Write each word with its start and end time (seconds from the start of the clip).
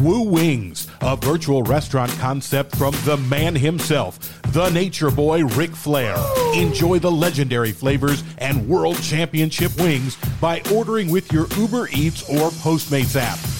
Woo 0.00 0.22
Wings, 0.22 0.86
a 1.02 1.14
virtual 1.14 1.62
restaurant 1.62 2.10
concept 2.12 2.74
from 2.76 2.94
the 3.04 3.18
man 3.28 3.54
himself, 3.54 4.18
the 4.52 4.70
nature 4.70 5.10
boy 5.10 5.44
Ric 5.44 5.76
Flair. 5.76 6.16
Enjoy 6.54 6.98
the 6.98 7.10
legendary 7.10 7.72
flavors 7.72 8.24
and 8.38 8.66
world 8.66 9.00
championship 9.02 9.76
wings 9.76 10.16
by 10.40 10.62
ordering 10.72 11.10
with 11.10 11.30
your 11.32 11.46
Uber 11.58 11.88
Eats 11.92 12.22
or 12.30 12.50
Postmates 12.50 13.14
app. 13.14 13.59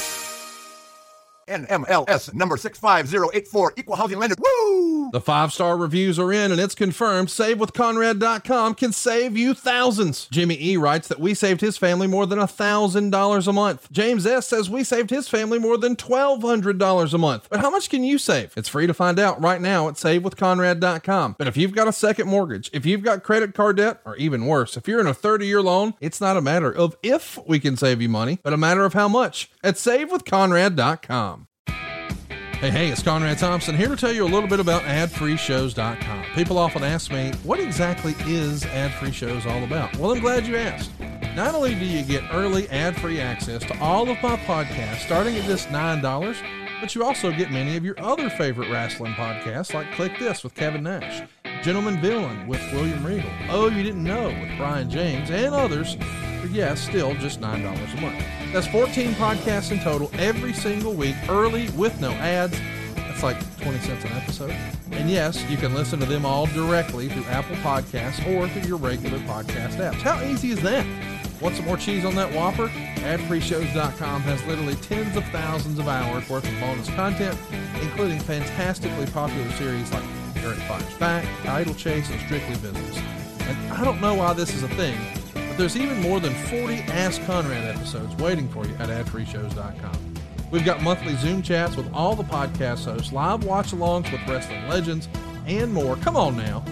NMLS 1.51 2.33
number 2.33 2.57
65084, 2.57 3.73
equal 3.77 3.95
housing 3.95 4.19
lender. 4.19 4.35
Woo! 4.39 5.11
The 5.11 5.21
five 5.21 5.51
star 5.51 5.75
reviews 5.75 6.17
are 6.17 6.31
in 6.31 6.51
and 6.51 6.61
it's 6.61 6.75
confirmed. 6.75 7.27
SaveWithConrad.com 7.27 8.75
can 8.75 8.93
save 8.93 9.35
you 9.35 9.53
thousands. 9.53 10.27
Jimmy 10.31 10.57
E 10.59 10.77
writes 10.77 11.07
that 11.09 11.19
we 11.19 11.33
saved 11.33 11.61
his 11.61 11.77
family 11.77 12.07
more 12.07 12.25
than 12.25 12.39
$1,000 12.39 13.47
a 13.47 13.53
month. 13.53 13.91
James 13.91 14.25
S 14.25 14.47
says 14.47 14.69
we 14.69 14.83
saved 14.83 15.09
his 15.09 15.27
family 15.27 15.59
more 15.59 15.77
than 15.77 15.95
$1,200 15.95 17.13
a 17.13 17.17
month. 17.17 17.47
But 17.49 17.59
how 17.59 17.69
much 17.69 17.89
can 17.89 18.03
you 18.03 18.17
save? 18.17 18.53
It's 18.55 18.69
free 18.69 18.87
to 18.87 18.93
find 18.93 19.19
out 19.19 19.41
right 19.41 19.59
now 19.59 19.87
at 19.89 19.95
SaveWithConrad.com. 19.95 21.35
But 21.37 21.47
if 21.47 21.57
you've 21.57 21.75
got 21.75 21.87
a 21.87 21.93
second 21.93 22.27
mortgage, 22.27 22.69
if 22.73 22.85
you've 22.85 23.03
got 23.03 23.23
credit 23.23 23.53
card 23.53 23.77
debt, 23.77 23.99
or 24.05 24.15
even 24.15 24.45
worse, 24.45 24.77
if 24.77 24.87
you're 24.87 25.01
in 25.01 25.07
a 25.07 25.13
30 25.13 25.45
year 25.45 25.61
loan, 25.61 25.93
it's 25.99 26.21
not 26.21 26.37
a 26.37 26.41
matter 26.41 26.71
of 26.71 26.95
if 27.03 27.37
we 27.45 27.59
can 27.59 27.75
save 27.75 28.01
you 28.01 28.09
money, 28.09 28.39
but 28.43 28.53
a 28.53 28.57
matter 28.57 28.85
of 28.85 28.93
how 28.93 29.07
much 29.07 29.51
at 29.63 29.75
SaveWithConrad.com. 29.75 31.40
Hey, 32.61 32.69
hey, 32.69 32.89
it's 32.89 33.01
Conrad 33.01 33.39
Thompson 33.39 33.75
here 33.75 33.87
to 33.87 33.95
tell 33.95 34.11
you 34.11 34.23
a 34.23 34.29
little 34.29 34.47
bit 34.47 34.59
about 34.59 34.83
adfreeshows.com. 34.83 36.25
People 36.35 36.59
often 36.59 36.83
ask 36.83 37.11
me, 37.11 37.31
what 37.43 37.59
exactly 37.59 38.13
is 38.27 38.65
Ad 38.65 38.93
Free 38.93 39.11
Shows 39.11 39.47
all 39.47 39.63
about? 39.63 39.97
Well, 39.97 40.11
I'm 40.11 40.19
glad 40.19 40.45
you 40.45 40.57
asked. 40.57 40.91
Not 41.35 41.55
only 41.55 41.73
do 41.73 41.83
you 41.83 42.03
get 42.03 42.23
early 42.31 42.69
ad 42.69 42.95
free 43.01 43.19
access 43.19 43.63
to 43.63 43.79
all 43.79 44.07
of 44.07 44.21
my 44.21 44.37
podcasts 44.37 44.99
starting 44.99 45.35
at 45.37 45.45
just 45.45 45.69
$9, 45.69 46.35
but 46.81 46.95
you 46.95 47.03
also 47.03 47.31
get 47.31 47.51
many 47.51 47.77
of 47.77 47.85
your 47.85 47.97
other 47.99 48.29
favorite 48.31 48.69
wrestling 48.71 49.13
podcasts 49.13 49.73
like 49.73 49.89
Click 49.93 50.17
This 50.17 50.43
with 50.43 50.55
Kevin 50.55 50.83
Nash, 50.83 51.21
Gentleman 51.63 52.01
Villain 52.01 52.47
with 52.47 52.59
William 52.73 53.05
Regal, 53.05 53.29
Oh 53.49 53.69
You 53.69 53.83
Didn't 53.83 54.03
Know 54.03 54.27
with 54.27 54.57
Brian 54.57 54.89
James, 54.89 55.29
and 55.29 55.53
others 55.53 55.95
for 56.41 56.47
yes, 56.47 56.81
still 56.81 57.13
just 57.13 57.39
$9 57.39 57.57
a 57.63 58.01
month. 58.01 58.25
That's 58.51 58.67
14 58.67 59.11
podcasts 59.11 59.71
in 59.71 59.79
total 59.79 60.09
every 60.15 60.53
single 60.53 60.93
week, 60.93 61.15
early 61.29 61.69
with 61.69 62.01
no 62.01 62.11
ads. 62.13 62.59
That's 62.95 63.21
like 63.21 63.37
20 63.61 63.77
cents 63.79 64.03
an 64.03 64.11
episode. 64.13 64.55
And 64.91 65.09
yes, 65.09 65.47
you 65.49 65.57
can 65.57 65.75
listen 65.75 65.99
to 65.99 66.05
them 66.07 66.25
all 66.25 66.47
directly 66.47 67.09
through 67.09 67.25
Apple 67.25 67.55
Podcasts 67.57 68.25
or 68.27 68.49
through 68.49 68.63
your 68.63 68.77
regular 68.77 69.19
podcast 69.19 69.75
apps. 69.75 70.01
How 70.01 70.21
easy 70.23 70.49
is 70.49 70.61
that? 70.63 70.85
Want 71.41 71.55
some 71.55 71.65
more 71.65 71.77
cheese 71.77 72.05
on 72.05 72.13
that 72.15 72.31
Whopper? 72.31 72.67
AdFreeShows.com 72.67 74.21
has 74.21 74.43
literally 74.45 74.75
tens 74.75 75.17
of 75.17 75.23
thousands 75.25 75.79
of 75.79 75.87
hours 75.87 76.29
worth 76.29 76.47
of 76.47 76.59
bonus 76.59 76.87
content, 76.89 77.35
including 77.81 78.19
fantastically 78.19 79.07
popular 79.07 79.49
series 79.53 79.91
like 79.91 80.03
Eric 80.37 80.59
Fires 80.59 80.93
Back, 80.99 81.25
Idle 81.47 81.73
Chase, 81.73 82.09
and 82.11 82.19
Strictly 82.21 82.55
Business. 82.57 82.97
And 83.41 83.73
I 83.73 83.83
don't 83.83 83.99
know 83.99 84.13
why 84.13 84.33
this 84.33 84.53
is 84.53 84.61
a 84.61 84.67
thing, 84.69 84.97
but 85.33 85.57
there's 85.57 85.75
even 85.75 85.99
more 85.99 86.19
than 86.19 86.33
40 86.45 86.75
Ask 86.91 87.23
Conrad 87.23 87.75
episodes 87.75 88.15
waiting 88.17 88.47
for 88.47 88.65
you 88.67 88.75
at 88.75 88.89
adfreeshows.com. 88.89 90.15
We've 90.51 90.65
got 90.65 90.83
monthly 90.83 91.15
Zoom 91.15 91.41
chats 91.41 91.75
with 91.75 91.91
all 91.91 92.15
the 92.15 92.23
podcast 92.23 92.85
hosts, 92.85 93.11
live 93.11 93.45
watch 93.45 93.71
alongs 93.71 94.11
with 94.11 94.21
wrestling 94.27 94.67
legends, 94.67 95.09
and 95.47 95.73
more. 95.73 95.95
Come 95.97 96.15
on 96.15 96.37
now. 96.37 96.63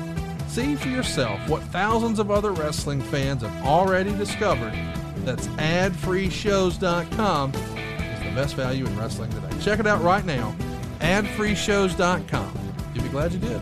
See 0.59 0.75
for 0.75 0.89
yourself 0.89 1.39
what 1.47 1.63
thousands 1.63 2.19
of 2.19 2.29
other 2.31 2.51
wrestling 2.51 3.01
fans 3.01 3.43
have 3.43 3.65
already 3.65 4.11
discovered. 4.17 4.73
That's 5.19 5.47
adfreeshows.com 5.47 7.53
is 7.53 8.23
the 8.25 8.31
best 8.35 8.55
value 8.55 8.85
in 8.85 8.99
wrestling 8.99 9.29
today. 9.29 9.47
Check 9.61 9.79
it 9.79 9.87
out 9.87 10.01
right 10.01 10.25
now. 10.25 10.53
Adfreeshows.com. 10.99 12.73
You'll 12.93 13.03
be 13.05 13.09
glad 13.09 13.31
you 13.31 13.39
did. 13.39 13.61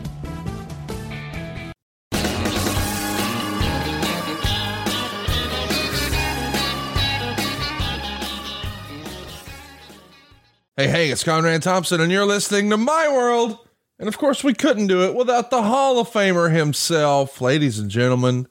Hey, 10.76 10.88
hey, 10.88 11.10
it's 11.10 11.22
Conrad 11.22 11.62
Thompson, 11.62 12.00
and 12.00 12.10
you're 12.10 12.26
listening 12.26 12.70
to 12.70 12.76
My 12.76 13.08
World. 13.08 13.67
And 13.98 14.06
of 14.06 14.16
course, 14.16 14.44
we 14.44 14.54
couldn't 14.54 14.86
do 14.86 15.02
it 15.02 15.16
without 15.16 15.50
the 15.50 15.62
Hall 15.62 15.98
of 15.98 16.08
Famer 16.08 16.52
himself, 16.54 17.40
ladies 17.40 17.80
and 17.80 17.90
gentlemen, 17.90 18.46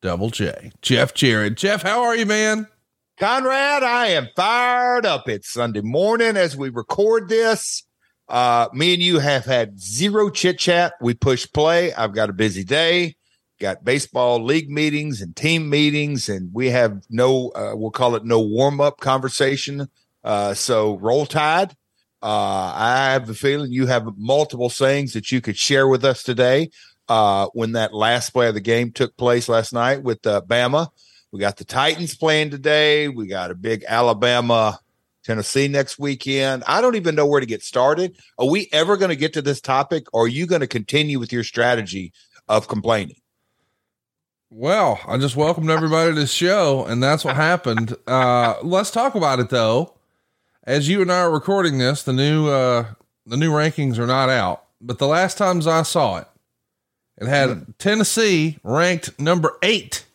Double 0.00 0.30
J, 0.30 0.70
Jeff 0.80 1.12
Jarrett. 1.12 1.56
Jeff, 1.56 1.82
how 1.82 2.02
are 2.02 2.14
you, 2.14 2.24
man? 2.24 2.68
Conrad, 3.18 3.82
I 3.82 4.08
am 4.08 4.28
fired 4.36 5.04
up. 5.04 5.28
It's 5.28 5.50
Sunday 5.50 5.80
morning 5.80 6.36
as 6.36 6.56
we 6.56 6.68
record 6.68 7.28
this. 7.28 7.82
Uh, 8.28 8.68
me 8.72 8.94
and 8.94 9.02
you 9.02 9.18
have 9.18 9.44
had 9.44 9.80
zero 9.80 10.30
chit 10.30 10.60
chat. 10.60 10.94
We 11.00 11.14
push 11.14 11.48
play. 11.52 11.92
I've 11.94 12.14
got 12.14 12.30
a 12.30 12.32
busy 12.32 12.62
day, 12.62 13.16
got 13.60 13.84
baseball 13.84 14.42
league 14.42 14.70
meetings 14.70 15.20
and 15.20 15.34
team 15.34 15.68
meetings, 15.68 16.28
and 16.28 16.54
we 16.54 16.70
have 16.70 17.02
no, 17.10 17.50
uh, 17.50 17.72
we'll 17.74 17.90
call 17.90 18.14
it 18.14 18.24
no 18.24 18.40
warm 18.40 18.80
up 18.80 19.00
conversation. 19.00 19.88
Uh, 20.22 20.54
so 20.54 20.96
roll 20.98 21.26
tide. 21.26 21.76
Uh, 22.22 22.72
I 22.74 23.12
have 23.12 23.26
the 23.26 23.34
feeling 23.34 23.72
you 23.72 23.86
have 23.86 24.16
multiple 24.16 24.70
sayings 24.70 25.12
that 25.14 25.32
you 25.32 25.40
could 25.40 25.56
share 25.56 25.88
with 25.88 26.04
us 26.04 26.22
today. 26.22 26.70
Uh, 27.08 27.48
when 27.52 27.72
that 27.72 27.92
last 27.92 28.30
play 28.30 28.46
of 28.46 28.54
the 28.54 28.60
game 28.60 28.92
took 28.92 29.16
place 29.16 29.48
last 29.48 29.72
night 29.72 30.02
with 30.04 30.24
uh, 30.24 30.40
Bama, 30.46 30.88
we 31.32 31.40
got 31.40 31.56
the 31.56 31.64
Titans 31.64 32.14
playing 32.14 32.50
today. 32.50 33.08
We 33.08 33.26
got 33.26 33.50
a 33.50 33.56
big 33.56 33.84
Alabama, 33.88 34.78
Tennessee 35.24 35.66
next 35.66 35.98
weekend. 35.98 36.62
I 36.66 36.80
don't 36.80 36.94
even 36.94 37.16
know 37.16 37.26
where 37.26 37.40
to 37.40 37.46
get 37.46 37.62
started. 37.62 38.16
Are 38.38 38.48
we 38.48 38.68
ever 38.72 38.96
going 38.96 39.08
to 39.08 39.16
get 39.16 39.32
to 39.32 39.42
this 39.42 39.60
topic, 39.60 40.06
or 40.12 40.24
are 40.24 40.28
you 40.28 40.46
going 40.46 40.60
to 40.60 40.68
continue 40.68 41.18
with 41.18 41.32
your 41.32 41.42
strategy 41.42 42.12
of 42.48 42.68
complaining? 42.68 43.16
Well, 44.48 45.00
I 45.08 45.18
just 45.18 45.34
welcomed 45.34 45.70
everybody 45.70 46.14
to 46.14 46.20
the 46.20 46.26
show, 46.28 46.84
and 46.84 47.02
that's 47.02 47.24
what 47.24 47.34
happened. 47.34 47.96
Uh, 48.06 48.54
let's 48.62 48.92
talk 48.92 49.16
about 49.16 49.40
it 49.40 49.50
though 49.50 49.96
as 50.64 50.88
you 50.88 51.02
and 51.02 51.10
I 51.10 51.20
are 51.20 51.30
recording 51.30 51.78
this, 51.78 52.02
the 52.02 52.12
new 52.12 52.48
uh, 52.48 52.86
the 53.26 53.36
new 53.36 53.50
rankings 53.50 53.98
are 53.98 54.06
not 54.06 54.28
out. 54.28 54.64
But 54.80 54.98
the 54.98 55.06
last 55.06 55.38
times 55.38 55.66
I 55.66 55.82
saw 55.82 56.18
it, 56.18 56.26
it 57.18 57.28
had 57.28 57.50
mm. 57.50 57.74
Tennessee 57.78 58.58
ranked 58.62 59.18
number 59.18 59.56
eight 59.62 60.06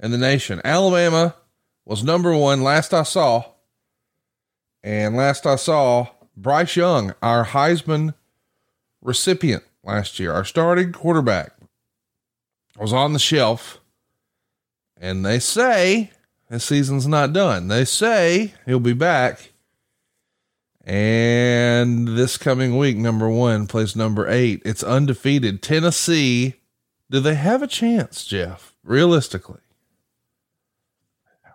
in 0.00 0.10
the 0.10 0.18
nation. 0.18 0.60
Alabama 0.64 1.34
was 1.84 2.04
number 2.04 2.36
one 2.36 2.62
last 2.62 2.94
I 2.94 3.02
saw. 3.02 3.44
And 4.82 5.16
last 5.16 5.46
I 5.46 5.56
saw, 5.56 6.08
Bryce 6.36 6.74
Young, 6.74 7.14
our 7.22 7.44
Heisman 7.44 8.14
recipient 9.00 9.62
last 9.84 10.18
year, 10.18 10.32
our 10.32 10.44
starting 10.44 10.92
quarterback, 10.92 11.52
was 12.76 12.92
on 12.92 13.12
the 13.12 13.18
shelf. 13.18 13.80
And 14.96 15.24
they 15.24 15.38
say 15.38 16.10
his 16.48 16.64
season's 16.64 17.06
not 17.06 17.32
done. 17.32 17.68
They 17.68 17.84
say 17.84 18.54
he'll 18.66 18.80
be 18.80 18.92
back 18.92 19.51
and 20.84 22.08
this 22.08 22.36
coming 22.36 22.76
week, 22.76 22.96
number 22.96 23.28
one 23.28 23.66
plays 23.66 23.94
number 23.94 24.28
eight. 24.28 24.62
It's 24.64 24.82
undefeated. 24.82 25.62
Tennessee. 25.62 26.54
Do 27.10 27.20
they 27.20 27.34
have 27.34 27.62
a 27.62 27.66
chance, 27.66 28.24
Jeff? 28.24 28.74
Realistically. 28.82 29.60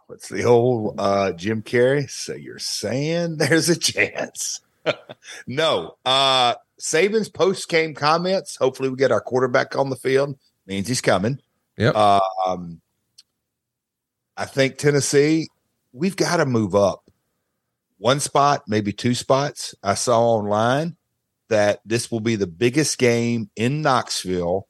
What's 0.05 0.29
the 0.29 0.45
old 0.45 0.95
uh, 0.97 1.33
Jim 1.33 1.61
Carrey? 1.61 2.09
So 2.09 2.33
you're 2.33 2.59
saying 2.59 3.37
there's 3.37 3.67
a 3.67 3.77
chance? 3.77 4.61
no. 5.47 5.97
Uh, 6.05 6.55
Saban's 6.79 7.27
post 7.27 7.67
game 7.67 7.93
comments. 7.93 8.55
Hopefully, 8.55 8.89
we 8.89 8.95
get 8.95 9.11
our 9.11 9.19
quarterback 9.19 9.75
on 9.75 9.89
the 9.89 9.95
field. 9.97 10.37
Means 10.65 10.87
he's 10.87 11.01
coming. 11.01 11.39
Yep. 11.77 11.95
Uh, 11.95 12.19
um, 12.45 12.81
I 14.37 14.45
think 14.45 14.77
Tennessee. 14.77 15.47
We've 15.91 16.15
got 16.15 16.37
to 16.37 16.45
move 16.45 16.75
up 16.75 17.06
one 17.97 18.19
spot, 18.19 18.63
maybe 18.67 18.91
two 18.91 19.15
spots. 19.15 19.75
I 19.83 19.95
saw 19.95 20.21
online 20.21 20.97
that 21.49 21.79
this 21.85 22.11
will 22.11 22.19
be 22.19 22.35
the 22.35 22.47
biggest 22.47 22.97
game 22.97 23.49
in 23.55 23.81
Knoxville 23.81 24.67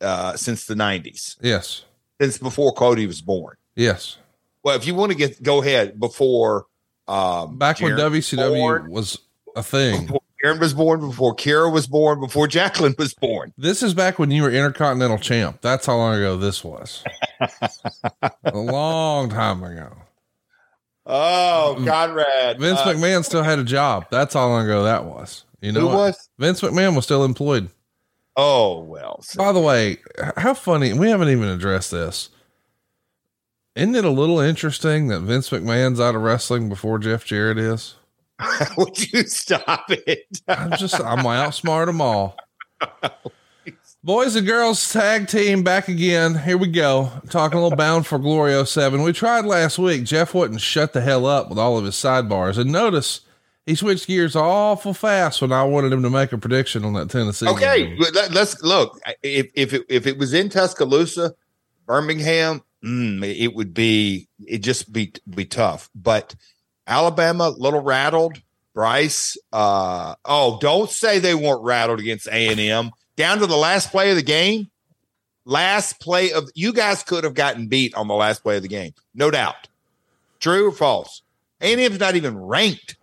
uh, 0.00 0.36
since 0.36 0.66
the 0.66 0.74
90s. 0.74 1.36
Yes. 1.40 1.84
Since 2.20 2.38
before 2.38 2.72
Cody 2.72 3.06
was 3.06 3.20
born. 3.20 3.56
Yes. 3.74 4.18
Well, 4.62 4.76
if 4.76 4.86
you 4.86 4.94
want 4.94 5.12
to 5.12 5.18
get 5.18 5.42
go 5.42 5.62
ahead 5.62 6.00
before 6.00 6.66
um 7.06 7.56
back 7.56 7.80
when 7.80 7.92
WCW 7.92 8.48
born, 8.48 8.90
was 8.90 9.18
a 9.54 9.62
thing. 9.62 10.06
Before, 10.06 10.20
Aaron 10.44 10.58
was 10.58 10.74
born 10.74 11.00
before 11.00 11.34
Kira 11.34 11.72
was 11.72 11.86
born, 11.86 12.20
before 12.20 12.46
Jacqueline 12.46 12.94
was 12.98 13.14
born. 13.14 13.52
This 13.56 13.82
is 13.82 13.94
back 13.94 14.18
when 14.18 14.30
you 14.30 14.42
were 14.42 14.50
Intercontinental 14.50 15.18
Champ. 15.18 15.60
That's 15.60 15.86
how 15.86 15.96
long 15.96 16.14
ago 16.14 16.36
this 16.36 16.62
was. 16.62 17.04
a 18.44 18.56
long 18.56 19.30
time 19.30 19.62
ago. 19.62 19.92
Oh, 21.06 21.80
Conrad. 21.86 22.58
Vince 22.58 22.80
Uh, 22.80 22.86
McMahon 22.86 23.24
still 23.24 23.42
had 23.42 23.58
a 23.58 23.64
job. 23.64 24.06
That's 24.10 24.34
how 24.34 24.48
long 24.48 24.64
ago 24.64 24.82
that 24.84 25.04
was. 25.04 25.44
You 25.60 25.72
know 25.72 25.86
was? 25.86 26.28
Vince 26.38 26.60
McMahon 26.60 26.94
was 26.96 27.04
still 27.04 27.24
employed. 27.24 27.68
Oh, 28.36 28.80
well. 28.80 29.24
By 29.36 29.52
the 29.52 29.60
way, 29.60 29.98
how 30.36 30.52
funny, 30.54 30.92
we 30.92 31.08
haven't 31.08 31.28
even 31.30 31.48
addressed 31.48 31.90
this. 31.90 32.28
Isn't 33.74 33.94
it 33.94 34.04
a 34.04 34.10
little 34.10 34.40
interesting 34.40 35.08
that 35.08 35.20
Vince 35.20 35.50
McMahon's 35.50 36.00
out 36.00 36.14
of 36.14 36.22
wrestling 36.22 36.68
before 36.68 36.98
Jeff 36.98 37.24
Jarrett 37.24 37.58
is? 37.58 37.94
Would 38.76 39.12
you 39.12 39.22
stop 39.24 39.90
it? 39.90 40.26
I'm 40.48 40.72
just, 40.72 41.00
I'm 41.00 41.18
outsmart 41.24 41.86
them 41.86 42.00
all. 42.00 42.36
Boys 44.06 44.36
and 44.36 44.46
girls 44.46 44.92
tag 44.92 45.26
team 45.26 45.64
back 45.64 45.88
again. 45.88 46.38
Here 46.38 46.56
we 46.56 46.68
go. 46.68 47.10
Talking 47.28 47.58
a 47.58 47.62
little 47.64 47.76
bound 47.76 48.06
for 48.06 48.20
Glory 48.20 48.64
07. 48.64 49.02
We 49.02 49.12
tried 49.12 49.44
last 49.46 49.80
week. 49.80 50.04
Jeff 50.04 50.32
wouldn't 50.32 50.60
shut 50.60 50.92
the 50.92 51.00
hell 51.00 51.26
up 51.26 51.48
with 51.48 51.58
all 51.58 51.76
of 51.76 51.84
his 51.84 51.96
sidebars. 51.96 52.56
And 52.56 52.70
notice 52.70 53.22
he 53.66 53.74
switched 53.74 54.06
gears 54.06 54.36
awful 54.36 54.94
fast 54.94 55.42
when 55.42 55.50
I 55.50 55.64
wanted 55.64 55.92
him 55.92 56.04
to 56.04 56.10
make 56.10 56.30
a 56.30 56.38
prediction 56.38 56.84
on 56.84 56.92
that 56.92 57.10
Tennessee. 57.10 57.48
Okay, 57.48 57.96
game. 57.96 57.98
let, 58.14 58.36
us 58.36 58.62
look. 58.62 58.96
If 59.24 59.50
if 59.54 59.72
it, 59.72 59.84
if 59.88 60.06
it 60.06 60.18
was 60.18 60.34
in 60.34 60.50
Tuscaloosa, 60.50 61.34
Birmingham, 61.84 62.62
mm, 62.84 63.24
it 63.24 63.56
would 63.56 63.74
be 63.74 64.28
it 64.46 64.58
just 64.58 64.92
be 64.92 65.14
be 65.30 65.46
tough. 65.46 65.90
But 65.96 66.32
Alabama, 66.86 67.48
little 67.48 67.82
rattled. 67.82 68.40
Bryce, 68.72 69.36
uh, 69.52 70.14
oh, 70.24 70.58
don't 70.60 70.90
say 70.90 71.18
they 71.18 71.34
weren't 71.34 71.64
rattled 71.64 71.98
against 71.98 72.28
A 72.28 72.48
and 72.48 72.60
M 72.60 72.92
down 73.16 73.38
to 73.38 73.46
the 73.46 73.56
last 73.56 73.90
play 73.90 74.10
of 74.10 74.16
the 74.16 74.22
game. 74.22 74.70
Last 75.44 76.00
play 76.00 76.32
of 76.32 76.50
you 76.54 76.72
guys 76.72 77.02
could 77.02 77.24
have 77.24 77.34
gotten 77.34 77.68
beat 77.68 77.94
on 77.94 78.08
the 78.08 78.14
last 78.14 78.42
play 78.42 78.56
of 78.56 78.62
the 78.62 78.68
game, 78.68 78.94
no 79.14 79.30
doubt. 79.30 79.68
True 80.40 80.68
or 80.68 80.72
false? 80.72 81.22
And 81.60 81.80
M's 81.80 82.00
not 82.00 82.16
even 82.16 82.36
ranked. 82.36 82.96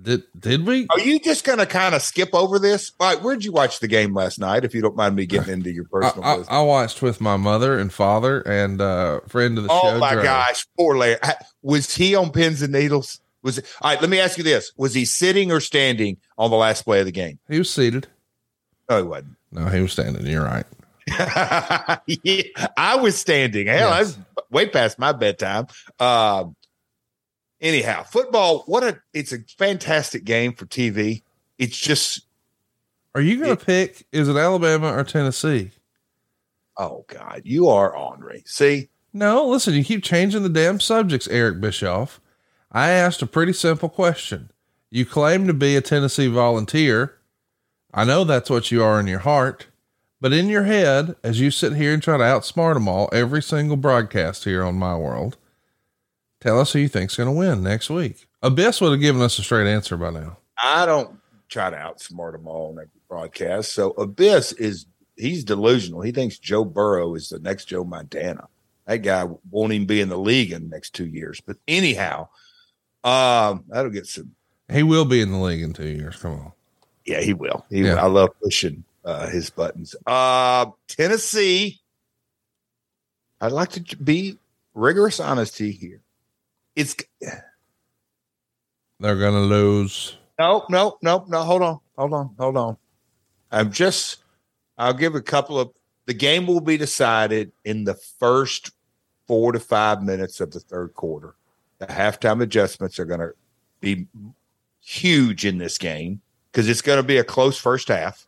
Did, 0.00 0.22
did 0.38 0.64
we? 0.64 0.86
Are 0.90 1.00
you 1.00 1.18
just 1.18 1.44
going 1.44 1.58
to 1.58 1.66
kind 1.66 1.94
of 1.94 2.02
skip 2.02 2.32
over 2.32 2.60
this? 2.60 2.92
Right, 3.00 3.20
where'd 3.20 3.44
you 3.44 3.50
watch 3.50 3.80
the 3.80 3.88
game 3.88 4.14
last 4.14 4.38
night? 4.38 4.64
If 4.64 4.74
you 4.74 4.80
don't 4.80 4.94
mind 4.94 5.16
me 5.16 5.26
getting 5.26 5.52
into 5.52 5.72
your 5.72 5.84
personal 5.84 6.24
I, 6.24 6.36
business. 6.36 6.48
I 6.48 6.62
watched 6.62 7.02
with 7.02 7.20
my 7.20 7.36
mother 7.36 7.76
and 7.76 7.92
father 7.92 8.40
and 8.42 8.80
uh, 8.80 9.20
friend 9.26 9.58
of 9.58 9.64
the 9.64 9.70
show. 9.70 9.80
oh 9.82 9.98
my 9.98 10.14
gosh, 10.14 10.66
poor 10.76 10.96
Larry. 10.96 11.18
Was 11.62 11.96
he 11.96 12.14
on 12.14 12.30
pins 12.30 12.62
and 12.62 12.72
needles? 12.72 13.20
Was 13.42 13.58
it, 13.58 13.66
all 13.82 13.90
right? 13.90 14.00
Let 14.00 14.08
me 14.08 14.20
ask 14.20 14.38
you 14.38 14.44
this: 14.44 14.72
Was 14.76 14.94
he 14.94 15.04
sitting 15.04 15.50
or 15.50 15.58
standing 15.58 16.16
on 16.36 16.50
the 16.50 16.56
last 16.56 16.82
play 16.82 17.00
of 17.00 17.06
the 17.06 17.12
game? 17.12 17.40
He 17.48 17.58
was 17.58 17.68
seated. 17.68 18.06
No, 18.88 18.98
he 18.98 19.02
wasn't. 19.02 19.37
No, 19.50 19.66
he 19.66 19.80
was 19.80 19.92
standing. 19.92 20.26
You're 20.26 20.44
right. 20.44 20.66
yeah, 22.06 22.42
I 22.76 22.96
was 22.96 23.16
standing. 23.18 23.66
Hell, 23.66 23.92
I 23.92 24.00
was 24.00 24.18
way 24.50 24.68
past 24.68 24.98
my 24.98 25.12
bedtime. 25.12 25.66
Um, 25.98 26.54
anyhow, 27.60 28.02
football. 28.02 28.64
What 28.66 28.84
a! 28.84 29.00
It's 29.14 29.32
a 29.32 29.38
fantastic 29.56 30.24
game 30.24 30.52
for 30.52 30.66
TV. 30.66 31.22
It's 31.58 31.76
just. 31.76 32.26
Are 33.14 33.22
you 33.22 33.38
going 33.42 33.56
to 33.56 33.64
pick? 33.64 34.06
Is 34.12 34.28
it 34.28 34.36
Alabama 34.36 34.92
or 34.92 35.02
Tennessee? 35.02 35.70
Oh 36.76 37.04
God, 37.08 37.42
you 37.44 37.68
are 37.68 37.96
ornery. 37.96 38.44
See, 38.46 38.88
No, 39.12 39.48
listen, 39.48 39.74
you 39.74 39.82
keep 39.82 40.04
changing 40.04 40.44
the 40.44 40.48
damn 40.48 40.78
subjects, 40.78 41.26
Eric 41.26 41.60
Bischoff. 41.60 42.20
I 42.70 42.90
asked 42.90 43.22
a 43.22 43.26
pretty 43.26 43.52
simple 43.54 43.88
question. 43.88 44.50
You 44.90 45.04
claim 45.04 45.46
to 45.48 45.54
be 45.54 45.74
a 45.74 45.80
Tennessee 45.80 46.28
volunteer. 46.28 47.17
I 47.92 48.04
know 48.04 48.24
that's 48.24 48.50
what 48.50 48.70
you 48.70 48.82
are 48.82 49.00
in 49.00 49.06
your 49.06 49.20
heart, 49.20 49.66
but 50.20 50.32
in 50.32 50.48
your 50.48 50.64
head, 50.64 51.16
as 51.22 51.40
you 51.40 51.50
sit 51.50 51.74
here 51.74 51.94
and 51.94 52.02
try 52.02 52.16
to 52.18 52.24
outsmart 52.24 52.74
them 52.74 52.88
all 52.88 53.08
every 53.12 53.42
single 53.42 53.76
broadcast 53.76 54.44
here 54.44 54.62
on 54.62 54.74
My 54.76 54.96
World, 54.96 55.36
tell 56.40 56.60
us 56.60 56.72
who 56.72 56.80
you 56.80 56.88
think's 56.88 57.16
going 57.16 57.28
to 57.28 57.32
win 57.32 57.62
next 57.62 57.88
week. 57.88 58.26
Abyss 58.42 58.80
would 58.80 58.92
have 58.92 59.00
given 59.00 59.22
us 59.22 59.38
a 59.38 59.42
straight 59.42 59.66
answer 59.66 59.96
by 59.96 60.10
now. 60.10 60.38
I 60.62 60.86
don't 60.86 61.18
try 61.48 61.70
to 61.70 61.76
outsmart 61.76 62.32
them 62.32 62.46
all 62.46 62.72
on 62.72 62.78
every 62.78 63.00
broadcast. 63.08 63.72
So 63.72 63.90
Abyss 63.92 64.52
is 64.52 64.86
he's 65.16 65.44
delusional. 65.44 66.02
He 66.02 66.12
thinks 66.12 66.38
Joe 66.38 66.64
Burrow 66.64 67.14
is 67.14 67.28
the 67.28 67.38
next 67.38 67.66
Joe 67.66 67.84
Montana. 67.84 68.48
That 68.86 68.98
guy 68.98 69.26
won't 69.50 69.72
even 69.72 69.86
be 69.86 70.00
in 70.00 70.08
the 70.08 70.18
league 70.18 70.52
in 70.52 70.64
the 70.64 70.68
next 70.68 70.94
two 70.94 71.06
years. 71.06 71.40
But 71.40 71.56
anyhow, 71.66 72.28
um, 73.04 73.64
that'll 73.68 73.90
get 73.90 74.06
some. 74.06 74.32
He 74.70 74.82
will 74.82 75.04
be 75.04 75.20
in 75.20 75.32
the 75.32 75.38
league 75.38 75.62
in 75.62 75.72
two 75.72 75.88
years. 75.88 76.16
Come 76.16 76.32
on. 76.32 76.52
Yeah, 77.08 77.22
he 77.22 77.32
will. 77.32 77.64
He 77.70 77.80
Yeah. 77.80 77.94
I 77.94 78.06
love 78.06 78.28
pushing 78.42 78.84
uh, 79.04 79.28
his 79.28 79.48
buttons. 79.48 79.96
Uh, 80.06 80.66
Tennessee. 80.88 81.80
I'd 83.40 83.52
like 83.52 83.70
to 83.70 83.96
be 83.96 84.36
rigorous 84.74 85.18
honesty 85.18 85.70
here. 85.70 86.00
It's 86.76 86.94
They're 89.00 89.16
going 89.16 89.34
to 89.34 89.40
lose. 89.40 90.16
No, 90.38 90.66
no, 90.68 90.98
no, 91.02 91.24
no. 91.28 91.42
Hold 91.42 91.62
on, 91.62 91.80
hold 91.96 92.12
on, 92.12 92.34
hold 92.38 92.56
on. 92.56 92.76
I'm 93.50 93.72
just. 93.72 94.18
I'll 94.76 94.92
give 94.92 95.14
a 95.14 95.22
couple 95.22 95.58
of. 95.58 95.70
The 96.06 96.14
game 96.14 96.46
will 96.46 96.60
be 96.60 96.76
decided 96.76 97.52
in 97.64 97.84
the 97.84 97.94
first 97.94 98.72
four 99.26 99.52
to 99.52 99.60
five 99.60 100.02
minutes 100.02 100.40
of 100.40 100.50
the 100.50 100.60
third 100.60 100.94
quarter. 100.94 101.34
The 101.78 101.86
halftime 101.86 102.42
adjustments 102.42 102.98
are 102.98 103.04
going 103.04 103.20
to 103.20 103.32
be 103.80 104.06
huge 104.80 105.44
in 105.44 105.58
this 105.58 105.78
game 105.78 106.20
because 106.58 106.68
it's 106.68 106.82
going 106.82 106.96
to 106.96 107.04
be 107.04 107.18
a 107.18 107.22
close 107.22 107.56
first 107.56 107.86
half. 107.86 108.26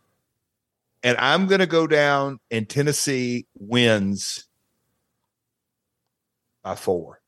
And 1.03 1.17
I'm 1.19 1.49
going 1.49 1.59
to 1.59 1.67
go 1.67 1.89
down, 1.89 2.39
and 2.49 2.69
Tennessee 2.69 3.49
wins 3.59 4.47
by 6.63 6.77
four. 6.77 7.21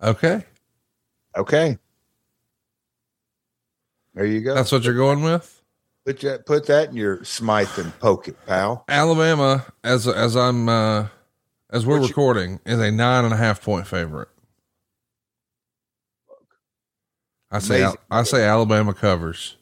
Okay. 0.00 0.44
Okay. 1.36 1.78
There 4.14 4.24
you 4.24 4.40
go. 4.40 4.54
That's 4.54 4.70
what 4.70 4.84
you're 4.84 4.94
going 4.94 5.24
with? 5.24 5.60
Put 6.06 6.20
that, 6.20 6.46
put 6.46 6.66
that 6.68 6.90
in 6.90 6.94
your 6.94 7.24
Smythe 7.24 7.76
and 7.76 7.98
poke 7.98 8.28
it, 8.28 8.36
pal. 8.46 8.84
Alabama, 8.88 9.66
as 9.82 10.06
as 10.06 10.36
I'm 10.36 10.68
uh 10.68 11.08
as 11.70 11.84
we're 11.84 11.98
you- 11.98 12.06
recording, 12.06 12.60
is 12.64 12.78
a 12.78 12.92
nine 12.92 13.24
and 13.24 13.34
a 13.34 13.36
half 13.36 13.60
point 13.60 13.88
favorite. 13.88 14.28
I 17.50 17.58
say 17.58 17.82
Amazing. 17.82 17.98
I 18.10 18.22
say 18.22 18.44
Alabama 18.44 18.94
covers. 18.94 19.56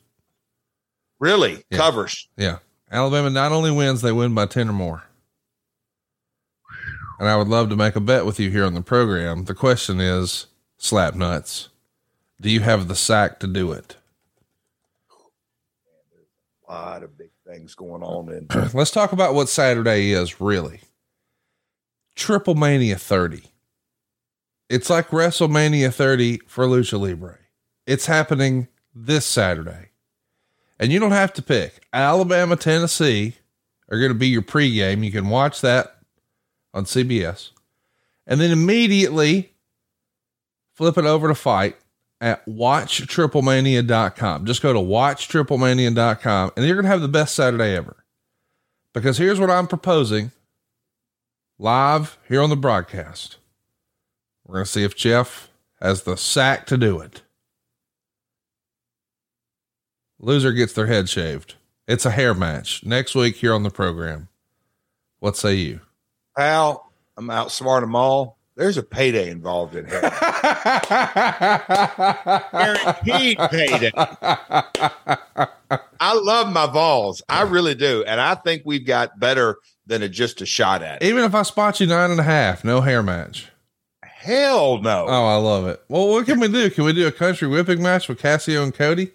Really 1.20 1.64
Yeah. 1.70 1.78
covers. 1.78 2.28
Yeah, 2.36 2.58
Alabama 2.90 3.30
not 3.30 3.52
only 3.52 3.70
wins, 3.70 4.02
they 4.02 4.12
win 4.12 4.34
by 4.34 4.46
ten 4.46 4.68
or 4.68 4.72
more. 4.72 5.02
And 7.18 7.28
I 7.28 7.36
would 7.36 7.48
love 7.48 7.68
to 7.70 7.76
make 7.76 7.96
a 7.96 8.00
bet 8.00 8.24
with 8.26 8.38
you 8.38 8.50
here 8.50 8.64
on 8.64 8.74
the 8.74 8.80
program. 8.82 9.44
The 9.46 9.54
question 9.54 10.00
is, 10.00 10.46
slap 10.76 11.16
nuts, 11.16 11.68
do 12.40 12.48
you 12.48 12.60
have 12.60 12.86
the 12.86 12.94
sack 12.94 13.40
to 13.40 13.48
do 13.48 13.72
it? 13.72 13.96
A 16.68 16.72
lot 16.72 17.02
of 17.02 17.16
big 17.18 17.30
things 17.46 17.74
going 17.74 18.02
on 18.02 18.28
in 18.32 18.46
Let's 18.74 18.90
talk 18.92 19.12
about 19.12 19.34
what 19.34 19.48
Saturday 19.48 20.12
is 20.12 20.40
really. 20.40 20.80
Triple 22.14 22.54
Mania 22.54 22.96
30. 22.96 23.42
It's 24.68 24.90
like 24.90 25.08
WrestleMania 25.08 25.92
30 25.92 26.40
for 26.46 26.66
Lucha 26.66 27.00
Libre. 27.00 27.38
It's 27.88 28.04
happening 28.04 28.68
this 28.94 29.24
Saturday. 29.24 29.88
And 30.78 30.92
you 30.92 31.00
don't 31.00 31.12
have 31.12 31.32
to 31.32 31.42
pick. 31.42 31.86
Alabama, 31.90 32.54
Tennessee 32.54 33.36
are 33.88 33.98
going 33.98 34.12
to 34.12 34.18
be 34.18 34.28
your 34.28 34.42
pregame. 34.42 35.02
You 35.02 35.10
can 35.10 35.30
watch 35.30 35.62
that 35.62 35.96
on 36.74 36.84
CBS. 36.84 37.52
And 38.26 38.42
then 38.42 38.50
immediately 38.50 39.54
flip 40.74 40.98
it 40.98 41.06
over 41.06 41.28
to 41.28 41.34
fight 41.34 41.78
at 42.20 42.44
watchtriplemania.com. 42.44 44.44
Just 44.44 44.60
go 44.60 44.74
to 44.74 44.78
watchtriplemania.com 44.78 46.52
and 46.56 46.66
you're 46.66 46.76
going 46.76 46.84
to 46.84 46.90
have 46.90 47.00
the 47.00 47.08
best 47.08 47.34
Saturday 47.34 47.74
ever. 47.74 48.04
Because 48.92 49.16
here's 49.16 49.40
what 49.40 49.50
I'm 49.50 49.66
proposing 49.66 50.32
live 51.58 52.18
here 52.28 52.42
on 52.42 52.50
the 52.50 52.56
broadcast. 52.56 53.38
We're 54.44 54.56
going 54.56 54.66
to 54.66 54.70
see 54.70 54.84
if 54.84 54.94
Jeff 54.94 55.48
has 55.80 56.02
the 56.02 56.18
sack 56.18 56.66
to 56.66 56.76
do 56.76 57.00
it. 57.00 57.22
Loser 60.20 60.52
gets 60.52 60.72
their 60.72 60.86
head 60.86 61.08
shaved. 61.08 61.54
It's 61.86 62.04
a 62.04 62.10
hair 62.10 62.34
match 62.34 62.84
next 62.84 63.14
week 63.14 63.36
here 63.36 63.54
on 63.54 63.62
the 63.62 63.70
program. 63.70 64.28
What 65.20 65.36
say 65.36 65.54
you? 65.54 65.80
pal. 66.36 66.92
I'm 67.16 67.26
outsmart 67.26 67.80
them 67.80 67.96
all. 67.96 68.38
There's 68.54 68.76
a 68.76 68.82
payday 68.82 69.30
involved 69.30 69.74
in 69.74 69.86
here. 69.86 70.00
Guaranteed 72.52 73.38
payday. 73.50 73.90
I 76.00 76.12
love 76.14 76.52
my 76.52 76.66
Vols. 76.66 77.22
I 77.28 77.42
really 77.42 77.74
do. 77.74 78.04
And 78.06 78.20
I 78.20 78.34
think 78.36 78.62
we've 78.64 78.86
got 78.86 79.18
better 79.18 79.58
than 79.86 80.02
a, 80.02 80.08
just 80.08 80.40
a 80.40 80.46
shot 80.46 80.82
at 80.82 81.02
it. 81.02 81.06
Even 81.06 81.24
if 81.24 81.34
I 81.34 81.42
spot 81.42 81.80
you 81.80 81.86
nine 81.88 82.10
and 82.10 82.20
a 82.20 82.24
half, 82.24 82.64
no 82.64 82.80
hair 82.80 83.02
match. 83.02 83.48
hell 84.02 84.78
no. 84.80 85.06
Oh, 85.08 85.26
I 85.26 85.36
love 85.36 85.66
it. 85.66 85.82
Well, 85.88 86.08
what 86.08 86.26
can 86.26 86.38
we 86.40 86.48
do? 86.48 86.70
Can 86.70 86.84
we 86.84 86.92
do 86.92 87.06
a 87.06 87.12
country 87.12 87.48
whipping 87.48 87.82
match 87.82 88.08
with 88.08 88.18
Cassio 88.20 88.62
and 88.62 88.74
Cody? 88.74 89.12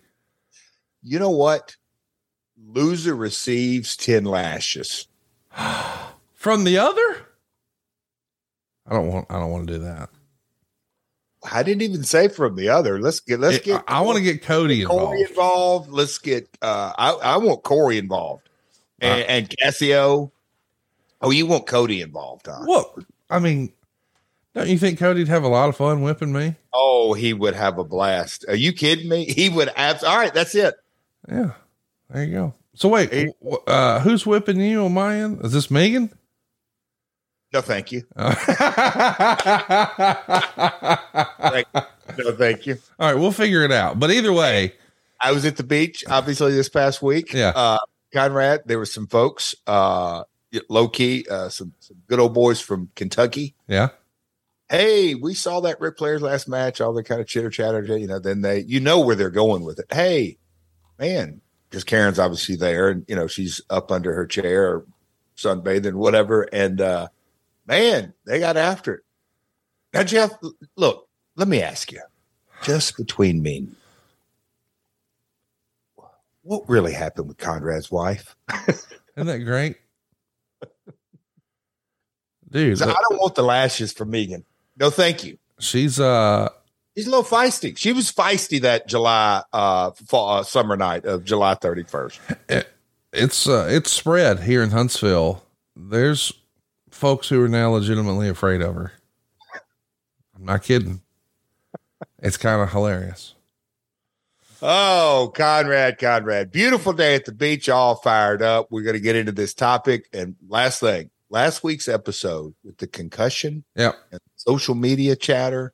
You 1.03 1.19
know 1.19 1.29
what? 1.31 1.75
Loser 2.65 3.15
receives 3.15 3.95
10 3.97 4.23
lashes. 4.25 5.07
From 6.33 6.63
the 6.63 6.77
other? 6.77 7.27
I 8.87 8.93
don't 8.93 9.07
want 9.07 9.27
I 9.29 9.39
don't 9.39 9.51
want 9.51 9.67
to 9.67 9.73
do 9.73 9.79
that. 9.83 10.09
I 11.51 11.63
didn't 11.63 11.81
even 11.83 12.03
say 12.03 12.27
from 12.27 12.55
the 12.55 12.69
other. 12.69 12.99
Let's 12.99 13.19
get 13.21 13.39
let's 13.39 13.57
It- 13.57 13.63
get 13.65 13.83
I, 13.87 14.01
want 14.01 14.17
to 14.17 14.23
get 14.23 14.41
Cody 14.43 14.81
involved. 14.81 15.05
Corey 15.05 15.21
involved. 15.21 15.89
Let's 15.91 16.17
get 16.17 16.49
uh 16.61 16.91
I, 16.97 17.11
I 17.11 17.37
want 17.37 17.63
Corey 17.63 17.97
involved. 17.97 18.49
And, 18.99 19.21
Uh, 19.21 19.25
and 19.25 19.55
Cassio. 19.57 20.31
Oh, 21.21 21.29
you 21.31 21.45
want 21.45 21.65
Cody 21.65 22.01
involved, 22.01 22.47
huh? 22.47 22.63
What? 22.65 22.93
I 23.29 23.39
mean, 23.39 23.71
don't 24.53 24.67
you 24.67 24.77
think 24.77 24.99
Cody'd 24.99 25.29
have 25.29 25.43
a 25.43 25.47
lot 25.47 25.69
of 25.69 25.77
fun 25.77 26.01
whipping 26.01 26.33
me? 26.33 26.55
Oh, 26.73 27.13
he 27.13 27.33
would 27.33 27.55
have 27.55 27.77
a 27.77 27.83
blast. 27.85 28.43
Are 28.49 28.55
you 28.55 28.73
kidding 28.73 29.07
me? 29.07 29.25
He 29.25 29.47
would 29.49 29.69
abs- 29.77 30.03
all 30.03 30.17
right, 30.17 30.33
that's 30.33 30.55
it. 30.55 30.75
Yeah. 31.29 31.51
There 32.09 32.23
you 32.23 32.33
go. 32.33 32.53
So 32.75 32.89
wait, 32.89 33.29
uh, 33.67 33.99
who's 33.99 34.25
whipping 34.25 34.59
you 34.59 34.85
on 34.85 34.93
my 34.93 35.17
end? 35.17 35.45
Is 35.45 35.51
this 35.51 35.69
Megan? 35.69 36.09
No, 37.53 37.61
thank 37.61 37.91
you. 37.91 38.01
Thank 38.17 38.37
No, 42.17 42.31
thank 42.35 42.65
you. 42.65 42.77
All 42.99 43.11
right, 43.11 43.19
we'll 43.19 43.31
figure 43.31 43.63
it 43.63 43.71
out. 43.71 43.99
But 43.99 44.09
either 44.11 44.33
way, 44.33 44.73
I 45.21 45.31
was 45.31 45.45
at 45.45 45.57
the 45.57 45.63
beach, 45.63 46.03
obviously, 46.09 46.53
this 46.53 46.69
past 46.69 47.03
week. 47.03 47.31
Yeah. 47.31 47.51
Uh, 47.55 47.77
Conrad, 48.11 48.63
there 48.65 48.79
were 48.79 48.87
some 48.87 49.05
folks, 49.07 49.53
uh, 49.67 50.23
low 50.67 50.87
key, 50.87 51.27
uh, 51.29 51.49
some, 51.49 51.73
some 51.79 51.97
good 52.07 52.19
old 52.19 52.33
boys 52.33 52.59
from 52.59 52.89
Kentucky. 52.95 53.53
yeah. 53.67 53.89
Hey, 54.69 55.13
we 55.13 55.35
saw 55.35 55.59
that 55.59 55.79
Ric 55.79 55.99
Flair's 55.99 56.23
last 56.23 56.47
match, 56.47 56.81
all 56.81 56.93
the 56.93 57.03
kind 57.03 57.21
of 57.21 57.27
chitter 57.27 57.51
chatter, 57.51 57.83
you 57.95 58.07
know, 58.07 58.17
then 58.17 58.41
they, 58.41 58.61
you 58.61 58.79
know, 58.79 59.01
where 59.01 59.15
they're 59.15 59.29
going 59.29 59.63
with 59.63 59.77
it. 59.77 59.85
Hey, 59.93 60.39
man, 61.03 61.41
because 61.69 61.83
Karen's 61.83 62.19
obviously 62.19 62.55
there 62.55 62.89
and, 62.89 63.03
you 63.07 63.15
know, 63.15 63.27
she's 63.27 63.59
up 63.69 63.91
under 63.91 64.13
her 64.13 64.25
chair 64.25 64.69
or 64.69 64.85
sunbathing, 65.35 65.93
whatever. 65.93 66.43
And, 66.43 66.79
uh, 66.79 67.09
man, 67.67 68.13
they 68.25 68.39
got 68.39 68.55
after 68.55 68.95
it. 68.95 69.01
Now, 69.93 70.03
Jeff, 70.03 70.31
look, 70.75 71.07
let 71.35 71.47
me 71.47 71.61
ask 71.61 71.91
you, 71.91 72.01
just 72.63 72.95
between 72.95 73.41
me 73.41 73.67
what 76.43 76.67
really 76.67 76.93
happened 76.93 77.27
with 77.27 77.37
Conrad's 77.37 77.89
wife? 77.89 78.35
Isn't 78.67 79.27
that 79.27 79.39
great? 79.39 79.77
Dude, 82.49 82.77
So 82.77 82.85
I 82.85 82.95
don't 83.09 83.19
want 83.19 83.35
the 83.35 83.43
lashes 83.43 83.91
from 83.91 84.11
Megan. 84.11 84.45
No, 84.77 84.89
thank 84.89 85.23
you. 85.23 85.37
she's 85.59 85.99
uh 85.99 86.49
She's 86.95 87.07
a 87.07 87.09
little 87.09 87.23
feisty. 87.25 87.75
She 87.77 87.91
was 87.91 88.11
feisty 88.11 88.61
that 88.61 88.87
July 88.87 89.43
uh, 89.51 89.91
fall, 89.91 90.37
uh 90.39 90.43
summer 90.43 90.75
night 90.77 91.05
of 91.05 91.23
July 91.23 91.55
31st. 91.55 92.65
it's 93.11 93.47
uh 93.47 93.67
it's 93.69 93.91
spread 93.91 94.41
here 94.41 94.61
in 94.61 94.69
Huntsville. 94.71 95.43
There's 95.75 96.31
folks 96.91 97.29
who 97.29 97.41
are 97.43 97.47
now 97.47 97.71
legitimately 97.71 98.29
afraid 98.29 98.61
of 98.61 98.75
her. 98.75 98.91
I'm 100.35 100.45
not 100.45 100.63
kidding. 100.63 101.01
It's 102.19 102.37
kind 102.37 102.61
of 102.61 102.71
hilarious. 102.71 103.33
Oh, 104.61 105.31
Conrad, 105.35 105.97
Conrad. 105.99 106.51
Beautiful 106.51 106.93
day 106.93 107.15
at 107.15 107.25
the 107.25 107.33
beach, 107.33 107.67
all 107.67 107.95
fired 107.95 108.41
up. 108.41 108.67
We're 108.71 108.83
going 108.83 108.93
to 108.95 109.01
get 109.01 109.15
into 109.17 109.33
this 109.33 109.53
topic. 109.53 110.07
And 110.13 110.35
last 110.47 110.79
thing, 110.79 111.09
last 111.29 111.63
week's 111.65 111.89
episode 111.89 112.53
with 112.63 112.77
the 112.77 112.87
concussion 112.87 113.65
Yep. 113.75 113.95
and 114.11 114.21
social 114.37 114.73
media 114.75 115.15
chatter. 115.17 115.73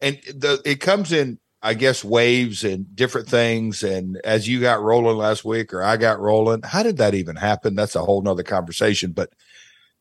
And 0.00 0.18
the 0.26 0.60
it 0.64 0.80
comes 0.80 1.12
in, 1.12 1.38
I 1.62 1.74
guess, 1.74 2.04
waves 2.04 2.64
and 2.64 2.94
different 2.94 3.28
things. 3.28 3.82
And 3.82 4.18
as 4.24 4.46
you 4.46 4.60
got 4.60 4.82
rolling 4.82 5.16
last 5.16 5.44
week 5.44 5.72
or 5.72 5.82
I 5.82 5.96
got 5.96 6.20
rolling, 6.20 6.62
how 6.62 6.82
did 6.82 6.98
that 6.98 7.14
even 7.14 7.36
happen? 7.36 7.74
That's 7.74 7.96
a 7.96 8.04
whole 8.04 8.22
nother 8.22 8.42
conversation. 8.42 9.12
But 9.12 9.32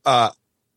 uh 0.05 0.31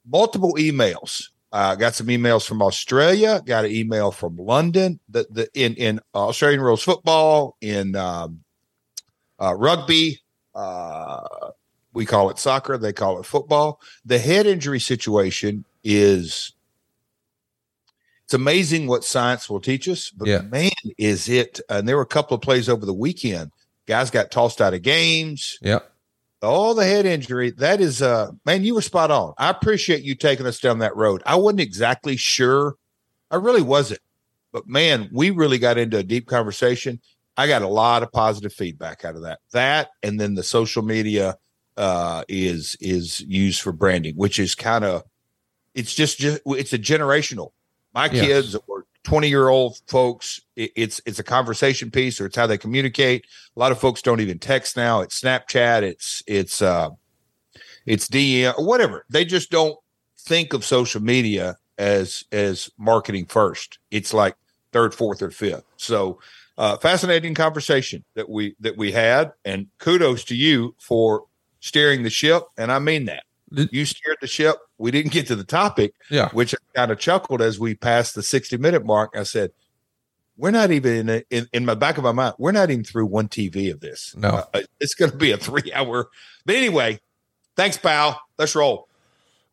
multiple 0.06 0.54
emails. 0.54 1.30
Uh 1.50 1.74
got 1.74 1.94
some 1.94 2.08
emails 2.08 2.46
from 2.46 2.62
Australia, 2.62 3.42
got 3.44 3.64
an 3.64 3.72
email 3.72 4.10
from 4.10 4.36
London, 4.36 5.00
the 5.08 5.26
the 5.30 5.48
in 5.54 5.74
in 5.74 6.00
Australian 6.14 6.60
rules 6.60 6.82
football, 6.82 7.56
in 7.60 7.96
um 7.96 8.44
uh 9.40 9.54
rugby, 9.54 10.20
uh 10.54 11.50
we 11.92 12.06
call 12.06 12.30
it 12.30 12.38
soccer, 12.38 12.78
they 12.78 12.92
call 12.92 13.18
it 13.18 13.26
football. 13.26 13.80
The 14.04 14.18
head 14.18 14.46
injury 14.46 14.78
situation 14.78 15.64
is 15.82 16.52
it's 18.28 18.34
amazing 18.34 18.86
what 18.86 19.04
science 19.04 19.48
will 19.48 19.58
teach 19.58 19.88
us, 19.88 20.10
but 20.10 20.28
Yeah. 20.28 20.42
man, 20.42 20.70
is 20.98 21.30
it 21.30 21.62
and 21.70 21.88
there 21.88 21.96
were 21.96 22.02
a 22.02 22.06
couple 22.06 22.34
of 22.34 22.42
plays 22.42 22.68
over 22.68 22.84
the 22.84 22.92
weekend. 22.92 23.52
Guys 23.86 24.10
got 24.10 24.30
tossed 24.30 24.60
out 24.60 24.74
of 24.74 24.82
games. 24.82 25.58
Yep. 25.62 25.90
All 26.42 26.74
the 26.74 26.84
head 26.84 27.06
injury, 27.06 27.52
that 27.52 27.80
is 27.80 28.02
uh 28.02 28.32
man, 28.44 28.64
you 28.64 28.74
were 28.74 28.82
spot 28.82 29.10
on. 29.10 29.32
I 29.38 29.48
appreciate 29.48 30.02
you 30.02 30.14
taking 30.14 30.44
us 30.44 30.60
down 30.60 30.80
that 30.80 30.94
road. 30.94 31.22
I 31.24 31.36
wasn't 31.36 31.60
exactly 31.60 32.18
sure. 32.18 32.74
I 33.30 33.36
really 33.36 33.62
wasn't. 33.62 34.00
But 34.52 34.68
man, 34.68 35.08
we 35.10 35.30
really 35.30 35.58
got 35.58 35.78
into 35.78 35.96
a 35.96 36.02
deep 36.02 36.26
conversation. 36.26 37.00
I 37.38 37.46
got 37.46 37.62
a 37.62 37.68
lot 37.68 38.02
of 38.02 38.12
positive 38.12 38.52
feedback 38.52 39.06
out 39.06 39.16
of 39.16 39.22
that. 39.22 39.38
That 39.52 39.88
and 40.02 40.20
then 40.20 40.34
the 40.34 40.42
social 40.42 40.82
media 40.82 41.38
uh 41.78 42.24
is 42.28 42.76
is 42.78 43.22
used 43.22 43.62
for 43.62 43.72
branding, 43.72 44.16
which 44.16 44.38
is 44.38 44.54
kind 44.54 44.84
of 44.84 45.04
it's 45.74 45.94
just 45.94 46.18
just 46.18 46.42
it's 46.44 46.74
a 46.74 46.78
generational. 46.78 47.52
My 47.98 48.08
Yes. 48.12 48.24
kids 48.26 48.56
or 48.68 48.84
20 49.02 49.28
year 49.28 49.48
old 49.48 49.80
folks, 49.88 50.40
it, 50.54 50.70
it's 50.76 51.00
it's 51.04 51.18
a 51.18 51.24
conversation 51.24 51.90
piece 51.90 52.20
or 52.20 52.26
it's 52.26 52.36
how 52.36 52.46
they 52.46 52.56
communicate. 52.56 53.26
A 53.56 53.58
lot 53.58 53.72
of 53.72 53.80
folks 53.80 54.02
don't 54.02 54.20
even 54.20 54.38
text 54.38 54.76
now. 54.76 55.00
It's 55.00 55.20
Snapchat, 55.20 55.82
it's 55.82 56.22
it's 56.28 56.62
uh 56.62 56.90
it's 57.86 58.06
DM 58.08 58.56
or 58.56 58.64
whatever. 58.64 59.04
They 59.10 59.24
just 59.24 59.50
don't 59.50 59.76
think 60.16 60.52
of 60.52 60.64
social 60.64 61.02
media 61.02 61.56
as 61.76 62.22
as 62.30 62.70
marketing 62.78 63.26
first. 63.26 63.80
It's 63.90 64.14
like 64.14 64.36
third, 64.70 64.94
fourth, 64.94 65.20
or 65.20 65.32
fifth. 65.32 65.64
So 65.76 66.20
uh 66.56 66.76
fascinating 66.76 67.34
conversation 67.34 68.04
that 68.14 68.28
we 68.30 68.54
that 68.60 68.76
we 68.76 68.92
had 68.92 69.32
and 69.44 69.66
kudos 69.78 70.22
to 70.26 70.36
you 70.36 70.76
for 70.78 71.24
steering 71.58 72.04
the 72.04 72.10
ship 72.10 72.44
and 72.56 72.70
I 72.70 72.78
mean 72.78 73.06
that. 73.06 73.24
You 73.50 73.84
steered 73.86 74.18
the 74.20 74.28
ship. 74.28 74.54
We 74.78 74.90
didn't 74.92 75.12
get 75.12 75.26
to 75.26 75.36
the 75.36 75.44
topic, 75.44 75.92
Yeah. 76.10 76.28
which 76.30 76.54
I 76.54 76.58
kind 76.74 76.90
of 76.92 76.98
chuckled 76.98 77.42
as 77.42 77.58
we 77.58 77.74
passed 77.74 78.14
the 78.14 78.22
60 78.22 78.56
minute 78.58 78.84
mark. 78.86 79.14
I 79.16 79.24
said, 79.24 79.50
we're 80.36 80.52
not 80.52 80.70
even 80.70 81.08
in, 81.08 81.24
in 81.30 81.48
in 81.52 81.64
my 81.64 81.74
back 81.74 81.98
of 81.98 82.04
my 82.04 82.12
mind. 82.12 82.34
We're 82.38 82.52
not 82.52 82.70
even 82.70 82.84
through 82.84 83.06
one 83.06 83.26
TV 83.28 83.72
of 83.72 83.80
this. 83.80 84.14
No. 84.16 84.44
Uh, 84.54 84.60
it's 84.78 84.94
going 84.94 85.10
to 85.10 85.16
be 85.16 85.32
a 85.32 85.36
three 85.36 85.72
hour. 85.74 86.08
But 86.46 86.54
anyway, 86.54 87.00
thanks, 87.56 87.76
pal. 87.76 88.20
Let's 88.38 88.54
roll. 88.54 88.88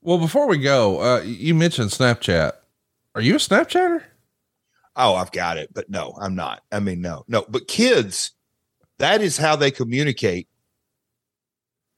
Well, 0.02 0.20
before 0.20 0.48
we 0.48 0.60
go, 0.60 1.02
uh 1.02 1.22
you 1.22 1.56
mentioned 1.56 1.90
Snapchat. 1.90 2.52
Are 3.16 3.22
you 3.22 3.36
a 3.36 3.40
Snapchatter? 3.40 4.04
Oh, 4.96 5.16
I've 5.16 5.32
got 5.32 5.58
it, 5.58 5.74
but 5.74 5.90
no, 5.90 6.16
I'm 6.22 6.36
not. 6.36 6.62
I 6.72 6.80
mean, 6.80 7.02
no, 7.02 7.26
no. 7.28 7.46
But 7.50 7.68
kids, 7.68 8.32
that 9.00 9.22
is 9.22 9.38
how 9.38 9.56
they 9.58 9.72
communicate 9.72 10.48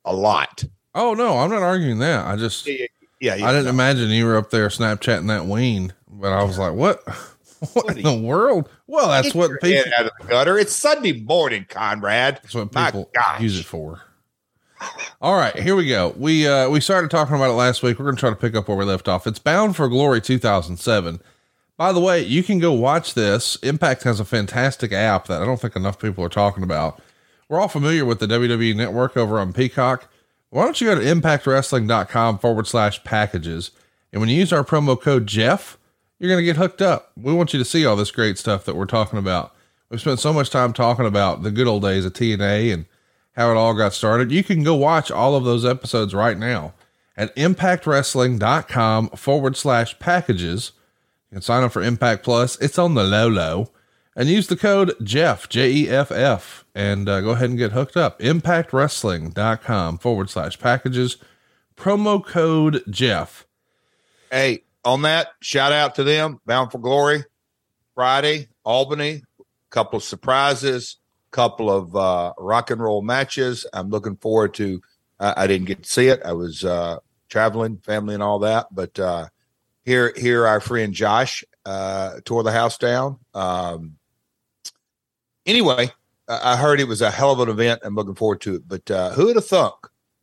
a 0.05 0.15
lot. 0.15 0.63
Oh 0.95 1.13
no, 1.13 1.37
I'm 1.39 1.49
not 1.49 1.61
arguing 1.61 1.99
that. 1.99 2.25
I 2.25 2.37
just 2.37 2.65
Yeah, 2.65 2.85
yeah. 3.19 3.33
I 3.33 3.51
didn't 3.51 3.67
imagine 3.67 4.09
you 4.09 4.25
were 4.25 4.37
up 4.37 4.49
there 4.49 4.69
Snapchatting 4.69 5.27
that 5.27 5.45
ween, 5.45 5.93
but 6.07 6.33
I 6.33 6.43
was 6.43 6.57
like, 6.57 6.73
what? 6.75 7.03
What 7.73 7.97
in 7.97 8.03
the 8.03 8.13
world? 8.13 8.69
Well, 8.85 9.09
that's 9.09 9.33
what 9.33 9.49
people 9.61 9.91
out 9.97 10.05
of 10.05 10.11
the 10.21 10.27
gutter. 10.27 10.59
It's 10.59 10.75
Sunday 10.75 11.13
morning, 11.13 11.65
Conrad. 11.67 12.39
That's 12.43 12.53
what 12.53 12.71
people 12.71 13.09
use 13.39 13.59
it 13.59 13.65
for. 13.65 14.01
All 15.21 15.35
right, 15.35 15.57
here 15.57 15.75
we 15.75 15.87
go. 15.87 16.13
We 16.17 16.47
uh 16.47 16.69
we 16.69 16.79
started 16.79 17.09
talking 17.09 17.35
about 17.35 17.49
it 17.49 17.53
last 17.53 17.81
week. 17.81 17.97
We're 17.97 18.05
going 18.05 18.15
to 18.15 18.19
try 18.19 18.29
to 18.29 18.35
pick 18.35 18.55
up 18.55 18.67
where 18.67 18.77
we 18.77 18.85
left 18.85 19.07
off. 19.07 19.25
It's 19.25 19.39
Bound 19.39 19.75
for 19.75 19.87
Glory 19.87 20.21
2007. 20.21 21.19
By 21.77 21.91
the 21.91 21.99
way, 21.99 22.23
you 22.23 22.43
can 22.43 22.59
go 22.59 22.73
watch 22.73 23.13
this. 23.13 23.55
Impact 23.57 24.03
has 24.03 24.19
a 24.19 24.25
fantastic 24.25 24.91
app 24.91 25.27
that 25.27 25.41
I 25.41 25.45
don't 25.45 25.59
think 25.59 25.75
enough 25.75 25.99
people 25.99 26.23
are 26.23 26.29
talking 26.29 26.63
about. 26.63 27.01
We're 27.49 27.59
all 27.59 27.67
familiar 27.67 28.03
with 28.03 28.19
the 28.19 28.27
WWE 28.27 28.75
network 28.75 29.15
over 29.15 29.39
on 29.39 29.53
Peacock. 29.53 30.09
Why 30.49 30.63
don't 30.63 30.79
you 30.79 30.87
go 30.87 30.95
to 30.95 31.01
impactwrestling.com 31.01 32.39
forward 32.39 32.67
slash 32.67 33.03
packages? 33.03 33.71
And 34.11 34.21
when 34.21 34.29
you 34.29 34.37
use 34.37 34.53
our 34.53 34.63
promo 34.63 34.99
code 34.99 35.27
Jeff, 35.27 35.77
you're 36.19 36.29
going 36.29 36.39
to 36.39 36.45
get 36.45 36.57
hooked 36.57 36.81
up. 36.81 37.11
We 37.17 37.33
want 37.33 37.53
you 37.53 37.59
to 37.59 37.65
see 37.65 37.85
all 37.85 37.95
this 37.95 38.11
great 38.11 38.37
stuff 38.37 38.65
that 38.65 38.75
we're 38.75 38.85
talking 38.85 39.19
about. 39.19 39.53
We've 39.89 40.01
spent 40.01 40.19
so 40.19 40.33
much 40.33 40.49
time 40.49 40.73
talking 40.73 41.05
about 41.05 41.43
the 41.43 41.51
good 41.51 41.67
old 41.67 41.83
days 41.83 42.05
of 42.05 42.13
TNA 42.13 42.73
and 42.73 42.85
how 43.33 43.51
it 43.51 43.57
all 43.57 43.73
got 43.73 43.93
started. 43.93 44.31
You 44.31 44.43
can 44.43 44.63
go 44.63 44.75
watch 44.75 45.11
all 45.11 45.35
of 45.35 45.43
those 45.43 45.65
episodes 45.65 46.13
right 46.13 46.37
now 46.37 46.73
at 47.15 47.35
impactwrestling.com 47.35 49.09
forward 49.09 49.57
slash 49.57 49.99
packages. 49.99 50.71
You 51.29 51.35
can 51.35 51.41
sign 51.41 51.63
up 51.63 51.71
for 51.71 51.83
Impact 51.83 52.23
Plus. 52.23 52.59
It's 52.59 52.79
on 52.79 52.95
the 52.95 53.03
low 53.03 53.27
low 53.27 53.69
and 54.17 54.27
use 54.27 54.47
the 54.47 54.57
code 54.57 54.93
Jeff, 55.01 55.47
J 55.47 55.71
E 55.71 55.89
F 55.89 56.11
F, 56.11 56.65
and 56.75 57.07
uh, 57.07 57.21
go 57.21 57.29
ahead 57.29 57.51
and 57.51 57.57
get 57.57 57.71
hooked 57.71 57.95
up. 57.95 58.19
Impactwrestling.com 58.19 59.99
forward 59.99 60.29
slash 60.29 60.59
packages. 60.59 61.17
Promo 61.77 62.25
code 62.25 62.83
Jeff. 62.89 63.45
Hey, 64.31 64.63
on 64.83 65.03
that, 65.03 65.27
shout 65.39 65.71
out 65.71 65.95
to 65.95 66.03
them. 66.03 66.41
Bound 66.45 66.71
for 66.71 66.79
Glory, 66.79 67.23
Friday, 67.93 68.49
Albany. 68.65 69.23
Couple 69.69 69.97
of 69.97 70.03
surprises, 70.03 70.95
couple 71.29 71.69
of 71.69 71.95
uh, 71.95 72.33
rock 72.39 72.71
and 72.71 72.81
roll 72.81 73.01
matches. 73.01 73.67
I'm 73.73 73.89
looking 73.89 74.15
forward 74.15 74.53
to. 74.55 74.81
Uh, 75.19 75.33
I 75.35 75.45
didn't 75.45 75.67
get 75.67 75.83
to 75.83 75.89
see 75.89 76.07
it. 76.07 76.21
I 76.23 76.31
was 76.31 76.63
uh, 76.63 76.99
traveling, 77.29 77.77
family, 77.79 78.13
and 78.13 78.23
all 78.23 78.39
that. 78.39 78.67
But 78.71 78.97
uh, 78.97 79.27
here, 79.83 80.13
here, 80.15 80.47
our 80.47 80.61
friend 80.61 80.93
Josh 80.93 81.43
uh, 81.65 82.21
tore 82.23 82.43
the 82.43 82.51
house 82.51 82.77
down. 82.77 83.19
Um, 83.33 83.97
anyway, 85.47 85.89
I 86.27 86.55
heard 86.57 86.79
it 86.79 86.87
was 86.87 87.01
a 87.01 87.09
hell 87.09 87.31
of 87.31 87.39
an 87.39 87.49
event. 87.49 87.79
I'm 87.83 87.95
looking 87.95 88.15
forward 88.15 88.41
to 88.41 88.55
it. 88.55 88.67
But 88.67 88.91
uh, 88.91 89.11
who 89.11 89.25
would 89.27 89.35
have 89.37 89.45
thunk 89.45 89.73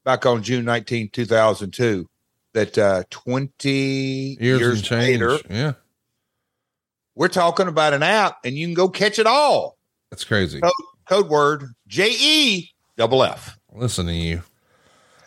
back 0.04 0.26
on 0.26 0.43
June 0.43 0.64
19, 0.64 1.09
2002, 1.11 2.09
that 2.52 2.78
uh, 2.78 3.02
20 3.11 4.37
Years, 4.40 4.61
years, 4.61 4.90
later, 4.90 5.38
Yeah. 5.50 5.73
we're 7.14 7.28
talking 7.28 7.69
about 7.69 7.95
an 7.95 8.02
app 8.02 8.38
and 8.45 8.54
you 8.54 8.66
can 8.66 8.75
go 8.75 8.88
catch 8.88 9.19
it 9.19 9.26
all. 9.26 9.76
That's 10.11 10.25
crazy. 10.25 10.61
Code, 10.61 10.73
code 11.09 11.28
word 11.28 11.64
J 11.88 12.11
E 12.19 12.71
double 12.97 13.23
F. 13.25 13.59
Listen 13.73 14.07
to 14.07 14.12
you. 14.14 14.43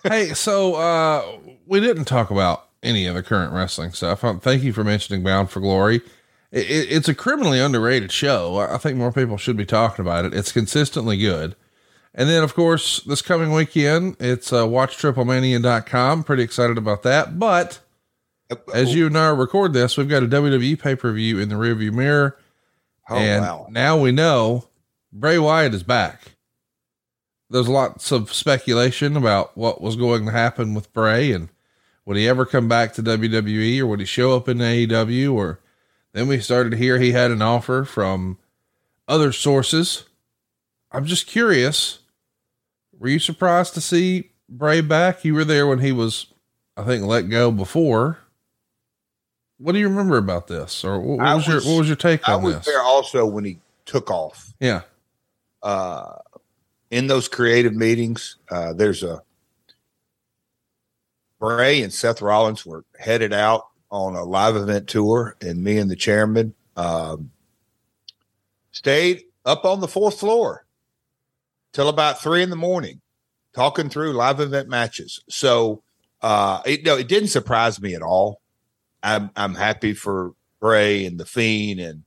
hey, 0.04 0.34
so 0.34 0.75
uh 0.75 1.38
we 1.66 1.82
didn't 1.82 2.06
talk 2.06 2.32
about 2.32 2.70
any 2.84 3.08
of 3.08 3.16
the 3.16 3.24
current 3.24 3.51
wrestling 3.51 3.92
stuff. 3.92 4.24
Um, 4.24 4.39
thank 4.39 4.63
you 4.63 4.72
for 4.72 4.84
mentioning 4.86 5.24
Bound 5.24 5.50
for 5.50 5.60
Glory. 5.60 6.01
It, 6.51 6.70
it, 6.70 6.92
it's 6.92 7.10
a 7.10 7.16
criminally 7.16 7.60
underrated 7.60 8.12
show. 8.12 8.58
I 8.58 8.75
I 8.75 8.77
think 8.77 8.98
more 8.98 9.12
people 9.12 9.38
should 9.38 9.58
be 9.58 9.66
talking 9.66 10.04
about 10.04 10.25
it. 10.25 10.34
It's 10.34 10.51
consistently 10.51 11.18
good. 11.18 11.56
And 12.13 12.27
then, 12.27 12.44
of 12.44 12.56
course, 12.56 13.01
this 13.04 13.22
coming 13.22 13.51
weekend, 13.51 14.18
it's 14.20 14.51
uh, 14.51 14.66
watchtriplemania.com. 14.66 16.24
Pretty 16.24 16.42
excited 16.42 16.77
about 16.77 17.04
that. 17.04 17.38
But 17.38 17.80
as 18.74 18.96
you 18.96 19.06
and 19.08 19.18
I 19.18 19.30
record 19.30 19.74
this, 19.74 19.98
we've 19.98 20.10
got 20.10 20.24
a 20.24 20.27
WWE 20.27 20.80
pay 20.80 20.96
per 20.96 21.12
view 21.12 21.39
in 21.39 21.50
the 21.50 21.56
rearview 21.56 21.92
mirror. 21.92 22.38
Oh, 23.10 23.16
and 23.16 23.44
wow. 23.44 23.68
now 23.70 24.00
we 24.00 24.12
know 24.12 24.68
Bray 25.13 25.38
Wyatt 25.38 25.74
is 25.74 25.84
back. 25.84 26.34
There's 27.50 27.70
lots 27.70 28.12
of 28.12 28.34
speculation 28.34 29.16
about 29.16 29.58
what 29.58 29.80
was 29.80 29.96
going 29.96 30.25
to 30.25 30.32
happen 30.32 30.74
with 30.74 30.92
Bray 30.94 31.32
and 31.32 31.50
would 32.06 32.18
he 32.18 32.27
ever 32.27 32.46
come 32.46 32.68
back 32.68 32.94
to 32.94 33.04
WWE 33.04 33.80
or 33.80 33.88
would 33.88 34.00
he 34.00 34.06
show 34.06 34.36
up 34.36 34.50
in 34.50 34.58
AEW 34.58 35.34
or 35.34 35.60
then 36.17 36.27
we 36.27 36.39
started 36.39 36.71
to 36.71 36.77
hear 36.77 36.97
he 36.97 37.12
had 37.12 37.29
an 37.29 37.43
offer 37.43 37.86
from 37.86 38.39
other 39.07 39.31
sources. 39.31 40.05
I'm 40.91 41.05
just 41.05 41.27
curious. 41.27 42.00
Were 42.97 43.09
you 43.09 43.19
surprised 43.19 43.75
to 43.75 43.81
see 43.81 44.31
Bray 44.50 44.81
back? 44.81 45.24
You 45.24 45.36
were 45.36 45.45
there 45.45 45.67
when 45.67 45.79
he 45.79 45.91
was, 45.91 46.33
I 46.75 46.83
think, 46.83 47.05
let 47.05 47.29
go 47.29 47.51
before. 47.51 48.17
What 49.59 49.74
do 49.74 49.79
you 49.79 49.89
remember 49.89 50.17
about 50.17 50.47
this, 50.47 50.83
or 50.83 51.00
what, 51.00 51.17
what 51.19 51.27
I 51.27 51.36
was, 51.36 51.47
your 51.47 51.62
what 51.62 51.79
was 51.79 51.88
your 51.88 51.95
take 51.95 52.27
I 52.27 52.33
on 52.33 52.43
was 52.43 52.55
this? 52.55 52.65
there 52.65 52.81
also 52.81 53.25
when 53.25 53.43
he 53.43 53.59
took 53.86 54.12
off. 54.12 54.53
Yeah, 54.59 54.81
uh, 55.63 56.15
in 56.91 57.07
those 57.07 57.27
creative 57.27 57.74
meetings, 57.75 58.38
uh, 58.51 58.74
there's 58.74 59.01
a 59.01 59.21
Bray 61.39 61.81
and 61.81 61.91
Seth 61.91 62.21
Rollins 62.21 62.65
were 62.65 62.86
headed 63.00 63.33
out 63.33 63.67
on 63.89 64.15
a 64.15 64.24
live 64.24 64.56
event 64.56 64.88
tour, 64.88 65.36
and 65.41 65.63
me 65.63 65.77
and 65.77 65.89
the 65.89 65.96
chairman 65.96 66.53
um, 66.75 67.32
stayed 68.72 69.24
up 69.46 69.65
on 69.65 69.79
the 69.79 69.88
fourth 69.88 70.20
floor 70.20 70.65
till 71.74 71.89
about 71.89 72.22
three 72.22 72.44
in 72.44 72.50
the 72.50 72.56
morning, 72.56 73.01
talking 73.53 73.89
through 73.89 74.13
live 74.13 74.39
event 74.39 74.67
matches. 74.67 75.24
So, 75.29 75.84
uh, 76.22 76.62
it, 76.65 76.84
no, 76.84 76.98
it 76.98 77.08
didn't 77.08 77.29
surprise 77.29 77.82
me 77.82 77.96
at 77.96 78.01
all. 78.01 78.41
I'm 79.03 79.29
I'm 79.36 79.56
happy 79.56 79.94
for 79.94 80.34
Bray 80.60 81.06
and 81.06 81.20
the 81.20 81.25
Fiend 81.25 81.79
and 81.79 82.03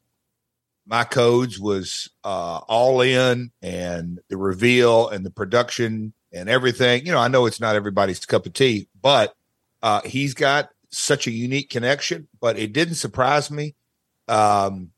my 0.91 1.05
codes 1.05 1.59
was 1.61 2.11
uh, 2.25 2.61
all 2.67 3.01
in 3.01 3.53
and 3.63 4.19
the 4.29 4.37
reveal 4.37 5.09
and 5.09 5.25
the 5.25 5.31
production 5.31 6.13
and 6.33 6.49
everything. 6.49 7.07
You 7.07 7.13
know, 7.13 7.19
I 7.19 7.29
know 7.29 7.47
it's 7.47 7.61
not 7.61 7.77
everybody's 7.77 8.27
cup 8.27 8.45
of 8.45 8.55
tea, 8.55 8.89
but 9.01 9.35
uh, 9.83 10.01
he's 10.03 10.35
got 10.35 10.71
such 10.91 11.27
a 11.27 11.31
unique 11.31 11.71
connection. 11.71 12.29
But 12.41 12.59
it 12.59 12.73
didn't 12.73 12.95
surprise 12.95 13.51
me. 13.51 13.75
Um, 14.29 14.91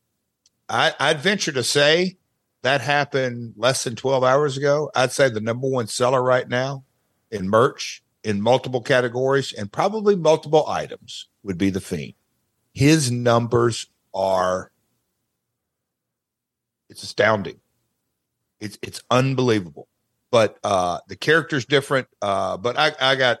I, 0.69 0.93
I'd 0.99 1.19
venture 1.19 1.51
to 1.51 1.63
say 1.63 2.17
that 2.63 2.81
happened 2.81 3.53
less 3.57 3.83
than 3.83 3.95
12 3.95 4.23
hours 4.23 4.57
ago. 4.57 4.89
I'd 4.95 5.11
say 5.11 5.29
the 5.29 5.41
number 5.41 5.67
one 5.67 5.87
seller 5.87 6.23
right 6.23 6.47
now 6.47 6.83
in 7.31 7.49
merch 7.49 8.03
in 8.23 8.41
multiple 8.41 8.81
categories 8.81 9.51
and 9.53 9.71
probably 9.71 10.15
multiple 10.15 10.67
items 10.67 11.27
would 11.43 11.57
be 11.57 11.69
the 11.69 11.81
Fiend. 11.81 12.13
His 12.73 13.11
numbers 13.11 13.87
are 14.13 14.71
it's 16.89 17.03
astounding. 17.03 17.59
It's 18.59 18.77
it's 18.81 19.01
unbelievable. 19.11 19.87
But 20.31 20.57
uh 20.63 20.99
the 21.07 21.15
character's 21.15 21.65
different. 21.65 22.07
Uh 22.21 22.57
but 22.57 22.77
I 22.77 22.93
I 23.01 23.15
got 23.15 23.39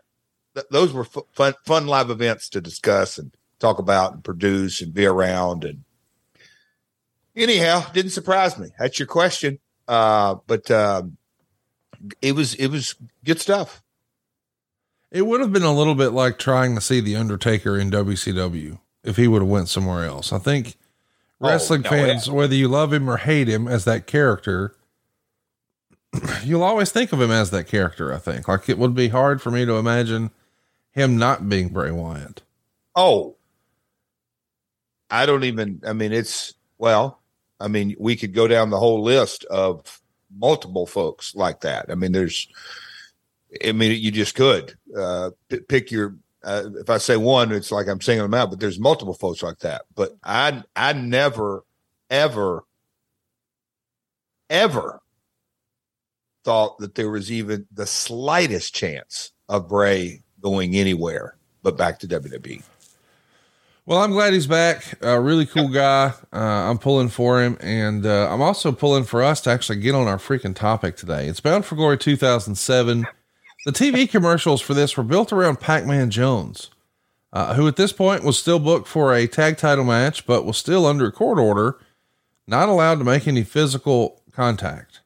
th- 0.55 0.67
those 0.71 0.93
were 0.93 1.03
fu- 1.03 1.27
fun 1.33 1.53
fun 1.65 1.87
live 1.87 2.09
events 2.09 2.49
to 2.49 2.61
discuss 2.61 3.17
and 3.17 3.35
talk 3.59 3.79
about 3.79 4.13
and 4.13 4.23
produce 4.23 4.81
and 4.81 4.93
be 4.93 5.05
around 5.05 5.63
and 5.63 5.83
anyhow 7.35 7.83
didn't 7.93 8.11
surprise 8.11 8.57
me. 8.57 8.69
That's 8.79 8.99
your 8.99 9.07
question. 9.07 9.59
Uh 9.87 10.35
but 10.47 10.69
um 10.71 11.17
it 12.21 12.33
was 12.35 12.53
it 12.55 12.67
was 12.67 12.95
good 13.23 13.39
stuff. 13.39 13.81
it 15.11 15.21
would 15.25 15.39
have 15.41 15.53
been 15.53 15.63
a 15.63 15.73
little 15.73 15.95
bit 15.95 16.09
like 16.09 16.37
trying 16.39 16.75
to 16.75 16.81
see 16.81 16.99
the 16.99 17.15
Undertaker 17.15 17.77
in 17.77 17.89
WCW 17.91 18.79
if 19.03 19.15
he 19.17 19.27
would 19.27 19.41
have 19.41 19.49
went 19.49 19.69
somewhere 19.69 20.05
else. 20.05 20.31
I 20.33 20.39
think 20.39 20.77
Oh, 21.41 21.49
wrestling 21.49 21.81
no, 21.81 21.89
fans, 21.89 22.29
whether 22.29 22.55
you 22.55 22.69
love 22.69 22.93
him 22.93 23.09
or 23.09 23.17
hate 23.17 23.49
him 23.49 23.67
as 23.67 23.83
that 23.83 24.07
character, 24.07 24.75
you'll 26.43 26.63
always 26.63 26.89
think 26.89 27.11
of 27.11 27.19
him 27.19 27.31
as 27.31 27.51
that 27.51 27.67
character. 27.67 28.13
I 28.13 28.17
think 28.19 28.47
like 28.47 28.69
it 28.69 28.77
would 28.77 28.95
be 28.95 29.09
hard 29.09 29.41
for 29.41 29.51
me 29.51 29.65
to 29.65 29.73
imagine 29.73 30.31
him 30.93 31.17
not 31.17 31.47
being 31.49 31.69
Bray 31.69 31.91
Wyatt. 31.91 32.41
Oh, 32.95 33.35
I 35.09 35.25
don't 35.25 35.43
even. 35.43 35.81
I 35.85 35.93
mean, 35.93 36.13
it's 36.13 36.53
well. 36.77 37.21
I 37.59 37.67
mean, 37.67 37.95
we 37.99 38.15
could 38.15 38.33
go 38.33 38.47
down 38.47 38.69
the 38.69 38.79
whole 38.79 39.03
list 39.03 39.45
of 39.45 40.01
multiple 40.35 40.85
folks 40.85 41.35
like 41.35 41.61
that. 41.61 41.87
I 41.89 41.95
mean, 41.95 42.11
there's. 42.11 42.47
I 43.63 43.71
mean, 43.71 43.99
you 44.01 44.11
just 44.11 44.35
could 44.35 44.75
uh, 44.97 45.31
pick 45.67 45.91
your. 45.91 46.15
Uh, 46.43 46.69
if 46.75 46.89
I 46.89 46.97
say 46.97 47.15
one, 47.15 47.51
it's 47.51 47.71
like 47.71 47.87
I'm 47.87 48.01
singling 48.01 48.29
them 48.29 48.39
out. 48.39 48.49
But 48.49 48.59
there's 48.59 48.79
multiple 48.79 49.13
folks 49.13 49.41
like 49.43 49.59
that. 49.59 49.83
But 49.95 50.17
I, 50.23 50.63
I 50.75 50.93
never, 50.93 51.63
ever, 52.09 52.65
ever 54.49 55.01
thought 56.43 56.79
that 56.79 56.95
there 56.95 57.09
was 57.09 57.31
even 57.31 57.67
the 57.71 57.85
slightest 57.85 58.75
chance 58.75 59.31
of 59.47 59.69
Bray 59.69 60.22
going 60.43 60.75
anywhere 60.75 61.35
but 61.63 61.77
back 61.77 61.97
to. 61.99 62.07
WWE. 62.07 62.61
Well, 63.85 63.99
I'm 63.99 64.11
glad 64.11 64.33
he's 64.33 64.47
back. 64.47 64.95
A 65.01 65.19
really 65.19 65.45
cool 65.45 65.67
guy. 65.67 66.13
Uh, 66.31 66.37
I'm 66.37 66.77
pulling 66.77 67.09
for 67.09 67.41
him, 67.41 67.57
and 67.59 68.05
uh, 68.05 68.29
I'm 68.31 68.41
also 68.41 68.71
pulling 68.71 69.03
for 69.03 69.23
us 69.23 69.41
to 69.41 69.49
actually 69.49 69.79
get 69.79 69.95
on 69.95 70.07
our 70.07 70.17
freaking 70.17 70.55
topic 70.55 70.95
today. 70.95 71.27
It's 71.27 71.39
Bound 71.39 71.65
for 71.65 71.75
Glory 71.75 71.97
2007. 71.97 73.07
The 73.65 73.71
TV 73.71 74.09
commercials 74.09 74.61
for 74.61 74.73
this 74.73 74.95
were 74.95 75.03
built 75.03 75.33
around 75.33 75.59
Pac-Man 75.59 76.11
Jones, 76.11 76.69
uh, 77.33 77.55
who 77.55 77.67
at 77.67 77.75
this 77.75 77.91
point 77.91 78.23
was 78.23 78.39
still 78.39 78.59
booked 78.59 78.87
for 78.87 79.13
a 79.13 79.27
tag 79.27 79.57
title 79.57 79.83
match, 79.83 80.25
but 80.25 80.45
was 80.45 80.57
still 80.57 80.85
under 80.85 81.07
a 81.07 81.11
court 81.11 81.39
order, 81.39 81.77
not 82.47 82.69
allowed 82.69 82.99
to 82.99 83.05
make 83.05 83.27
any 83.27 83.43
physical 83.43 84.21
contact. 84.31 85.01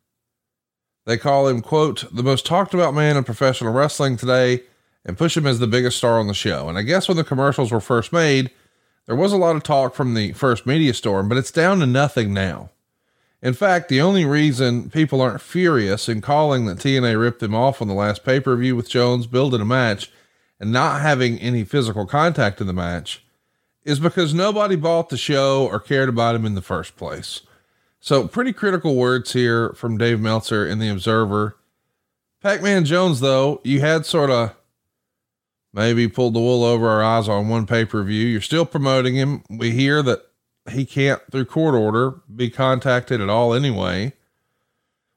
They 1.05 1.17
call 1.17 1.47
him, 1.47 1.61
quote, 1.61 2.03
the 2.13 2.23
most 2.23 2.45
talked 2.45 2.75
about 2.75 2.93
man 2.93 3.17
in 3.17 3.23
professional 3.23 3.73
wrestling 3.73 4.17
today 4.17 4.61
and 5.07 5.17
push 5.17 5.35
him 5.35 5.47
as 5.47 5.59
the 5.59 5.67
biggest 5.67 5.97
star 5.97 6.19
on 6.19 6.27
the 6.27 6.33
show. 6.33 6.67
And 6.67 6.77
I 6.77 6.83
guess 6.83 7.07
when 7.07 7.17
the 7.17 7.23
commercials 7.23 7.71
were 7.71 7.79
first 7.79 8.11
made, 8.11 8.51
there 9.05 9.15
was 9.15 9.31
a 9.31 9.37
lot 9.37 9.55
of 9.55 9.63
talk 9.63 9.95
from 9.95 10.13
the 10.13 10.33
first 10.33 10.65
media 10.65 10.93
storm, 10.93 11.29
but 11.29 11.37
it's 11.37 11.49
down 11.49 11.79
to 11.79 11.85
nothing 11.85 12.33
now. 12.33 12.69
In 13.41 13.53
fact, 13.53 13.87
the 13.87 14.01
only 14.01 14.25
reason 14.25 14.89
people 14.89 15.21
aren't 15.21 15.41
furious 15.41 16.09
in 16.09 16.21
calling 16.21 16.65
that 16.65 16.79
TNA 16.79 17.19
ripped 17.19 17.41
him 17.41 17.55
off 17.55 17.81
on 17.81 17.87
the 17.87 17.93
last 17.93 18.25
pay 18.25 18.39
per 18.39 18.55
view 18.57 18.75
with 18.75 18.89
Jones 18.89 19.27
building 19.27 19.61
a 19.61 19.65
match 19.65 20.11
and 20.59 20.71
not 20.71 21.01
having 21.01 21.39
any 21.39 21.63
physical 21.63 22.05
contact 22.05 22.59
in 22.59 22.67
the 22.67 22.73
match 22.73 23.23
is 23.85 23.99
because 23.99 24.33
nobody 24.33 24.75
bought 24.75 25.07
the 25.09 25.17
show 25.17 25.67
or 25.67 25.79
cared 25.79 26.09
about 26.09 26.35
him 26.35 26.45
in 26.45 26.55
the 26.55 26.61
first 26.61 26.97
place. 26.97 27.41
So, 28.01 28.27
pretty 28.27 28.53
critical 28.53 28.95
words 28.95 29.33
here 29.33 29.69
from 29.69 29.97
Dave 29.97 30.19
Meltzer 30.19 30.67
in 30.67 30.79
The 30.79 30.89
Observer. 30.89 31.55
Pac 32.41 32.61
Man 32.61 32.85
Jones, 32.85 33.21
though, 33.21 33.61
you 33.63 33.79
had 33.79 34.05
sort 34.05 34.29
of 34.29 34.55
maybe 35.73 36.07
pulled 36.07 36.33
the 36.33 36.39
wool 36.39 36.63
over 36.63 36.87
our 36.89 37.03
eyes 37.03 37.27
on 37.29 37.49
one 37.49 37.65
pay 37.65 37.85
per 37.85 38.03
view. 38.03 38.27
You're 38.27 38.41
still 38.41 38.65
promoting 38.65 39.15
him. 39.15 39.43
We 39.49 39.71
hear 39.71 40.01
that 40.03 40.21
he 40.69 40.85
can't, 40.85 41.21
through 41.31 41.45
court 41.45 41.75
order, 41.75 42.21
be 42.33 42.49
contacted 42.49 43.21
at 43.21 43.29
all 43.29 43.53
anyway. 43.53 44.13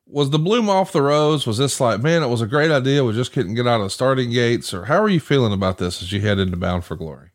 Was 0.07 0.31
the 0.31 0.39
bloom 0.39 0.69
off 0.69 0.93
the 0.93 1.03
rose? 1.03 1.47
Was 1.47 1.59
this 1.59 1.81
like, 1.81 2.01
man, 2.01 2.23
it 2.23 2.29
was 2.29 2.41
a 2.41 2.47
great 2.47 2.71
idea. 2.71 3.05
We 3.05 3.13
just 3.13 3.33
couldn't 3.33 3.55
get 3.55 3.67
out 3.67 3.81
of 3.81 3.87
the 3.87 3.91
starting 3.91 4.31
gates? 4.31 4.75
Or 4.75 4.87
how 4.87 5.01
are 5.01 5.09
you 5.09 5.21
feeling 5.21 5.53
about 5.53 5.79
this 5.79 6.03
as 6.03 6.13
you 6.13 6.21
head 6.21 6.39
into 6.39 6.57
Bound 6.57 6.85
for 6.85 6.97
Glory? 6.97 7.31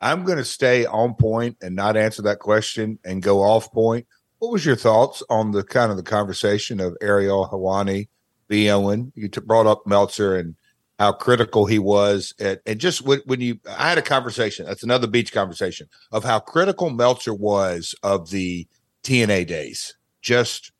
I'm 0.00 0.24
going 0.24 0.38
to 0.38 0.44
stay 0.44 0.84
on 0.84 1.14
point 1.14 1.56
and 1.62 1.74
not 1.74 1.96
answer 1.96 2.20
that 2.22 2.38
question 2.38 2.98
and 3.04 3.22
go 3.22 3.40
off 3.40 3.72
point. 3.72 4.06
What 4.38 4.52
was 4.52 4.66
your 4.66 4.76
thoughts 4.76 5.22
on 5.30 5.52
the 5.52 5.64
kind 5.64 5.90
of 5.90 5.96
the 5.96 6.02
conversation 6.02 6.80
of 6.80 6.96
Ariel 7.00 7.48
Helwani, 7.50 8.08
B. 8.46 8.70
Owen? 8.70 9.10
You 9.14 9.28
t- 9.28 9.40
brought 9.40 9.66
up 9.66 9.86
Meltzer 9.86 10.36
and 10.36 10.54
how 10.98 11.12
critical 11.12 11.66
he 11.66 11.78
was 11.78 12.34
at, 12.40 12.60
and 12.66 12.78
just 12.78 13.02
when, 13.02 13.20
when 13.26 13.40
you 13.40 13.58
i 13.78 13.88
had 13.88 13.98
a 13.98 14.02
conversation 14.02 14.64
that's 14.66 14.82
another 14.82 15.06
beach 15.06 15.32
conversation 15.32 15.88
of 16.12 16.24
how 16.24 16.38
critical 16.38 16.90
meltzer 16.90 17.34
was 17.34 17.94
of 18.02 18.30
the 18.30 18.66
tna 19.02 19.46
days. 19.46 19.96
Just 20.20 20.72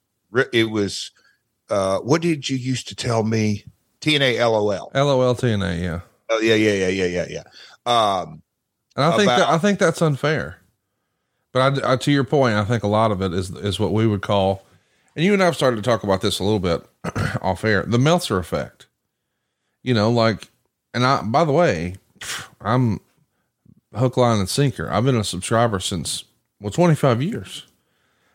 it 0.53 0.71
was 0.71 1.13
uh 1.71 1.99
what 1.99 2.23
did 2.23 2.49
you 2.49 2.57
used 2.57 2.89
to 2.89 2.97
tell 2.97 3.23
me? 3.23 3.65
Tna 4.01 4.39
lol 4.39 4.67
lol 4.67 5.35
tna 5.35 5.81
yeah. 5.81 6.01
Oh 6.29 6.41
yeah 6.41 6.55
yeah 6.55 6.89
yeah 6.89 6.89
yeah 6.89 7.07
yeah 7.07 7.27
yeah. 7.29 7.43
Um 7.87 8.43
and 8.97 9.05
i 9.05 9.17
think 9.17 9.25
about, 9.25 9.39
that 9.39 9.49
i 9.49 9.59
think 9.59 9.79
that's 9.79 10.03
unfair. 10.03 10.59
But 11.53 11.85
I, 11.85 11.93
I, 11.93 11.97
to 11.97 12.13
your 12.13 12.25
point 12.25 12.57
i 12.57 12.65
think 12.65 12.83
a 12.83 12.89
lot 12.89 13.11
of 13.11 13.23
it 13.23 13.33
is 13.33 13.51
is 13.51 13.81
what 13.81 13.93
we 13.93 14.07
would 14.07 14.21
call 14.21 14.63
and 15.15 15.25
you 15.25 15.33
and 15.33 15.43
i've 15.43 15.57
started 15.57 15.77
to 15.77 15.83
talk 15.83 16.03
about 16.03 16.21
this 16.21 16.39
a 16.39 16.45
little 16.45 16.59
bit 16.59 16.85
off 17.41 17.65
air 17.65 17.83
the 17.87 17.99
meltzer 17.99 18.37
effect 18.37 18.89
you 19.87 19.95
know, 19.95 20.11
like, 20.11 20.49
and 20.93 21.07
I, 21.07 21.23
by 21.23 21.45
the 21.45 21.53
way, 21.53 21.95
I'm 22.61 23.01
hook, 23.95 24.17
line, 24.17 24.41
and 24.41 24.49
sinker. 24.49 24.91
I've 24.91 25.05
been 25.05 25.17
a 25.17 25.23
subscriber 25.23 25.79
since, 25.79 26.25
well, 26.61 26.73
25 26.73 27.23
years. 27.23 27.67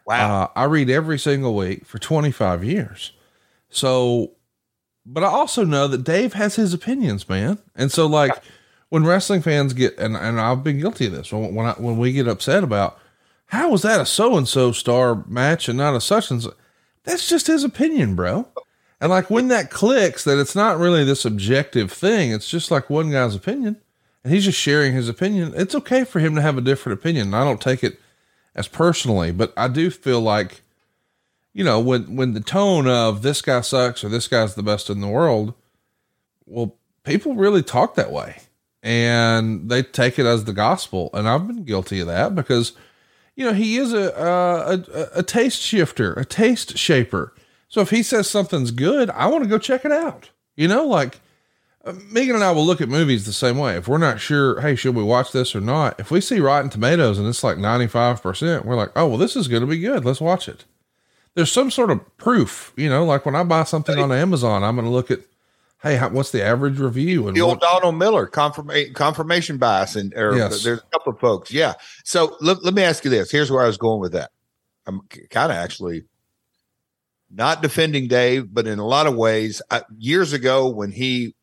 Wow. 0.08 0.44
Uh, 0.44 0.48
I 0.56 0.64
read 0.64 0.90
every 0.90 1.20
single 1.20 1.54
week 1.54 1.86
for 1.86 2.00
25 2.00 2.64
years. 2.64 3.12
So, 3.70 4.32
but 5.06 5.24
I 5.24 5.28
also 5.28 5.66
know 5.66 5.90
that 5.90 6.06
Dave 6.06 6.34
has 6.34 6.56
his 6.56 6.74
opinions, 6.74 7.28
man. 7.28 7.58
And 7.76 7.92
so, 7.92 8.08
like, 8.08 8.42
when 8.88 9.06
wrestling 9.06 9.42
fans 9.42 9.74
get, 9.74 9.98
and, 9.98 10.16
and 10.16 10.40
I've 10.40 10.64
been 10.64 10.80
guilty 10.80 11.08
of 11.08 11.12
this, 11.12 11.34
when, 11.34 11.54
when, 11.54 11.66
I, 11.66 11.74
when 11.74 11.98
we 11.98 12.14
get 12.14 12.30
upset 12.30 12.64
about 12.64 12.98
how 13.48 13.70
was 13.70 13.82
that 13.82 14.00
a 14.00 14.06
so 14.06 14.38
and 14.38 14.48
so 14.48 14.72
star 14.72 15.26
match 15.28 15.68
and 15.68 15.78
not 15.78 15.96
a 15.96 16.02
such 16.02 16.32
and 16.32 16.42
so, 16.44 16.54
that's 17.04 17.28
just 17.28 17.48
his 17.48 17.66
opinion, 17.66 18.16
bro. 18.16 18.48
And 19.02 19.10
like 19.10 19.32
when 19.32 19.48
that 19.48 19.72
clicks, 19.72 20.24
that 20.26 20.40
it's 20.40 20.56
not 20.56 20.78
really 20.78 21.04
this 21.04 21.26
objective 21.26 21.92
thing, 21.92 22.32
it's 22.32 22.48
just 22.48 22.70
like 22.70 22.90
one 22.90 23.10
guy's 23.10 23.34
opinion 23.34 23.78
and 24.24 24.32
he's 24.32 24.46
just 24.46 24.60
sharing 24.60 24.94
his 24.94 25.10
opinion. 25.10 25.54
It's 25.56 25.74
okay 25.74 26.04
for 26.04 26.20
him 26.20 26.36
to 26.36 26.42
have 26.42 26.56
a 26.56 26.62
different 26.62 27.00
opinion. 27.00 27.34
I 27.34 27.44
don't 27.44 27.60
take 27.60 27.84
it 27.84 28.00
as 28.54 28.68
personally, 28.68 29.32
but 29.32 29.54
I 29.58 29.68
do 29.70 29.90
feel 29.90 30.22
like, 30.22 30.62
you 31.52 31.64
know, 31.64 31.80
when, 31.80 32.16
when 32.16 32.34
the 32.34 32.42
tone 32.42 32.88
of 32.88 33.24
this 33.24 33.42
guy 33.42 33.62
sucks 33.62 34.04
or 34.04 34.10
this 34.10 34.28
guy's 34.28 34.54
the 34.54 34.62
best 34.62 34.88
in 34.88 35.02
the 35.02 35.08
world, 35.08 35.56
well, 36.46 36.76
people 37.04 37.34
really 37.34 37.64
talk 37.64 37.96
that 37.96 38.12
way 38.12 38.38
and 38.84 39.68
they 39.72 39.82
take 39.82 40.20
it 40.20 40.28
as 40.28 40.44
the 40.44 40.54
gospel. 40.54 41.10
And 41.16 41.28
I've 41.28 41.48
been 41.48 41.64
guilty 41.64 42.02
of 42.02 42.08
that 42.08 42.36
because, 42.36 42.74
you 43.36 43.46
know, 43.46 43.54
he 43.54 43.78
is 43.78 43.94
a, 43.94 44.12
a, 44.12 44.74
a, 44.74 45.20
a 45.20 45.24
taste 45.24 45.60
shifter, 45.60 46.14
a 46.14 46.24
taste 46.26 46.78
shaper 46.78 47.34
so 47.72 47.80
if 47.80 47.90
he 47.90 48.04
says 48.04 48.30
something's 48.30 48.72
good, 48.72 49.10
I 49.12 49.28
want 49.28 49.46
to 49.46 49.50
go 49.50 49.58
check 49.58 49.86
it 49.86 49.94
out. 49.94 50.30
You 50.58 50.68
know, 50.68 50.86
like 50.86 51.22
uh, 51.86 51.94
Megan 52.12 52.36
and 52.36 52.44
I 52.44 52.52
will 52.52 52.66
look 52.66 52.82
at 52.82 52.90
movies 52.90 53.26
the 53.26 53.32
same 53.32 53.58
way. 53.58 53.78
If 53.78 53.88
we're 53.88 53.98
not 53.98 54.20
sure, 54.20 54.60
hey, 54.60 54.76
should 54.76 54.94
we 54.94 55.04
watch 55.04 55.32
this 55.32 55.56
or 55.56 55.62
not? 55.62 55.98
If 55.98 56.12
we 56.12 56.20
see 56.20 56.42
Rotten 56.42 56.70
Tomatoes 56.70 57.18
and 57.18 57.26
it's 57.26 57.46
like 57.46 57.56
95%, 57.56 58.66
we're 58.66 58.76
like, 58.76 58.92
oh, 58.98 59.08
well, 59.08 59.18
this 59.18 59.38
is 59.38 59.48
going 59.48 59.62
to 59.62 59.68
be 59.68 59.80
good. 59.80 60.04
Let's 60.04 60.20
watch 60.20 60.50
it. 60.50 60.66
There's 61.34 61.50
some 61.50 61.72
sort 61.72 61.92
of 61.92 62.18
proof, 62.18 62.74
you 62.76 62.90
know, 62.90 63.06
like 63.06 63.26
when 63.26 63.38
I 63.38 63.44
buy 63.44 63.64
something 63.64 63.98
on 63.98 64.12
Amazon, 64.12 64.66
I'm 64.66 64.76
going 64.76 64.86
to 64.86 64.92
look 64.92 65.10
at, 65.10 65.22
hey, 65.82 65.96
how, 65.96 66.10
what's 66.10 66.32
the 66.32 66.44
average 66.44 66.78
review? 66.78 67.30
And 67.30 67.38
the 67.38 67.42
old 67.42 67.62
what, 67.62 67.62
Donald 67.62 67.96
Miller 67.96 68.28
confirmation 68.28 68.94
confirmation 68.94 69.58
bias, 69.58 69.96
and 69.96 70.14
or, 70.14 70.36
yes. 70.36 70.62
there's 70.62 70.80
a 70.80 70.90
couple 70.92 71.14
of 71.14 71.20
folks, 71.22 71.54
yeah. 71.54 71.76
So 72.04 72.36
let, 72.42 72.66
let 72.66 72.74
me 72.74 72.84
ask 72.84 73.06
you 73.06 73.10
this. 73.10 73.32
Here's 73.32 73.50
where 73.50 73.64
I 73.64 73.68
was 73.68 73.78
going 73.78 74.02
with 74.02 74.12
that. 74.12 74.32
I'm 74.88 75.00
kind 75.30 75.54
of 75.54 75.58
actually 75.58 76.04
not 77.34 77.62
defending 77.62 78.08
Dave, 78.08 78.54
but 78.54 78.68
in 78.68 78.80
a 78.80 78.86
lot 78.86 79.08
of 79.08 79.16
ways, 79.16 79.62
I, 79.72 79.84
years 79.98 80.34
ago 80.34 80.68
when 80.70 80.92
he 80.92 81.34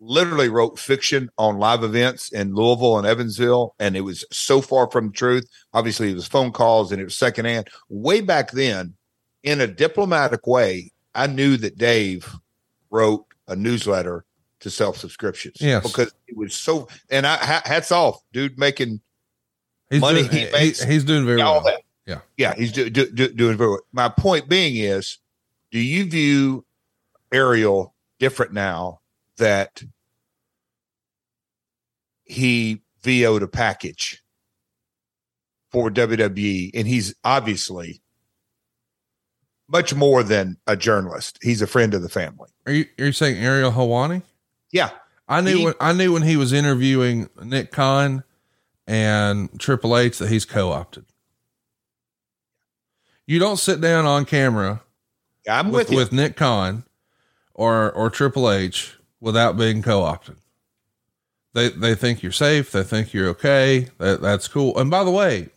literally 0.00 0.48
wrote 0.48 0.78
fiction 0.78 1.30
on 1.38 1.58
live 1.58 1.84
events 1.84 2.32
in 2.32 2.54
Louisville 2.54 2.98
and 2.98 3.06
Evansville, 3.06 3.74
and 3.78 3.96
it 3.96 4.00
was 4.00 4.24
so 4.32 4.60
far 4.60 4.90
from 4.90 5.08
the 5.08 5.12
truth. 5.12 5.46
Obviously, 5.72 6.10
it 6.10 6.14
was 6.14 6.26
phone 6.26 6.52
calls 6.52 6.90
and 6.90 7.00
it 7.00 7.04
was 7.04 7.16
secondhand. 7.16 7.68
Way 7.88 8.22
back 8.22 8.50
then, 8.52 8.94
in 9.42 9.60
a 9.60 9.66
diplomatic 9.66 10.46
way, 10.46 10.92
I 11.14 11.26
knew 11.26 11.56
that 11.58 11.78
Dave 11.78 12.34
wrote 12.90 13.26
a 13.46 13.56
newsletter 13.56 14.24
to 14.60 14.70
self 14.70 14.96
subscriptions. 14.96 15.56
Yes. 15.60 15.86
Because 15.86 16.12
it 16.26 16.36
was 16.36 16.54
so, 16.54 16.88
and 17.10 17.26
I 17.26 17.36
hats 17.64 17.92
off, 17.92 18.20
dude, 18.32 18.58
making 18.58 19.00
he's 19.90 20.00
money. 20.00 20.22
Doing, 20.22 20.46
he 20.46 20.52
makes, 20.52 20.82
he's 20.82 21.04
doing 21.04 21.26
very 21.26 21.38
well. 21.38 21.62
That. 21.62 21.79
Yeah. 22.10 22.20
Yeah. 22.36 22.54
He's 22.54 22.72
do, 22.72 22.90
do, 22.90 23.10
do, 23.10 23.28
doing 23.32 23.56
very 23.56 23.70
well. 23.70 23.80
My 23.92 24.08
point 24.08 24.48
being 24.48 24.76
is 24.76 25.18
do 25.70 25.78
you 25.78 26.08
view 26.08 26.64
Ariel 27.32 27.94
different 28.18 28.52
now 28.52 29.00
that 29.38 29.82
he 32.24 32.82
VO'd 33.02 33.42
a 33.42 33.48
package 33.48 34.22
for 35.70 35.90
WWE 35.90 36.70
and 36.74 36.86
he's 36.86 37.14
obviously 37.24 38.02
much 39.68 39.94
more 39.94 40.22
than 40.22 40.56
a 40.66 40.76
journalist. 40.76 41.38
He's 41.42 41.62
a 41.62 41.66
friend 41.66 41.94
of 41.94 42.02
the 42.02 42.08
family. 42.08 42.50
Are 42.66 42.72
you 42.72 42.86
are 42.98 43.06
you 43.06 43.12
saying 43.12 43.36
Ariel 43.42 43.72
Helwani? 43.72 44.22
Yeah. 44.72 44.90
I 45.28 45.40
knew 45.40 45.58
he, 45.58 45.64
when 45.66 45.74
I 45.80 45.92
knew 45.92 46.12
when 46.12 46.22
he 46.22 46.36
was 46.36 46.52
interviewing 46.52 47.28
Nick 47.42 47.70
Khan 47.70 48.24
and 48.86 49.60
Triple 49.60 49.96
H 49.96 50.18
that 50.18 50.28
he's 50.28 50.44
co-opted. 50.44 51.04
You 53.30 53.38
don't 53.38 53.58
sit 53.58 53.80
down 53.80 54.06
on 54.06 54.24
camera 54.24 54.82
I'm 55.48 55.70
with, 55.70 55.90
with, 55.90 55.96
with 55.96 56.12
Nick 56.12 56.34
Khan 56.34 56.82
or 57.54 57.92
or 57.92 58.10
Triple 58.10 58.50
H 58.50 58.96
without 59.20 59.56
being 59.56 59.82
co-opted. 59.82 60.34
They 61.54 61.68
they 61.68 61.94
think 61.94 62.24
you're 62.24 62.32
safe. 62.32 62.72
They 62.72 62.82
think 62.82 63.14
you're 63.14 63.28
okay. 63.28 63.86
That 63.98 64.20
that's 64.20 64.48
cool. 64.48 64.76
And 64.76 64.90
by 64.90 65.04
the 65.04 65.12
way, 65.12 65.48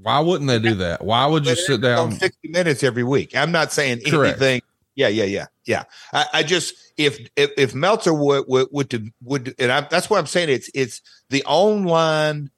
why 0.00 0.20
wouldn't 0.20 0.46
they 0.46 0.60
do 0.60 0.76
that? 0.76 1.04
Why 1.04 1.26
would 1.26 1.44
you 1.44 1.56
sit 1.56 1.80
down 1.80 2.12
60 2.12 2.50
minutes 2.50 2.84
every 2.84 3.02
week? 3.02 3.34
I'm 3.34 3.50
not 3.50 3.72
saying 3.72 4.02
Correct. 4.06 4.40
anything. 4.40 4.62
Yeah, 4.94 5.08
yeah, 5.08 5.24
yeah, 5.24 5.46
yeah. 5.64 5.84
I, 6.12 6.26
I 6.34 6.42
just 6.44 6.76
if 6.98 7.18
if 7.34 7.50
if 7.56 7.74
Meltzer 7.74 8.14
would 8.14 8.44
would 8.46 8.68
would, 8.70 9.12
would 9.24 9.54
and 9.58 9.72
I, 9.72 9.80
that's 9.80 10.08
what 10.08 10.20
I'm 10.20 10.26
saying. 10.26 10.50
It's 10.50 10.70
it's 10.72 11.02
the 11.30 11.42
online 11.46 12.52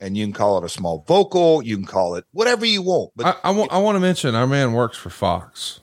and 0.00 0.16
you 0.16 0.24
can 0.24 0.32
call 0.32 0.58
it 0.58 0.64
a 0.64 0.68
small 0.68 1.04
vocal, 1.06 1.62
you 1.62 1.76
can 1.76 1.86
call 1.86 2.14
it 2.16 2.24
whatever 2.32 2.66
you 2.66 2.82
want. 2.82 3.12
But 3.16 3.26
I, 3.26 3.48
I 3.48 3.50
want 3.52 3.72
I 3.72 3.78
want 3.78 3.96
to 3.96 4.00
mention 4.00 4.34
our 4.34 4.46
man 4.46 4.72
works 4.72 4.96
for 4.96 5.10
Fox. 5.10 5.80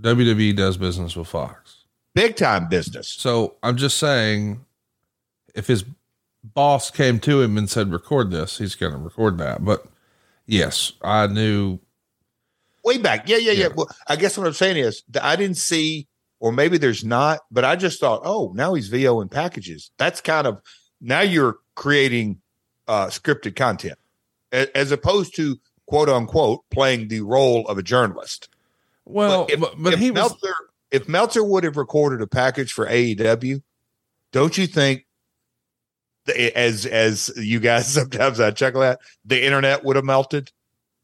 WWE 0.00 0.56
does 0.56 0.76
business 0.76 1.16
with 1.16 1.28
Fox. 1.28 1.84
Big 2.14 2.36
time 2.36 2.68
business. 2.68 3.08
So 3.08 3.56
I'm 3.62 3.76
just 3.76 3.96
saying, 3.96 4.64
if 5.54 5.66
his 5.66 5.84
boss 6.42 6.90
came 6.90 7.18
to 7.20 7.42
him 7.42 7.56
and 7.56 7.70
said, 7.70 7.92
record 7.92 8.30
this, 8.30 8.58
he's 8.58 8.74
going 8.74 8.92
to 8.92 8.98
record 8.98 9.38
that. 9.38 9.64
But 9.64 9.84
yes, 10.46 10.92
I 11.02 11.26
knew. 11.26 11.78
Way 12.84 12.98
back. 12.98 13.28
Yeah, 13.28 13.38
yeah, 13.38 13.52
yeah. 13.52 13.62
yeah. 13.64 13.74
Well, 13.74 13.88
I 14.08 14.16
guess 14.16 14.36
what 14.36 14.46
I'm 14.46 14.52
saying 14.52 14.76
is 14.76 15.02
that 15.10 15.24
I 15.24 15.36
didn't 15.36 15.56
see, 15.56 16.06
or 16.38 16.52
maybe 16.52 16.76
there's 16.76 17.04
not, 17.04 17.40
but 17.50 17.64
I 17.64 17.76
just 17.76 17.98
thought, 18.00 18.22
oh, 18.24 18.52
now 18.54 18.74
he's 18.74 18.88
VO 18.88 19.20
in 19.20 19.28
packages. 19.28 19.90
That's 19.96 20.20
kind 20.20 20.46
of, 20.46 20.60
now 21.00 21.22
you're 21.22 21.56
creating 21.74 22.40
uh, 22.86 23.06
scripted 23.06 23.56
content 23.56 23.98
as 24.52 24.92
opposed 24.92 25.34
to 25.36 25.58
quote 25.86 26.08
unquote 26.08 26.60
playing 26.70 27.08
the 27.08 27.20
role 27.20 27.66
of 27.68 27.78
a 27.78 27.82
journalist. 27.82 28.48
Well, 29.04 29.46
but 29.46 29.52
if, 29.52 29.60
but, 29.78 29.92
if 29.94 29.98
he 29.98 30.10
Meltzer, 30.10 30.36
was... 30.42 30.54
if 30.90 31.08
Meltzer 31.08 31.44
would 31.44 31.64
have 31.64 31.76
recorded 31.76 32.22
a 32.22 32.26
package 32.26 32.72
for 32.72 32.86
AEW, 32.86 33.62
don't 34.32 34.56
you 34.56 34.66
think 34.66 35.06
as 36.26 36.86
as 36.86 37.30
you 37.36 37.60
guys 37.60 37.86
sometimes 37.92 38.40
I 38.40 38.50
chuckle 38.50 38.82
at 38.82 39.00
the 39.24 39.44
internet 39.44 39.84
would 39.84 39.96
have 39.96 40.04
melted? 40.04 40.52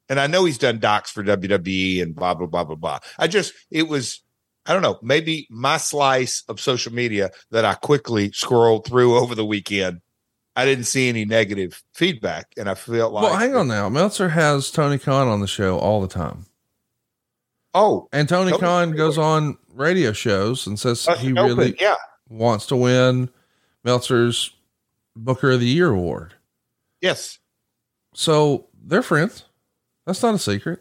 And 0.09 0.19
I 0.19 0.27
know 0.27 0.45
he's 0.45 0.59
done 0.59 0.81
docs 0.81 1.11
for 1.11 1.23
WWE 1.23 2.03
and 2.03 2.17
blah 2.17 2.35
blah 2.35 2.47
blah 2.47 2.65
blah 2.65 2.77
blah. 2.77 2.99
I 3.19 3.27
just 3.27 3.53
it 3.71 3.89
was 3.89 4.23
I 4.67 4.73
don't 4.73 4.83
know, 4.83 4.99
maybe 5.03 5.47
my 5.51 5.77
slice 5.79 6.43
of 6.49 6.61
social 6.61 6.93
media 6.93 7.31
that 7.51 7.65
I 7.65 7.75
quickly 7.75 8.31
scrolled 8.33 8.87
through 8.87 9.17
over 9.17 9.35
the 9.35 9.45
weekend. 9.45 10.01
I 10.57 10.65
didn't 10.65 10.85
see 10.85 11.09
any 11.09 11.25
negative 11.25 11.83
feedback, 11.95 12.53
and 12.57 12.69
I 12.69 12.75
felt 12.75 13.13
like. 13.13 13.25
Well, 13.25 13.37
hang 13.37 13.55
on 13.55 13.69
now. 13.69 13.89
Meltzer 13.89 14.31
has 14.31 14.71
Tony 14.71 14.99
Khan 14.99 15.29
on 15.29 15.41
the 15.41 15.47
show 15.47 15.79
all 15.79 16.01
the 16.01 16.09
time. 16.09 16.47
Oh, 17.73 18.09
and 18.13 18.29
Tony, 18.29 18.51
Tony 18.51 18.61
Khan 18.61 18.93
goes 18.93 19.17
on 19.17 19.57
radio 19.73 20.13
shows 20.13 20.67
and 20.67 20.79
says 20.79 21.07
uh, 21.07 21.17
he 21.17 21.33
really 21.33 21.77
yeah. 21.81 21.95
wants 22.29 22.67
to 22.67 22.77
win 22.77 23.31
Meltzer's 23.85 24.53
Booker 25.15 25.53
of 25.53 25.61
the 25.61 25.67
Year 25.67 25.91
award. 25.91 26.35
Yes. 27.01 27.39
So 28.13 28.67
they're 28.85 29.03
friends. 29.03 29.45
That's 30.05 30.23
not 30.23 30.35
a 30.35 30.39
secret. 30.39 30.81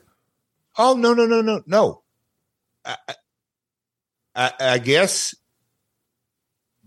Oh 0.77 0.95
no 0.95 1.13
no 1.13 1.25
no 1.25 1.41
no 1.41 1.62
no. 1.67 2.01
I, 2.86 2.95
I, 4.36 4.51
I 4.60 4.77
guess 4.79 5.36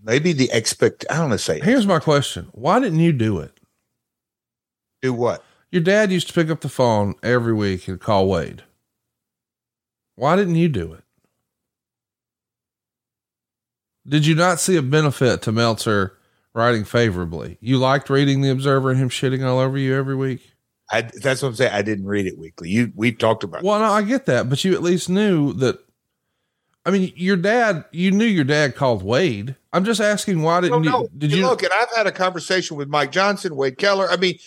maybe 0.03 0.33
the 0.33 0.51
expect. 0.53 1.05
I 1.11 1.15
don't 1.15 1.29
want 1.29 1.33
to 1.41 1.45
Say 1.45 1.61
Here's 1.61 1.87
my 1.87 1.99
question: 1.99 2.49
Why 2.53 2.81
didn't 2.81 3.01
you 3.01 3.13
do 3.13 3.39
it? 3.39 3.59
do 5.03 5.13
what? 5.13 5.45
Your 5.71 5.83
dad 5.83 6.13
used 6.13 6.29
to 6.29 6.33
pick 6.33 6.49
up 6.51 6.61
the 6.61 6.69
phone 6.69 7.15
every 7.23 7.53
week 7.53 7.89
and 7.89 8.01
call 8.01 8.29
Wade. 8.29 8.63
Why 10.15 10.37
didn't 10.37 10.55
you 10.55 10.69
do 10.69 10.93
it? 10.93 11.03
Did 14.07 14.27
you 14.27 14.35
not 14.35 14.61
see 14.61 14.77
a 14.77 14.83
benefit 14.83 15.43
to 15.43 15.53
Meltzer 15.53 16.19
writing 16.55 16.85
favorably? 16.85 17.59
You 17.61 17.79
liked 17.79 18.11
reading 18.11 18.41
the 18.41 18.51
Observer 18.51 18.91
and 18.91 18.99
him 18.99 19.09
shitting 19.09 19.45
all 19.45 19.59
over 19.59 19.79
you 19.79 19.95
every 19.95 20.17
week. 20.17 20.53
I, 20.91 21.03
that's 21.03 21.43
what 21.43 21.49
I'm 21.49 21.55
saying. 21.55 21.73
I 21.73 21.83
didn't 21.83 22.07
read 22.07 22.27
it 22.27 22.39
weekly. 22.39 22.69
You 22.69 22.93
we 22.95 23.13
talked 23.13 23.45
about. 23.45 23.63
Well, 23.63 23.79
no, 23.79 23.87
I 23.87 24.03
get 24.03 24.27
that, 24.27 24.51
but 24.51 24.63
you 24.63 24.75
at 24.75 24.83
least 24.83 25.09
knew 25.09 25.53
that. 25.55 25.79
I 26.85 26.91
mean, 26.91 27.13
your 27.17 27.37
dad. 27.37 27.85
You 27.93 28.11
knew 28.11 28.27
your 28.27 28.45
dad 28.45 28.77
called 28.77 29.03
Wade. 29.03 29.57
I'm 29.73 29.85
just 29.85 30.01
asking 30.01 30.43
why 30.43 30.61
didn't 30.61 30.85
you? 30.85 31.09
Did 31.17 31.33
You 31.33 31.39
you? 31.39 31.47
look? 31.47 31.63
And 31.63 31.73
I've 31.73 31.95
had 31.97 32.07
a 32.07 32.13
conversation 32.13 32.77
with 32.77 32.89
Mike 32.89 33.11
Johnson, 33.13 33.57
Wade 33.57 33.79
Keller. 33.79 34.09
I 34.11 34.17
mean, 34.17 34.39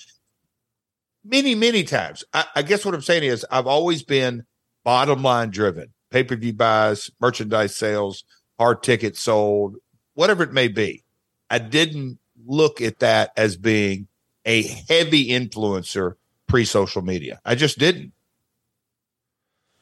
many, 1.23 1.55
many 1.55 1.83
times. 1.83 2.23
I, 2.33 2.45
I 2.55 2.61
guess 2.61 2.85
what 2.85 2.93
I'm 2.93 3.01
saying 3.01 3.23
is 3.23 3.45
I've 3.49 3.67
always 3.67 4.03
been 4.03 4.45
bottom 4.83 5.23
line 5.23 5.49
driven. 5.49 5.91
Pay 6.11 6.23
per 6.23 6.35
view 6.35 6.53
buys, 6.53 7.09
merchandise 7.19 7.75
sales, 7.75 8.23
hard 8.59 8.83
tickets 8.83 9.19
sold, 9.19 9.77
whatever 10.13 10.43
it 10.43 10.53
may 10.53 10.67
be. 10.67 11.03
I 11.49 11.57
didn't 11.59 12.19
look 12.45 12.81
at 12.81 12.99
that 12.99 13.31
as 13.35 13.57
being 13.57 14.07
a 14.45 14.61
heavy 14.88 15.29
influencer 15.29 16.13
pre 16.47 16.65
social 16.65 17.01
media. 17.01 17.41
I 17.43 17.55
just 17.55 17.79
didn't. 17.79 18.13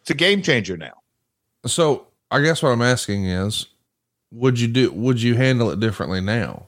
It's 0.01 0.09
a 0.09 0.15
game 0.15 0.41
changer 0.41 0.77
now. 0.77 0.93
So 1.65 2.07
I 2.31 2.41
guess 2.41 2.63
what 2.63 2.69
I'm 2.69 2.81
asking 2.81 3.25
is, 3.25 3.67
would 4.33 4.59
you 4.59 4.67
do? 4.67 4.91
Would 4.91 5.21
you 5.21 5.35
handle 5.35 5.69
it 5.69 5.79
differently 5.79 6.21
now? 6.21 6.67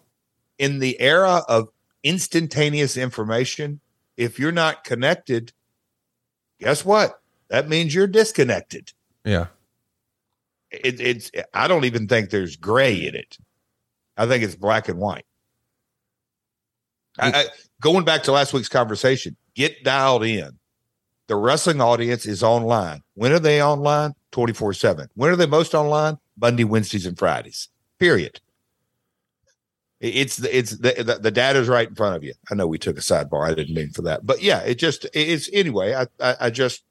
in 0.58 0.80
the 0.80 1.00
era 1.02 1.44
of 1.48 1.70
instantaneous 2.04 2.98
information, 2.98 3.80
if 4.18 4.40
you're 4.40 4.52
not 4.52 4.84
connected, 4.84 5.52
guess 6.60 6.86
what? 6.86 7.22
That 7.50 7.68
means 7.68 7.94
you're 7.94 8.08
disconnected. 8.08 8.94
Yeah. 9.24 9.48
It, 10.72 11.00
it's 11.00 11.32
I 11.54 11.68
don't 11.68 11.86
even 11.86 12.08
think 12.08 12.30
there's 12.30 12.56
gray 12.56 13.08
in 13.08 13.16
it. 13.16 13.38
I 14.18 14.28
think 14.28 14.44
it's 14.44 14.56
black 14.56 14.88
and 14.90 15.00
white. 15.00 15.26
I, 17.18 17.32
I, 17.32 17.46
going 17.82 18.04
back 18.04 18.24
to 18.24 18.32
last 18.32 18.54
week's 18.54 18.70
conversation, 18.70 19.36
get 19.54 19.84
dialed 19.84 20.24
in. 20.24 20.58
The 21.28 21.36
wrestling 21.36 21.82
audience 21.82 22.26
is 22.26 22.44
online. 22.44 23.02
When 23.16 23.32
are 23.32 23.40
they 23.40 23.62
online? 23.64 24.14
24 24.32 24.74
7. 24.74 25.08
When 25.16 25.32
are 25.32 25.36
they 25.36 25.46
most 25.46 25.74
online? 25.74 26.18
Monday, 26.40 26.64
Wednesdays, 26.64 27.06
and 27.06 27.18
Fridays. 27.18 27.70
Period. 28.00 28.40
It's 30.02 30.38
the, 30.38 30.56
it's 30.56 30.72
the, 30.72 30.94
the, 30.98 31.20
the 31.22 31.32
data's 31.32 31.68
right 31.70 31.88
in 31.88 31.96
front 31.96 32.16
of 32.16 32.24
you. 32.24 32.34
I 32.52 32.56
know 32.56 32.68
we 32.68 32.78
took 32.78 32.98
a 32.98 33.02
sidebar. 33.02 33.50
I 33.50 33.54
didn't 33.54 33.76
mean 33.76 33.92
for 33.92 34.02
that, 34.04 34.26
but 34.26 34.42
yeah, 34.42 34.60
it 34.60 34.76
just, 34.76 35.08
it's 35.14 35.50
anyway, 35.54 35.94
I, 35.94 36.08
I, 36.20 36.36
I 36.42 36.50
just 36.50 36.84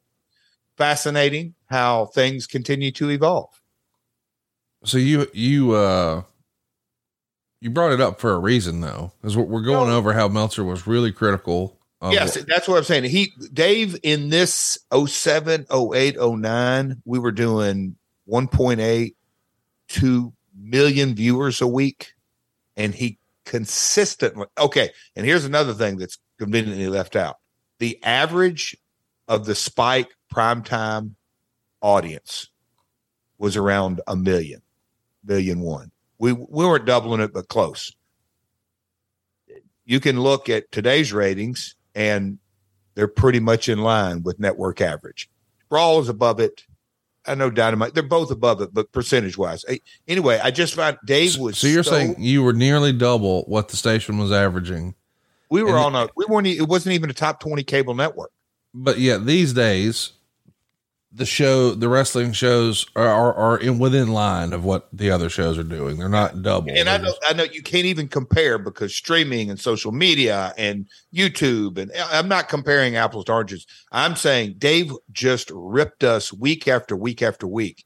fascinating 0.76 1.54
how 1.66 2.06
things 2.06 2.46
continue 2.46 2.90
to 2.92 3.10
evolve. 3.10 3.50
So 4.84 4.98
you 4.98 5.26
you 5.32 5.72
uh 5.74 6.22
you 7.60 7.70
brought 7.70 7.92
it 7.92 8.00
up 8.00 8.20
for 8.20 8.32
a 8.32 8.38
reason 8.38 8.80
though, 8.80 9.12
because 9.20 9.36
we're 9.36 9.62
going 9.62 9.88
No. 9.88 9.96
over 9.96 10.12
how 10.12 10.28
Meltzer 10.28 10.64
was 10.64 10.86
really 10.86 11.12
critical. 11.12 11.78
Yes, 12.02 12.34
that's 12.44 12.68
what 12.68 12.76
I'm 12.76 12.84
saying. 12.84 13.04
He 13.04 13.32
Dave 13.54 13.96
in 14.02 14.28
this 14.28 14.76
07, 14.94 15.66
08, 15.72 16.16
09, 16.20 17.02
we 17.06 17.18
were 17.18 17.32
doing 17.32 17.96
1.8 18.28 19.14
2 19.88 20.32
million 20.56 21.14
viewers 21.14 21.60
a 21.60 21.66
week. 21.66 22.12
And 22.76 22.94
he 22.94 23.18
consistently 23.44 24.46
okay. 24.58 24.90
And 25.14 25.26
here's 25.26 25.44
another 25.44 25.74
thing 25.74 25.96
that's 25.96 26.18
conveniently 26.38 26.88
left 26.88 27.16
out. 27.16 27.36
The 27.78 28.02
average 28.02 28.76
of 29.28 29.46
the 29.46 29.54
spike 29.54 30.14
primetime 30.32 31.14
audience 31.80 32.48
was 33.38 33.56
around 33.56 34.00
a 34.06 34.16
million, 34.16 34.62
million 35.24 35.60
one. 35.60 35.90
We 36.18 36.32
we 36.32 36.66
weren't 36.66 36.86
doubling 36.86 37.20
it, 37.20 37.32
but 37.32 37.48
close. 37.48 37.94
You 39.84 40.00
can 40.00 40.20
look 40.20 40.48
at 40.48 40.72
today's 40.72 41.12
ratings 41.12 41.76
and 41.94 42.38
they're 42.94 43.08
pretty 43.08 43.40
much 43.40 43.68
in 43.68 43.80
line 43.80 44.22
with 44.22 44.38
network 44.38 44.80
average. 44.80 45.28
Brawl 45.68 46.00
is 46.00 46.08
above 46.08 46.40
it. 46.40 46.64
I 47.26 47.34
know 47.34 47.50
Dynamite; 47.50 47.94
they're 47.94 48.02
both 48.02 48.30
above 48.30 48.60
it, 48.60 48.74
but 48.74 48.92
percentage 48.92 49.38
wise. 49.38 49.64
Anyway, 50.06 50.40
I 50.42 50.50
just 50.50 50.74
found 50.74 50.98
Dave 51.06 51.38
was. 51.38 51.58
so 51.58 51.66
you're 51.66 51.82
so- 51.82 51.92
saying 51.92 52.16
you 52.18 52.42
were 52.42 52.52
nearly 52.52 52.92
double 52.92 53.42
what 53.44 53.68
the 53.68 53.76
station 53.76 54.18
was 54.18 54.30
averaging, 54.32 54.94
we 55.50 55.62
were 55.62 55.70
and- 55.76 55.78
on 55.78 55.94
a 55.94 56.08
we 56.16 56.26
weren't. 56.26 56.46
It 56.46 56.68
wasn't 56.68 56.94
even 56.94 57.10
a 57.10 57.14
top 57.14 57.40
twenty 57.40 57.62
cable 57.62 57.94
network. 57.94 58.30
but 58.74 58.98
yet 58.98 59.24
these 59.26 59.52
days, 59.52 60.12
the 61.16 61.24
show, 61.24 61.70
the 61.74 61.88
wrestling 61.88 62.32
shows 62.32 62.86
are 62.96 63.06
are, 63.06 63.34
are 63.34 63.58
in 63.58 63.78
within 63.78 64.12
line 64.12 64.52
of 64.52 64.64
what 64.64 64.88
the 64.92 65.10
other 65.10 65.28
shows 65.28 65.56
are 65.56 65.62
doing. 65.62 65.96
They're 65.96 66.08
not 66.08 66.42
double. 66.42 66.70
And 66.70 66.88
I 66.88 66.96
know, 66.98 67.04
just- 67.04 67.24
I 67.28 67.32
know 67.32 67.44
you 67.44 67.62
can't 67.62 67.84
even 67.84 68.08
compare 68.08 68.58
because 68.58 68.94
streaming 68.94 69.48
and 69.48 69.58
social 69.58 69.92
media 69.92 70.52
and 70.58 70.88
YouTube, 71.14 71.78
and 71.78 71.92
I'm 72.10 72.26
not 72.26 72.48
comparing 72.48 72.96
apples 72.96 73.26
to 73.26 73.32
oranges. 73.32 73.66
I'm 73.92 74.16
saying 74.16 74.56
Dave 74.58 74.92
just 75.12 75.50
ripped 75.54 76.02
us 76.02 76.32
week 76.32 76.66
after 76.66 76.96
week 76.96 77.22
after 77.22 77.46
week. 77.46 77.84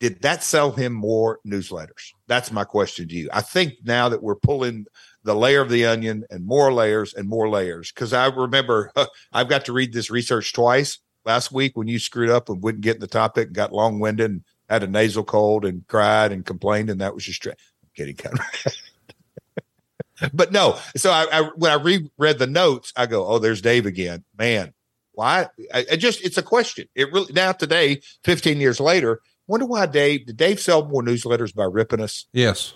Did 0.00 0.22
that 0.22 0.42
sell 0.42 0.72
him 0.72 0.92
more 0.94 1.40
newsletters? 1.46 2.10
That's 2.26 2.50
my 2.50 2.64
question 2.64 3.06
to 3.08 3.14
you. 3.14 3.28
I 3.32 3.42
think 3.42 3.74
now 3.84 4.08
that 4.08 4.22
we're 4.22 4.34
pulling 4.34 4.86
the 5.24 5.36
layer 5.36 5.60
of 5.60 5.68
the 5.68 5.84
onion 5.86 6.24
and 6.30 6.44
more 6.44 6.72
layers 6.72 7.14
and 7.14 7.28
more 7.28 7.48
layers, 7.48 7.92
because 7.92 8.12
I 8.12 8.26
remember 8.26 8.90
I've 9.32 9.48
got 9.48 9.66
to 9.66 9.72
read 9.72 9.92
this 9.92 10.10
research 10.10 10.52
twice 10.54 10.98
last 11.24 11.52
week 11.52 11.76
when 11.76 11.88
you 11.88 11.98
screwed 11.98 12.30
up 12.30 12.48
and 12.48 12.62
wouldn't 12.62 12.82
get 12.84 12.96
in 12.96 13.00
the 13.00 13.06
topic, 13.06 13.46
and 13.48 13.54
got 13.56 13.72
long 13.72 13.98
winded 14.00 14.30
and 14.30 14.44
had 14.68 14.82
a 14.82 14.86
nasal 14.86 15.24
cold 15.24 15.64
and 15.64 15.86
cried 15.88 16.32
and 16.32 16.44
complained, 16.46 16.90
and 16.90 17.00
that 17.00 17.14
was 17.14 17.24
just 17.24 17.36
straight. 17.36 17.56
I'm 17.82 17.90
kidding, 17.94 18.16
Conrad. 18.16 18.46
but 20.32 20.52
no. 20.52 20.78
So 20.96 21.10
I, 21.10 21.26
I 21.32 21.50
when 21.56 21.70
I 21.72 21.74
reread 21.82 22.38
the 22.38 22.46
notes, 22.46 22.92
I 22.96 23.06
go, 23.06 23.26
"Oh, 23.26 23.38
there's 23.38 23.60
Dave 23.62 23.86
again, 23.86 24.24
man." 24.38 24.72
Why? 25.12 25.48
I, 25.74 25.84
I 25.92 25.96
just 25.96 26.24
it's 26.24 26.38
a 26.38 26.42
question. 26.42 26.88
It 26.94 27.12
really 27.12 27.32
now 27.32 27.52
today, 27.52 28.00
15 28.24 28.60
years 28.60 28.80
later, 28.80 29.20
wonder 29.46 29.66
why 29.66 29.86
Dave 29.86 30.26
did 30.26 30.36
Dave 30.36 30.58
sell 30.60 30.86
more 30.86 31.02
newsletters 31.02 31.54
by 31.54 31.64
ripping 31.64 32.00
us? 32.00 32.26
yes, 32.32 32.74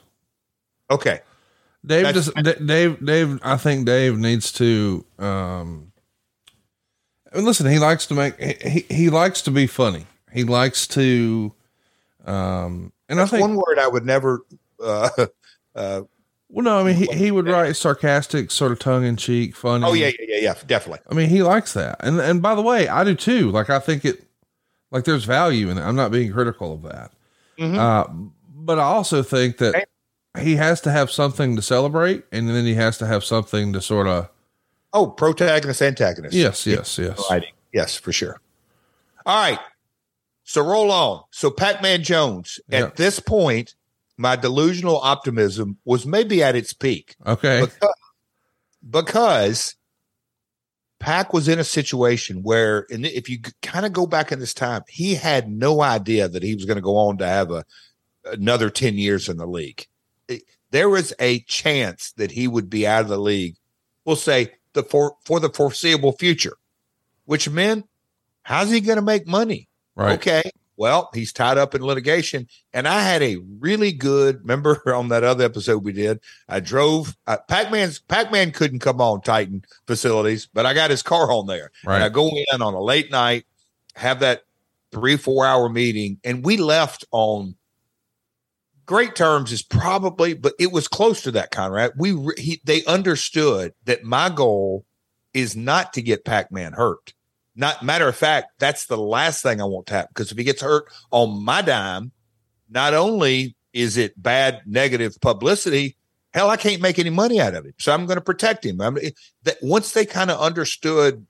Okay, 0.91 1.21
Dave. 1.85 2.05
That's- 2.05 2.27
Just, 2.35 2.67
Dave. 2.67 3.05
Dave. 3.05 3.41
I 3.43 3.57
think 3.57 3.87
Dave 3.87 4.19
needs 4.19 4.53
to. 4.53 5.05
um 5.19 5.93
and 7.37 7.45
listen, 7.45 7.71
he 7.71 7.79
likes 7.79 8.07
to 8.07 8.15
make. 8.15 8.41
He, 8.41 8.85
he 8.89 9.11
likes 9.11 9.43
to 9.43 9.51
be 9.51 9.67
funny. 9.67 10.07
He 10.33 10.45
likes 10.45 10.87
to. 10.89 11.53
Um, 12.25 12.93
and 13.09 13.21
I 13.21 13.27
think 13.27 13.43
one 13.43 13.55
word 13.57 13.79
I 13.79 13.87
would 13.89 14.05
never. 14.05 14.41
Uh, 14.83 15.09
uh, 15.75 16.03
Well, 16.49 16.65
no, 16.65 16.79
I 16.79 16.83
mean, 16.85 16.97
he, 16.97 17.07
he 17.07 17.31
would 17.31 17.47
write 17.47 17.77
sarcastic, 17.77 18.51
sort 18.51 18.73
of 18.73 18.79
tongue 18.79 19.05
in 19.05 19.17
cheek, 19.17 19.55
funny. 19.57 19.85
oh 19.85 19.93
yeah, 19.95 20.09
yeah, 20.09 20.27
yeah, 20.29 20.39
yeah, 20.41 20.55
definitely. 20.67 21.01
I 21.11 21.15
mean, 21.15 21.29
he 21.29 21.43
likes 21.43 21.73
that. 21.75 21.97
And, 22.01 22.21
and 22.21 22.41
by 22.43 22.55
the 22.55 22.63
way, 22.63 22.89
I 22.89 23.05
do 23.05 23.15
too. 23.15 23.51
Like, 23.51 23.71
I 23.71 23.79
think 23.79 24.05
it, 24.05 24.25
like 24.91 25.05
there's 25.05 25.25
value 25.25 25.71
in 25.71 25.79
it. 25.79 25.83
I'm 25.83 25.97
not 25.97 26.11
being 26.13 26.33
critical 26.33 26.73
of 26.75 26.83
that. 26.83 27.13
Mhm. 27.59 27.77
Uh, 27.77 28.07
but 28.55 28.79
I 28.79 28.83
also 28.85 29.23
think 29.23 29.59
that 29.59 29.89
he 30.39 30.57
has 30.57 30.81
to 30.83 30.91
have 30.91 31.11
something 31.11 31.57
to 31.57 31.63
celebrate 31.63 32.25
and 32.33 32.49
then 32.49 32.65
he 32.65 32.75
has 32.75 32.99
to 32.99 33.07
have 33.07 33.25
something 33.25 33.73
to 33.73 33.81
sort 33.81 34.07
of, 34.07 34.29
Oh, 34.93 35.07
protagonist, 35.09 35.83
antagonist. 35.83 36.35
yes, 36.35 36.67
yes, 36.67 36.99
yes. 36.99 37.23
writing. 37.31 37.53
Yes, 37.73 37.97
for 37.97 38.13
sure. 38.13 38.41
All 39.27 39.37
right. 39.51 39.59
So 40.45 40.63
roll 40.65 40.91
on. 40.91 41.25
So 41.31 41.51
Pac 41.51 41.83
Man 41.83 42.03
Jones, 42.03 42.61
Yeah. 42.69 42.85
at 42.85 42.97
this 42.97 43.19
point, 43.21 43.75
my 44.17 44.37
delusional 44.37 44.99
optimism 44.99 45.77
was 45.85 46.07
maybe 46.07 46.43
at 46.43 46.57
its 46.57 46.73
peak 46.73 47.17
Okay. 47.27 47.61
because, 47.63 47.95
because 48.89 49.75
Pac 50.99 51.33
was 51.35 51.49
in 51.49 51.59
a 51.59 51.65
situation 51.65 52.43
where, 52.43 52.87
and 52.91 53.05
if 53.05 53.29
you 53.29 53.41
kind 53.63 53.85
of 53.85 53.93
go 53.93 54.07
back 54.07 54.33
in 54.33 54.39
this 54.39 54.55
time, 54.55 54.83
he 54.89 55.15
had 55.17 55.51
no 55.51 55.83
idea 55.83 56.29
that 56.29 56.43
he 56.43 56.55
was 56.55 56.65
going 56.65 56.77
to 56.77 56.83
go 56.83 56.97
on 56.97 57.19
to 57.19 57.27
have 57.27 57.51
a 57.51 57.65
another 58.25 58.71
10 58.71 58.97
years 58.99 59.29
in 59.29 59.37
the 59.37 59.47
league. 59.47 59.87
There 60.73 60.89
was 60.89 61.13
a 61.21 61.41
chance 61.41 62.13
that 62.17 62.33
he 62.33 62.49
would 62.49 62.69
be 62.69 62.85
out 62.87 63.03
of 63.03 63.09
the 63.09 63.19
league, 63.19 63.57
we'll 64.05 64.17
say 64.17 64.53
the 64.77 64.85
for 64.85 65.17
for 65.25 65.41
the 65.41 65.51
foreseeable 65.51 66.13
future, 66.13 66.57
which 67.25 67.51
meant 67.51 67.89
how's 68.43 68.71
he 68.71 68.81
going 68.81 68.97
to 68.97 69.03
make 69.03 69.27
money? 69.27 69.69
Right. 69.97 70.13
Okay. 70.13 70.49
Well, 70.77 71.11
he's 71.15 71.33
tied 71.33 71.59
up 71.59 71.75
in 71.75 71.83
litigation. 71.83 72.47
And 72.73 72.87
I 72.87 73.01
had 73.01 73.23
a 73.23 73.39
really 73.59 73.93
good, 73.93 74.41
remember 74.41 74.81
on 74.95 75.09
that 75.09 75.25
other 75.25 75.45
episode 75.45 75.85
we 75.85 75.93
did, 75.93 76.21
I 76.49 76.61
drove, 76.61 77.17
uh, 77.27 77.39
Pac 77.49 77.73
Man's, 77.73 77.99
Pac 77.99 78.31
Man 78.31 78.53
couldn't 78.53 78.81
come 78.81 79.01
on 79.01 79.23
Titan 79.23 79.65
facilities, 79.87 80.47
but 80.53 80.67
I 80.67 80.75
got 80.75 80.91
his 80.91 81.03
car 81.03 81.33
on 81.33 81.47
there. 81.47 81.71
And 81.85 82.05
I 82.05 82.09
go 82.09 82.29
in 82.29 82.63
on 82.63 82.75
a 82.75 82.81
late 82.81 83.11
night, 83.11 83.47
have 83.95 84.21
that 84.21 84.43
three, 84.93 85.17
four 85.17 85.45
hour 85.45 85.69
meeting, 85.69 86.21
and 86.25 86.45
we 86.45 86.57
left 86.57 87.05
on 87.11 87.56
great 88.87 89.15
terms 89.15 89.53
is 89.53 89.63
probably, 89.63 90.33
but 90.33 90.55
it 90.59 90.73
was 90.73 90.89
close 90.89 91.23
to 91.23 91.33
that, 91.33 91.51
Conrad. 91.51 91.93
We 91.97 92.17
he, 92.39 92.61
they 92.65 92.85
understood 92.85 93.75
that 93.85 94.05
my 94.05 94.31
goal 94.31 94.85
is 95.35 95.55
not 95.57 95.93
to 95.95 96.03
get 96.03 96.25
Pac 96.25 96.51
Man 96.51 96.73
hurt. 96.73 97.13
Not 97.55 97.83
matter 97.83 98.09
of 98.09 98.17
fact, 98.17 98.53
that's 98.59 98.87
the 98.87 98.97
last 98.97 99.43
thing 99.43 99.61
I 99.61 99.65
want 99.65 99.87
to 99.89 99.95
happen 99.95 100.11
because 100.15 100.31
if 100.31 100.39
he 100.39 100.45
gets 100.45 100.63
hurt 100.63 100.87
on 101.11 101.45
my 101.45 101.63
dime, 101.63 102.13
not 102.71 102.95
only 102.95 103.57
is 103.73 103.97
it 103.97 104.21
bad 104.21 104.63
negative 104.67 105.21
publicity, 105.21 105.97
hell, 106.33 106.51
I 106.51 106.57
can't 106.57 106.83
make 106.83 106.99
any 106.99 107.11
money 107.11 107.41
out 107.41 107.55
of 107.55 107.67
it. 107.67 107.75
So 107.79 107.93
I'm 107.93 108.07
going 108.07 108.19
to 108.19 108.23
protect 108.23 108.65
him. 108.65 108.81
I 108.81 108.91
mean, 108.91 109.11
that 109.45 109.57
once 109.63 109.93
they 109.93 110.05
kind 110.05 110.31
of 110.31 110.41
understood, 110.41 111.27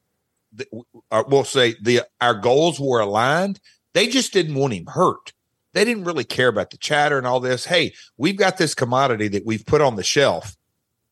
that, 0.52 0.68
uh, 1.10 1.24
we'll 1.28 1.44
say 1.44 1.76
the 1.80 2.02
our 2.20 2.34
goals 2.34 2.80
were 2.80 3.00
aligned. 3.00 3.60
They 3.94 4.08
just 4.08 4.32
didn't 4.32 4.56
want 4.56 4.74
him 4.74 4.86
hurt. 4.86 5.32
They 5.76 5.84
didn't 5.84 6.04
really 6.04 6.24
care 6.24 6.48
about 6.48 6.70
the 6.70 6.78
chatter 6.78 7.18
and 7.18 7.26
all 7.26 7.38
this. 7.38 7.66
Hey, 7.66 7.92
we've 8.16 8.38
got 8.38 8.56
this 8.56 8.74
commodity 8.74 9.28
that 9.28 9.44
we've 9.44 9.66
put 9.66 9.82
on 9.82 9.96
the 9.96 10.02
shelf 10.02 10.56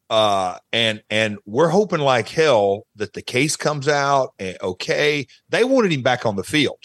uh 0.08 0.58
and 0.72 1.02
and 1.10 1.36
we're 1.44 1.68
hoping 1.68 2.00
like 2.00 2.28
hell 2.30 2.86
that 2.96 3.12
the 3.12 3.20
case 3.20 3.56
comes 3.56 3.88
out 3.88 4.32
and 4.38 4.56
okay. 4.62 5.26
They 5.50 5.64
wanted 5.64 5.92
him 5.92 6.00
back 6.00 6.24
on 6.24 6.36
the 6.36 6.42
field. 6.42 6.78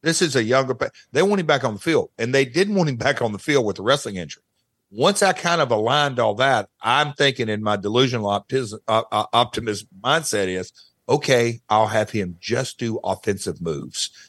This 0.00 0.22
is 0.22 0.36
a 0.36 0.42
younger 0.42 0.74
they 1.12 1.22
want 1.22 1.40
him 1.40 1.46
back 1.46 1.64
on 1.64 1.74
the 1.74 1.80
field 1.80 2.08
and 2.16 2.34
they 2.34 2.46
didn't 2.46 2.76
want 2.76 2.88
him 2.88 2.96
back 3.06 3.20
on 3.20 3.32
the 3.32 3.38
field 3.38 3.66
with 3.66 3.76
the 3.76 3.82
wrestling 3.82 4.16
injury. 4.16 4.42
Once 4.90 5.22
i 5.22 5.34
kind 5.34 5.60
of 5.60 5.70
aligned 5.70 6.18
all 6.18 6.34
that 6.34 6.70
i'm 6.80 7.12
thinking 7.12 7.50
in 7.50 7.62
my 7.62 7.76
delusional 7.76 8.26
optimism, 8.26 8.80
uh, 8.88 9.02
uh, 9.12 9.26
optimism 9.34 9.86
mindset 10.02 10.46
is 10.48 10.72
okay 11.10 11.60
i'll 11.68 11.88
have 11.88 12.08
him 12.08 12.38
just 12.40 12.78
do 12.78 12.98
offensive 13.04 13.60
moves 13.60 14.27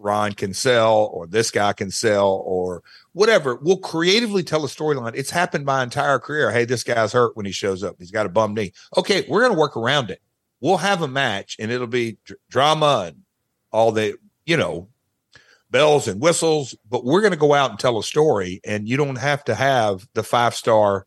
ron 0.00 0.32
can 0.32 0.54
sell 0.54 1.10
or 1.12 1.26
this 1.26 1.50
guy 1.50 1.72
can 1.72 1.90
sell 1.90 2.42
or 2.44 2.82
whatever. 3.12 3.56
We'll 3.56 3.76
creatively 3.76 4.42
tell 4.42 4.64
a 4.64 4.68
storyline. 4.68 5.12
It's 5.14 5.30
happened 5.30 5.64
my 5.64 5.82
entire 5.82 6.18
career. 6.18 6.50
Hey, 6.50 6.64
this 6.64 6.82
guy's 6.82 7.12
hurt 7.12 7.36
when 7.36 7.46
he 7.46 7.52
shows 7.52 7.84
up. 7.84 7.96
He's 7.98 8.10
got 8.10 8.26
a 8.26 8.30
bum 8.30 8.54
knee. 8.54 8.72
Okay, 8.96 9.24
we're 9.28 9.40
going 9.40 9.52
to 9.52 9.58
work 9.58 9.76
around 9.76 10.10
it. 10.10 10.20
We'll 10.60 10.78
have 10.78 11.02
a 11.02 11.08
match 11.08 11.56
and 11.58 11.70
it'll 11.70 11.86
be 11.86 12.18
dr- 12.24 12.40
drama 12.48 13.04
and 13.08 13.22
all 13.72 13.92
the, 13.92 14.16
you 14.44 14.56
know, 14.56 14.88
bells 15.70 16.08
and 16.08 16.20
whistles, 16.20 16.74
but 16.88 17.04
we're 17.04 17.20
going 17.20 17.32
to 17.32 17.38
go 17.38 17.54
out 17.54 17.70
and 17.70 17.78
tell 17.78 17.98
a 17.98 18.02
story 18.02 18.60
and 18.64 18.88
you 18.88 18.96
don't 18.96 19.16
have 19.16 19.44
to 19.44 19.54
have 19.54 20.06
the 20.14 20.22
five 20.22 20.54
star 20.54 21.06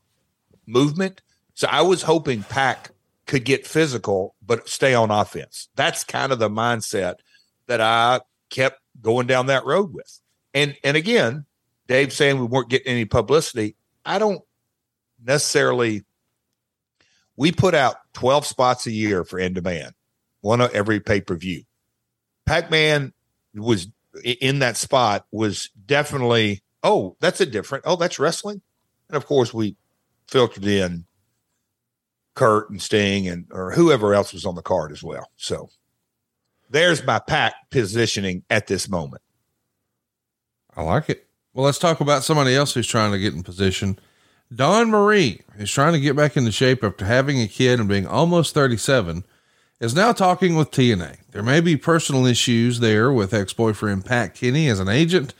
movement. 0.66 1.22
So 1.54 1.68
I 1.70 1.82
was 1.82 2.02
hoping 2.02 2.44
Pac 2.44 2.92
could 3.26 3.46
get 3.46 3.68
physical, 3.68 4.36
but 4.46 4.68
stay 4.68 4.94
on 4.94 5.12
offense. 5.12 5.70
That's 5.76 6.04
kind 6.04 6.32
of 6.32 6.40
the 6.40 6.50
mindset 6.50 7.16
that 7.68 7.82
I 7.82 8.22
kept 8.50 8.80
going 9.04 9.28
down 9.28 9.46
that 9.48 9.66
road 9.66 9.94
with. 9.94 10.20
And 10.54 10.76
and 10.84 10.98
again, 10.98 11.46
Dave 11.88 12.12
saying 12.12 12.40
we 12.40 12.46
weren't 12.48 12.70
getting 12.70 12.92
any 12.92 13.06
publicity. 13.06 13.76
I 14.04 14.18
don't 14.18 14.42
necessarily. 15.24 16.04
We 17.36 17.52
put 17.52 17.74
out 17.74 17.96
12 18.14 18.46
spots 18.46 18.86
a 18.86 18.92
year 18.92 19.24
for 19.24 19.40
in 19.40 19.54
demand, 19.54 19.94
one 20.42 20.62
of 20.62 20.74
every 20.74 21.00
pay 21.00 21.22
per 21.22 21.36
view. 21.36 21.64
Pac 22.46 22.70
Man 22.70 23.14
was 23.56 23.88
in 24.24 24.60
that 24.60 24.78
spot, 24.78 25.26
was 25.32 25.70
definitely, 25.86 26.62
oh, 26.84 27.16
that's 27.20 27.42
a 27.42 27.46
different, 27.46 27.86
oh, 27.88 27.96
that's 27.96 28.20
wrestling. 28.20 28.62
And 29.10 29.18
of 29.18 29.26
course, 29.26 29.54
we 29.54 29.76
filtered 30.28 30.66
in 30.66 31.06
Kurt 32.36 32.70
and 32.70 32.82
Sting 32.82 33.28
and 33.28 33.48
or 33.52 33.72
whoever 33.72 34.14
else 34.14 34.34
was 34.34 34.46
on 34.46 34.56
the 34.56 34.62
card 34.62 34.92
as 34.92 35.04
well. 35.04 35.30
So 35.38 35.70
there's 36.74 37.06
my 37.06 37.20
Pac 37.20 37.54
positioning 37.70 38.44
at 38.50 38.68
this 38.68 38.90
moment. 38.90 39.22
I 40.76 40.82
like 40.82 41.10
it. 41.10 41.28
Well, 41.54 41.66
let's 41.66 41.80
talk 41.80 42.02
about 42.02 42.24
somebody 42.24 42.56
else 42.56 42.74
who's 42.74 42.88
trying 42.88 43.12
to 43.12 43.20
get 43.20 43.34
in 43.34 43.44
position. 43.44 44.00
Dawn 44.54 44.90
Marie 44.90 45.42
is 45.58 45.72
trying 45.72 45.94
to 45.94 46.00
get 46.00 46.16
back 46.16 46.36
into 46.36 46.52
shape 46.52 46.84
after 46.84 47.06
having 47.06 47.40
a 47.40 47.48
kid 47.48 47.80
and 47.80 47.88
being 47.88 48.08
almost 48.08 48.54
37, 48.56 49.24
is 49.80 49.96
now 49.96 50.12
talking 50.14 50.56
with 50.56 50.72
TNA. 50.72 51.18
There 51.32 51.44
may 51.44 51.62
be 51.62 51.78
personal 51.78 52.26
issues 52.26 52.80
there 52.80 53.12
with 53.12 53.34
ex 53.34 53.54
boyfriend 53.54 54.06
Pat 54.06 54.34
Kenney 54.34 54.68
as 54.68 54.80
an 54.80 54.90
agent, 54.90 55.34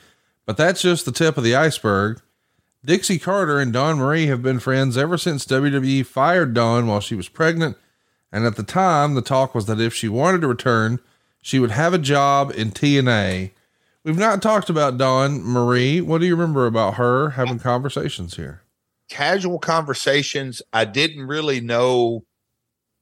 but 0.46 0.56
that's 0.56 0.82
just 0.82 1.04
the 1.04 1.12
tip 1.12 1.36
of 1.36 1.44
the 1.44 1.56
iceberg. 1.56 2.20
Dixie 2.84 3.18
Carter 3.18 3.58
and 3.58 3.72
Dawn 3.72 3.96
Marie 3.96 4.26
have 4.26 4.42
been 4.42 4.60
friends 4.60 4.96
ever 4.96 5.16
since 5.16 5.46
WWE 5.46 6.06
fired 6.06 6.54
Dawn 6.54 6.86
while 6.86 7.00
she 7.00 7.14
was 7.14 7.28
pregnant. 7.28 7.76
And 8.30 8.44
at 8.44 8.56
the 8.56 8.62
time, 8.62 9.14
the 9.14 9.22
talk 9.22 9.54
was 9.54 9.66
that 9.66 9.80
if 9.80 9.94
she 9.94 10.08
wanted 10.08 10.42
to 10.42 10.48
return, 10.48 10.98
she 11.44 11.58
would 11.58 11.70
have 11.70 11.94
a 11.94 11.98
job 11.98 12.50
in 12.50 12.72
TNA 12.72 13.50
We've 14.04 14.18
not 14.18 14.42
talked 14.42 14.68
about 14.68 14.98
Dawn 14.98 15.42
Marie. 15.42 16.02
What 16.02 16.20
do 16.20 16.26
you 16.26 16.36
remember 16.36 16.66
about 16.66 16.94
her 16.94 17.30
having 17.30 17.58
conversations 17.58 18.36
here? 18.36 18.60
Casual 19.08 19.58
conversations. 19.58 20.60
I 20.74 20.84
didn't 20.84 21.26
really 21.26 21.60
know 21.60 22.24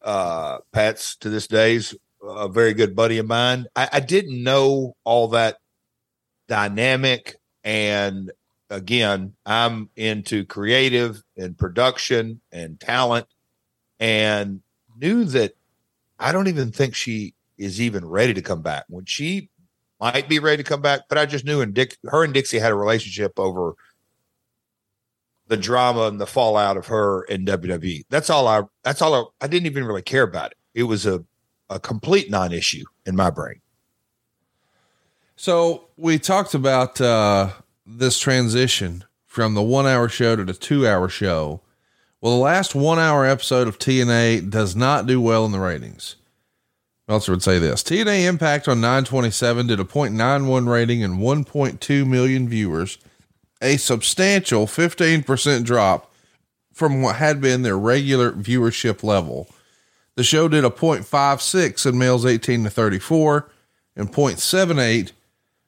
uh 0.01 0.59
Pat's 0.73 1.17
to 1.17 1.29
this 1.29 1.49
day's 1.49 1.95
a 2.23 2.49
very 2.49 2.73
good 2.73 2.95
buddy 2.95 3.19
of 3.19 3.27
mine. 3.27 3.67
I, 3.75 3.89
I 3.95 4.01
didn't 4.01 4.43
know 4.43 4.97
all 5.03 5.29
that 5.29 5.59
dynamic 6.47 7.37
and 7.65 8.31
again, 8.71 9.35
I'm 9.45 9.91
into 9.97 10.45
creative 10.45 11.23
and 11.37 11.59
production 11.59 12.41
and 12.53 12.79
talent 12.79 13.27
and 13.99 14.63
knew 14.97 15.25
that 15.25 15.57
I 16.19 16.31
don't 16.31 16.49
even 16.49 16.71
think 16.71 16.95
she 16.95 17.35
is 17.63 17.81
even 17.81 18.05
ready 18.05 18.35
to 18.35 18.43
come 18.43 18.63
back. 18.63 18.85
When 18.89 19.05
she 19.05 19.51
might 20.01 20.29
be 20.29 20.39
ready 20.39 20.63
to 20.63 20.69
come 20.69 20.83
back, 20.83 21.03
but 21.09 21.19
I 21.19 21.27
just 21.27 21.45
knew 21.45 21.61
and 21.61 21.73
Dick, 21.73 21.97
her 22.05 22.25
and 22.25 22.35
Dixie 22.35 22.59
had 22.59 22.73
a 22.73 22.77
relationship 22.77 23.39
over 23.39 23.75
the 25.49 25.57
drama 25.57 26.07
and 26.07 26.21
the 26.21 26.27
fallout 26.27 26.77
of 26.77 26.87
her 26.87 27.25
in 27.25 27.45
WWE. 27.45 28.05
That's 28.09 28.31
all 28.31 28.49
I. 28.49 28.63
That's 28.83 29.03
all 29.03 29.15
I. 29.15 29.45
I 29.45 29.49
didn't 29.49 29.67
even 29.67 29.85
really 29.85 30.03
care 30.03 30.23
about 30.23 30.53
it. 30.53 30.59
It 30.75 30.85
was 30.85 31.07
a 31.07 31.25
a 31.71 31.81
complete 31.81 32.31
non-issue 32.31 32.85
in 33.07 33.17
my 33.17 33.31
brain. 33.31 33.61
So 35.37 35.89
we 35.97 36.19
talked 36.19 36.55
about 36.55 37.01
uh, 37.01 37.51
this 37.87 38.19
transition 38.19 39.05
from 39.27 39.55
the 39.55 39.63
one-hour 39.63 40.09
show 40.09 40.37
to 40.37 40.45
the 40.45 40.53
two-hour 40.53 41.09
show. 41.09 41.63
Well, 42.21 42.37
the 42.37 42.43
last 42.43 42.75
one-hour 42.75 43.27
episode 43.27 43.67
of 43.67 43.79
TNA 43.79 44.51
does 44.51 44.77
not 44.77 45.07
do 45.07 45.21
well 45.21 45.45
in 45.47 45.53
the 45.53 45.59
ratings. 45.59 46.17
Meltzer 47.13 47.33
would 47.33 47.43
say 47.43 47.59
this 47.59 47.83
TNA 47.83 48.27
Impact 48.27 48.67
on 48.69 48.81
927 48.81 49.67
did 49.67 49.79
a 49.79 49.85
0.91 49.85 50.67
rating 50.67 51.05
and 51.05 51.19
1.2 51.19 52.07
million 52.07 52.49
viewers, 52.49 52.97
a 53.61 53.77
substantial 53.77 54.67
15% 54.67 55.63
drop 55.63 56.11
from 56.73 57.03
what 57.03 57.17
had 57.17 57.39
been 57.39 57.61
their 57.61 57.77
regular 57.77 58.33
viewership 58.33 59.03
level. 59.03 59.47
The 60.15 60.25
show 60.25 60.49
did 60.49 60.65
a 60.65 60.71
0.56 60.71 61.85
in 61.85 61.99
males 61.99 62.25
18 62.25 62.65
to 62.65 62.71
34 62.71 63.51
and 63.95 64.11
0.78 64.11 65.13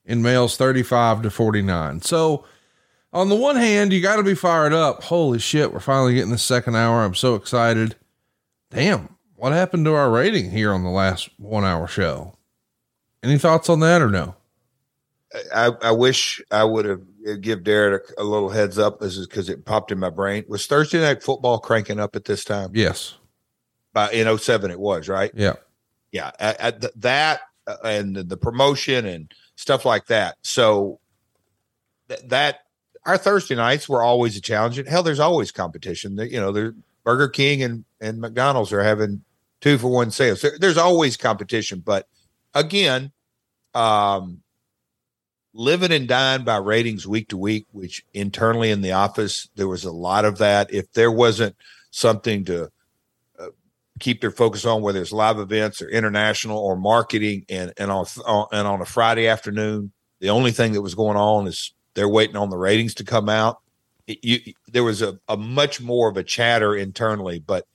in 0.06 0.22
males 0.22 0.56
35 0.56 1.20
to 1.24 1.30
49. 1.30 2.00
So, 2.00 2.46
on 3.12 3.28
the 3.28 3.36
one 3.36 3.56
hand, 3.56 3.92
you 3.92 4.00
got 4.00 4.16
to 4.16 4.22
be 4.22 4.34
fired 4.34 4.72
up. 4.72 5.02
Holy 5.02 5.38
shit, 5.38 5.74
we're 5.74 5.80
finally 5.80 6.14
getting 6.14 6.30
the 6.30 6.38
second 6.38 6.74
hour. 6.74 7.04
I'm 7.04 7.14
so 7.14 7.34
excited. 7.34 7.96
Damn, 8.70 9.13
what 9.44 9.52
happened 9.52 9.84
to 9.84 9.92
our 9.92 10.08
rating 10.10 10.50
here 10.50 10.72
on 10.72 10.84
the 10.84 10.88
last 10.88 11.28
one 11.36 11.66
hour 11.66 11.86
show? 11.86 12.34
Any 13.22 13.36
thoughts 13.36 13.68
on 13.68 13.80
that 13.80 14.00
or 14.00 14.08
no? 14.08 14.36
I, 15.54 15.70
I 15.82 15.90
wish 15.90 16.40
I 16.50 16.64
would 16.64 16.86
have 16.86 17.02
give 17.42 17.62
Derek 17.62 18.04
a, 18.16 18.22
a 18.22 18.24
little 18.24 18.48
heads 18.48 18.78
up. 18.78 19.00
This 19.00 19.18
is 19.18 19.26
because 19.26 19.50
it 19.50 19.66
popped 19.66 19.92
in 19.92 19.98
my 19.98 20.08
brain. 20.08 20.46
Was 20.48 20.66
Thursday 20.66 20.98
night 20.98 21.22
football 21.22 21.58
cranking 21.58 22.00
up 22.00 22.16
at 22.16 22.24
this 22.24 22.42
time? 22.42 22.70
Yes. 22.72 23.18
By 23.92 24.10
in 24.12 24.38
07 24.38 24.70
it 24.70 24.80
was, 24.80 25.10
right? 25.10 25.30
Yeah. 25.34 25.56
Yeah. 26.10 26.30
At, 26.40 26.58
at 26.58 27.02
that 27.02 27.40
uh, 27.66 27.76
and 27.84 28.16
the 28.16 28.38
promotion 28.38 29.04
and 29.04 29.30
stuff 29.56 29.84
like 29.84 30.06
that. 30.06 30.36
So 30.40 31.00
th- 32.08 32.22
that 32.28 32.60
our 33.04 33.18
Thursday 33.18 33.56
nights 33.56 33.90
were 33.90 34.02
always 34.02 34.38
a 34.38 34.40
challenge. 34.40 34.80
Hell, 34.88 35.02
there's 35.02 35.20
always 35.20 35.52
competition. 35.52 36.16
You 36.16 36.40
know, 36.40 36.50
there 36.50 36.72
Burger 37.04 37.28
King 37.28 37.62
and, 37.62 37.84
and 38.00 38.18
McDonald's 38.18 38.72
are 38.72 38.82
having 38.82 39.22
two 39.64 39.78
for 39.78 39.88
one 39.88 40.10
sales. 40.10 40.42
There, 40.42 40.52
there's 40.60 40.76
always 40.76 41.16
competition, 41.16 41.80
but 41.80 42.06
again, 42.52 43.12
um, 43.72 44.42
living 45.54 45.90
and 45.90 46.06
dying 46.06 46.44
by 46.44 46.58
ratings 46.58 47.08
week 47.08 47.28
to 47.28 47.38
week, 47.38 47.66
which 47.72 48.04
internally 48.12 48.70
in 48.70 48.82
the 48.82 48.92
office, 48.92 49.48
there 49.56 49.66
was 49.66 49.84
a 49.84 49.90
lot 49.90 50.26
of 50.26 50.36
that. 50.36 50.70
If 50.70 50.92
there 50.92 51.10
wasn't 51.10 51.56
something 51.90 52.44
to 52.44 52.70
uh, 53.38 53.46
keep 54.00 54.20
their 54.20 54.30
focus 54.30 54.66
on, 54.66 54.82
whether 54.82 55.00
it's 55.00 55.12
live 55.12 55.38
events 55.38 55.80
or 55.80 55.88
international 55.88 56.58
or 56.58 56.76
marketing, 56.76 57.46
and 57.48 57.72
and 57.78 57.90
on 57.90 58.04
and 58.52 58.68
on 58.68 58.82
a 58.82 58.84
Friday 58.84 59.28
afternoon, 59.28 59.92
the 60.20 60.28
only 60.28 60.52
thing 60.52 60.74
that 60.74 60.82
was 60.82 60.94
going 60.94 61.16
on 61.16 61.46
is 61.46 61.72
they're 61.94 62.06
waiting 62.06 62.36
on 62.36 62.50
the 62.50 62.58
ratings 62.58 62.92
to 62.96 63.04
come 63.04 63.30
out 63.30 63.60
you, 64.06 64.52
there 64.68 64.84
was 64.84 65.00
a, 65.00 65.18
a 65.28 65.36
much 65.38 65.80
more 65.80 66.10
of 66.10 66.18
a 66.18 66.22
chatter 66.22 66.76
internally, 66.76 67.38
but 67.38 67.66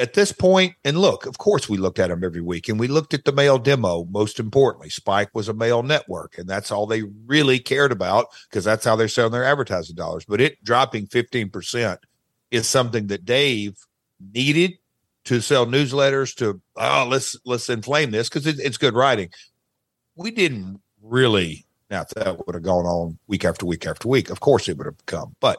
at 0.00 0.14
this 0.14 0.32
point, 0.32 0.74
and 0.84 0.98
look, 0.98 1.26
of 1.26 1.38
course, 1.38 1.68
we 1.68 1.76
looked 1.76 1.98
at 1.98 2.08
them 2.08 2.24
every 2.24 2.40
week, 2.40 2.68
and 2.68 2.80
we 2.80 2.88
looked 2.88 3.14
at 3.14 3.24
the 3.24 3.32
male 3.32 3.58
demo. 3.58 4.04
Most 4.04 4.40
importantly, 4.40 4.88
Spike 4.88 5.30
was 5.34 5.48
a 5.48 5.54
male 5.54 5.82
network, 5.82 6.38
and 6.38 6.48
that's 6.48 6.70
all 6.70 6.86
they 6.86 7.02
really 7.26 7.58
cared 7.58 7.92
about 7.92 8.26
because 8.48 8.64
that's 8.64 8.84
how 8.84 8.96
they're 8.96 9.08
selling 9.08 9.32
their 9.32 9.44
advertising 9.44 9.96
dollars. 9.96 10.24
But 10.24 10.40
it 10.40 10.62
dropping 10.64 11.06
fifteen 11.06 11.50
percent 11.50 12.00
is 12.50 12.66
something 12.66 13.08
that 13.08 13.24
Dave 13.24 13.76
needed 14.34 14.78
to 15.24 15.40
sell 15.40 15.66
newsletters. 15.66 16.34
To 16.36 16.60
oh, 16.76 17.06
let's 17.08 17.36
let's 17.44 17.68
inflame 17.68 18.10
this 18.10 18.28
because 18.28 18.46
it, 18.46 18.58
it's 18.58 18.78
good 18.78 18.94
writing. 18.94 19.30
We 20.16 20.30
didn't 20.30 20.80
really. 21.02 21.66
Now, 21.90 22.04
that 22.14 22.46
would 22.46 22.54
have 22.54 22.62
gone 22.62 22.86
on 22.86 23.18
week 23.26 23.44
after 23.44 23.66
week 23.66 23.84
after 23.84 24.06
week, 24.06 24.30
of 24.30 24.38
course 24.38 24.68
it 24.68 24.78
would 24.78 24.86
have 24.86 25.06
come, 25.06 25.34
but 25.40 25.58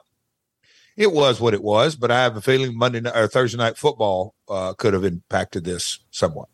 it 0.97 1.11
was 1.11 1.39
what 1.39 1.53
it 1.53 1.63
was, 1.63 1.95
but 1.95 2.11
I 2.11 2.23
have 2.23 2.37
a 2.37 2.41
feeling 2.41 2.77
Monday 2.77 3.01
night, 3.01 3.15
or 3.15 3.27
Thursday 3.27 3.57
night 3.57 3.77
football 3.77 4.35
uh, 4.49 4.73
could 4.73 4.93
have 4.93 5.03
impacted 5.03 5.63
this 5.63 5.99
somewhat. 6.11 6.49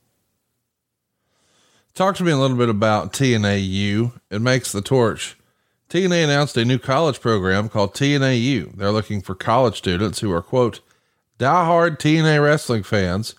Talk 1.94 2.16
to 2.18 2.24
me 2.24 2.32
a 2.32 2.38
little 2.38 2.58
bit 2.58 2.70
about 2.70 3.14
TNAU. 3.14 4.20
It 4.30 4.42
makes 4.42 4.72
the 4.72 4.82
torch. 4.82 5.36
TNA 5.90 6.26
announced 6.26 6.58
a 6.58 6.66
new 6.66 6.78
college 6.78 7.22
program 7.22 7.70
called 7.70 7.94
TNAU. 7.94 8.76
They're 8.76 8.92
looking 8.92 9.22
for 9.22 9.34
college 9.34 9.78
students 9.78 10.20
who 10.20 10.32
are, 10.32 10.42
quote, 10.42 10.82
diehard 11.40 11.98
TNA 11.98 12.44
wrestling 12.44 12.84
fans 12.84 13.36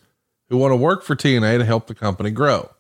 who 0.49 0.57
want 0.57 0.73
to 0.73 0.77
work 0.77 1.05
for 1.05 1.15
TNA 1.15 1.59
to 1.59 1.65
help 1.65 1.87
the 1.87 1.95
company 1.95 2.31
grow. 2.31 2.71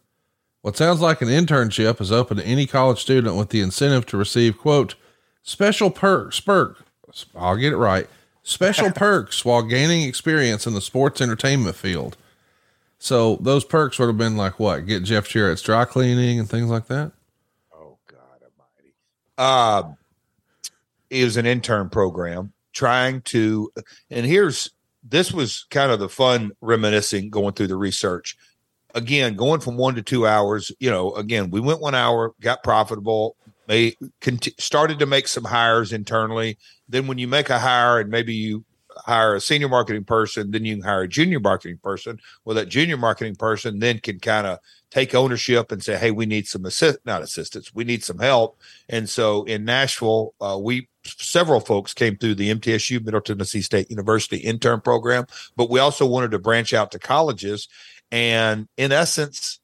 What 0.62 0.76
sounds 0.76 1.00
like 1.00 1.22
an 1.22 1.28
internship 1.28 2.00
is 2.00 2.10
open 2.10 2.38
to 2.38 2.46
any 2.46 2.66
college 2.66 3.00
student 3.00 3.36
with 3.36 3.50
the 3.50 3.60
incentive 3.60 4.06
to 4.06 4.16
receive, 4.16 4.58
quote, 4.58 4.96
special 5.42 5.90
perks, 5.90 6.40
perk, 6.40 6.84
I'll 7.36 7.56
get 7.56 7.72
it 7.72 7.76
right. 7.76 8.08
Special 8.42 8.90
perks 8.94 9.44
while 9.44 9.62
gaining 9.62 10.02
experience 10.02 10.66
in 10.66 10.74
the 10.74 10.80
sports 10.80 11.20
entertainment 11.20 11.76
field. 11.76 12.16
So 12.98 13.36
those 13.36 13.64
perks 13.64 13.98
would 13.98 14.06
have 14.06 14.18
been 14.18 14.36
like 14.36 14.58
what? 14.58 14.86
Get 14.86 15.04
Jeff 15.04 15.28
Jarrett's 15.28 15.62
dry 15.62 15.84
cleaning 15.84 16.38
and 16.38 16.48
things 16.48 16.68
like 16.68 16.86
that. 16.88 17.12
Oh 17.72 17.96
God 18.06 18.42
Almighty! 19.38 19.86
Um, 19.88 19.96
it 21.10 21.24
was 21.24 21.36
an 21.36 21.46
intern 21.46 21.90
program 21.90 22.52
trying 22.72 23.22
to, 23.22 23.70
and 24.10 24.26
here's 24.26 24.70
this 25.02 25.32
was 25.32 25.66
kind 25.70 25.92
of 25.92 26.00
the 26.00 26.08
fun 26.08 26.52
reminiscing 26.60 27.30
going 27.30 27.54
through 27.54 27.68
the 27.68 27.76
research. 27.76 28.36
Again, 28.94 29.36
going 29.36 29.60
from 29.60 29.76
one 29.76 29.94
to 29.94 30.02
two 30.02 30.26
hours. 30.26 30.72
You 30.80 30.90
know, 30.90 31.14
again, 31.14 31.50
we 31.50 31.60
went 31.60 31.80
one 31.80 31.94
hour, 31.94 32.34
got 32.40 32.62
profitable, 32.62 33.36
cont- 33.68 34.48
started 34.58 34.98
to 34.98 35.06
make 35.06 35.28
some 35.28 35.44
hires 35.44 35.92
internally. 35.92 36.58
Then 36.88 37.06
when 37.06 37.18
you 37.18 37.28
make 37.28 37.50
a 37.50 37.58
hire 37.58 38.00
and 38.00 38.10
maybe 38.10 38.34
you 38.34 38.64
hire 38.96 39.34
a 39.34 39.40
senior 39.40 39.68
marketing 39.68 40.04
person, 40.04 40.50
then 40.50 40.64
you 40.64 40.76
can 40.76 40.84
hire 40.84 41.02
a 41.02 41.08
junior 41.08 41.40
marketing 41.40 41.78
person. 41.82 42.18
Well, 42.44 42.56
that 42.56 42.68
junior 42.68 42.96
marketing 42.96 43.36
person 43.36 43.78
then 43.78 44.00
can 44.00 44.18
kind 44.18 44.46
of 44.46 44.58
take 44.90 45.14
ownership 45.14 45.70
and 45.70 45.82
say, 45.82 45.96
"Hey, 45.96 46.10
we 46.10 46.26
need 46.26 46.48
some 46.48 46.64
assist, 46.64 46.98
not 47.04 47.22
assistance, 47.22 47.74
we 47.74 47.84
need 47.84 48.02
some 48.04 48.18
help." 48.18 48.58
And 48.88 49.08
so 49.08 49.44
in 49.44 49.64
Nashville, 49.64 50.34
uh, 50.40 50.58
we 50.60 50.88
several 51.04 51.60
folks 51.60 51.94
came 51.94 52.16
through 52.16 52.34
the 52.34 52.50
MTSU 52.50 53.04
Middle 53.04 53.20
Tennessee 53.20 53.62
State 53.62 53.90
University 53.90 54.38
intern 54.38 54.80
program, 54.80 55.26
but 55.56 55.70
we 55.70 55.80
also 55.80 56.06
wanted 56.06 56.30
to 56.32 56.38
branch 56.38 56.72
out 56.74 56.90
to 56.92 56.98
colleges. 56.98 57.68
And 58.10 58.68
in 58.76 58.92
essence, 58.92 59.60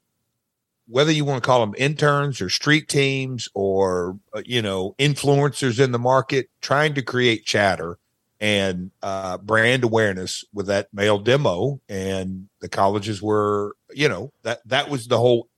whether 0.87 1.11
you 1.11 1.25
want 1.25 1.43
to 1.43 1.47
call 1.47 1.61
them 1.61 1.75
interns 1.79 2.41
or 2.41 2.49
street 2.49 2.89
teams 2.89 3.49
or 3.55 4.19
uh, 4.35 4.43
you 4.45 4.63
know 4.63 4.95
influencers 4.99 5.83
in 5.83 5.93
the 5.93 5.99
market 5.99 6.49
trying 6.61 6.95
to 6.95 7.03
create 7.03 7.45
chatter 7.45 7.99
and 8.41 8.91
uh, 9.03 9.39
brand 9.39 9.85
awareness 9.85 10.45
with 10.53 10.67
that 10.67 10.89
male 10.93 11.19
demo 11.19 11.81
and 11.89 12.49
the 12.61 12.69
colleges 12.69 13.23
were 13.23 13.77
you 13.95 14.09
know 14.09 14.33
that 14.43 14.61
that 14.67 14.91
was 14.91 15.09
the 15.09 15.19
whole 15.19 15.49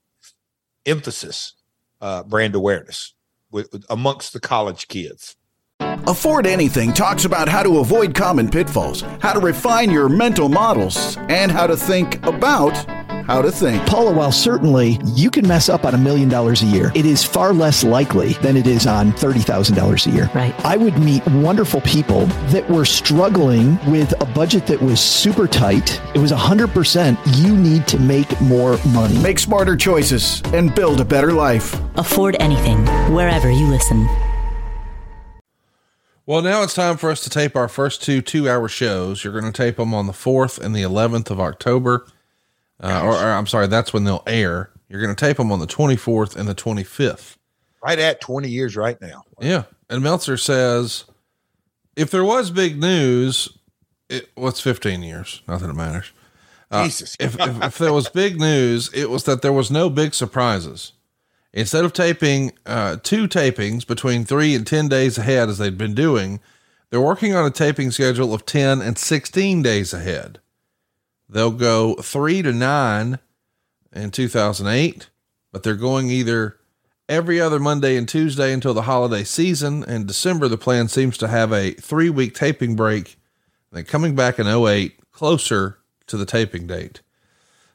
emphasis 0.85 1.53
uh, 2.01 2.23
brand 2.23 2.55
awareness 2.55 3.13
with, 3.51 3.71
with, 3.71 3.85
amongst 3.89 4.33
the 4.33 4.39
college 4.39 4.87
kids. 4.87 5.35
Afford 5.79 6.47
Anything 6.47 6.93
talks 6.93 7.25
about 7.25 7.49
how 7.49 7.63
to 7.63 7.79
avoid 7.79 8.15
common 8.15 8.49
pitfalls, 8.49 9.01
how 9.19 9.33
to 9.33 9.39
refine 9.39 9.91
your 9.91 10.07
mental 10.07 10.47
models, 10.47 11.17
and 11.29 11.51
how 11.51 11.67
to 11.67 11.75
think 11.75 12.25
about 12.25 12.73
how 13.27 13.41
to 13.41 13.51
think. 13.51 13.85
Paula, 13.85 14.11
while 14.11 14.31
certainly 14.31 14.99
you 15.03 15.29
can 15.29 15.47
mess 15.47 15.69
up 15.69 15.85
on 15.85 15.93
a 15.93 15.97
million 15.97 16.29
dollars 16.29 16.63
a 16.63 16.65
year, 16.65 16.91
it 16.95 17.05
is 17.05 17.23
far 17.23 17.53
less 17.53 17.83
likely 17.83 18.33
than 18.35 18.55
it 18.55 18.65
is 18.65 18.87
on 18.87 19.11
$30,000 19.11 20.07
a 20.07 20.09
year. 20.09 20.29
Right. 20.33 20.55
I 20.65 20.77
would 20.77 20.97
meet 20.97 21.25
wonderful 21.27 21.81
people 21.81 22.25
that 22.51 22.67
were 22.69 22.85
struggling 22.85 23.77
with 23.91 24.19
a 24.21 24.25
budget 24.25 24.65
that 24.67 24.81
was 24.81 24.99
super 25.01 25.45
tight. 25.45 26.01
It 26.15 26.19
was 26.19 26.31
100% 26.31 27.17
you 27.37 27.55
need 27.55 27.85
to 27.87 27.99
make 27.99 28.39
more 28.39 28.79
money. 28.87 29.17
Make 29.19 29.39
smarter 29.39 29.75
choices 29.75 30.41
and 30.53 30.73
build 30.73 31.01
a 31.01 31.05
better 31.05 31.33
life. 31.33 31.75
Afford 31.97 32.37
anything 32.39 32.85
wherever 33.13 33.51
you 33.51 33.67
listen. 33.67 34.07
Well, 36.25 36.41
now 36.41 36.61
it's 36.63 36.73
time 36.73 36.97
for 36.97 37.09
us 37.09 37.21
to 37.21 37.29
tape 37.29 37.55
our 37.55 37.69
first 37.69 38.03
two 38.03 38.21
two 38.21 38.49
hour 38.49 38.67
shows. 38.67 39.23
You're 39.23 39.31
going 39.31 39.51
to 39.51 39.57
tape 39.57 39.77
them 39.77 39.93
on 39.93 40.07
the 40.07 40.13
4th 40.13 40.59
and 40.59 40.75
the 40.75 40.81
11th 40.81 41.29
of 41.29 41.39
October. 41.39 42.05
Uh, 42.79 43.01
or, 43.03 43.13
or, 43.13 43.31
I'm 43.31 43.47
sorry, 43.47 43.67
that's 43.67 43.91
when 43.91 44.03
they'll 44.03 44.23
air. 44.27 44.69
You're 44.89 45.01
going 45.01 45.15
to 45.15 45.19
tape 45.19 45.37
them 45.37 45.51
on 45.51 45.59
the 45.59 45.67
24th 45.67 46.35
and 46.35 46.47
the 46.47 46.55
25th. 46.55 47.37
Right 47.83 47.99
at 47.99 48.21
20 48.21 48.49
years 48.49 48.75
right 48.75 48.99
now. 49.01 49.23
Yeah. 49.39 49.63
And 49.89 50.03
Meltzer 50.03 50.37
says 50.37 51.05
if 51.95 52.11
there 52.11 52.23
was 52.23 52.51
big 52.51 52.79
news, 52.79 53.57
it, 54.09 54.29
what's 54.35 54.61
15 54.61 55.03
years? 55.03 55.41
Nothing 55.47 55.67
that 55.67 55.73
matters. 55.73 56.11
Uh, 56.69 56.83
Jesus. 56.85 57.15
if, 57.19 57.39
if, 57.39 57.63
if 57.63 57.77
there 57.77 57.93
was 57.93 58.09
big 58.09 58.39
news, 58.39 58.91
it 58.93 59.09
was 59.09 59.23
that 59.23 59.41
there 59.41 59.53
was 59.53 59.71
no 59.71 59.89
big 59.89 60.13
surprises. 60.13 60.93
Instead 61.53 61.85
of 61.85 61.93
taping 61.93 62.51
uh, 62.65 62.97
two 63.01 63.27
tapings 63.27 63.87
between 63.87 64.25
three 64.25 64.53
and 64.53 64.67
10 64.67 64.89
days 64.89 65.17
ahead, 65.17 65.49
as 65.49 65.57
they'd 65.57 65.77
been 65.77 65.95
doing, 65.95 66.39
they're 66.89 67.01
working 67.01 67.33
on 67.35 67.45
a 67.45 67.51
taping 67.51 67.89
schedule 67.89 68.33
of 68.33 68.45
10 68.45 68.81
and 68.81 68.97
16 68.97 69.61
days 69.61 69.93
ahead. 69.93 70.39
They'll 71.29 71.51
go 71.51 71.95
three 71.95 72.41
to 72.41 72.53
nine 72.53 73.19
in 73.93 74.11
2008, 74.11 75.09
but 75.51 75.63
they're 75.63 75.75
going 75.75 76.09
either 76.09 76.57
every 77.09 77.39
other 77.39 77.59
Monday 77.59 77.97
and 77.97 78.07
Tuesday 78.07 78.53
until 78.53 78.73
the 78.73 78.83
holiday 78.83 79.23
season. 79.23 79.83
In 79.83 80.05
December, 80.05 80.47
the 80.47 80.57
plan 80.57 80.87
seems 80.87 81.17
to 81.17 81.27
have 81.27 81.51
a 81.51 81.71
three 81.73 82.09
week 82.09 82.35
taping 82.35 82.75
break, 82.75 83.17
then 83.71 83.85
coming 83.85 84.15
back 84.15 84.39
in 84.39 84.47
08 84.47 84.99
closer 85.11 85.79
to 86.07 86.17
the 86.17 86.25
taping 86.25 86.67
date. 86.67 87.01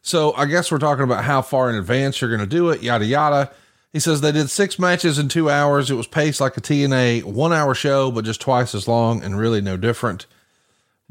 So 0.00 0.32
I 0.34 0.46
guess 0.46 0.70
we're 0.72 0.78
talking 0.78 1.04
about 1.04 1.24
how 1.24 1.42
far 1.42 1.70
in 1.70 1.76
advance 1.76 2.20
you're 2.20 2.30
going 2.30 2.40
to 2.40 2.46
do 2.46 2.70
it, 2.70 2.82
yada, 2.82 3.04
yada. 3.04 3.52
He 3.92 4.00
says 4.00 4.20
they 4.20 4.32
did 4.32 4.48
six 4.48 4.78
matches 4.78 5.18
in 5.18 5.28
two 5.28 5.50
hours. 5.50 5.90
It 5.90 5.94
was 5.94 6.06
paced 6.06 6.40
like 6.40 6.56
a 6.56 6.62
TNA 6.62 7.24
one 7.24 7.52
hour 7.52 7.74
show, 7.74 8.10
but 8.10 8.24
just 8.24 8.40
twice 8.40 8.74
as 8.74 8.88
long 8.88 9.22
and 9.22 9.38
really 9.38 9.60
no 9.60 9.76
different. 9.76 10.26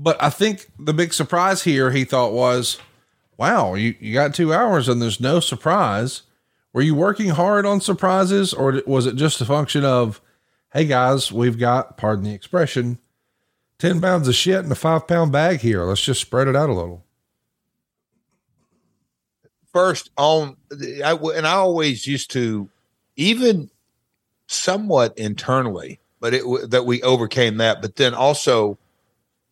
But 0.01 0.21
I 0.21 0.31
think 0.31 0.65
the 0.79 0.93
big 0.93 1.13
surprise 1.13 1.61
here 1.61 1.91
he 1.91 2.05
thought 2.05 2.33
was, 2.33 2.79
wow, 3.37 3.75
you, 3.75 3.93
you 3.99 4.15
got 4.15 4.33
two 4.33 4.51
hours 4.51 4.89
and 4.89 4.99
there's 4.99 5.19
no 5.19 5.39
surprise. 5.39 6.23
Were 6.73 6.81
you 6.81 6.95
working 6.95 7.29
hard 7.29 7.67
on 7.67 7.81
surprises 7.81 8.51
or 8.51 8.81
was 8.87 9.05
it 9.05 9.15
just 9.15 9.41
a 9.41 9.45
function 9.45 9.85
of, 9.85 10.19
hey 10.73 10.85
guys, 10.85 11.31
we've 11.31 11.59
got, 11.59 11.97
pardon 11.97 12.25
the 12.25 12.33
expression, 12.33 12.97
10 13.77 14.01
pounds 14.01 14.27
of 14.27 14.33
shit 14.33 14.65
in 14.65 14.71
a 14.71 14.75
five 14.75 15.07
pound 15.07 15.31
bag 15.31 15.59
here. 15.59 15.83
Let's 15.83 16.01
just 16.01 16.21
spread 16.21 16.47
it 16.47 16.55
out 16.55 16.69
a 16.69 16.73
little 16.73 17.05
first 19.71 20.11
on 20.17 20.57
I, 21.03 21.13
and 21.13 21.47
I 21.47 21.53
always 21.53 22.05
used 22.07 22.31
to 22.31 22.69
even 23.15 23.69
somewhat 24.47 25.17
internally 25.17 25.99
but 26.19 26.33
it 26.33 26.43
that 26.69 26.85
we 26.85 27.01
overcame 27.03 27.57
that 27.57 27.81
but 27.81 27.95
then 27.95 28.13
also 28.13 28.77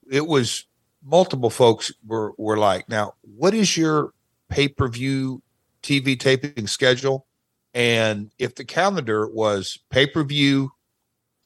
it 0.09 0.25
was 0.25 0.65
multiple 1.03 1.49
folks 1.49 1.91
were 2.05 2.33
were 2.37 2.57
like 2.57 2.87
now 2.89 3.13
what 3.37 3.53
is 3.53 3.77
your 3.77 4.13
pay-per-view 4.49 5.41
TV 5.81 6.19
taping 6.19 6.67
schedule 6.67 7.25
and 7.73 8.31
if 8.37 8.55
the 8.55 8.65
calendar 8.65 9.27
was 9.27 9.79
pay-per-view 9.89 10.69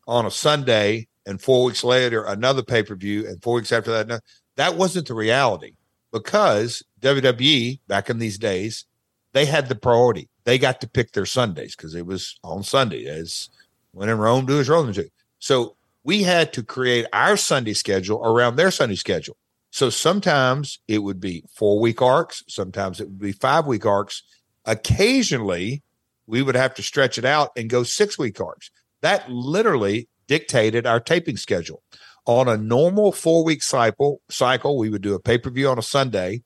on 0.08 0.26
a 0.26 0.32
Sunday 0.32 1.08
and 1.26 1.42
4 1.42 1.66
weeks 1.66 1.84
later 1.84 2.24
another 2.24 2.64
pay-per-view 2.64 3.28
and 3.28 3.42
4 3.44 3.56
weeks 3.56 3.72
after 3.72 3.92
that 3.92 4.22
that 4.56 4.76
wasn't 4.76 5.08
the 5.08 5.14
reality 5.14 5.74
because 6.14 6.84
WWE 7.02 7.80
back 7.88 8.10
in 8.10 8.20
these 8.20 8.38
days, 8.38 8.86
they 9.34 9.46
had 9.46 9.68
the 9.68 9.76
priority. 9.76 10.30
They 10.46 10.58
got 10.58 10.80
to 10.82 10.88
pick 10.88 11.12
their 11.12 11.26
Sundays 11.26 11.76
because 11.76 11.96
it 11.96 12.06
was 12.06 12.40
on 12.44 12.64
Sunday. 12.64 13.06
As 13.06 13.50
when 13.92 14.10
in 14.10 14.18
Rome, 14.18 14.46
do 14.46 14.60
as 14.60 14.70
Rome 14.70 14.92
do. 14.92 15.10
So 15.40 15.76
we 16.04 16.24
had 16.24 16.54
to 16.54 16.64
create 16.64 17.06
our 17.14 17.38
Sunday 17.38 17.74
schedule 17.74 18.24
around 18.24 18.56
their 18.56 18.72
Sunday 18.72 18.96
schedule. 18.96 19.38
So 19.72 19.90
sometimes 19.90 20.80
it 20.88 21.00
would 21.00 21.20
be 21.20 21.44
four 21.54 21.80
week 21.80 22.02
arcs, 22.02 22.44
sometimes 22.48 23.00
it 23.00 23.06
would 23.06 23.20
be 23.20 23.32
five 23.32 23.66
week 23.66 23.86
arcs. 23.86 24.24
Occasionally, 24.66 25.82
we 26.28 26.42
would 26.42 26.56
have 26.56 26.74
to 26.76 26.84
stretch 26.84 27.18
it 27.18 27.26
out 27.26 27.52
and 27.58 27.70
go 27.70 27.84
six 27.84 28.18
week 28.18 28.40
arcs. 28.40 28.72
That 29.02 29.30
literally 29.30 30.08
dictated 30.28 30.86
our 30.86 31.00
taping 31.00 31.38
schedule. 31.38 31.84
On 32.26 32.48
a 32.48 32.56
normal 32.56 33.12
four 33.12 33.44
week 33.44 33.62
cycle, 33.62 34.22
cycle, 34.30 34.78
we 34.78 34.90
would 34.90 35.02
do 35.02 35.16
a 35.16 35.20
pay 35.20 35.38
per 35.38 35.50
view 35.50 35.70
on 35.70 35.80
a 35.80 35.84
Sunday 35.84 36.44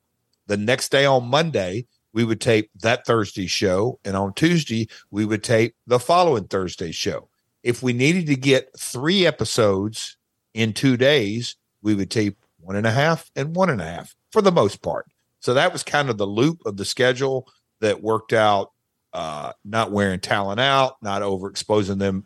the 0.48 0.58
next 0.58 0.90
day 0.90 1.06
on 1.06 1.28
Monday, 1.28 1.86
we 2.14 2.24
would 2.24 2.42
tape 2.42 2.72
that 2.82 3.06
Thursday 3.06 3.48
show. 3.48 4.00
And 4.04 4.16
on 4.16 4.34
Tuesday, 4.34 4.88
we 5.12 5.26
would 5.26 5.44
tape 5.44 5.76
the 5.86 6.00
following 6.00 6.46
Thursday 6.46 6.92
show. 6.92 7.30
If 7.64 7.84
we 7.84 7.94
needed 7.94 8.28
to 8.28 8.36
get 8.36 8.78
three 8.78 9.26
episodes 9.26 10.18
in 10.54 10.74
two 10.74 10.98
days, 10.98 11.56
we 11.82 11.96
would 11.96 12.12
tape 12.12 12.38
one 12.60 12.76
and 12.76 12.88
a 12.88 12.92
half 12.92 13.32
and 13.36 13.56
one 13.56 13.70
and 13.70 13.82
a 13.82 13.86
half 13.86 14.16
for 14.32 14.42
the 14.42 14.52
most 14.52 14.82
part. 14.82 15.06
So 15.40 15.54
that 15.54 15.72
was 15.72 15.84
kind 15.84 16.10
of 16.10 16.18
the 16.18 16.28
loop 16.28 16.66
of 16.66 16.78
the 16.78 16.86
schedule 16.86 17.48
that 17.80 18.02
worked 18.02 18.34
out, 18.34 18.72
uh, 19.14 19.54
not 19.64 19.92
wearing 19.92 20.20
talent 20.20 20.60
out, 20.60 20.98
not 21.02 21.22
overexposing 21.22 22.00
them 22.00 22.26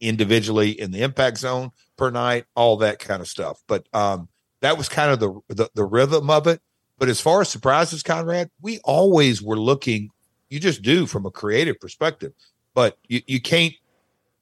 individually 0.00 0.70
in 0.70 0.90
the 0.90 1.02
impact 1.02 1.38
zone 1.38 1.70
per 1.96 2.10
night, 2.10 2.46
all 2.54 2.78
that 2.78 2.98
kind 2.98 3.20
of 3.20 3.28
stuff. 3.28 3.62
But 3.66 3.86
um, 3.92 4.28
that 4.60 4.78
was 4.78 4.88
kind 4.88 5.10
of 5.10 5.20
the, 5.20 5.54
the 5.54 5.70
the 5.74 5.84
rhythm 5.84 6.30
of 6.30 6.46
it. 6.46 6.60
But 6.98 7.08
as 7.08 7.20
far 7.20 7.42
as 7.42 7.48
surprises, 7.48 8.02
Conrad, 8.02 8.50
we 8.60 8.80
always 8.84 9.42
were 9.42 9.58
looking. 9.58 10.10
You 10.48 10.60
just 10.60 10.82
do 10.82 11.06
from 11.06 11.26
a 11.26 11.30
creative 11.30 11.78
perspective, 11.80 12.32
but 12.74 12.98
you, 13.06 13.20
you 13.26 13.40
can't. 13.40 13.74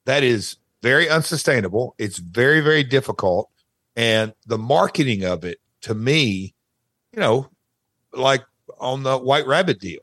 That 0.06 0.22
is 0.22 0.56
very 0.82 1.08
unsustainable. 1.08 1.94
It's 1.98 2.18
very 2.18 2.60
very 2.60 2.84
difficult, 2.84 3.50
and 3.96 4.34
the 4.46 4.58
marketing 4.58 5.24
of 5.24 5.44
it 5.44 5.58
to 5.82 5.94
me, 5.94 6.54
you 7.12 7.20
know, 7.20 7.48
like 8.12 8.42
on 8.78 9.02
the 9.02 9.18
White 9.18 9.46
Rabbit 9.46 9.80
deal, 9.80 10.00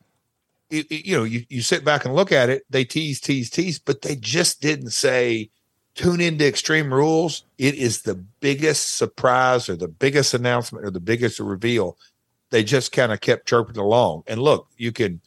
it, 0.70 0.92
it, 0.92 1.06
you 1.06 1.18
know, 1.18 1.24
you, 1.24 1.46
you 1.50 1.62
sit 1.62 1.84
back 1.84 2.06
and 2.06 2.16
look 2.16 2.32
at 2.32 2.50
it, 2.50 2.64
they 2.70 2.86
tease, 2.86 3.20
tease, 3.20 3.50
tease, 3.50 3.80
but 3.80 4.02
they 4.02 4.16
just 4.16 4.62
didn't 4.62 4.92
say, 4.92 5.50
tune 5.96 6.22
into 6.22 6.48
Extreme 6.48 6.94
Rules. 6.94 7.44
It 7.58 7.76
is 7.76 8.02
the 8.02 8.16
biggest 8.16 8.98
surprise 8.98 9.68
or 9.70 9.76
the 9.76 9.88
biggest 9.88 10.34
announcement 10.34 10.86
or 10.86 10.92
the 10.92 11.00
biggest 11.00 11.40
reveal. 11.40 11.98
They 12.50 12.64
just 12.64 12.92
kind 12.92 13.12
of 13.12 13.22
kept 13.22 13.48
chirping 13.48 13.78
along. 13.78 14.24
And 14.28 14.42
look, 14.42 14.68
you 14.78 14.92
can, 14.92 15.22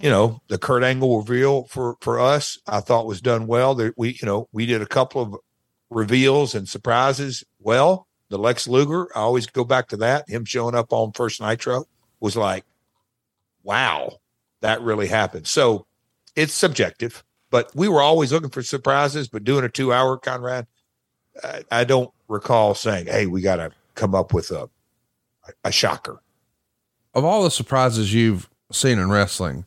you 0.00 0.08
know, 0.08 0.40
the 0.48 0.58
Kurt 0.58 0.82
Angle 0.82 1.18
reveal 1.18 1.64
for 1.64 1.96
for 2.00 2.18
us, 2.18 2.58
I 2.66 2.80
thought 2.80 3.06
was 3.06 3.20
done 3.20 3.46
well. 3.46 3.74
There, 3.74 3.92
we, 3.96 4.10
you 4.20 4.26
know, 4.26 4.48
we 4.52 4.66
did 4.66 4.82
a 4.82 4.86
couple 4.86 5.20
of 5.20 5.36
reveals 5.90 6.54
and 6.54 6.68
surprises 6.68 7.44
well. 7.60 8.06
The 8.30 8.38
Lex 8.38 8.66
Luger, 8.68 9.08
I 9.16 9.20
always 9.20 9.46
go 9.46 9.64
back 9.64 9.88
to 9.88 9.96
that. 9.98 10.28
Him 10.28 10.44
showing 10.44 10.74
up 10.74 10.92
on 10.92 11.12
First 11.12 11.40
Nitro 11.40 11.84
was 12.20 12.36
like, 12.36 12.64
wow, 13.62 14.18
that 14.60 14.80
really 14.80 15.08
happened. 15.08 15.46
So 15.46 15.86
it's 16.36 16.54
subjective, 16.54 17.24
but 17.50 17.74
we 17.74 17.88
were 17.88 18.00
always 18.00 18.32
looking 18.32 18.50
for 18.50 18.62
surprises. 18.62 19.28
But 19.28 19.44
doing 19.44 19.64
a 19.64 19.68
two 19.68 19.92
hour, 19.92 20.16
Conrad, 20.16 20.66
I, 21.42 21.64
I 21.70 21.84
don't 21.84 22.10
recall 22.28 22.74
saying, 22.74 23.06
hey, 23.06 23.26
we 23.26 23.42
got 23.42 23.56
to 23.56 23.72
come 23.96 24.14
up 24.14 24.32
with 24.32 24.50
a, 24.50 24.70
a 25.64 25.72
shocker. 25.72 26.22
Of 27.12 27.24
all 27.24 27.42
the 27.42 27.50
surprises 27.50 28.14
you've 28.14 28.48
seen 28.70 28.98
in 29.00 29.10
wrestling, 29.10 29.66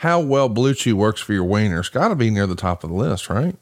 how 0.00 0.18
well 0.18 0.48
Blue 0.48 0.72
Chew 0.72 0.96
works 0.96 1.20
for 1.20 1.34
your 1.34 1.44
wiener's 1.44 1.90
got 1.90 2.08
to 2.08 2.14
be 2.14 2.30
near 2.30 2.46
the 2.46 2.56
top 2.56 2.82
of 2.82 2.88
the 2.88 2.96
list, 2.96 3.28
right? 3.28 3.54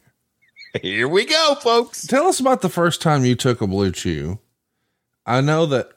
Here 0.80 1.09
we 1.09 1.24
go, 1.24 1.57
folks. 1.61 2.07
Tell 2.07 2.28
us 2.28 2.39
about 2.39 2.62
the 2.62 2.68
first 2.68 3.03
time 3.03 3.24
you 3.24 3.34
took 3.34 3.61
a 3.61 3.66
Blue 3.66 3.91
Chew. 3.91 4.39
I 5.26 5.41
know 5.41 5.66
that 5.66 5.91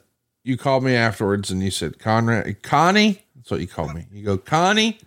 you 0.43 0.57
called 0.57 0.83
me 0.83 0.95
afterwards 0.95 1.51
and 1.51 1.61
you 1.61 1.69
said, 1.69 1.99
Conrad, 1.99 2.63
Connie, 2.63 3.21
that's 3.35 3.51
what 3.51 3.61
you 3.61 3.67
called 3.67 3.93
me. 3.93 4.07
You 4.11 4.25
go, 4.25 4.37
Connie. 4.39 4.97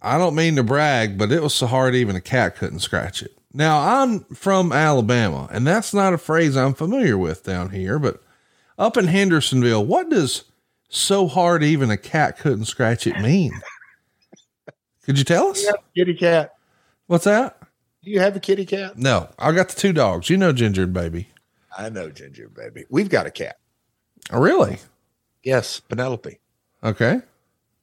I 0.00 0.16
don't 0.16 0.34
mean 0.34 0.56
to 0.56 0.62
brag, 0.62 1.18
but 1.18 1.30
it 1.30 1.42
was 1.42 1.52
so 1.52 1.66
hard 1.66 1.94
even 1.94 2.16
a 2.16 2.22
cat 2.22 2.56
couldn't 2.56 2.78
scratch 2.78 3.22
it. 3.22 3.36
Now 3.52 4.00
I'm 4.00 4.20
from 4.32 4.72
Alabama, 4.72 5.46
and 5.52 5.66
that's 5.66 5.92
not 5.92 6.14
a 6.14 6.18
phrase 6.18 6.56
I'm 6.56 6.72
familiar 6.72 7.18
with 7.18 7.44
down 7.44 7.68
here, 7.68 7.98
but 7.98 8.22
up 8.78 8.96
in 8.96 9.08
Hendersonville, 9.08 9.84
what 9.84 10.08
does 10.08 10.44
so 10.88 11.26
hard 11.26 11.62
even 11.62 11.90
a 11.90 11.98
cat 11.98 12.38
couldn't 12.38 12.64
scratch 12.64 13.06
it 13.06 13.20
mean? 13.20 13.52
Could 15.04 15.18
you 15.18 15.24
tell 15.24 15.48
us? 15.48 15.64
kitty 15.94 16.14
cat. 16.14 16.54
What's 17.06 17.24
that? 17.24 17.58
Do 18.02 18.10
you 18.10 18.20
have 18.20 18.36
a 18.36 18.40
kitty 18.40 18.64
cat? 18.66 18.96
No, 18.96 19.28
I 19.38 19.52
got 19.52 19.68
the 19.68 19.80
two 19.80 19.92
dogs. 19.92 20.30
You 20.30 20.36
know 20.36 20.52
Ginger 20.52 20.84
and 20.84 20.92
Baby. 20.92 21.28
I 21.76 21.88
know 21.88 22.10
Ginger 22.10 22.44
and 22.44 22.54
Baby. 22.54 22.84
We've 22.88 23.08
got 23.08 23.26
a 23.26 23.30
cat. 23.30 23.56
Oh, 24.32 24.40
really? 24.40 24.78
Yes, 25.42 25.80
Penelope. 25.80 26.38
Okay. 26.84 27.20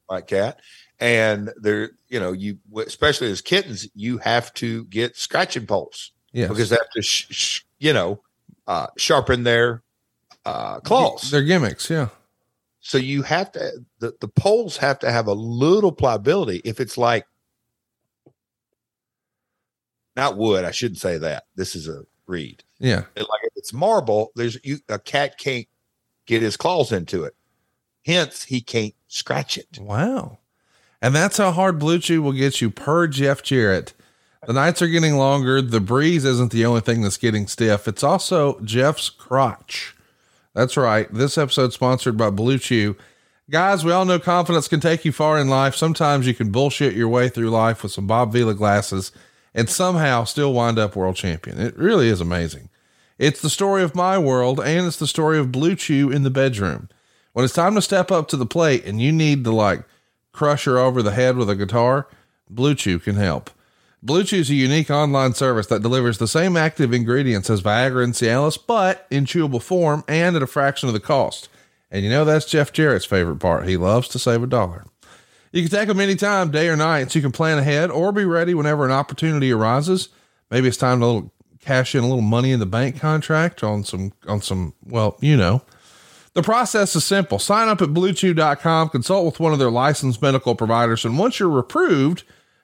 White 0.06 0.26
cat. 0.26 0.60
And 1.00 1.50
they're, 1.56 1.90
you 2.08 2.18
know, 2.18 2.32
you, 2.32 2.58
especially 2.84 3.30
as 3.30 3.40
kittens, 3.40 3.86
you 3.94 4.18
have 4.18 4.52
to 4.54 4.84
get 4.86 5.16
scratching 5.16 5.66
poles. 5.66 6.12
Yes. 6.32 6.48
Because 6.48 6.70
they 6.70 6.76
have 6.76 6.90
to, 6.94 7.02
sh- 7.02 7.26
sh- 7.30 7.60
you 7.78 7.92
know, 7.92 8.22
uh, 8.66 8.88
sharpen 8.96 9.44
their 9.44 9.82
uh, 10.44 10.80
claws. 10.80 11.30
They're 11.30 11.42
gimmicks. 11.42 11.88
Yeah. 11.90 12.08
So 12.88 12.96
you 12.96 13.20
have 13.20 13.52
to, 13.52 13.84
the, 13.98 14.14
the 14.18 14.28
poles 14.28 14.78
have 14.78 14.98
to 15.00 15.12
have 15.12 15.26
a 15.26 15.34
little 15.34 15.92
pliability. 15.92 16.62
If 16.64 16.80
it's 16.80 16.96
like, 16.96 17.26
not 20.16 20.38
wood, 20.38 20.64
I 20.64 20.70
shouldn't 20.70 20.98
say 20.98 21.18
that. 21.18 21.44
This 21.54 21.76
is 21.76 21.86
a 21.86 22.04
reed. 22.26 22.64
Yeah. 22.78 23.02
Like 23.14 23.42
if 23.42 23.52
it's 23.56 23.74
marble, 23.74 24.32
there's 24.36 24.56
you 24.64 24.78
a 24.88 24.98
cat 24.98 25.36
can't 25.36 25.66
get 26.24 26.40
his 26.40 26.56
claws 26.56 26.90
into 26.90 27.24
it. 27.24 27.36
Hence, 28.06 28.44
he 28.44 28.62
can't 28.62 28.94
scratch 29.08 29.58
it. 29.58 29.78
Wow. 29.78 30.38
And 31.02 31.14
that's 31.14 31.36
how 31.36 31.50
hard 31.50 31.78
Blue 31.78 31.98
Chew 31.98 32.22
will 32.22 32.32
get 32.32 32.62
you 32.62 32.70
per 32.70 33.06
Jeff 33.06 33.42
Jarrett. 33.42 33.92
The 34.46 34.54
nights 34.54 34.80
are 34.80 34.88
getting 34.88 35.16
longer. 35.18 35.60
The 35.60 35.78
breeze 35.78 36.24
isn't 36.24 36.52
the 36.52 36.64
only 36.64 36.80
thing 36.80 37.02
that's 37.02 37.18
getting 37.18 37.48
stiff. 37.48 37.86
It's 37.86 38.02
also 38.02 38.58
Jeff's 38.60 39.10
crotch. 39.10 39.94
That's 40.58 40.76
right. 40.76 41.06
This 41.14 41.38
episode 41.38 41.72
sponsored 41.72 42.16
by 42.16 42.30
Blue 42.30 42.58
Chew. 42.58 42.96
Guys, 43.48 43.84
we 43.84 43.92
all 43.92 44.04
know 44.04 44.18
confidence 44.18 44.66
can 44.66 44.80
take 44.80 45.04
you 45.04 45.12
far 45.12 45.38
in 45.38 45.48
life. 45.48 45.76
Sometimes 45.76 46.26
you 46.26 46.34
can 46.34 46.50
bullshit 46.50 46.96
your 46.96 47.08
way 47.08 47.28
through 47.28 47.50
life 47.50 47.84
with 47.84 47.92
some 47.92 48.08
Bob 48.08 48.32
Vila 48.32 48.54
glasses 48.54 49.12
and 49.54 49.70
somehow 49.70 50.24
still 50.24 50.52
wind 50.52 50.76
up 50.76 50.96
world 50.96 51.14
champion. 51.14 51.60
It 51.60 51.78
really 51.78 52.08
is 52.08 52.20
amazing. 52.20 52.70
It's 53.18 53.40
the 53.40 53.48
story 53.48 53.84
of 53.84 53.94
my 53.94 54.18
world 54.18 54.58
and 54.58 54.84
it's 54.84 54.96
the 54.96 55.06
story 55.06 55.38
of 55.38 55.52
Blue 55.52 55.76
Chew 55.76 56.10
in 56.10 56.24
the 56.24 56.28
bedroom. 56.28 56.88
When 57.34 57.44
it's 57.44 57.54
time 57.54 57.76
to 57.76 57.80
step 57.80 58.10
up 58.10 58.26
to 58.30 58.36
the 58.36 58.44
plate 58.44 58.84
and 58.84 59.00
you 59.00 59.12
need 59.12 59.44
to 59.44 59.52
like 59.52 59.84
crush 60.32 60.64
her 60.64 60.76
over 60.76 61.04
the 61.04 61.12
head 61.12 61.36
with 61.36 61.48
a 61.48 61.54
guitar, 61.54 62.08
Blue 62.50 62.74
Chew 62.74 62.98
can 62.98 63.14
help. 63.14 63.50
Blue 64.02 64.22
Chew 64.22 64.38
is 64.38 64.50
a 64.50 64.54
unique 64.54 64.90
online 64.90 65.34
service 65.34 65.66
that 65.66 65.82
delivers 65.82 66.18
the 66.18 66.28
same 66.28 66.56
active 66.56 66.92
ingredients 66.92 67.50
as 67.50 67.62
Viagra 67.62 68.04
and 68.04 68.14
Cialis, 68.14 68.58
but 68.64 69.06
in 69.10 69.24
chewable 69.24 69.60
form 69.60 70.04
and 70.06 70.36
at 70.36 70.42
a 70.42 70.46
fraction 70.46 70.88
of 70.88 70.92
the 70.92 71.00
cost. 71.00 71.48
And 71.90 72.04
you 72.04 72.10
know 72.10 72.24
that's 72.24 72.46
Jeff 72.46 72.72
Jarrett's 72.72 73.04
favorite 73.04 73.40
part. 73.40 73.66
He 73.66 73.76
loves 73.76 74.08
to 74.08 74.18
save 74.18 74.42
a 74.42 74.46
dollar. 74.46 74.84
You 75.50 75.62
can 75.62 75.70
take 75.70 75.88
them 75.88 76.00
anytime, 76.00 76.50
day 76.50 76.68
or 76.68 76.76
night, 76.76 77.10
so 77.10 77.18
you 77.18 77.22
can 77.22 77.32
plan 77.32 77.58
ahead 77.58 77.90
or 77.90 78.12
be 78.12 78.24
ready 78.24 78.54
whenever 78.54 78.84
an 78.84 78.92
opportunity 78.92 79.50
arises. 79.50 80.10
Maybe 80.50 80.68
it's 80.68 80.76
time 80.76 81.00
to 81.00 81.06
little 81.06 81.32
cash 81.60 81.94
in 81.94 82.04
a 82.04 82.06
little 82.06 82.20
money 82.20 82.52
in 82.52 82.60
the 82.60 82.66
bank 82.66 83.00
contract 83.00 83.64
on 83.64 83.82
some 83.82 84.12
on 84.28 84.42
some 84.42 84.74
well, 84.84 85.16
you 85.20 85.36
know. 85.36 85.62
The 86.34 86.42
process 86.42 86.94
is 86.94 87.04
simple. 87.04 87.38
Sign 87.38 87.68
up 87.68 87.82
at 87.82 87.88
bluechew.com, 87.88 88.90
consult 88.90 89.24
with 89.24 89.40
one 89.40 89.52
of 89.52 89.58
their 89.58 89.70
licensed 89.70 90.22
medical 90.22 90.54
providers, 90.54 91.04
and 91.04 91.18
once 91.18 91.40
you're 91.40 91.58
approved, 91.58 92.22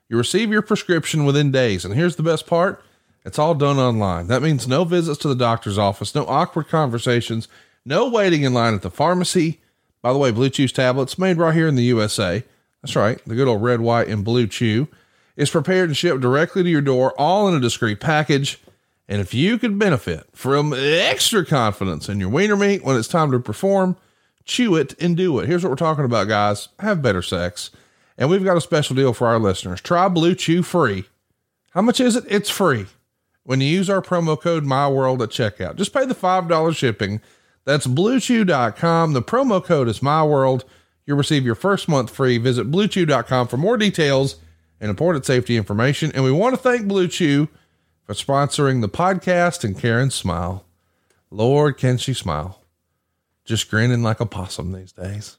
you 0.08 0.16
receive 0.16 0.50
your 0.50 0.62
prescription 0.62 1.24
within 1.24 1.50
days. 1.50 1.84
And 1.84 1.94
here's 1.94 2.16
the 2.16 2.22
best 2.22 2.46
part. 2.46 2.82
It's 3.24 3.38
all 3.38 3.54
done 3.54 3.78
online. 3.78 4.26
That 4.26 4.42
means 4.42 4.68
no 4.68 4.84
visits 4.84 5.18
to 5.20 5.28
the 5.28 5.34
doctor's 5.34 5.78
office, 5.78 6.14
no 6.14 6.26
awkward 6.26 6.68
conversations, 6.68 7.48
no 7.84 8.08
waiting 8.08 8.42
in 8.42 8.52
line 8.52 8.74
at 8.74 8.82
the 8.82 8.90
pharmacy. 8.90 9.60
By 10.02 10.12
the 10.12 10.18
way, 10.18 10.30
Blue 10.30 10.50
Chew's 10.50 10.72
tablets 10.72 11.18
made 11.18 11.38
right 11.38 11.54
here 11.54 11.66
in 11.66 11.76
the 11.76 11.84
USA. 11.84 12.44
That's 12.82 12.96
right. 12.96 13.18
The 13.24 13.34
good 13.34 13.48
old 13.48 13.62
red, 13.62 13.80
white, 13.80 14.08
and 14.08 14.22
blue 14.22 14.46
chew 14.46 14.88
is 15.36 15.50
prepared 15.50 15.88
and 15.88 15.96
shipped 15.96 16.20
directly 16.20 16.62
to 16.62 16.68
your 16.68 16.82
door, 16.82 17.14
all 17.18 17.48
in 17.48 17.54
a 17.54 17.60
discreet 17.60 17.98
package. 17.98 18.60
And 19.08 19.22
if 19.22 19.32
you 19.32 19.58
could 19.58 19.78
benefit 19.78 20.26
from 20.32 20.74
extra 20.74 21.44
confidence 21.46 22.10
in 22.10 22.20
your 22.20 22.28
wiener 22.28 22.56
meat 22.56 22.84
when 22.84 22.96
it's 22.96 23.08
time 23.08 23.30
to 23.32 23.40
perform, 23.40 23.96
chew 24.44 24.76
it 24.76 24.94
and 25.00 25.16
do 25.16 25.38
it. 25.38 25.46
Here's 25.46 25.62
what 25.62 25.70
we're 25.70 25.76
talking 25.76 26.04
about, 26.04 26.28
guys. 26.28 26.68
Have 26.78 27.02
better 27.02 27.22
sex. 27.22 27.70
And 28.16 28.30
we've 28.30 28.44
got 28.44 28.56
a 28.56 28.60
special 28.60 28.96
deal 28.96 29.12
for 29.12 29.26
our 29.26 29.38
listeners. 29.38 29.80
Try 29.80 30.08
Blue 30.08 30.34
Chew 30.34 30.62
free. 30.62 31.04
How 31.70 31.82
much 31.82 32.00
is 32.00 32.16
it? 32.16 32.24
It's 32.28 32.50
free. 32.50 32.86
When 33.42 33.60
you 33.60 33.68
use 33.68 33.90
our 33.90 34.00
promo 34.00 34.40
code 34.40 34.64
MyWorld 34.64 35.22
at 35.22 35.30
checkout, 35.30 35.76
just 35.76 35.92
pay 35.92 36.06
the 36.06 36.14
$5 36.14 36.76
shipping. 36.76 37.20
That's 37.64 37.86
bluechew.com. 37.86 39.12
The 39.12 39.22
promo 39.22 39.62
code 39.62 39.88
is 39.88 40.00
MyWorld. 40.00 40.64
You'll 41.04 41.18
receive 41.18 41.44
your 41.44 41.54
first 41.54 41.88
month 41.88 42.10
free. 42.10 42.38
Visit 42.38 42.70
bluechew.com 42.70 43.48
for 43.48 43.56
more 43.56 43.76
details 43.76 44.36
and 44.80 44.88
important 44.88 45.26
safety 45.26 45.56
information. 45.56 46.12
And 46.12 46.24
we 46.24 46.32
want 46.32 46.54
to 46.54 46.60
thank 46.60 46.86
Blue 46.86 47.08
Chew 47.08 47.48
for 48.04 48.14
sponsoring 48.14 48.80
the 48.80 48.88
podcast 48.88 49.64
and 49.64 49.78
Karen 49.78 50.10
Smile. 50.10 50.64
Lord, 51.30 51.76
can 51.76 51.98
she 51.98 52.14
smile? 52.14 52.62
Just 53.44 53.70
grinning 53.70 54.02
like 54.02 54.20
a 54.20 54.26
possum 54.26 54.72
these 54.72 54.92
days. 54.92 55.38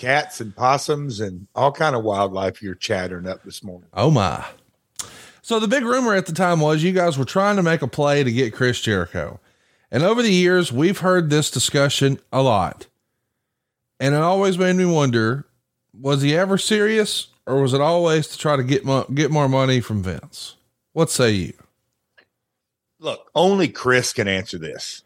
Cats 0.00 0.40
and 0.40 0.56
possums 0.56 1.20
and 1.20 1.46
all 1.54 1.72
kind 1.72 1.94
of 1.94 2.02
wildlife 2.02 2.62
you're 2.62 2.74
chattering 2.74 3.26
up 3.26 3.42
this 3.42 3.62
morning. 3.62 3.90
Oh 3.92 4.10
my. 4.10 4.46
So 5.42 5.60
the 5.60 5.68
big 5.68 5.84
rumor 5.84 6.14
at 6.14 6.24
the 6.24 6.32
time 6.32 6.60
was 6.60 6.82
you 6.82 6.92
guys 6.92 7.18
were 7.18 7.26
trying 7.26 7.56
to 7.56 7.62
make 7.62 7.82
a 7.82 7.86
play 7.86 8.24
to 8.24 8.32
get 8.32 8.54
Chris 8.54 8.80
Jericho. 8.80 9.40
And 9.90 10.02
over 10.02 10.22
the 10.22 10.32
years, 10.32 10.72
we've 10.72 11.00
heard 11.00 11.28
this 11.28 11.50
discussion 11.50 12.18
a 12.32 12.40
lot. 12.40 12.86
And 13.98 14.14
it 14.14 14.22
always 14.22 14.56
made 14.56 14.76
me 14.76 14.86
wonder, 14.86 15.46
was 15.92 16.22
he 16.22 16.34
ever 16.34 16.56
serious 16.56 17.26
or 17.44 17.60
was 17.60 17.74
it 17.74 17.82
always 17.82 18.26
to 18.28 18.38
try 18.38 18.56
to 18.56 18.62
get 18.62 18.86
mo- 18.86 19.06
get 19.12 19.30
more 19.30 19.50
money 19.50 19.82
from 19.82 20.02
Vince? 20.02 20.56
What 20.94 21.10
say 21.10 21.32
you? 21.32 21.52
Look, 22.98 23.30
only 23.34 23.68
Chris 23.68 24.14
can 24.14 24.28
answer 24.28 24.56
this. 24.56 25.02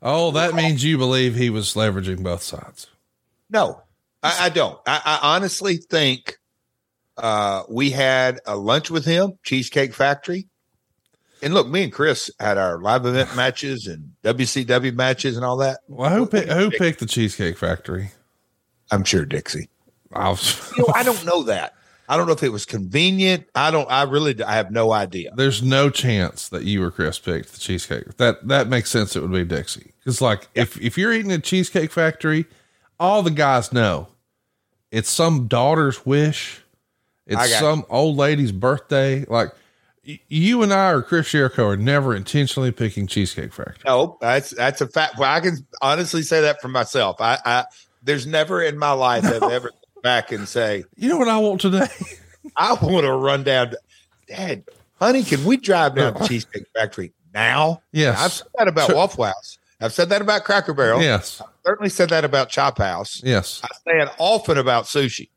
Oh, 0.00 0.30
that 0.30 0.54
means 0.54 0.84
you 0.84 0.96
believe 0.96 1.34
he 1.34 1.50
was 1.50 1.74
leveraging 1.74 2.22
both 2.22 2.42
sides. 2.42 2.86
No, 3.50 3.82
I, 4.22 4.46
I 4.46 4.48
don't. 4.48 4.78
I, 4.86 5.00
I 5.04 5.34
honestly 5.34 5.76
think 5.76 6.38
uh, 7.16 7.64
we 7.68 7.90
had 7.90 8.40
a 8.46 8.56
lunch 8.56 8.90
with 8.90 9.04
him, 9.04 9.38
Cheesecake 9.42 9.94
Factory. 9.94 10.48
And 11.40 11.54
look, 11.54 11.68
me 11.68 11.84
and 11.84 11.92
Chris 11.92 12.30
had 12.40 12.58
our 12.58 12.80
live 12.80 13.06
event 13.06 13.34
matches 13.36 13.86
and 13.86 14.12
WCW 14.24 14.94
matches 14.94 15.36
and 15.36 15.44
all 15.44 15.56
that. 15.58 15.80
Well, 15.88 16.10
who 16.10 16.26
picked 16.26 16.50
who 16.50 16.70
picked 16.70 17.00
the 17.00 17.06
Cheesecake 17.06 17.56
Factory? 17.56 18.10
I'm 18.90 19.04
sure 19.04 19.24
Dixie. 19.24 19.68
I, 20.12 20.30
was, 20.30 20.72
You 20.76 20.84
know, 20.84 20.94
I 20.94 21.02
don't 21.02 21.24
know 21.26 21.42
that. 21.44 21.74
I 22.08 22.16
don't 22.16 22.26
know 22.26 22.32
if 22.32 22.42
it 22.42 22.48
was 22.48 22.64
convenient. 22.64 23.44
I 23.54 23.70
don't. 23.70 23.88
I 23.90 24.04
really. 24.04 24.42
I 24.42 24.54
have 24.54 24.70
no 24.70 24.92
idea. 24.92 25.30
there's 25.36 25.62
no 25.62 25.90
chance 25.90 26.48
that 26.48 26.64
you 26.64 26.82
or 26.82 26.90
Chris 26.90 27.18
picked 27.18 27.52
the 27.52 27.60
cheesecake. 27.60 28.16
That 28.16 28.48
that 28.48 28.68
makes 28.68 28.90
sense. 28.90 29.14
It 29.14 29.20
would 29.20 29.30
be 29.30 29.44
Dixie 29.44 29.92
because, 29.98 30.22
like, 30.22 30.48
if 30.54 30.80
if 30.80 30.96
you're 30.96 31.12
eating 31.12 31.32
a 31.32 31.38
Cheesecake 31.38 31.92
Factory, 31.92 32.46
all 33.00 33.22
the 33.22 33.30
guys 33.30 33.72
know 33.72 34.08
it's 34.90 35.10
some 35.10 35.46
daughter's 35.48 36.04
wish. 36.06 36.62
It's 37.26 37.58
some 37.58 37.84
old 37.90 38.16
lady's 38.16 38.52
birthday. 38.52 39.24
Like 39.28 39.50
y- 40.06 40.18
you 40.28 40.62
and 40.62 40.72
I 40.72 40.90
or 40.92 41.02
Chris 41.02 41.30
Jericho 41.30 41.66
are 41.66 41.76
never 41.76 42.14
intentionally 42.16 42.70
picking 42.72 43.06
Cheesecake 43.06 43.52
Factory. 43.52 43.76
No, 43.84 44.16
that's 44.20 44.50
that's 44.50 44.80
a 44.80 44.86
fact. 44.86 45.18
Well, 45.18 45.30
I 45.30 45.40
can 45.40 45.58
honestly 45.82 46.22
say 46.22 46.40
that 46.40 46.60
for 46.62 46.68
myself. 46.68 47.20
I, 47.20 47.38
I 47.44 47.64
there's 48.02 48.26
never 48.26 48.62
in 48.62 48.78
my 48.78 48.92
life 48.92 49.24
have 49.24 49.42
I 49.42 49.52
ever 49.56 49.68
come 49.68 50.02
back 50.02 50.32
and 50.32 50.48
say 50.48 50.84
You 50.96 51.08
know 51.10 51.18
what 51.18 51.28
I 51.28 51.36
want 51.38 51.60
today? 51.60 51.86
I 52.56 52.72
want 52.74 53.04
to 53.04 53.12
run 53.12 53.42
down. 53.44 53.70
to- 53.70 53.78
Dad, 54.28 54.64
honey, 54.98 55.22
can 55.22 55.44
we 55.44 55.56
drive 55.58 55.94
down 55.96 56.14
to 56.14 56.24
Cheesecake 56.28 56.64
Factory 56.74 57.12
now? 57.34 57.82
Yes. 57.92 58.18
I've 58.18 58.32
said 58.32 58.46
that 58.58 58.68
about 58.68 58.86
Sure. 58.86 58.96
Waffle 58.96 59.24
House. 59.24 59.58
I've 59.80 59.92
said 59.92 60.08
that 60.08 60.20
about 60.22 60.44
Cracker 60.44 60.72
Barrel. 60.74 61.00
yes, 61.02 61.40
Certainly 61.68 61.90
said 61.90 62.08
that 62.08 62.24
about 62.24 62.48
Chop 62.48 62.78
House. 62.78 63.20
yes. 63.22 63.60
I 63.62 63.68
say 63.84 64.00
it 64.00 64.08
often 64.18 64.56
about 64.56 64.84
sushi. 64.84 65.28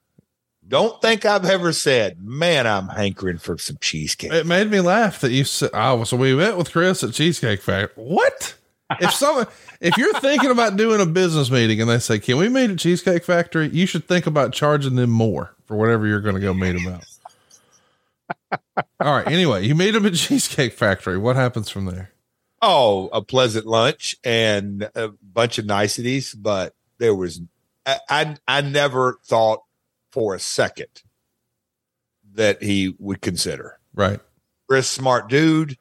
Don't 0.66 1.02
think 1.02 1.26
I've 1.26 1.44
ever 1.44 1.74
said, 1.74 2.22
man, 2.22 2.66
I'm 2.66 2.88
hankering 2.88 3.38
for 3.38 3.58
some 3.58 3.78
cheesecake. 3.82 4.32
It 4.32 4.46
made 4.46 4.72
me 4.72 4.80
laugh 4.80 5.20
that 5.20 5.32
you 5.32 5.44
said, 5.44 5.72
"Oh, 5.74 6.06
so 6.06 6.16
we 6.16 6.34
went 6.34 6.56
with 6.56 6.72
Chris 6.72 7.04
at 7.04 7.12
Cheesecake 7.12 7.62
Factory." 7.62 8.02
What? 8.02 8.56
If 9.02 9.12
someone, 9.12 9.48
if 9.82 9.98
you're 9.98 10.14
thinking 10.22 10.52
about 10.52 10.78
doing 10.78 11.02
a 11.02 11.06
business 11.06 11.52
meeting 11.52 11.82
and 11.82 11.90
they 11.90 12.00
say, 12.00 12.18
"Can 12.18 12.38
we 12.38 12.48
meet 12.48 12.70
at 12.70 12.80
Cheesecake 12.80 13.26
Factory?" 13.26 13.68
You 13.68 13.86
should 13.86 14.08
think 14.08 14.26
about 14.26 14.54
charging 14.54 14.96
them 14.96 15.10
more 15.10 15.54
for 15.66 15.76
whatever 15.76 16.08
you're 16.08 16.22
going 16.22 16.36
to 16.36 16.42
go 16.42 16.54
meet 16.54 16.82
them 16.82 16.94
at. 16.94 18.86
All 19.02 19.14
right. 19.18 19.28
Anyway, 19.28 19.66
you 19.66 19.76
meet 19.76 19.92
them 19.92 20.06
at 20.06 20.14
Cheesecake 20.14 20.72
Factory. 20.74 21.18
What 21.18 21.36
happens 21.36 21.70
from 21.70 21.86
there? 21.86 22.11
Oh, 22.62 23.10
a 23.12 23.22
pleasant 23.22 23.66
lunch 23.66 24.16
and 24.24 24.90
a 24.96 25.10
bunch 25.22 25.58
of 25.58 25.66
niceties, 25.66 26.34
but 26.34 26.76
there 26.98 27.16
was 27.16 27.42
I 27.86 28.00
I, 28.10 28.36
I 28.48 28.62
never 28.62 29.18
thought 29.24 29.64
for 30.12 30.36
a 30.36 30.40
second 30.40 31.04
that 32.34 32.62
he 32.62 32.96
would 33.00 33.22
consider. 33.22 33.80
Right. 33.94 34.20
Chris, 34.68 34.88
smart 34.88 35.30
dude. 35.30 35.78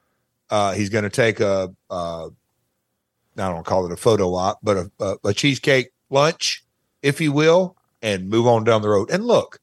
Uh, 0.49 0.73
he's 0.73 0.89
going 0.89 1.05
to 1.05 1.09
take 1.09 1.39
a, 1.39 1.73
uh, 1.89 2.25
I 2.25 2.29
don't 3.35 3.65
call 3.65 3.85
it 3.85 3.91
a 3.93 3.97
photo 3.97 4.33
op, 4.35 4.59
but 4.61 4.77
a, 4.77 4.91
a, 4.99 5.15
a 5.25 5.33
cheesecake 5.33 5.91
lunch, 6.09 6.63
if 7.01 7.21
you 7.21 7.31
will, 7.31 7.77
and 8.01 8.29
move 8.29 8.47
on 8.47 8.65
down 8.65 8.81
the 8.81 8.89
road. 8.89 9.09
And 9.09 9.25
look, 9.25 9.59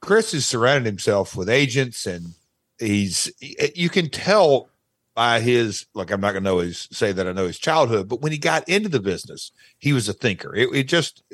Chris 0.00 0.32
has 0.32 0.44
surrounded 0.44 0.86
himself 0.86 1.36
with 1.36 1.48
agents, 1.48 2.06
and 2.06 2.34
he's 2.78 3.30
you 3.74 3.88
can 3.88 4.10
tell 4.10 4.68
by 5.16 5.40
his 5.40 5.86
like 5.94 6.12
I'm 6.12 6.20
not 6.20 6.32
going 6.32 6.44
to 6.44 6.50
know 6.50 6.58
his 6.58 6.86
say 6.92 7.10
that 7.10 7.26
I 7.26 7.32
know 7.32 7.46
his 7.46 7.58
childhood, 7.58 8.08
but 8.08 8.20
when 8.20 8.30
he 8.30 8.38
got 8.38 8.68
into 8.68 8.90
the 8.90 9.00
business, 9.00 9.50
he 9.78 9.92
was 9.92 10.08
a 10.08 10.12
thinker. 10.12 10.54
It, 10.54 10.68
it 10.72 10.84
just 10.84 11.24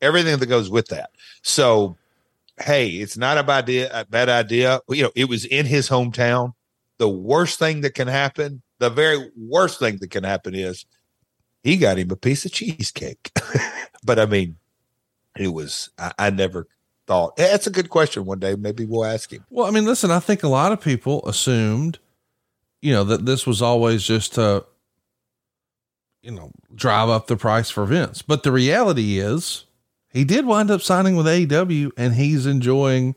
everything 0.00 0.38
that 0.38 0.46
goes 0.46 0.70
with 0.70 0.88
that. 0.88 1.10
So, 1.42 1.96
hey, 2.60 2.90
it's 2.90 3.16
not 3.16 3.38
a 3.38 3.42
bad 3.42 3.64
idea. 3.64 3.90
A 3.92 4.04
bad 4.04 4.28
idea. 4.28 4.80
You 4.90 5.04
know, 5.04 5.12
it 5.16 5.28
was 5.28 5.46
in 5.46 5.66
his 5.66 5.88
hometown. 5.88 6.52
The 6.98 7.08
worst 7.08 7.58
thing 7.58 7.80
that 7.80 7.94
can 7.94 8.08
happen, 8.08 8.62
the 8.78 8.90
very 8.90 9.30
worst 9.36 9.78
thing 9.78 9.96
that 10.00 10.10
can 10.10 10.24
happen 10.24 10.54
is 10.54 10.84
he 11.62 11.76
got 11.76 11.98
him 11.98 12.10
a 12.10 12.16
piece 12.16 12.44
of 12.44 12.52
cheesecake. 12.52 13.32
but 14.04 14.18
I 14.18 14.26
mean, 14.26 14.56
it 15.36 15.48
was. 15.48 15.88
I, 15.98 16.12
I 16.18 16.30
never 16.30 16.66
thought. 17.06 17.36
That's 17.36 17.66
a 17.66 17.70
good 17.70 17.88
question. 17.88 18.26
One 18.26 18.38
day, 18.38 18.54
maybe 18.54 18.84
we'll 18.84 19.06
ask 19.06 19.32
him. 19.32 19.46
Well, 19.48 19.66
I 19.66 19.70
mean, 19.70 19.86
listen, 19.86 20.10
I 20.10 20.20
think 20.20 20.42
a 20.42 20.48
lot 20.48 20.72
of 20.72 20.80
people 20.80 21.26
assumed, 21.26 21.98
you 22.80 22.92
know, 22.92 23.04
that 23.04 23.26
this 23.26 23.46
was 23.46 23.62
always 23.62 24.02
just 24.04 24.34
to, 24.34 24.64
you 26.22 26.30
know, 26.30 26.50
drive 26.74 27.08
up 27.08 27.26
the 27.26 27.36
price 27.36 27.70
for 27.70 27.84
Vince. 27.84 28.22
But 28.22 28.42
the 28.42 28.52
reality 28.52 29.18
is, 29.18 29.64
he 30.12 30.24
did 30.24 30.46
wind 30.46 30.70
up 30.70 30.80
signing 30.80 31.16
with 31.16 31.26
AEW 31.26 31.90
and 31.96 32.14
he's 32.14 32.46
enjoying 32.46 33.14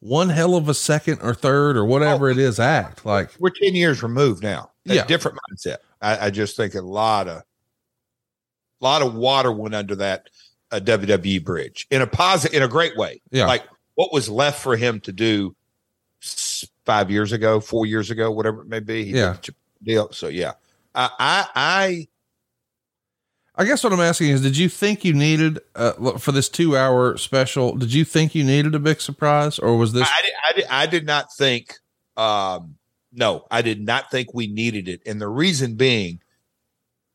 one 0.00 0.28
hell 0.28 0.54
of 0.54 0.68
a 0.68 0.74
second 0.74 1.20
or 1.22 1.34
third 1.34 1.76
or 1.76 1.84
whatever 1.84 2.28
it 2.28 2.38
is 2.38 2.60
act. 2.60 3.06
Like, 3.06 3.30
We're 3.38 3.50
ten 3.50 3.74
years 3.74 4.02
removed 4.02 4.42
now. 4.42 4.70
Yeah. 4.84 5.06
different 5.06 5.38
mindset. 5.50 5.78
I, 6.02 6.26
I 6.26 6.30
just 6.30 6.56
think 6.56 6.74
a 6.74 6.82
lot 6.82 7.26
of, 7.26 7.38
a 7.38 8.84
lot 8.84 9.00
of 9.00 9.14
water 9.14 9.50
went 9.50 9.74
under 9.74 9.96
that 9.96 10.28
uh, 10.70 10.80
WWE 10.80 11.42
bridge 11.42 11.86
in 11.90 12.02
a 12.02 12.06
positive, 12.06 12.54
in 12.54 12.62
a 12.62 12.68
great 12.68 12.96
way. 12.96 13.22
Yeah. 13.30 13.46
Like 13.46 13.64
what 13.94 14.12
was 14.12 14.28
left 14.28 14.62
for 14.62 14.76
him 14.76 15.00
to 15.00 15.12
do 15.12 15.56
five 16.84 17.10
years 17.10 17.32
ago, 17.32 17.60
four 17.60 17.86
years 17.86 18.10
ago, 18.10 18.30
whatever 18.30 18.62
it 18.62 18.68
may 18.68 18.80
be. 18.80 19.04
He 19.04 19.12
Yeah. 19.12 19.36
Deal. 19.82 20.10
So 20.12 20.28
yeah, 20.28 20.52
I, 20.94 21.10
I, 21.18 21.46
I 21.54 22.08
I 23.56 23.64
guess 23.64 23.84
what 23.84 23.92
I'm 23.92 24.00
asking 24.00 24.30
is, 24.30 24.42
did 24.42 24.56
you 24.56 24.68
think 24.68 25.04
you 25.04 25.12
needed, 25.12 25.60
uh, 25.76 26.18
for 26.18 26.32
this 26.32 26.48
two 26.48 26.76
hour 26.76 27.16
special, 27.16 27.76
did 27.76 27.92
you 27.92 28.04
think 28.04 28.34
you 28.34 28.42
needed 28.42 28.74
a 28.74 28.80
big 28.80 29.00
surprise 29.00 29.60
or 29.60 29.76
was 29.76 29.92
this? 29.92 30.08
I, 30.10 30.22
did, 30.22 30.32
I, 30.44 30.52
did, 30.52 30.64
I 30.70 30.86
did 30.86 31.06
not 31.06 31.32
think, 31.32 31.74
um, 32.16 32.74
no, 33.12 33.46
I 33.52 33.62
did 33.62 33.80
not 33.80 34.10
think 34.10 34.34
we 34.34 34.48
needed 34.48 34.88
it. 34.88 35.02
And 35.06 35.20
the 35.20 35.28
reason 35.28 35.76
being, 35.76 36.20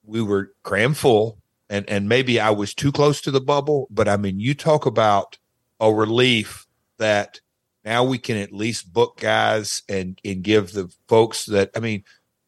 we 0.05 0.21
were 0.21 0.53
cram 0.63 0.93
full 0.93 1.39
and, 1.69 1.87
and 1.89 2.07
maybe 2.07 2.39
I 2.39 2.51
was 2.51 2.73
too 2.73 2.93
close 2.93 3.19
to 3.21 3.31
the 3.31 3.41
bubble, 3.41 3.87
but 3.91 4.07
I 4.07 4.15
mean, 4.15 4.39
you 4.39 4.53
talk 4.53 4.85
about 4.85 5.37
a 5.81 5.93
relief 5.93 6.67
that 6.99 7.41
now 7.89 8.03
we 8.03 8.19
can 8.19 8.37
at 8.37 8.53
least 8.53 8.93
book 8.93 9.19
guys 9.19 9.81
and, 9.89 10.21
and 10.23 10.43
give 10.43 10.73
the 10.73 10.93
folks 11.07 11.47
that, 11.47 11.71
I 11.75 11.79
mean, 11.79 12.03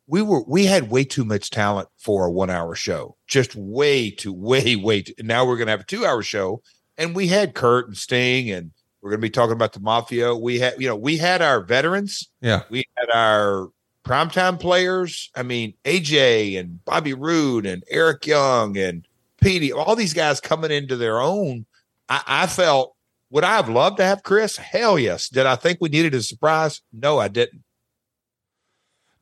we 0.06 0.22
were, 0.22 0.44
we 0.44 0.68
had 0.68 0.92
way 0.92 1.04
too 1.04 1.26
much 1.26 1.50
talent 1.50 1.90
for 1.98 2.28
a 2.28 2.32
one 2.32 2.52
hour 2.52 2.76
show, 2.76 3.18
just 3.28 3.56
way 3.56 4.12
too, 4.12 4.34
way, 4.34 4.76
way 4.76 5.02
too. 5.02 5.14
Now 5.20 5.44
we're 5.46 5.58
to 5.66 5.72
have 5.72 5.80
a 5.80 5.86
two 5.86 6.06
hour 6.06 6.22
show 6.22 6.62
and 6.96 7.16
we 7.16 7.28
had 7.28 7.56
Kurt 7.56 7.88
and 7.88 7.98
Sting 7.98 8.52
and, 8.52 8.72
we're 9.02 9.10
to 9.14 9.18
be 9.18 9.32
talking 9.32 9.54
about 9.54 9.74
the 9.74 9.80
mafia. 9.80 10.36
We 10.36 10.60
had, 10.60 10.76
you 10.78 10.88
know, 10.88 10.96
we 10.96 11.18
had 11.18 11.42
our 11.42 11.62
veterans. 11.62 12.30
Yeah. 12.40 12.62
We 12.70 12.86
had 12.96 13.10
our 13.12 13.70
primetime 14.06 14.60
players. 14.60 15.32
I 15.36 15.42
mean, 15.42 15.74
AJ 15.86 16.60
and 16.60 16.86
Bobby 16.86 17.16
Roode 17.16 17.66
and 17.66 17.84
Eric 17.90 18.28
Young 18.28 18.78
and 18.78 19.08
Petey, 19.42 19.74
all 19.74 19.96
these 19.96 20.14
guys 20.14 20.40
coming 20.40 20.70
into 20.70 20.98
their 20.98 21.20
own. 21.20 21.66
I, 22.10 22.22
I 22.28 22.46
felt, 22.46 22.96
would 23.32 23.46
I 23.46 23.56
have 23.56 23.70
loved 23.70 23.98
to 23.98 24.04
have 24.04 24.24
Chris? 24.24 24.58
Hell 24.58 25.00
yes. 25.00 25.30
Did 25.30 25.46
I 25.46 25.56
think 25.56 25.80
we 25.82 25.90
needed 25.90 26.14
a 26.14 26.22
surprise? 26.22 26.82
No, 26.92 27.18
I 27.18 27.30
didn't. 27.30 27.64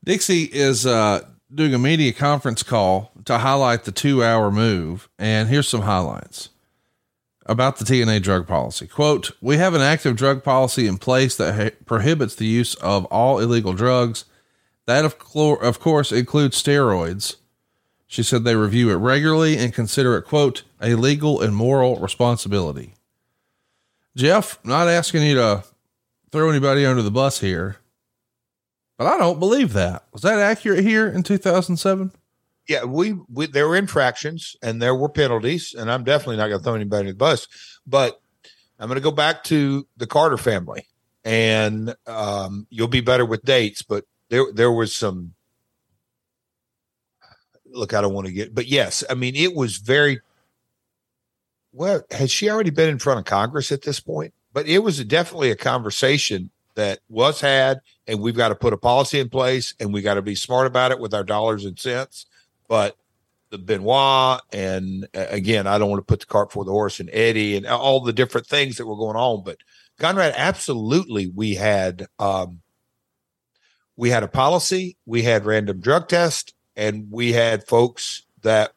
Dixie 0.04 0.46
is 0.46 0.86
uh, 0.86 1.22
doing 1.54 1.74
a 1.74 1.80
media 1.80 2.12
conference 2.12 2.64
call 2.64 3.12
to 3.26 3.38
highlight 3.38 3.84
the 3.84 3.92
two 3.92 4.24
hour 4.24 4.50
move. 4.50 5.10
And 5.20 5.48
here's 5.48 5.68
some 5.68 5.82
highlights 5.82 6.50
about 7.46 7.78
the 7.78 7.86
TNA 7.86 8.24
drug 8.24 8.48
policy. 8.48 8.88
Quote, 8.88 9.32
we 9.42 9.58
have 9.58 9.76
an 9.76 9.82
active 9.82 10.16
drug 10.16 10.44
policy 10.44 10.88
in 10.88 10.98
place 10.98 11.36
that 11.38 11.56
ha- 11.56 11.78
prohibits 11.86 12.36
the 12.36 12.46
use 12.46 12.74
of 12.76 13.06
all 13.06 13.40
illegal 13.40 13.74
drugs. 13.74 14.26
That 14.88 15.06
of, 15.06 15.16
of 15.36 15.80
course 15.80 16.12
includes 16.12 16.62
steroids. 16.62 17.36
She 18.08 18.24
said 18.24 18.44
they 18.44 18.56
review 18.56 18.90
it 18.90 18.96
regularly 18.96 19.56
and 19.56 19.72
consider 19.72 20.18
it, 20.18 20.24
quote, 20.24 20.64
a 20.82 20.96
legal 20.96 21.42
and 21.42 21.56
moral 21.56 21.98
responsibility. 21.98 22.96
Jeff, 24.16 24.60
not 24.64 24.88
asking 24.88 25.24
you 25.24 25.36
to 25.36 25.64
throw 26.32 26.50
anybody 26.50 26.86
under 26.86 27.02
the 27.02 27.12
bus 27.12 27.40
here, 27.40 27.78
but 28.98 29.08
I 29.08 29.18
don't 29.18 29.40
believe 29.40 29.74
that. 29.74 30.06
Was 30.12 30.24
that 30.24 30.40
accurate 30.40 30.84
here 30.84 31.08
in 31.08 31.24
2007? 31.24 32.12
Yeah, 32.68 32.84
we, 32.84 33.16
we 33.34 33.48
there 33.48 33.68
were 33.68 33.76
infractions 33.76 34.56
and 34.62 34.82
there 34.82 34.94
were 34.94 35.10
penalties, 35.10 35.74
and 35.74 35.92
I'm 35.92 36.04
definitely 36.04 36.38
not 36.38 36.50
going 36.50 36.60
to 36.60 36.64
throw 36.64 36.76
anybody 36.76 37.00
under 37.00 37.12
the 37.14 37.18
bus. 37.18 37.48
But 37.88 38.22
I'm 38.80 38.88
going 38.88 38.96
to 38.98 39.04
go 39.04 39.12
back 39.12 39.44
to 39.46 39.88
the 39.98 40.06
Carter 40.06 40.38
family, 40.38 40.86
and 41.24 41.96
um, 42.08 42.68
you'll 42.70 42.88
be 42.88 43.02
better 43.02 43.26
with 43.26 43.44
dates. 43.44 43.82
But 43.82 44.06
there 44.30 44.46
there 44.54 44.72
was 44.72 44.96
some. 44.96 45.34
Look, 47.72 47.94
I 47.94 48.02
don't 48.02 48.14
want 48.14 48.28
to 48.28 48.34
get, 48.34 48.56
but 48.56 48.68
yes, 48.68 49.04
I 49.10 49.16
mean 49.16 49.36
it 49.36 49.56
was 49.56 49.78
very. 49.78 50.22
Well, 51.72 52.04
had 52.12 52.32
she 52.32 52.50
already 52.50 52.70
been 52.70 52.90
in 52.90 53.00
front 53.00 53.20
of 53.20 53.26
Congress 53.26 53.72
at 53.72 53.84
this 53.84 54.00
point? 54.00 54.34
But 54.54 54.68
it 54.68 54.80
was 54.80 55.04
definitely 55.06 55.52
a 55.52 55.56
conversation 55.56 56.50
that 56.76 57.00
was 57.10 57.42
had, 57.42 57.82
and 58.08 58.20
we've 58.20 58.36
got 58.36 58.50
to 58.50 58.56
put 58.56 58.74
a 58.74 58.78
policy 58.78 59.20
in 59.20 59.30
place, 59.30 59.74
and 59.80 59.94
we 59.94 60.02
got 60.02 60.16
to 60.16 60.22
be 60.22 60.36
smart 60.36 60.66
about 60.66 60.92
it 60.92 61.00
with 61.00 61.14
our 61.14 61.24
dollars 61.24 61.66
and 61.66 61.78
cents. 61.78 62.26
But 62.68 62.96
the 63.50 63.58
Benoit, 63.58 64.42
and 64.52 65.08
again, 65.14 65.68
I 65.68 65.78
don't 65.78 65.90
want 65.90 66.00
to 66.00 66.06
put 66.06 66.22
the 66.22 66.26
cart 66.26 66.50
before 66.50 66.66
the 66.66 66.72
horse, 66.72 67.00
and 67.00 67.10
Eddie, 67.12 67.58
and 67.58 67.66
all 67.66 68.00
the 68.00 68.14
different 68.14 68.48
things 68.48 68.78
that 68.78 68.88
were 68.88 68.96
going 68.96 69.18
on. 69.18 69.44
But 69.44 69.58
Conrad, 70.00 70.34
absolutely, 70.38 71.28
we 71.28 71.56
had 71.56 72.08
um, 72.18 72.62
we 73.96 74.10
had 74.10 74.24
a 74.24 74.28
policy, 74.28 74.98
we 75.06 75.24
had 75.24 75.46
random 75.46 75.80
drug 75.80 76.08
tests, 76.08 76.54
and 76.76 77.08
we 77.12 77.34
had 77.34 77.68
folks 77.68 78.24
that 78.42 78.74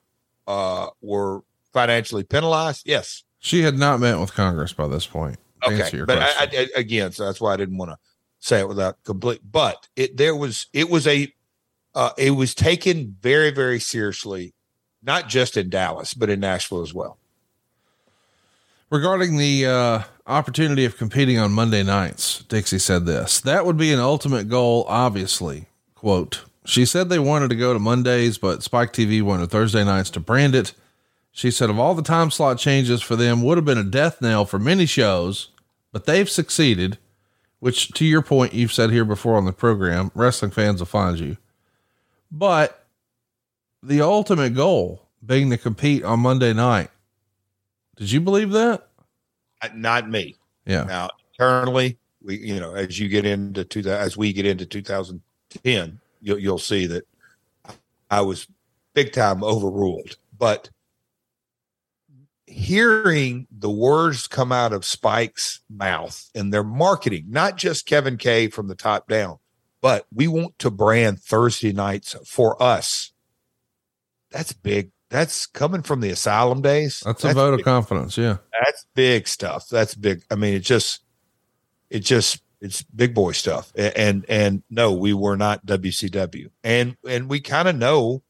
uh, 0.47 0.89
were 1.01 1.43
financially 1.73 2.25
penalized. 2.25 2.83
Yes, 2.87 3.23
She 3.39 3.63
had 3.63 3.79
not 3.79 4.01
met 4.01 4.19
with 4.19 4.35
Congress 4.35 4.73
by 4.73 4.89
this 4.89 5.07
point. 5.07 5.39
okay, 5.67 6.03
but 6.05 6.19
I. 6.19 6.27
I, 6.41 6.69
again, 6.77 7.13
so 7.13 7.25
that's 7.25 7.41
why 7.41 7.53
I 7.53 7.57
didn't 7.57 7.79
want 7.79 7.91
to 7.93 7.99
say 8.41 8.61
it 8.61 8.69
without 8.69 9.03
complete. 9.05 9.41
But 9.51 9.89
it 9.97 10.17
there 10.17 10.35
was 10.37 10.67
it 10.73 10.91
was 10.91 11.07
a 11.07 11.33
uh, 11.95 12.11
it 12.19 12.33
was 12.33 12.55
taken 12.55 13.17
very 13.21 13.51
very 13.51 13.79
seriously, 13.79 14.55
not 15.03 15.29
just 15.29 15.57
in 15.57 15.71
Dallas 15.71 16.15
but 16.15 16.31
in 16.31 16.41
Nashville 16.41 16.83
as 16.83 16.93
well. 16.93 17.19
Regarding 18.91 19.39
the 19.39 19.67
uh, 19.67 20.03
opportunity 20.27 20.85
of 20.85 20.99
competing 20.99 21.39
on 21.39 21.51
Monday 21.53 21.83
nights, 21.83 22.45
Dixie 22.49 22.79
said 22.79 23.07
this 23.07 23.41
that 23.41 23.65
would 23.65 23.77
be 23.77 23.93
an 23.93 24.01
ultimate 24.01 24.49
goal, 24.49 24.85
obviously. 24.89 25.67
Quote, 25.95 26.45
she 26.65 26.85
said 26.85 27.09
they 27.09 27.19
wanted 27.19 27.49
to 27.51 27.57
go 27.57 27.73
to 27.73 27.79
Mondays, 27.79 28.37
but 28.37 28.63
Spike 28.63 28.93
TV 28.93 29.23
wanted 29.23 29.51
Thursday 29.51 29.85
nights 29.85 30.11
to 30.11 30.21
brand 30.21 30.55
it. 30.55 30.75
She 31.33 31.51
said 31.51 31.71
of 31.71 31.79
all 31.79 31.95
the 31.95 32.03
time 32.03 32.31
slot 32.31 32.59
changes 32.59 33.03
for 33.03 33.17
them 33.17 33.43
would 33.43 33.57
have 33.57 33.65
been 33.65 33.79
a 33.79 33.85
death 33.85 34.21
knell 34.21 34.45
for 34.45 34.59
many 34.59 34.85
shows, 34.85 35.49
but 35.91 36.05
they've 36.05 36.29
succeeded, 36.29 36.99
which 37.59 37.91
to 37.93 38.05
your 38.05 38.23
point, 38.23 38.53
you've 38.53 38.73
said 38.73 38.91
here 38.91 39.07
before 39.07 39.37
on 39.37 39.47
the 39.47 39.53
program, 39.53 40.11
wrestling 40.15 40.51
fans 40.51 40.81
will 40.81 40.87
find 40.87 41.19
you. 41.19 41.39
But 42.31 42.85
the 43.83 44.03
ultimate 44.03 44.55
goal 44.55 45.07
being 45.25 45.51
to 45.51 45.57
compete 45.57 46.05
on 46.05 46.21
Monday 46.21 46.53
night. 46.53 46.91
Did 47.97 48.11
you 48.11 48.21
believe 48.21 48.51
that? 48.51 48.89
Not 49.75 50.11
me. 50.11 50.37
Yeah. 50.67 50.85
Now 50.85 51.11
internally, 51.33 51.97
we 52.23 52.39
you 52.39 52.61
know 52.61 52.75
as 52.75 52.99
you 52.99 53.09
get 53.09 53.25
into 53.25 53.65
two 53.65 53.89
as 53.89 54.17
we 54.17 54.33
get 54.33 54.47
into 54.47 54.67
2010, 54.67 56.01
you'll 56.21 56.39
you'll 56.39 56.59
see 56.59 56.87
that 56.87 57.07
I 58.11 58.21
was 58.21 58.47
big 58.95 59.13
time 59.13 59.45
overruled. 59.45 60.17
But 60.39 60.69
hearing 62.53 63.47
the 63.51 63.71
words 63.71 64.29
come 64.29 64.53
out 64.53 64.73
of 64.73 64.85
Spike's 64.85 65.61
mouth 65.71 66.29
and 66.35 66.53
their 66.53 66.63
marketing, 66.65 67.27
not 67.29 67.57
just 67.57 67.87
Kevin 67.87 68.17
Kay 68.17 68.49
from 68.49 68.69
the 68.69 68.75
top 68.75 69.09
down, 69.09 69.39
but 69.81 70.07
we 70.13 70.29
want 70.29 70.59
to 70.61 70.71
brand 70.71 71.21
Thursday 71.21 71.73
nights 71.73 72.15
for 72.27 72.63
us. 72.63 73.13
That's 74.31 74.53
big. 74.53 74.91
That's 75.11 75.47
coming 75.47 75.83
from 75.83 76.01
the 76.01 76.11
asylum 76.11 76.63
days. 76.63 77.03
That's 77.05 77.25
a 77.25 77.33
vote 77.35 77.51
big 77.53 77.61
of 77.61 77.65
confidence. 77.65 78.17
Yeah. 78.17 78.39
that's 78.65 78.87
big 78.95 79.29
stuff. 79.29 79.69
That's 79.69 79.95
big. 79.95 80.23
I 80.31 80.37
mean, 80.37 80.55
it 80.55 80.61
just, 80.61 81.03
it 81.91 82.01
just, 82.01 82.43
it's 82.61 82.83
big 82.83 83.13
boy 83.15 83.33
stuff. 83.33 83.73
A- 83.77 83.99
And 83.99 84.25
and 84.29 84.63
no, 84.71 84.93
we 84.93 85.13
were 85.13 85.37
not 85.37 85.67
WCW, 85.67 86.49
and 86.63 86.97
and 87.07 87.29
we 87.29 87.41
kind 87.41 87.69
of 87.69 87.77
know 87.77 88.23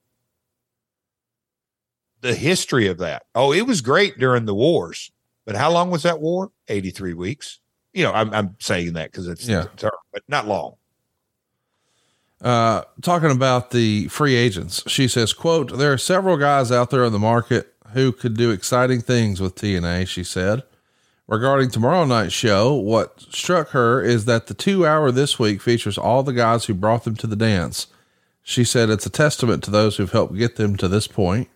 the 2.23 2.35
history 2.35 2.89
of 2.89 2.99
that. 2.99 3.25
Oh, 3.35 3.53
it 3.53 3.66
was 3.66 3.81
great 3.83 4.18
during 4.18 4.47
the 4.47 4.55
wars, 4.55 5.11
but 5.45 5.55
how 5.55 5.70
long 5.70 5.91
was 5.91 6.03
that 6.05 6.20
war? 6.20 6.51
Eighty 6.68 6.91
three 6.91 7.14
weeks. 7.14 7.61
You 7.93 8.05
know, 8.05 8.12
I'm 8.12 8.33
I'm 8.33 8.57
saying 8.59 8.95
that 8.95 9.11
because 9.12 9.29
it's 9.29 9.47
Yeah. 9.47 9.66
term, 9.77 9.91
but 10.12 10.23
not 10.29 10.49
long. 10.49 10.77
Uh, 12.41 12.83
talking 13.03 13.31
about 13.31 13.70
the 13.70 14.09
free 14.09 14.35
agents, 14.35 14.83
she 14.89 15.07
says, 15.07 15.33
quote, 15.33 15.79
there 15.79 15.93
are 15.93 15.99
several 15.99 16.37
guys 16.37 16.73
out 16.73 16.91
there 16.91 17.05
in 17.05 17.12
the 17.12 17.18
market 17.18 17.73
who 17.93 18.11
could 18.11 18.37
do 18.37 18.51
exciting 18.51 19.01
things 19.01 19.41
with 19.41 19.55
TNA. 19.55 20.09
She 20.09 20.25
said, 20.25 20.64
regarding 21.29 21.70
tomorrow 21.70 22.05
night's 22.05 22.33
show, 22.33 22.75
what 22.75 23.20
struck 23.31 23.68
her 23.70 24.03
is 24.03 24.25
that 24.25 24.49
the 24.49 24.55
two 24.55 24.85
hour 24.85 25.12
this 25.12 25.39
week 25.39 25.62
features 25.62 25.97
all 25.97 26.25
the 26.25 26.33
guys 26.33 26.64
who 26.64 26.75
brought 26.75 27.05
them 27.05 27.14
to 27.16 27.29
the 27.29 27.37
dance. 27.37 27.87
She 28.43 28.64
said 28.64 28.91
it's 28.91 29.07
a 29.07 29.11
testament 29.11 29.62
to 29.64 29.70
those 29.70 29.97
who've 29.97 30.11
helped 30.11 30.35
get 30.35 30.57
them 30.57 30.77
to 30.79 30.89
this 30.89 31.07
point. 31.07 31.49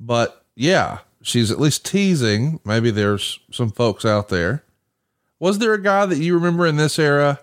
But 0.00 0.44
yeah, 0.56 0.98
she's 1.22 1.50
at 1.50 1.60
least 1.60 1.84
teasing. 1.84 2.58
Maybe 2.64 2.90
there's 2.90 3.38
some 3.52 3.70
folks 3.70 4.04
out 4.04 4.28
there. 4.30 4.64
Was 5.38 5.58
there 5.58 5.74
a 5.74 5.82
guy 5.82 6.06
that 6.06 6.18
you 6.18 6.34
remember 6.34 6.66
in 6.66 6.76
this 6.76 6.98
era 6.98 7.38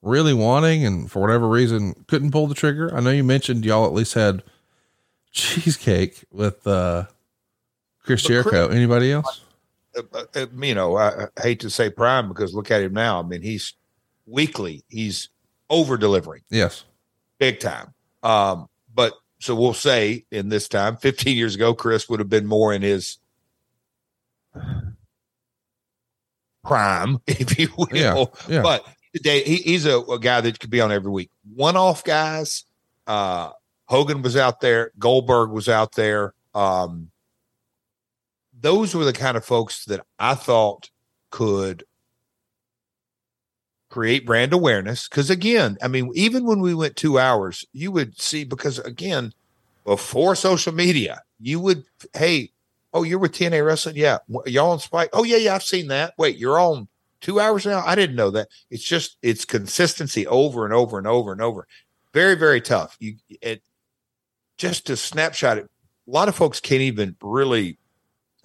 really 0.00 0.34
wanting 0.34 0.84
and 0.84 1.10
for 1.10 1.20
whatever 1.20 1.48
reason 1.48 2.04
couldn't 2.08 2.30
pull 2.30 2.46
the 2.46 2.54
trigger? 2.54 2.94
I 2.94 3.00
know 3.00 3.10
you 3.10 3.24
mentioned 3.24 3.64
y'all 3.64 3.86
at 3.86 3.92
least 3.92 4.14
had 4.14 4.42
cheesecake 5.32 6.24
with 6.30 6.66
uh 6.66 7.04
Chris 8.04 8.22
But 8.22 8.28
Jericho. 8.28 8.66
Chris- 8.66 8.76
Anybody 8.76 9.12
else? 9.12 9.42
Uh, 9.96 10.02
uh, 10.14 10.24
uh, 10.34 10.46
you 10.58 10.74
know, 10.74 10.96
I, 10.96 11.24
I 11.36 11.42
hate 11.42 11.60
to 11.60 11.70
say 11.70 11.90
prime 11.90 12.28
because 12.28 12.54
look 12.54 12.70
at 12.70 12.82
him 12.82 12.94
now. 12.94 13.20
I 13.20 13.22
mean, 13.22 13.42
he's 13.42 13.74
weekly. 14.26 14.82
He's 14.88 15.28
over 15.68 15.96
delivering. 15.96 16.42
Yes. 16.50 16.84
big 17.38 17.60
time. 17.60 17.92
Um, 18.22 18.68
so 19.42 19.56
we'll 19.56 19.74
say 19.74 20.24
in 20.30 20.50
this 20.50 20.68
time, 20.68 20.96
15 20.96 21.36
years 21.36 21.56
ago, 21.56 21.74
Chris 21.74 22.08
would 22.08 22.20
have 22.20 22.28
been 22.28 22.46
more 22.46 22.72
in 22.72 22.80
his 22.80 23.18
prime, 26.64 27.18
if 27.26 27.58
you 27.58 27.68
will. 27.76 27.88
Yeah, 27.92 28.24
yeah. 28.48 28.62
But 28.62 28.86
today 29.12 29.42
he, 29.42 29.56
he's 29.56 29.84
a, 29.84 29.98
a 29.98 30.20
guy 30.20 30.40
that 30.40 30.60
could 30.60 30.70
be 30.70 30.80
on 30.80 30.92
every 30.92 31.10
week. 31.10 31.30
One 31.54 31.76
off 31.76 32.04
guys. 32.04 32.64
Uh, 33.06 33.50
Hogan 33.86 34.22
was 34.22 34.36
out 34.36 34.60
there. 34.60 34.92
Goldberg 34.96 35.50
was 35.50 35.68
out 35.68 35.96
there. 35.96 36.34
Um, 36.54 37.10
those 38.58 38.94
were 38.94 39.04
the 39.04 39.12
kind 39.12 39.36
of 39.36 39.44
folks 39.44 39.86
that 39.86 40.06
I 40.20 40.36
thought 40.36 40.88
could 41.30 41.82
create 43.92 44.24
brand 44.24 44.52
awareness. 44.54 45.06
Because 45.06 45.28
again, 45.28 45.76
I 45.82 45.88
mean, 45.88 46.10
even 46.14 46.46
when 46.46 46.60
we 46.60 46.74
went 46.74 46.96
two 46.96 47.18
hours, 47.18 47.64
you 47.72 47.92
would 47.92 48.18
see 48.18 48.42
because 48.42 48.78
again, 48.78 49.32
before 49.84 50.34
social 50.34 50.72
media, 50.72 51.22
you 51.38 51.60
would 51.60 51.84
hey, 52.14 52.50
oh, 52.94 53.02
you're 53.02 53.18
with 53.18 53.32
TNA 53.32 53.64
Wrestling, 53.64 53.96
yeah, 53.96 54.18
y'all 54.46 54.70
on 54.70 54.78
Spike, 54.78 55.10
oh 55.12 55.24
yeah, 55.24 55.36
yeah, 55.36 55.54
I've 55.54 55.62
seen 55.62 55.88
that. 55.88 56.14
Wait, 56.16 56.38
you're 56.38 56.58
on 56.58 56.88
two 57.20 57.38
hours 57.38 57.66
now? 57.66 57.82
I 57.84 57.94
didn't 57.94 58.16
know 58.16 58.30
that. 58.30 58.48
It's 58.70 58.82
just 58.82 59.18
it's 59.22 59.44
consistency 59.44 60.26
over 60.26 60.64
and 60.64 60.72
over 60.72 60.96
and 60.96 61.06
over 61.06 61.30
and 61.30 61.42
over. 61.42 61.66
Very 62.14 62.34
very 62.34 62.62
tough. 62.62 62.96
You 62.98 63.16
it 63.42 63.62
just 64.56 64.86
to 64.86 64.96
snapshot 64.96 65.58
it. 65.58 65.64
A 66.08 66.10
lot 66.10 66.28
of 66.28 66.34
folks 66.34 66.60
can't 66.60 66.82
even 66.82 67.16
really 67.22 67.78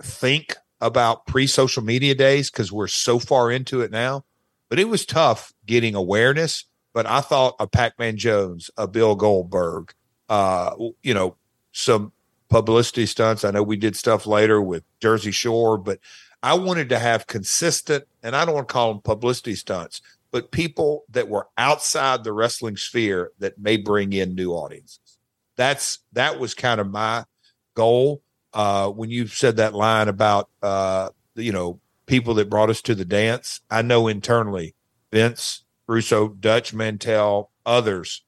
think 0.04 0.56
about 0.82 1.26
pre-social 1.26 1.84
media 1.84 2.14
days 2.14 2.52
because 2.52 2.72
we're 2.72 2.88
so 2.88 3.18
far 3.18 3.50
into 3.50 3.82
it 3.82 3.92
now 3.92 4.24
but 4.70 4.80
it 4.80 4.90
was 4.90 5.06
tough 5.06 5.54
getting 5.66 5.96
awareness. 5.96 6.66
But 6.94 7.06
I 7.06 7.22
thought 7.22 7.56
a 7.60 7.68
Pac-Man 7.68 8.18
Jones, 8.18 8.72
a 8.78 8.88
Bill 8.88 9.16
Goldberg, 9.16 9.94
uh, 10.30 10.76
you 11.04 11.14
know, 11.14 11.36
some 11.72 12.12
publicity 12.50 13.06
stunts. 13.06 13.44
I 13.44 13.52
know 13.52 13.64
we 13.64 13.78
did 13.78 13.96
stuff 13.96 14.26
later 14.26 14.62
with 14.62 14.84
Jersey 15.00 15.32
Shore, 15.32 15.78
but 15.78 16.00
I 16.42 16.54
wanted 16.54 16.90
to 16.90 17.00
have 17.00 17.28
consistent, 17.28 18.06
and 18.24 18.36
I 18.36 18.46
don't 18.46 18.56
want 18.56 18.68
to 18.68 18.74
call 18.74 18.94
them 18.94 19.02
publicity 19.02 19.56
stunts, 19.56 20.02
but 20.32 20.52
people 20.52 21.04
that 21.10 21.30
were 21.30 21.48
outside 21.58 22.24
the 22.24 22.34
wrestling 22.34 22.78
sphere 22.78 23.32
that 23.40 23.60
may 23.60 23.78
bring 23.78 24.14
in 24.14 24.36
new 24.36 24.52
audiences. 24.52 25.18
That's 25.56 26.00
that 26.14 26.40
was 26.40 26.54
kind 26.54 26.80
of 26.80 26.90
my 26.90 27.26
goal. 27.74 28.22
Uh, 28.54 28.90
when 28.90 29.10
you 29.10 29.28
said 29.28 29.58
that 29.58 29.74
line 29.74 30.08
about 30.08 30.50
uh, 30.62 31.10
you 31.36 31.52
know 31.52 31.80
people 32.08 32.34
that 32.36 32.50
brought 32.50 32.70
us 32.70 32.82
to 32.82 32.96
the 32.96 33.06
dance. 33.06 33.62
I 33.70 33.84
know 33.84 34.08
internally, 34.08 34.74
Vince, 35.12 35.64
Russo, 35.88 36.30
Dutch 36.30 36.74
Mantell, 36.74 37.52
others, 37.66 38.24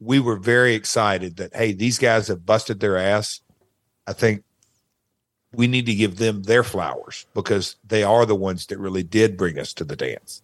we 0.00 0.18
were 0.18 0.36
very 0.36 0.74
excited 0.74 1.36
that, 1.36 1.54
hey, 1.54 1.72
these 1.72 1.98
guys 1.98 2.28
have 2.28 2.46
busted 2.46 2.80
their 2.80 2.96
ass. 2.96 3.42
I 4.06 4.14
think 4.14 4.44
we 5.52 5.66
need 5.66 5.86
to 5.86 5.94
give 5.94 6.16
them 6.16 6.44
their 6.44 6.62
flowers 6.62 7.26
because 7.34 7.76
they 7.86 8.02
are 8.02 8.24
the 8.24 8.34
ones 8.34 8.66
that 8.66 8.78
really 8.78 9.02
did 9.02 9.36
bring 9.36 9.58
us 9.58 9.74
to 9.74 9.84
the 9.84 9.96
dance. 9.96 10.42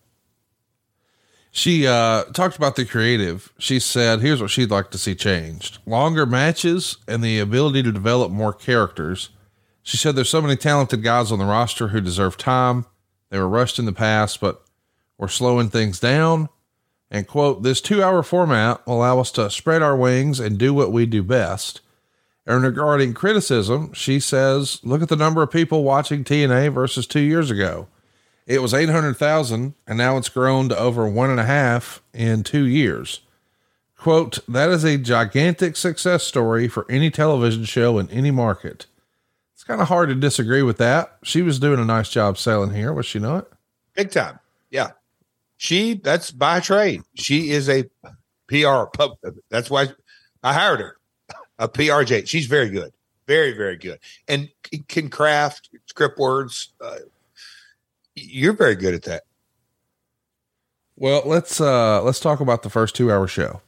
She 1.53 1.87
uh, 1.87 2.25
talked 2.35 2.57
about 2.57 2.77
the 2.77 2.85
creative. 2.85 3.51
She 3.59 3.81
said, 3.81 4.21
here's 4.21 4.43
what 4.43 4.51
she'd 4.51 4.71
like 4.71 4.91
to 4.91 4.99
see 4.99 5.15
changed 5.15 5.79
longer 5.87 6.27
matches 6.27 6.99
and 7.09 7.25
the 7.25 7.39
ability 7.39 7.83
to 7.85 7.93
develop 7.93 8.31
more 8.31 8.53
characters. 8.53 9.31
She 9.87 9.97
said, 9.97 10.17
there's 10.17 10.29
so 10.29 10.43
many 10.43 10.57
talented 10.57 11.05
guys 11.05 11.31
on 11.31 11.39
the 11.39 11.45
roster 11.45 11.89
who 11.89 12.01
deserve 12.01 12.37
time. 12.37 12.87
They 13.31 13.39
were 13.39 13.49
rushed 13.49 13.79
in 13.79 13.85
the 13.85 13.93
past, 13.93 14.41
but 14.41 14.61
we're 15.17 15.29
slowing 15.29 15.71
things 15.71 16.01
down. 16.01 16.49
And 17.09 17.29
quote, 17.29 17.63
this 17.63 17.81
two 17.81 18.03
hour 18.03 18.25
format 18.25 18.85
will 18.85 18.97
allow 18.97 19.21
us 19.21 19.31
to 19.33 19.49
spread 19.49 19.83
our 19.83 19.97
wings 19.97 20.41
and 20.41 20.59
do 20.59 20.75
what 20.75 20.91
we 20.91 21.07
do 21.07 21.23
best. 21.23 21.83
And 22.45 22.65
regarding 22.65 23.15
criticism, 23.15 23.93
she 23.93 24.19
says, 24.19 24.81
look 24.83 25.03
at 25.03 25.09
the 25.09 25.15
number 25.15 25.41
of 25.41 25.53
people 25.53 25.85
watching 25.85 26.25
TNA 26.25 26.75
versus 26.75 27.07
two 27.07 27.21
years 27.21 27.49
ago. 27.49 27.87
It 28.45 28.61
was 28.61 28.75
800,000 28.75 29.75
and 29.87 29.97
now 29.97 30.17
it's 30.17 30.29
grown 30.29 30.69
to 30.69 30.77
over 30.77 31.09
one 31.09 31.31
and 31.31 31.39
a 31.39 31.47
half 31.47 32.03
in 32.13 32.43
two 32.43 32.65
years. 32.65 33.21
Quote, 33.97 34.41
that 34.49 34.69
is 34.69 34.83
a 34.83 34.99
gigantic 34.99 35.77
success 35.77 36.25
story 36.25 36.67
for 36.67 36.91
any 36.91 37.09
television 37.09 37.63
show 37.63 38.01
in 38.01 38.11
any 38.11 38.33
market. 38.33 38.87
Kind 39.67 39.81
of 39.81 39.89
hard 39.89 40.09
to 40.11 40.15
disagree 40.15 40.63
with 40.63 40.79
that. 40.79 41.19
She 41.25 41.43
was 41.43 41.59
doing 41.59 41.81
a 41.81 41.85
nice 41.85 42.09
job 42.09 42.39
selling 42.39 42.73
here, 42.73 42.93
was 42.93 43.07
she 43.07 43.19
not? 43.19 43.49
Big 43.95 44.11
time. 44.11 44.39
Yeah. 44.71 44.91
She, 45.57 45.95
that's 45.95 46.31
by 46.31 46.61
trade. 46.61 47.03
She 47.15 47.51
is 47.51 47.69
a 47.69 47.85
PR 48.49 48.85
pub. 48.93 49.19
That's 49.51 49.71
why 49.71 49.89
I 50.43 50.53
hired 50.53 50.81
her. 50.81 50.97
A 51.59 51.69
PRJ. 51.69 52.29
She's 52.29 52.47
very 52.47 52.69
good. 52.69 52.93
Very, 53.27 53.57
very 53.57 53.77
good. 53.77 53.99
And 54.29 54.49
can 54.89 55.09
craft 55.09 55.71
script 55.87 56.19
words. 56.19 56.75
Uh, 56.81 56.99
you're 58.15 58.53
very 58.53 58.77
good 58.77 58.95
at 58.95 59.03
that. 59.05 59.25
Well, 60.97 61.23
let's 61.27 61.61
uh 61.61 62.03
let's 62.03 62.21
talk 62.21 62.41
about 62.41 62.63
the 62.63 62.71
first 62.71 62.95
two 62.95 63.13
hour 63.13 63.27
show. 63.27 63.61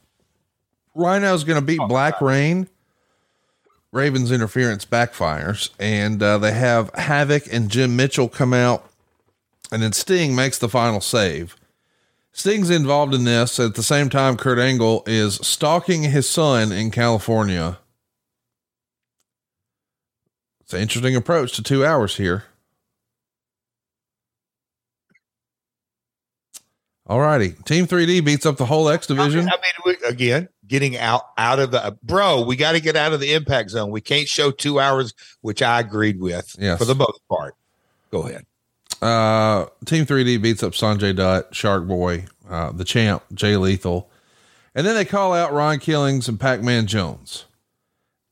Rhino's 0.95 1.43
going 1.43 1.59
to 1.59 1.65
beat 1.65 1.79
Black 1.87 2.19
Reign. 2.21 2.67
Raven's 3.91 4.31
interference 4.31 4.85
backfires, 4.85 5.71
and 5.79 6.21
uh, 6.21 6.37
they 6.37 6.51
have 6.51 6.93
Havoc 6.93 7.51
and 7.51 7.69
Jim 7.69 7.95
Mitchell 7.95 8.29
come 8.29 8.53
out, 8.53 8.87
and 9.71 9.81
then 9.81 9.93
Sting 9.93 10.35
makes 10.35 10.57
the 10.57 10.69
final 10.69 11.01
save. 11.01 11.55
Sting's 12.31 12.69
involved 12.69 13.13
in 13.13 13.23
this 13.23 13.59
at 13.59 13.75
the 13.75 13.83
same 13.83 14.09
time. 14.09 14.37
Kurt 14.37 14.59
Angle 14.59 15.03
is 15.07 15.35
stalking 15.35 16.03
his 16.03 16.29
son 16.29 16.71
in 16.71 16.91
California. 16.91 17.79
It's 20.61 20.73
an 20.73 20.81
interesting 20.81 21.15
approach 21.15 21.53
to 21.53 21.63
two 21.63 21.83
hours 21.83 22.17
here. 22.17 22.45
All 27.07 27.19
righty. 27.19 27.53
Team 27.65 27.87
3D 27.87 28.23
beats 28.23 28.45
up 28.45 28.57
the 28.57 28.67
whole 28.67 28.87
X 28.87 29.07
division. 29.07 29.39
I 29.39 29.43
mean, 29.43 29.61
I 29.83 29.89
mean 29.89 29.97
again, 30.05 30.49
getting 30.69 30.95
out 30.95 31.23
out 31.37 31.59
of 31.59 31.71
the 31.71 31.97
bro, 32.03 32.43
we 32.43 32.55
got 32.55 32.73
to 32.73 32.79
get 32.79 32.95
out 32.95 33.11
of 33.11 33.19
the 33.19 33.33
impact 33.33 33.71
zone. 33.71 33.91
We 33.91 33.99
can't 33.99 34.27
show 34.27 34.51
two 34.51 34.79
hours, 34.79 35.13
which 35.41 35.61
I 35.61 35.81
agreed 35.81 36.21
with 36.21 36.55
yes. 36.57 36.77
for 36.77 36.85
the 36.85 36.95
most 36.95 37.19
part. 37.27 37.55
Go 38.11 38.27
ahead. 38.27 38.45
Uh, 39.01 39.65
Team 39.85 40.05
3D 40.05 40.41
beats 40.41 40.63
up 40.63 40.73
Sanjay 40.73 41.15
Dutt, 41.15 41.53
Shark 41.53 41.87
Boy, 41.87 42.25
uh, 42.49 42.71
the 42.71 42.83
champ, 42.85 43.23
Jay 43.33 43.57
Lethal. 43.57 44.09
And 44.75 44.85
then 44.85 44.95
they 44.95 45.05
call 45.05 45.33
out 45.33 45.51
Ron 45.51 45.79
Killings 45.79 46.27
and 46.27 46.39
Pac 46.39 46.61
Man 46.61 46.85
Jones. 46.85 47.45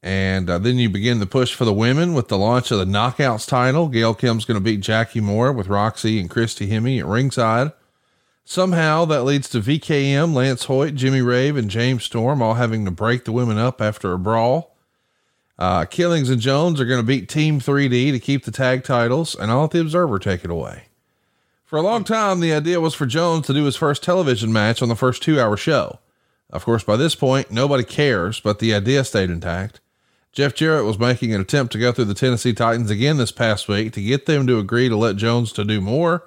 And 0.04 0.50
uh, 0.50 0.60
then 0.60 0.78
you 0.78 0.90
begin 0.90 1.20
the 1.20 1.26
push 1.26 1.54
for 1.54 1.66
the 1.66 1.74
women 1.74 2.14
with 2.14 2.28
the 2.28 2.38
launch 2.38 2.72
of 2.72 2.78
the 2.78 2.86
Knockouts 2.86 3.48
title. 3.48 3.88
Gail 3.88 4.14
Kim's 4.14 4.46
going 4.46 4.56
to 4.56 4.64
beat 4.64 4.82
Jackie 4.82 5.22
Moore 5.22 5.52
with 5.52 5.68
Roxy 5.68 6.20
and 6.20 6.30
Christy 6.30 6.70
Hemme 6.70 7.00
at 7.00 7.06
ringside. 7.06 7.72
Somehow 8.50 9.04
that 9.04 9.26
leads 9.26 9.50
to 9.50 9.60
VKM, 9.60 10.34
Lance 10.34 10.64
Hoyt, 10.64 10.96
Jimmy 10.96 11.20
Rave, 11.20 11.58
and 11.58 11.70
James 11.70 12.06
Storm 12.06 12.42
all 12.42 12.54
having 12.54 12.86
to 12.86 12.92
break 12.92 13.26
the 13.26 13.34
women 13.34 13.58
up 13.58 13.82
after 13.82 14.14
a 14.14 14.18
brawl. 14.18 14.78
Uh, 15.60 15.84
Killings 15.84 16.30
and 16.30 16.40
Jones 16.40 16.80
are 16.80 16.86
going 16.86 17.02
to 17.02 17.06
beat 17.06 17.28
Team 17.28 17.60
3D 17.60 18.14
to 18.14 18.20
keep 18.20 18.46
the 18.46 18.52
tag 18.52 18.86
titles, 18.86 19.36
and 19.36 19.52
I'll 19.52 19.64
let 19.64 19.72
the 19.72 19.82
Observer 19.82 20.18
take 20.18 20.46
it 20.46 20.50
away. 20.50 20.84
For 21.66 21.78
a 21.78 21.82
long 21.82 22.06
time, 22.06 22.40
the 22.40 22.54
idea 22.54 22.80
was 22.80 22.94
for 22.94 23.06
Jones 23.06 23.48
to 23.48 23.54
do 23.54 23.66
his 23.66 23.76
first 23.76 24.02
television 24.02 24.54
match 24.54 24.82
on 24.82 24.88
the 24.88 24.96
first 24.96 25.22
two 25.22 25.42
hour 25.42 25.58
show. 25.58 26.00
Of 26.50 26.64
course, 26.64 26.86
by 26.86 26.96
this 26.96 27.16
point, 27.16 27.52
nobody 27.52 27.84
cares, 27.84 28.40
but 28.40 28.60
the 28.60 28.74
idea 28.74 29.04
stayed 29.04 29.30
intact. 29.30 29.82
Jeff 30.32 30.56
Jarrett 30.56 30.86
was 30.86 30.98
making 30.98 31.34
an 31.34 31.42
attempt 31.42 31.74
to 31.74 31.80
go 31.80 31.92
through 31.92 32.06
the 32.06 32.14
Tennessee 32.14 32.54
Titans 32.54 32.92
again 32.92 33.18
this 33.18 33.34
past 33.34 33.68
week 33.68 33.92
to 33.92 34.02
get 34.02 34.26
them 34.26 34.48
to 34.48 34.58
agree 34.58 34.88
to 34.88 34.96
let 34.96 35.18
Jones 35.18 35.52
to 35.52 35.66
do 35.66 35.82
more 35.82 36.24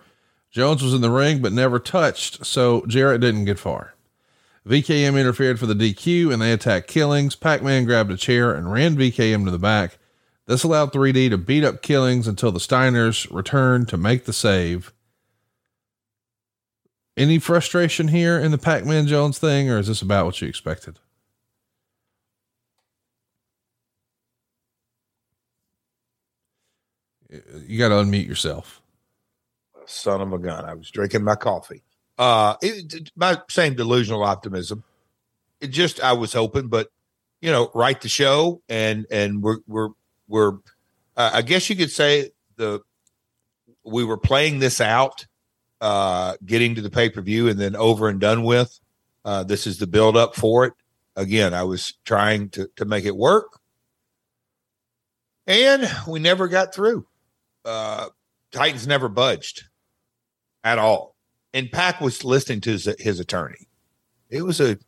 Jones 0.51 0.83
was 0.83 0.93
in 0.93 1.01
the 1.01 1.11
ring 1.11 1.41
but 1.41 1.53
never 1.53 1.79
touched, 1.79 2.45
so 2.45 2.85
Jarrett 2.87 3.21
didn't 3.21 3.45
get 3.45 3.59
far. 3.59 3.95
VKM 4.67 5.19
interfered 5.19 5.59
for 5.59 5.67
the 5.67 5.75
DQ 5.75 6.33
and 6.33 6.43
they 6.43 6.53
attacked 6.53 6.89
Killings. 6.89 7.35
Pac 7.37 7.63
Man 7.63 7.85
grabbed 7.85 8.11
a 8.11 8.17
chair 8.17 8.53
and 8.53 8.73
ran 8.73 8.97
VKM 8.97 9.45
to 9.45 9.51
the 9.51 9.59
back. 9.59 9.99
This 10.47 10.65
allowed 10.65 10.93
3D 10.93 11.31
to 11.31 11.39
beat 11.39 11.65
up 11.65 11.83
Killings 11.83 12.27
until 12.27 12.51
the 12.53 12.59
Steiners 12.59 13.33
returned 13.33 13.89
to 13.89 13.97
make 13.97 14.25
the 14.25 14.33
save. 14.33 14.93
Any 17.17 17.39
frustration 17.39 18.09
here 18.09 18.39
in 18.39 18.51
the 18.51 18.59
Pac 18.59 18.85
Man 18.85 19.07
Jones 19.07 19.39
thing, 19.39 19.71
or 19.71 19.79
is 19.79 19.87
this 19.87 20.03
about 20.03 20.27
what 20.27 20.41
you 20.41 20.49
expected? 20.49 20.99
You 27.67 27.79
got 27.79 27.91
to 27.91 27.95
unmute 27.95 28.27
yourself 28.27 28.80
son 29.91 30.21
of 30.21 30.33
a 30.33 30.39
gun. 30.39 30.65
I 30.65 30.75
was 30.75 30.91
drinking 30.91 31.25
my 31.25 31.35
coffee. 31.35 31.83
Uh, 32.19 32.55
it, 32.61 33.11
my 33.17 33.39
same 33.49 33.75
delusional 33.75 34.23
optimism. 34.23 34.85
It 35.61 35.69
just 35.69 36.01
I 36.01 36.13
was 36.13 36.33
hoping, 36.33 36.69
but 36.69 36.89
you 37.41 37.51
know, 37.51 37.71
write 37.75 38.03
the 38.03 38.09
show 38.09 38.63
and 38.69 39.07
and 39.11 39.43
we're 39.43 39.59
we're 39.67 39.89
we're. 40.29 40.53
Uh, 41.17 41.31
I 41.35 41.43
guess 41.43 41.69
you 41.69 41.77
could 41.77 41.91
say 41.91 42.31
the 42.57 42.81
we 43.85 44.05
were 44.05 44.19
playing 44.19 44.59
this 44.59 44.81
out, 44.81 45.27
uh, 45.81 46.37
getting 46.45 46.75
to 46.75 46.83
the 46.83 46.91
pay 46.91 47.09
per 47.09 47.23
view, 47.23 47.49
and 47.49 47.59
then 47.59 47.75
over 47.75 48.09
and 48.09 48.21
done 48.21 48.45
with. 48.45 48.79
Uh, 49.25 49.43
this 49.45 49.67
is 49.67 49.79
the 49.79 49.87
build 49.87 50.17
up 50.17 50.35
for 50.35 50.67
it. 50.67 50.75
Again, 51.17 51.55
I 51.55 51.65
was 51.65 51.95
trying 52.05 52.51
to 52.51 52.69
to 52.77 52.85
make 52.85 53.05
it 53.07 53.17
work, 53.17 53.61
and 55.47 55.91
we 56.07 56.21
never 56.21 56.49
got 56.49 56.75
through. 56.75 57.07
Uh, 57.65 58.09
Titans 58.53 58.87
never 58.87 59.09
budged 59.09 59.65
at 60.65 60.79
all. 60.79 61.15
And 61.53 61.71
Pac 61.71 62.01
was 62.01 62.25
listening 62.25 62.61
to 62.63 62.71
his, 62.71 62.89
his 62.99 63.21
attorney. 63.21 63.69
It 64.29 64.43
was 64.43 64.61
a, 64.61 64.79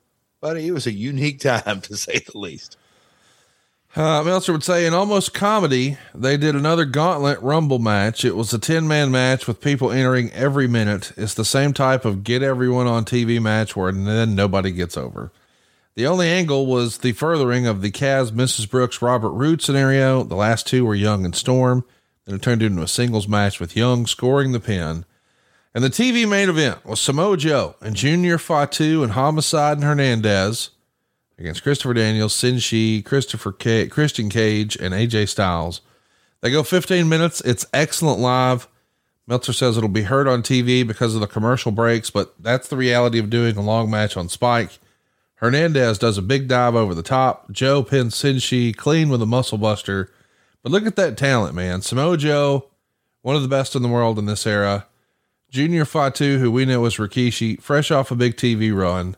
buddy, 0.40 0.66
it 0.66 0.72
was 0.72 0.86
a 0.86 0.92
unique 0.92 1.40
time 1.40 1.80
to 1.82 1.96
say 1.96 2.18
the 2.18 2.38
least. 2.38 2.76
Uh, 3.94 4.22
Meltzer 4.22 4.52
would 4.52 4.64
say 4.64 4.86
in 4.86 4.94
almost 4.94 5.34
comedy, 5.34 5.98
they 6.14 6.38
did 6.38 6.54
another 6.54 6.86
gauntlet 6.86 7.42
rumble 7.42 7.78
match. 7.78 8.24
It 8.24 8.34
was 8.34 8.52
a 8.54 8.58
10 8.58 8.88
man 8.88 9.10
match 9.10 9.46
with 9.46 9.60
people 9.60 9.90
entering 9.90 10.32
every 10.32 10.66
minute. 10.66 11.12
It's 11.18 11.34
the 11.34 11.44
same 11.44 11.74
type 11.74 12.06
of 12.06 12.24
get 12.24 12.42
everyone 12.42 12.86
on 12.86 13.04
TV 13.04 13.40
match 13.40 13.76
where 13.76 13.92
then 13.92 14.34
nobody 14.34 14.70
gets 14.70 14.96
over. 14.96 15.30
The 15.94 16.06
only 16.06 16.26
angle 16.26 16.64
was 16.64 16.98
the 16.98 17.12
furthering 17.12 17.66
of 17.66 17.82
the 17.82 17.90
Kaz, 17.90 18.30
Mrs. 18.30 18.70
Brooks, 18.70 19.02
Robert 19.02 19.32
Roode 19.32 19.60
scenario. 19.60 20.22
The 20.22 20.36
last 20.36 20.66
two 20.66 20.86
were 20.86 20.94
Young 20.94 21.26
and 21.26 21.34
Storm. 21.34 21.84
Then 22.24 22.36
it 22.36 22.42
turned 22.42 22.62
into 22.62 22.80
a 22.80 22.88
singles 22.88 23.28
match 23.28 23.60
with 23.60 23.76
Young 23.76 24.06
scoring 24.06 24.52
the 24.52 24.60
pin. 24.60 25.04
And 25.74 25.82
the 25.82 25.88
TV 25.88 26.28
main 26.28 26.50
event 26.50 26.84
was 26.84 27.00
Samoa 27.00 27.36
Joe 27.36 27.76
and 27.80 27.96
Junior 27.96 28.36
Fatu 28.36 29.02
and 29.02 29.12
Homicide 29.12 29.78
and 29.78 29.84
Hernandez 29.84 30.70
against 31.38 31.62
Christopher 31.62 31.94
Daniels, 31.94 32.34
Senshi, 32.34 33.02
Christopher 33.04 33.52
K- 33.52 33.88
Christian 33.88 34.28
Cage, 34.28 34.76
and 34.76 34.92
AJ 34.92 35.30
Styles. 35.30 35.80
They 36.42 36.50
go 36.50 36.62
15 36.62 37.08
minutes. 37.08 37.40
It's 37.40 37.64
excellent 37.72 38.20
live. 38.20 38.68
Meltzer 39.26 39.52
says 39.52 39.78
it'll 39.78 39.88
be 39.88 40.02
heard 40.02 40.28
on 40.28 40.42
TV 40.42 40.86
because 40.86 41.14
of 41.14 41.20
the 41.20 41.26
commercial 41.26 41.72
breaks, 41.72 42.10
but 42.10 42.34
that's 42.38 42.68
the 42.68 42.76
reality 42.76 43.18
of 43.18 43.30
doing 43.30 43.56
a 43.56 43.62
long 43.62 43.90
match 43.90 44.16
on 44.16 44.28
Spike. 44.28 44.78
Hernandez 45.36 45.98
does 45.98 46.18
a 46.18 46.22
big 46.22 46.48
dive 46.48 46.74
over 46.74 46.94
the 46.94 47.02
top. 47.02 47.50
Joe 47.50 47.82
pins 47.82 48.14
Senshi 48.14 48.76
clean 48.76 49.08
with 49.08 49.22
a 49.22 49.26
muscle 49.26 49.58
buster. 49.58 50.10
But 50.62 50.70
look 50.70 50.86
at 50.86 50.96
that 50.96 51.16
talent, 51.16 51.54
man. 51.54 51.82
Samoa 51.82 52.16
Joe, 52.16 52.68
one 53.22 53.36
of 53.36 53.42
the 53.42 53.48
best 53.48 53.74
in 53.74 53.82
the 53.82 53.88
world 53.88 54.18
in 54.18 54.26
this 54.26 54.46
era. 54.46 54.86
Junior 55.52 55.84
Fatu, 55.84 56.38
who 56.38 56.50
we 56.50 56.64
know 56.64 56.86
as 56.86 56.96
Rikishi, 56.96 57.60
fresh 57.60 57.90
off 57.90 58.10
a 58.10 58.14
big 58.14 58.36
TV 58.36 58.74
run. 58.74 59.16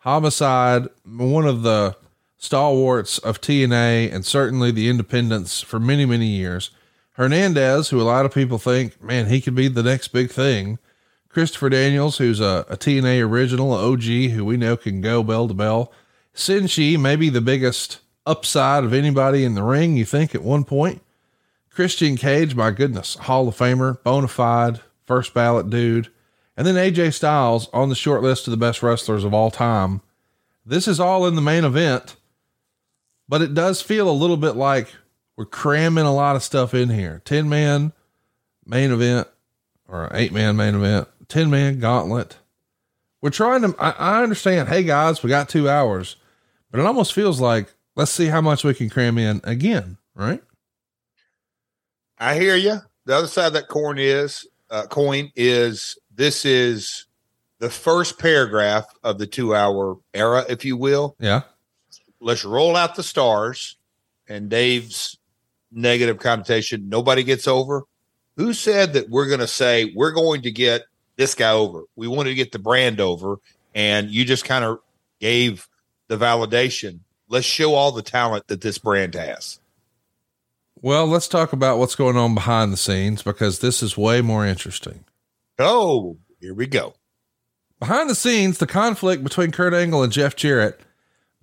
Homicide, 0.00 0.88
one 1.06 1.46
of 1.46 1.62
the 1.62 1.96
stalwarts 2.36 3.16
of 3.16 3.40
TNA 3.40 4.12
and 4.12 4.26
certainly 4.26 4.70
the 4.70 4.90
independents 4.90 5.62
for 5.62 5.80
many, 5.80 6.04
many 6.04 6.26
years. 6.26 6.68
Hernandez, 7.12 7.88
who 7.88 7.98
a 7.98 8.02
lot 8.02 8.26
of 8.26 8.34
people 8.34 8.58
think, 8.58 9.02
man, 9.02 9.28
he 9.28 9.40
could 9.40 9.54
be 9.54 9.68
the 9.68 9.82
next 9.82 10.08
big 10.08 10.30
thing. 10.30 10.78
Christopher 11.30 11.70
Daniels, 11.70 12.18
who's 12.18 12.40
a, 12.40 12.66
a 12.68 12.76
TNA 12.76 13.26
original, 13.26 13.72
OG, 13.72 14.02
who 14.02 14.44
we 14.44 14.58
know 14.58 14.76
can 14.76 15.00
go 15.00 15.22
bell 15.22 15.48
to 15.48 15.54
bell. 15.54 15.90
Senshi, 16.34 17.00
maybe 17.00 17.30
the 17.30 17.40
biggest 17.40 18.00
upside 18.26 18.84
of 18.84 18.92
anybody 18.92 19.44
in 19.44 19.54
the 19.54 19.62
ring, 19.62 19.96
you 19.96 20.04
think, 20.04 20.34
at 20.34 20.42
one 20.42 20.64
point. 20.64 21.00
Christian 21.70 22.16
Cage, 22.18 22.54
my 22.54 22.70
goodness, 22.70 23.14
Hall 23.14 23.48
of 23.48 23.56
Famer, 23.56 24.02
bona 24.02 24.28
fide, 24.28 24.80
first 25.10 25.34
ballot 25.34 25.68
dude. 25.68 26.06
And 26.56 26.64
then 26.64 26.76
AJ 26.76 27.14
Styles 27.14 27.68
on 27.72 27.88
the 27.88 27.96
short 27.96 28.22
list 28.22 28.46
of 28.46 28.52
the 28.52 28.56
best 28.56 28.80
wrestlers 28.80 29.24
of 29.24 29.34
all 29.34 29.50
time. 29.50 30.02
This 30.64 30.86
is 30.86 31.00
all 31.00 31.26
in 31.26 31.34
the 31.34 31.40
main 31.40 31.64
event, 31.64 32.14
but 33.28 33.42
it 33.42 33.52
does 33.52 33.82
feel 33.82 34.08
a 34.08 34.12
little 34.12 34.36
bit 34.36 34.54
like 34.54 34.86
we're 35.36 35.46
cramming 35.46 36.04
a 36.04 36.14
lot 36.14 36.36
of 36.36 36.44
stuff 36.44 36.74
in 36.74 36.90
here. 36.90 37.22
10 37.24 37.48
man 37.48 37.92
main 38.64 38.92
event 38.92 39.26
or 39.88 40.08
eight 40.14 40.30
man 40.30 40.54
main 40.54 40.76
event, 40.76 41.08
10 41.26 41.50
man 41.50 41.80
gauntlet. 41.80 42.38
We're 43.20 43.30
trying 43.30 43.62
to, 43.62 43.74
I, 43.80 43.90
I 43.90 44.22
understand. 44.22 44.68
Hey 44.68 44.84
guys, 44.84 45.24
we 45.24 45.28
got 45.28 45.48
two 45.48 45.68
hours, 45.68 46.18
but 46.70 46.78
it 46.78 46.86
almost 46.86 47.14
feels 47.14 47.40
like 47.40 47.74
let's 47.96 48.12
see 48.12 48.26
how 48.26 48.42
much 48.42 48.62
we 48.62 48.74
can 48.74 48.88
cram 48.88 49.18
in 49.18 49.40
again, 49.42 49.98
right? 50.14 50.40
I 52.16 52.38
hear 52.38 52.54
you. 52.54 52.78
The 53.06 53.16
other 53.16 53.26
side 53.26 53.48
of 53.48 53.52
that 53.54 53.66
coin 53.66 53.98
is 53.98 54.46
uh, 54.70 54.86
coin 54.86 55.30
is 55.36 55.98
this 56.14 56.44
is 56.44 57.06
the 57.58 57.70
first 57.70 58.18
paragraph 58.18 58.86
of 59.04 59.18
the 59.18 59.26
two 59.26 59.54
hour 59.54 59.98
era, 60.14 60.44
if 60.48 60.64
you 60.64 60.76
will. 60.76 61.16
Yeah. 61.18 61.42
Let's 62.20 62.44
roll 62.44 62.76
out 62.76 62.94
the 62.94 63.02
stars 63.02 63.76
and 64.28 64.48
Dave's 64.48 65.18
negative 65.72 66.18
connotation. 66.18 66.88
Nobody 66.88 67.22
gets 67.22 67.46
over. 67.46 67.84
Who 68.36 68.54
said 68.54 68.94
that 68.94 69.10
we're 69.10 69.26
going 69.26 69.40
to 69.40 69.46
say 69.46 69.92
we're 69.94 70.12
going 70.12 70.42
to 70.42 70.50
get 70.50 70.82
this 71.16 71.34
guy 71.34 71.50
over? 71.52 71.84
We 71.96 72.08
wanted 72.08 72.30
to 72.30 72.36
get 72.36 72.52
the 72.52 72.58
brand 72.58 73.00
over, 73.00 73.36
and 73.74 74.10
you 74.10 74.24
just 74.24 74.44
kind 74.44 74.64
of 74.64 74.78
gave 75.20 75.68
the 76.08 76.16
validation. 76.16 77.00
Let's 77.28 77.46
show 77.46 77.74
all 77.74 77.92
the 77.92 78.02
talent 78.02 78.46
that 78.48 78.60
this 78.62 78.78
brand 78.78 79.14
has. 79.14 79.59
Well, 80.82 81.06
let's 81.06 81.28
talk 81.28 81.52
about 81.52 81.78
what's 81.78 81.94
going 81.94 82.16
on 82.16 82.34
behind 82.34 82.72
the 82.72 82.78
scenes 82.78 83.22
because 83.22 83.58
this 83.58 83.82
is 83.82 83.98
way 83.98 84.22
more 84.22 84.46
interesting. 84.46 85.04
Oh, 85.58 86.16
here 86.40 86.54
we 86.54 86.66
go. 86.66 86.94
Behind 87.78 88.08
the 88.08 88.14
scenes, 88.14 88.58
the 88.58 88.66
conflict 88.66 89.22
between 89.22 89.50
Kurt 89.50 89.74
Angle 89.74 90.02
and 90.02 90.12
Jeff 90.12 90.36
Jarrett, 90.36 90.80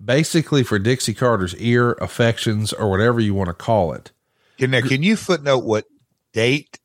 basically 0.04 0.64
for 0.64 0.78
Dixie 0.78 1.14
Carter's 1.14 1.54
ear, 1.56 1.92
affections, 2.00 2.72
or 2.72 2.90
whatever 2.90 3.20
you 3.20 3.34
want 3.34 3.48
to 3.48 3.54
call 3.54 3.92
it. 3.92 4.10
Can, 4.58 4.72
now, 4.72 4.80
can 4.80 5.04
you 5.04 5.16
footnote 5.16 5.64
what 5.64 5.84
date, 6.32 6.80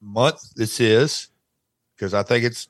month 0.00 0.54
this 0.54 0.80
is? 0.80 1.28
Because 1.96 2.14
I 2.14 2.22
think 2.22 2.44
it's 2.44 2.68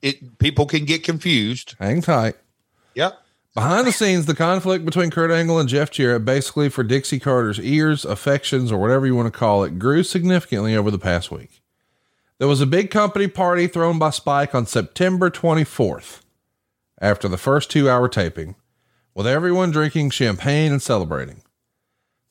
it. 0.00 0.38
People 0.38 0.64
can 0.64 0.86
get 0.86 1.04
confused. 1.04 1.76
Hang 1.78 2.00
tight. 2.00 2.36
Yep. 2.94 3.19
Behind 3.54 3.84
the 3.84 3.92
scenes, 3.92 4.26
the 4.26 4.34
conflict 4.34 4.84
between 4.84 5.10
Kurt 5.10 5.32
Angle 5.32 5.58
and 5.58 5.68
Jeff 5.68 5.90
Jarrett, 5.90 6.24
basically 6.24 6.68
for 6.68 6.84
Dixie 6.84 7.18
Carter's 7.18 7.58
ears, 7.58 8.04
affections, 8.04 8.70
or 8.70 8.78
whatever 8.80 9.06
you 9.06 9.16
want 9.16 9.26
to 9.32 9.36
call 9.36 9.64
it, 9.64 9.78
grew 9.78 10.04
significantly 10.04 10.76
over 10.76 10.88
the 10.88 11.00
past 11.00 11.32
week. 11.32 11.60
There 12.38 12.46
was 12.46 12.60
a 12.60 12.66
big 12.66 12.92
company 12.92 13.26
party 13.26 13.66
thrown 13.66 13.98
by 13.98 14.10
Spike 14.10 14.54
on 14.54 14.66
September 14.66 15.30
24th, 15.30 16.20
after 17.00 17.26
the 17.26 17.36
first 17.36 17.70
two 17.72 17.90
hour 17.90 18.08
taping, 18.08 18.54
with 19.16 19.26
everyone 19.26 19.72
drinking 19.72 20.10
champagne 20.10 20.70
and 20.70 20.80
celebrating. 20.80 21.42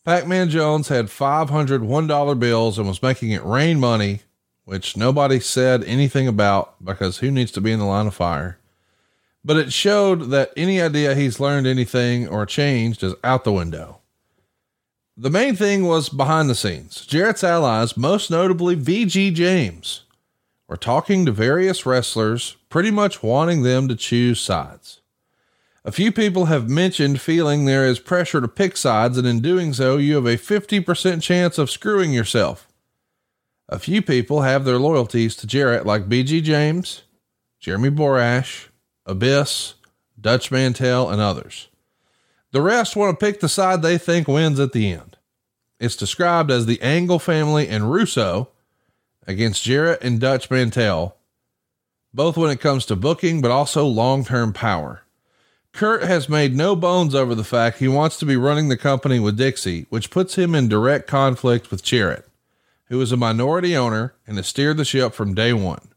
Pac 0.05 0.26
Man 0.26 0.49
Jones 0.49 0.88
had 0.88 1.09
500 1.09 1.82
$1 1.82 2.39
bills 2.39 2.80
and 2.80 2.88
was 2.88 3.03
making 3.03 3.32
it 3.32 3.43
rain 3.43 3.78
money, 3.78 4.22
which 4.63 4.95
nobody 4.95 5.41
said 5.41 5.84
anything 5.84 6.30
about 6.30 6.84
because 6.84 7.17
who 7.17 7.30
needs 7.30 7.51
to 7.51 7.61
be 7.61 7.74
in 7.74 7.80
the 7.80 7.86
line 7.86 8.07
of 8.07 8.15
fire? 8.15 8.59
But 9.44 9.58
it 9.58 9.72
showed 9.72 10.32
that 10.32 10.52
any 10.58 10.82
idea 10.82 11.16
he's 11.16 11.40
learned 11.40 11.66
anything 11.66 12.28
or 12.28 12.46
changed 12.46 13.04
is 13.04 13.16
out 13.24 13.44
the 13.44 13.54
window. 13.54 14.00
The 15.16 15.30
main 15.30 15.56
thing 15.56 15.86
was 15.86 16.08
behind 16.08 16.50
the 16.50 16.56
scenes. 16.56 17.06
Jarrett's 17.06 17.44
allies, 17.44 17.98
most 17.98 18.32
notably 18.32 18.78
BG 18.78 19.34
James, 19.34 20.04
were 20.70 20.78
talking 20.78 21.26
to 21.26 21.32
various 21.34 21.86
wrestlers, 21.86 22.56
pretty 22.70 22.90
much 22.90 23.22
wanting 23.22 23.64
them 23.64 23.90
to 23.90 23.98
choose 23.98 24.40
sides. 24.40 25.02
A 25.84 25.92
few 25.92 26.12
people 26.14 26.46
have 26.46 26.70
mentioned 26.70 27.20
feeling 27.20 27.66
there 27.66 27.86
is 27.86 28.00
pressure 28.00 28.40
to 28.40 28.48
pick 28.48 28.78
sides, 28.78 29.18
and 29.18 29.28
in 29.28 29.42
doing 29.42 29.74
so, 29.74 29.98
you 29.98 30.16
have 30.16 30.26
a 30.26 30.38
50% 30.38 31.22
chance 31.22 31.58
of 31.58 31.70
screwing 31.70 32.14
yourself. 32.14 32.70
A 33.68 33.78
few 33.78 34.02
people 34.02 34.44
have 34.44 34.64
their 34.64 34.80
loyalties 34.80 35.36
to 35.36 35.48
Jarrett, 35.48 35.86
like 35.86 36.08
BG 36.08 36.44
James, 36.44 37.02
Jeremy 37.60 37.90
Borash, 37.90 38.68
Abyss, 39.10 39.74
Dutch 40.20 40.51
Mantell, 40.51 41.10
and 41.10 41.20
others. 41.20 41.68
The 42.51 42.62
rest 42.62 42.95
want 42.95 43.20
to 43.20 43.26
pick 43.26 43.39
the 43.39 43.49
side 43.49 43.82
they 43.82 43.97
think 43.97 44.28
wins 44.28 44.60
at 44.60 44.72
the 44.72 44.91
end. 44.91 45.18
It's 45.80 45.95
described 45.95 46.51
as 46.51 46.66
the 46.66 46.82
Angle 46.82 47.20
family 47.20 47.68
and 47.68 47.91
Russo 47.91 48.49
against 49.26 49.64
Jarrett 49.64 50.03
and 50.03 50.20
Dutch 50.20 50.49
Mantell, 50.51 51.16
both 52.14 52.38
when 52.38 52.51
it 52.51 52.60
comes 52.60 52.86
to 52.88 52.95
booking, 52.95 53.41
but 53.41 53.51
also 53.51 53.86
long 53.86 54.26
term 54.26 54.53
power. 54.53 55.03
Kurt 55.72 56.03
has 56.03 56.28
made 56.28 56.55
no 56.55 56.76
bones 56.76 57.14
over 57.14 57.36
the 57.36 57.43
fact 57.43 57.78
he 57.78 57.88
wants 57.88 58.18
to 58.18 58.26
be 58.26 58.36
running 58.36 58.70
the 58.70 58.78
company 58.78 59.20
with 59.20 59.38
Dixie, 59.38 59.86
which 59.89 60.10
puts 60.10 60.36
him 60.36 60.55
in 60.55 60.68
direct 60.68 61.07
conflict 61.07 61.72
with 61.72 61.84
Jarrett, 61.84 62.28
who 62.86 62.99
is 62.99 63.12
a 63.12 63.18
minority 63.18 63.78
owner 63.78 64.14
and 64.26 64.38
has 64.38 64.47
steered 64.47 64.78
the 64.78 64.86
ship 64.86 65.14
from 65.14 65.36
day 65.36 65.53
one. 65.53 65.89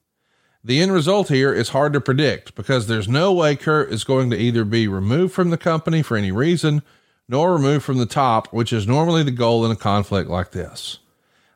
The 0.64 0.80
end 0.80 0.92
result 0.92 1.28
here 1.28 1.52
is 1.52 1.70
hard 1.70 1.92
to 1.92 2.00
predict 2.00 2.54
because 2.54 2.86
there's 2.86 3.08
no 3.08 3.32
way 3.32 3.56
Kurt 3.56 3.92
is 3.92 4.04
going 4.04 4.30
to 4.30 4.38
either 4.38 4.64
be 4.64 4.86
removed 4.86 5.34
from 5.34 5.50
the 5.50 5.58
company 5.58 6.02
for 6.02 6.16
any 6.16 6.30
reason 6.30 6.82
nor 7.28 7.54
removed 7.54 7.84
from 7.84 7.98
the 7.98 8.06
top, 8.06 8.52
which 8.52 8.72
is 8.72 8.86
normally 8.86 9.22
the 9.22 9.30
goal 9.30 9.64
in 9.64 9.70
a 9.70 9.76
conflict 9.76 10.28
like 10.28 10.50
this. 10.50 10.98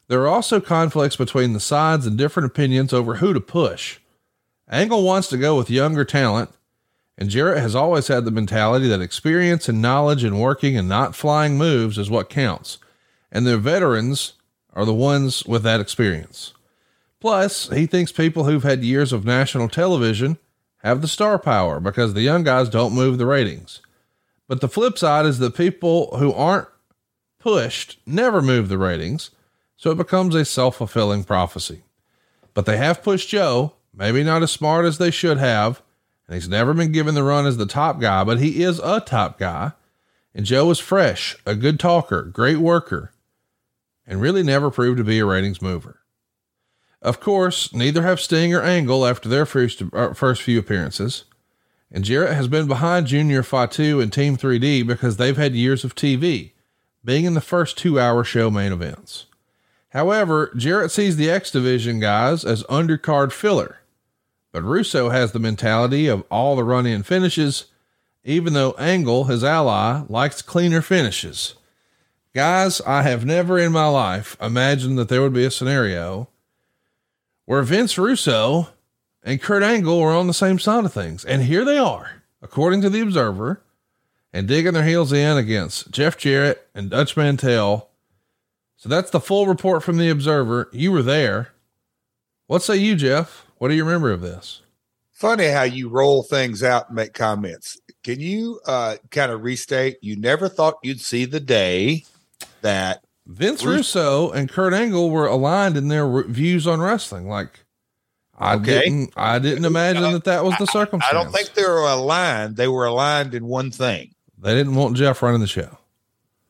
There 0.09 0.22
are 0.22 0.28
also 0.28 0.61
conflicts 0.61 1.16
between 1.16 1.52
the 1.52 1.61
sides 1.61 2.07
and 2.07 2.16
different 2.16 2.46
opinions 2.46 2.92
over 2.92 3.16
who 3.16 3.32
to 3.32 3.40
push. 3.40 3.98
Angle 4.68 5.02
wants 5.02 5.28
to 5.28 5.36
go 5.36 5.57
with 5.57 5.70
younger 5.70 6.04
talent, 6.04 6.50
and 7.18 7.28
Jarrett 7.28 7.59
has 7.59 7.74
always 7.74 8.09
had 8.09 8.24
the 8.24 8.30
mentality 8.30 8.88
that 8.88 9.00
experience 9.00 9.68
and 9.68 9.82
knowledge 9.82 10.24
in 10.24 10.38
working 10.38 10.76
and 10.76 10.88
not 10.88 11.14
flying 11.14 11.59
moves 11.59 11.98
is 11.98 12.11
what 12.11 12.30
counts, 12.30 12.78
and 13.30 13.46
the 13.46 13.59
veterans 13.59 14.32
are 14.72 14.84
the 14.84 14.94
ones 14.94 15.44
with 15.46 15.62
that 15.62 15.80
experience. 15.80 16.54
Plus, 17.20 17.68
he 17.70 17.86
thinks 17.86 18.12
people 18.12 18.44
who've 18.44 18.62
had 18.62 18.84
years 18.84 19.12
of 19.12 19.24
national 19.24 19.68
television 19.68 20.38
have 20.78 21.00
the 21.00 21.08
star 21.08 21.38
power 21.38 21.80
because 21.80 22.14
the 22.14 22.22
young 22.22 22.44
guys 22.44 22.68
don't 22.68 22.94
move 22.94 23.18
the 23.18 23.26
ratings. 23.26 23.80
But 24.48 24.60
the 24.60 24.68
flip 24.68 24.98
side 24.98 25.26
is 25.26 25.38
that 25.38 25.56
people 25.56 26.16
who 26.18 26.32
aren't 26.32 26.68
pushed 27.38 27.98
never 28.06 28.42
move 28.42 28.68
the 28.68 28.78
ratings, 28.78 29.30
so 29.76 29.90
it 29.90 29.96
becomes 29.96 30.34
a 30.34 30.44
self 30.44 30.76
fulfilling 30.76 31.24
prophecy. 31.24 31.82
But 32.54 32.66
they 32.66 32.76
have 32.76 33.02
pushed 33.02 33.28
Joe, 33.28 33.74
maybe 33.92 34.22
not 34.22 34.42
as 34.42 34.52
smart 34.52 34.84
as 34.84 34.98
they 34.98 35.10
should 35.10 35.38
have, 35.38 35.82
and 36.26 36.34
he's 36.34 36.48
never 36.48 36.74
been 36.74 36.92
given 36.92 37.14
the 37.14 37.22
run 37.22 37.46
as 37.46 37.56
the 37.56 37.66
top 37.66 38.00
guy, 38.00 38.24
but 38.24 38.38
he 38.38 38.62
is 38.62 38.78
a 38.80 39.00
top 39.00 39.38
guy. 39.38 39.72
And 40.34 40.44
Joe 40.44 40.70
is 40.70 40.78
fresh, 40.78 41.34
a 41.46 41.54
good 41.54 41.80
talker, 41.80 42.22
great 42.22 42.58
worker, 42.58 43.12
and 44.06 44.20
really 44.20 44.42
never 44.42 44.70
proved 44.70 44.98
to 44.98 45.04
be 45.04 45.18
a 45.18 45.24
ratings 45.24 45.62
mover. 45.62 46.00
Of 47.03 47.20
course, 47.20 47.72
neither 47.72 48.03
have 48.03 48.20
Sting 48.20 48.55
or 48.55 48.62
Angle 48.62 49.07
after 49.07 49.28
their 49.28 49.47
first, 49.47 49.82
uh, 49.92 50.14
first 50.14 50.42
few 50.42 50.59
appearances. 50.59 51.24
And 51.92 52.05
Jarrett 52.05 52.34
has 52.34 52.49
been 52.49 52.66
behind 52.66 53.07
Junior 53.07 53.42
Fatu 53.42 54.01
and 54.01 54.12
Team 54.12 54.36
3D 54.36 54.86
because 54.86 55.16
they've 55.16 55.36
had 55.36 55.55
years 55.55 55.84
of 55.84 55.94
TV, 55.94 56.53
being 57.05 57.24
in 57.24 57.34
the 57.34 57.40
first 57.40 57.78
two 57.78 58.01
hour 58.01 58.24
show 58.24 58.51
main 58.51 58.72
events. 58.72 59.26
However, 59.90 60.53
Jarrett 60.57 60.90
sees 60.90 61.16
the 61.16 61.30
X 61.30 61.51
Division 61.51 62.01
guys 62.01 62.44
as 62.44 62.64
undercard 62.64 63.32
filler, 63.32 63.78
but 64.53 64.64
Russo 64.64 65.11
has 65.11 65.32
the 65.32 65.38
mentality 65.38 66.09
of 66.09 66.24
all 66.30 66.57
the 66.57 66.64
run 66.64 66.86
in 66.86 67.03
finishes, 67.03 67.66
even 68.24 68.53
though 68.53 68.72
Angle, 68.72 69.24
his 69.24 69.44
ally, 69.44 70.03
likes 70.09 70.42
cleaner 70.42 70.82
finishes. 70.82 71.55
Guys, 72.34 72.80
I 72.82 73.03
have 73.03 73.24
never 73.24 73.59
in 73.59 73.72
my 73.72 73.86
life 73.86 74.36
imagined 74.40 74.99
that 74.99 75.09
there 75.09 75.22
would 75.22 75.32
be 75.32 75.44
a 75.44 75.51
scenario 75.51 76.28
where 77.47 77.62
Vince 77.62 77.97
Russo 77.97 78.68
and 79.22 79.40
Kurt 79.40 79.62
Angle 79.62 80.01
were 80.01 80.12
on 80.12 80.26
the 80.26 80.34
same 80.34 80.59
side 80.59 80.84
of 80.84 80.92
things. 80.92 81.24
And 81.24 81.42
here 81.42 81.64
they 81.64 81.78
are, 81.78 82.22
according 82.42 82.82
to 82.82 82.90
the 82.90 83.01
Observer, 83.01 83.62
and 84.32 84.47
digging 84.47 84.74
their 84.74 84.84
heels 84.84 85.12
in 85.12 85.38
against 85.38 85.90
Jeff 85.90 86.18
Jarrett 86.18 86.68
and 86.74 86.90
Dutch 86.90 87.16
Mantell. 87.16 87.88
So 88.76 88.88
that's 88.88 89.11
the 89.11 89.20
full 89.20 89.47
report 89.47 89.82
from 89.82 89.97
the 89.97 90.11
Observer. 90.11 90.68
You 90.72 90.92
were 90.92 91.03
there. 91.03 91.53
What 92.47 92.62
say 92.62 92.76
you, 92.76 92.94
Jeff? 92.94 93.47
What 93.59 93.68
do 93.68 93.74
you 93.74 93.84
remember 93.84 94.12
of 94.12 94.20
this? 94.20 94.61
Funny 95.12 95.47
how 95.47 95.62
you 95.62 95.88
roll 95.88 96.22
things 96.22 96.62
out 96.62 96.88
and 96.88 96.97
make 96.97 97.14
comments. 97.14 97.80
Can 98.05 98.20
you 98.20 98.61
uh, 98.66 98.97
kind 99.11 99.32
of 99.32 99.42
restate? 99.42 99.97
You 100.03 100.16
never 100.16 100.49
thought 100.49 100.74
you'd 100.82 101.01
see 101.01 101.24
the 101.24 101.40
day 101.40 102.05
that 102.61 103.05
Vince 103.27 103.64
Russo 103.64 104.31
and 104.31 104.49
Kurt 104.49 104.72
Angle 104.72 105.11
were 105.11 105.27
aligned 105.27 105.77
in 105.77 105.89
their 105.89 106.22
views 106.24 106.66
on 106.66 106.81
wrestling. 106.81 107.29
Like, 107.29 107.64
I 108.39 108.55
okay. 108.55 108.83
didn't, 108.85 109.12
I 109.16 109.39
didn't 109.39 109.64
imagine 109.64 110.12
that 110.12 110.24
that 110.24 110.45
was 110.45 110.55
the 110.59 110.66
circumstance. 110.66 111.12
I, 111.12 111.18
I 111.18 111.22
don't 111.24 111.33
think 111.33 111.53
they 111.55 111.64
were 111.64 111.89
aligned. 111.89 112.57
They 112.57 112.68
were 112.68 112.87
aligned 112.87 113.35
in 113.35 113.47
one 113.47 113.70
thing. 113.70 114.14
They 114.39 114.55
didn't 114.55 114.74
want 114.74 114.97
Jeff 114.97 115.22
running 115.22 115.41
the 115.41 115.47
show. 115.47 115.77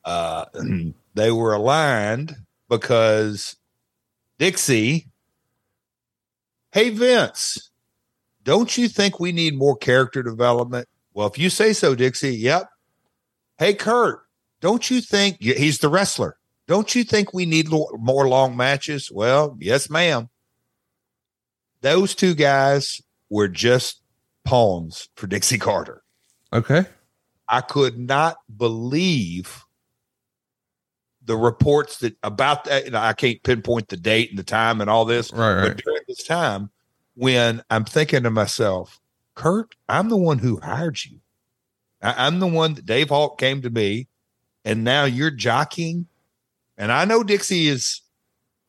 Uh, 0.05 0.45
they 1.15 1.31
were 1.31 1.53
aligned 1.53 2.35
because 2.69 3.55
Dixie. 4.37 5.07
Hey 6.73 6.89
Vince, 6.89 7.71
don't 8.43 8.77
you 8.77 8.87
think 8.87 9.19
we 9.19 9.31
need 9.31 9.57
more 9.57 9.75
character 9.75 10.21
development? 10.21 10.87
Well, 11.13 11.27
if 11.27 11.39
you 11.39 11.49
say 11.49 11.73
so, 11.73 11.95
Dixie. 11.95 12.35
Yep. 12.35 12.69
Hey 13.57 13.73
Kurt, 13.73 14.19
don't 14.61 14.91
you 14.91 15.01
think 15.01 15.37
he's 15.41 15.79
the 15.79 15.89
wrestler? 15.89 16.37
Don't 16.67 16.93
you 16.95 17.03
think 17.03 17.33
we 17.33 17.45
need 17.45 17.69
more 17.69 18.27
long 18.27 18.57
matches? 18.57 19.09
Well, 19.11 19.57
yes, 19.59 19.89
ma'am. 19.89 20.29
Those 21.81 22.13
two 22.15 22.35
guys 22.35 23.01
were 23.29 23.47
just 23.47 24.01
pawns 24.43 25.09
for 25.15 25.27
Dixie 25.27 25.57
Carter. 25.57 26.03
Okay. 26.51 26.85
I 27.47 27.61
could 27.61 27.97
not 27.97 28.37
believe 28.55 29.63
the 31.23 31.37
reports 31.37 31.97
that 31.99 32.17
about 32.23 32.65
that. 32.65 32.85
You 32.85 32.91
know, 32.91 32.99
I 32.99 33.13
can't 33.13 33.41
pinpoint 33.43 33.87
the 33.89 33.97
date 33.97 34.29
and 34.29 34.39
the 34.39 34.43
time 34.43 34.81
and 34.81 34.89
all 34.89 35.05
this, 35.05 35.31
Right, 35.31 35.55
right. 35.55 35.67
but 35.75 35.83
during 35.83 36.01
this 36.07 36.23
time, 36.23 36.69
when 37.15 37.61
I'm 37.69 37.85
thinking 37.85 38.23
to 38.23 38.31
myself, 38.31 38.99
Kurt, 39.35 39.75
I'm 39.87 40.09
the 40.09 40.17
one 40.17 40.39
who 40.39 40.59
hired 40.59 41.03
you. 41.05 41.19
I, 42.01 42.27
I'm 42.27 42.39
the 42.39 42.47
one 42.47 42.73
that 42.73 42.85
Dave 42.85 43.09
Hawk 43.09 43.37
came 43.37 43.61
to 43.61 43.69
me, 43.69 44.07
and 44.65 44.83
now 44.83 45.05
you're 45.05 45.31
jockeying. 45.31 46.07
And 46.77 46.91
I 46.91 47.05
know 47.05 47.23
Dixie 47.23 47.67
is 47.67 48.01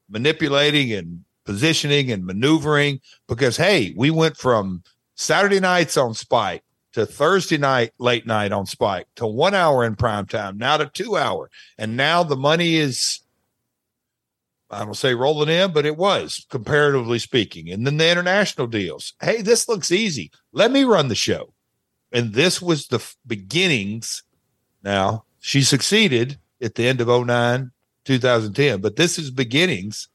manipulating 0.08 0.92
and 0.92 1.24
positioning 1.44 2.10
and 2.10 2.24
maneuvering 2.24 3.00
because 3.26 3.56
hey, 3.56 3.94
we 3.96 4.10
went 4.10 4.36
from 4.36 4.82
Saturday 5.14 5.60
nights 5.60 5.96
on 5.96 6.14
Spike 6.14 6.62
to 6.92 7.06
Thursday 7.06 7.58
night 7.58 7.92
late 7.98 8.26
night 8.26 8.52
on 8.52 8.66
Spike 8.66 9.06
to 9.16 9.26
one 9.26 9.54
hour 9.54 9.84
in 9.84 9.96
prime 9.96 10.26
time, 10.26 10.58
now 10.58 10.76
to 10.76 10.86
two 10.86 11.16
hour, 11.16 11.50
and 11.76 11.96
now 11.96 12.22
the 12.22 12.36
money 12.36 12.76
is. 12.76 13.20
I 14.70 14.84
don't 14.84 14.94
say 14.94 15.14
rolling 15.14 15.48
in, 15.48 15.72
but 15.72 15.86
it 15.86 15.96
was 15.96 16.44
comparatively 16.50 17.18
speaking. 17.18 17.70
And 17.70 17.86
then 17.86 17.96
the 17.96 18.10
international 18.10 18.66
deals. 18.66 19.14
Hey, 19.18 19.40
this 19.40 19.66
looks 19.66 19.90
easy. 19.90 20.30
Let 20.52 20.70
me 20.70 20.84
run 20.84 21.08
the 21.08 21.14
show. 21.14 21.54
And 22.12 22.34
this 22.34 22.60
was 22.60 22.88
the 22.88 22.98
f- 22.98 23.16
beginnings. 23.26 24.24
Now, 24.82 25.24
she 25.40 25.62
succeeded 25.62 26.38
at 26.60 26.74
the 26.74 26.86
end 26.86 27.00
of 27.00 27.08
09, 27.08 27.70
2010, 28.08 28.80
but 28.80 28.96
this 28.96 29.18
is 29.18 29.30
beginnings 29.30 30.08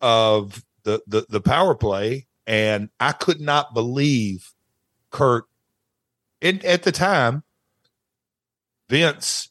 of 0.00 0.64
the 0.84 1.02
the 1.06 1.26
the 1.28 1.40
power 1.40 1.74
play 1.74 2.26
and 2.46 2.90
I 3.00 3.12
could 3.12 3.40
not 3.40 3.74
believe 3.74 4.52
Kurt 5.10 5.44
in, 6.40 6.64
at 6.64 6.82
the 6.82 6.92
time 6.92 7.42
Vince 8.88 9.50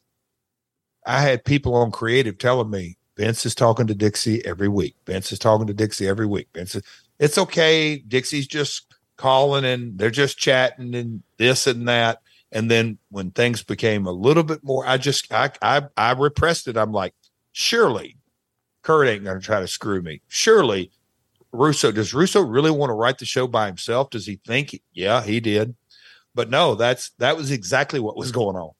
I 1.04 1.20
had 1.20 1.44
people 1.44 1.74
on 1.74 1.90
creative 1.90 2.38
telling 2.38 2.70
me 2.70 2.96
Vince 3.16 3.44
is 3.44 3.54
talking 3.54 3.88
to 3.88 3.94
Dixie 3.94 4.44
every 4.46 4.68
week. 4.68 4.94
Vince 5.04 5.32
is 5.32 5.40
talking 5.40 5.66
to 5.66 5.74
Dixie 5.74 6.06
every 6.06 6.26
week. 6.26 6.48
Vince 6.54 6.76
is, 6.76 6.82
it's 7.18 7.36
okay. 7.36 7.98
Dixie's 7.98 8.46
just 8.46 8.94
calling 9.16 9.64
and 9.64 9.98
they're 9.98 10.10
just 10.10 10.38
chatting 10.38 10.94
and 10.94 11.22
this 11.36 11.66
and 11.66 11.88
that. 11.88 12.22
And 12.52 12.70
then 12.70 12.98
when 13.10 13.32
things 13.32 13.64
became 13.64 14.06
a 14.06 14.12
little 14.12 14.44
bit 14.44 14.62
more, 14.62 14.86
I 14.86 14.98
just 14.98 15.32
I 15.32 15.50
I, 15.60 15.82
I 15.96 16.12
repressed 16.12 16.68
it. 16.68 16.76
I'm 16.76 16.92
like, 16.92 17.12
surely 17.52 18.16
Kurt 18.82 19.08
ain't 19.08 19.24
going 19.24 19.38
to 19.38 19.44
try 19.44 19.60
to 19.60 19.68
screw 19.68 20.02
me. 20.02 20.22
Surely 20.28 20.90
Russo 21.52 21.90
does 21.92 22.14
Russo 22.14 22.40
really 22.40 22.70
want 22.70 22.90
to 22.90 22.94
write 22.94 23.18
the 23.18 23.24
show 23.24 23.46
by 23.46 23.66
himself? 23.66 24.10
Does 24.10 24.26
he 24.26 24.40
think? 24.46 24.80
Yeah, 24.92 25.22
he 25.22 25.40
did. 25.40 25.74
But 26.34 26.50
no, 26.50 26.74
that's 26.74 27.10
that 27.18 27.36
was 27.36 27.50
exactly 27.50 28.00
what 28.00 28.16
was 28.16 28.32
going 28.32 28.56
on. 28.56 28.70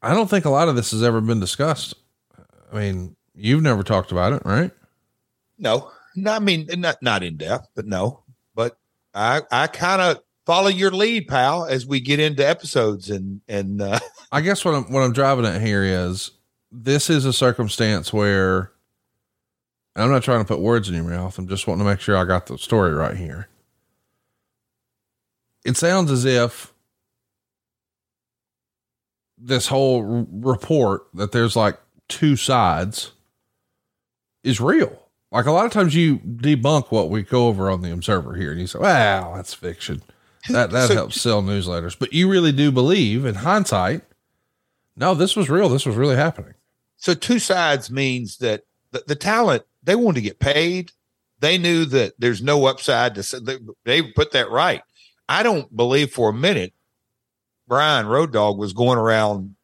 I 0.00 0.14
don't 0.14 0.28
think 0.28 0.44
a 0.44 0.50
lot 0.50 0.68
of 0.68 0.76
this 0.76 0.90
has 0.90 1.02
ever 1.02 1.20
been 1.20 1.40
discussed. 1.40 1.94
I 2.72 2.76
mean, 2.76 3.16
you've 3.34 3.62
never 3.62 3.82
talked 3.82 4.10
about 4.10 4.32
it, 4.32 4.42
right? 4.44 4.70
No, 5.58 5.90
no, 6.16 6.32
I 6.32 6.38
mean 6.38 6.66
not 6.78 7.02
not 7.02 7.22
in 7.22 7.36
depth, 7.36 7.68
but 7.74 7.86
no. 7.86 8.24
But 8.54 8.78
I 9.14 9.42
I 9.50 9.66
kind 9.66 10.00
of 10.02 10.22
follow 10.46 10.68
your 10.68 10.90
lead, 10.90 11.28
pal, 11.28 11.64
as 11.64 11.86
we 11.86 12.00
get 12.00 12.20
into 12.20 12.46
episodes 12.46 13.10
and 13.10 13.40
and 13.48 13.80
uh, 13.80 13.98
I 14.32 14.40
guess 14.40 14.64
what 14.64 14.74
I'm 14.74 14.92
what 14.92 15.00
I'm 15.00 15.12
driving 15.12 15.46
at 15.46 15.60
here 15.60 15.82
is 15.82 16.30
this 16.70 17.10
is 17.10 17.24
a 17.24 17.32
circumstance 17.32 18.12
where 18.12 18.72
I'm 19.94 20.10
not 20.10 20.22
trying 20.22 20.40
to 20.40 20.48
put 20.48 20.60
words 20.60 20.88
in 20.88 20.94
your 20.94 21.04
mouth. 21.04 21.38
I'm 21.38 21.48
just 21.48 21.66
wanting 21.66 21.84
to 21.84 21.90
make 21.90 22.00
sure 22.00 22.16
I 22.16 22.24
got 22.24 22.46
the 22.46 22.56
story 22.56 22.94
right 22.94 23.16
here. 23.16 23.48
It 25.64 25.76
sounds 25.76 26.10
as 26.10 26.24
if 26.24 26.72
this 29.38 29.66
whole 29.66 30.18
r- 30.18 30.26
report 30.30 31.02
that 31.14 31.32
there's 31.32 31.56
like 31.56 31.78
two 32.08 32.36
sides 32.36 33.12
is 34.42 34.60
real. 34.60 34.98
Like 35.30 35.46
a 35.46 35.52
lot 35.52 35.66
of 35.66 35.72
times 35.72 35.94
you 35.94 36.18
debunk 36.18 36.90
what 36.90 37.10
we 37.10 37.22
go 37.22 37.46
over 37.46 37.70
on 37.70 37.80
the 37.82 37.92
Observer 37.92 38.34
here, 38.34 38.50
and 38.50 38.60
you 38.60 38.66
say, 38.66 38.78
"Wow, 38.78 39.34
that's 39.36 39.54
fiction." 39.54 40.02
That 40.48 40.70
that 40.70 40.88
So- 40.88 40.94
helps 40.94 41.20
sell 41.20 41.42
newsletters, 41.42 41.96
but 41.98 42.12
you 42.12 42.28
really 42.28 42.52
do 42.52 42.72
believe, 42.72 43.24
in 43.24 43.36
hindsight, 43.36 44.02
no, 44.96 45.14
this 45.14 45.36
was 45.36 45.48
real. 45.48 45.68
This 45.68 45.86
was 45.86 45.96
really 45.96 46.16
happening. 46.16 46.54
so 46.96 47.14
two 47.14 47.38
sides 47.38 47.90
means 47.90 48.36
that 48.38 48.62
the, 48.92 49.02
the 49.06 49.16
talent 49.16 49.62
they 49.82 49.94
wanted 49.96 50.16
to 50.16 50.20
get 50.22 50.38
paid. 50.38 50.92
They 51.40 51.58
knew 51.58 51.84
that 51.86 52.12
there's 52.18 52.40
no 52.42 52.66
upside 52.66 53.16
to. 53.16 53.40
They, 53.40 53.58
they 53.84 54.02
put 54.02 54.30
that 54.32 54.48
right. 54.50 54.82
I 55.28 55.42
don't 55.42 55.74
believe 55.74 56.12
for 56.12 56.30
a 56.30 56.32
minute 56.34 56.72
Brian 57.66 58.06
Road 58.06 58.32
Dog 58.32 58.58
was 58.58 58.72
going 58.72 58.98
around 58.98 59.56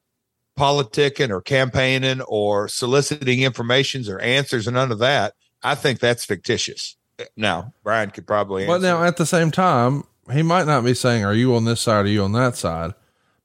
politicking 0.59 1.31
or 1.31 1.41
campaigning 1.41 2.21
or 2.23 2.67
soliciting 2.69 3.43
informations 3.43 4.09
or 4.09 4.19
answers 4.21 4.67
and 4.67 4.75
none 4.75 4.91
of 4.91 4.99
that. 4.99 5.35
I 5.63 5.75
think 5.77 6.01
that's 6.01 6.25
fictitious. 6.25 6.97
Now 7.37 7.73
Brian 7.85 8.11
could 8.11 8.27
probably. 8.27 8.67
But 8.67 8.81
now 8.81 9.03
at 9.05 9.17
the 9.17 9.27
same 9.27 9.51
time, 9.51 10.03
he 10.33 10.43
might 10.43 10.67
not 10.67 10.85
be 10.85 10.95
saying, 10.95 11.25
"Are 11.25 11.35
you 11.35 11.55
on 11.55 11.65
this 11.65 11.81
side? 11.81 12.05
Are 12.05 12.09
you 12.09 12.23
on 12.25 12.33
that 12.33 12.57
side?" 12.57 12.95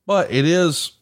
But 0.05 0.31
it 0.31 0.45
is. 0.45 0.93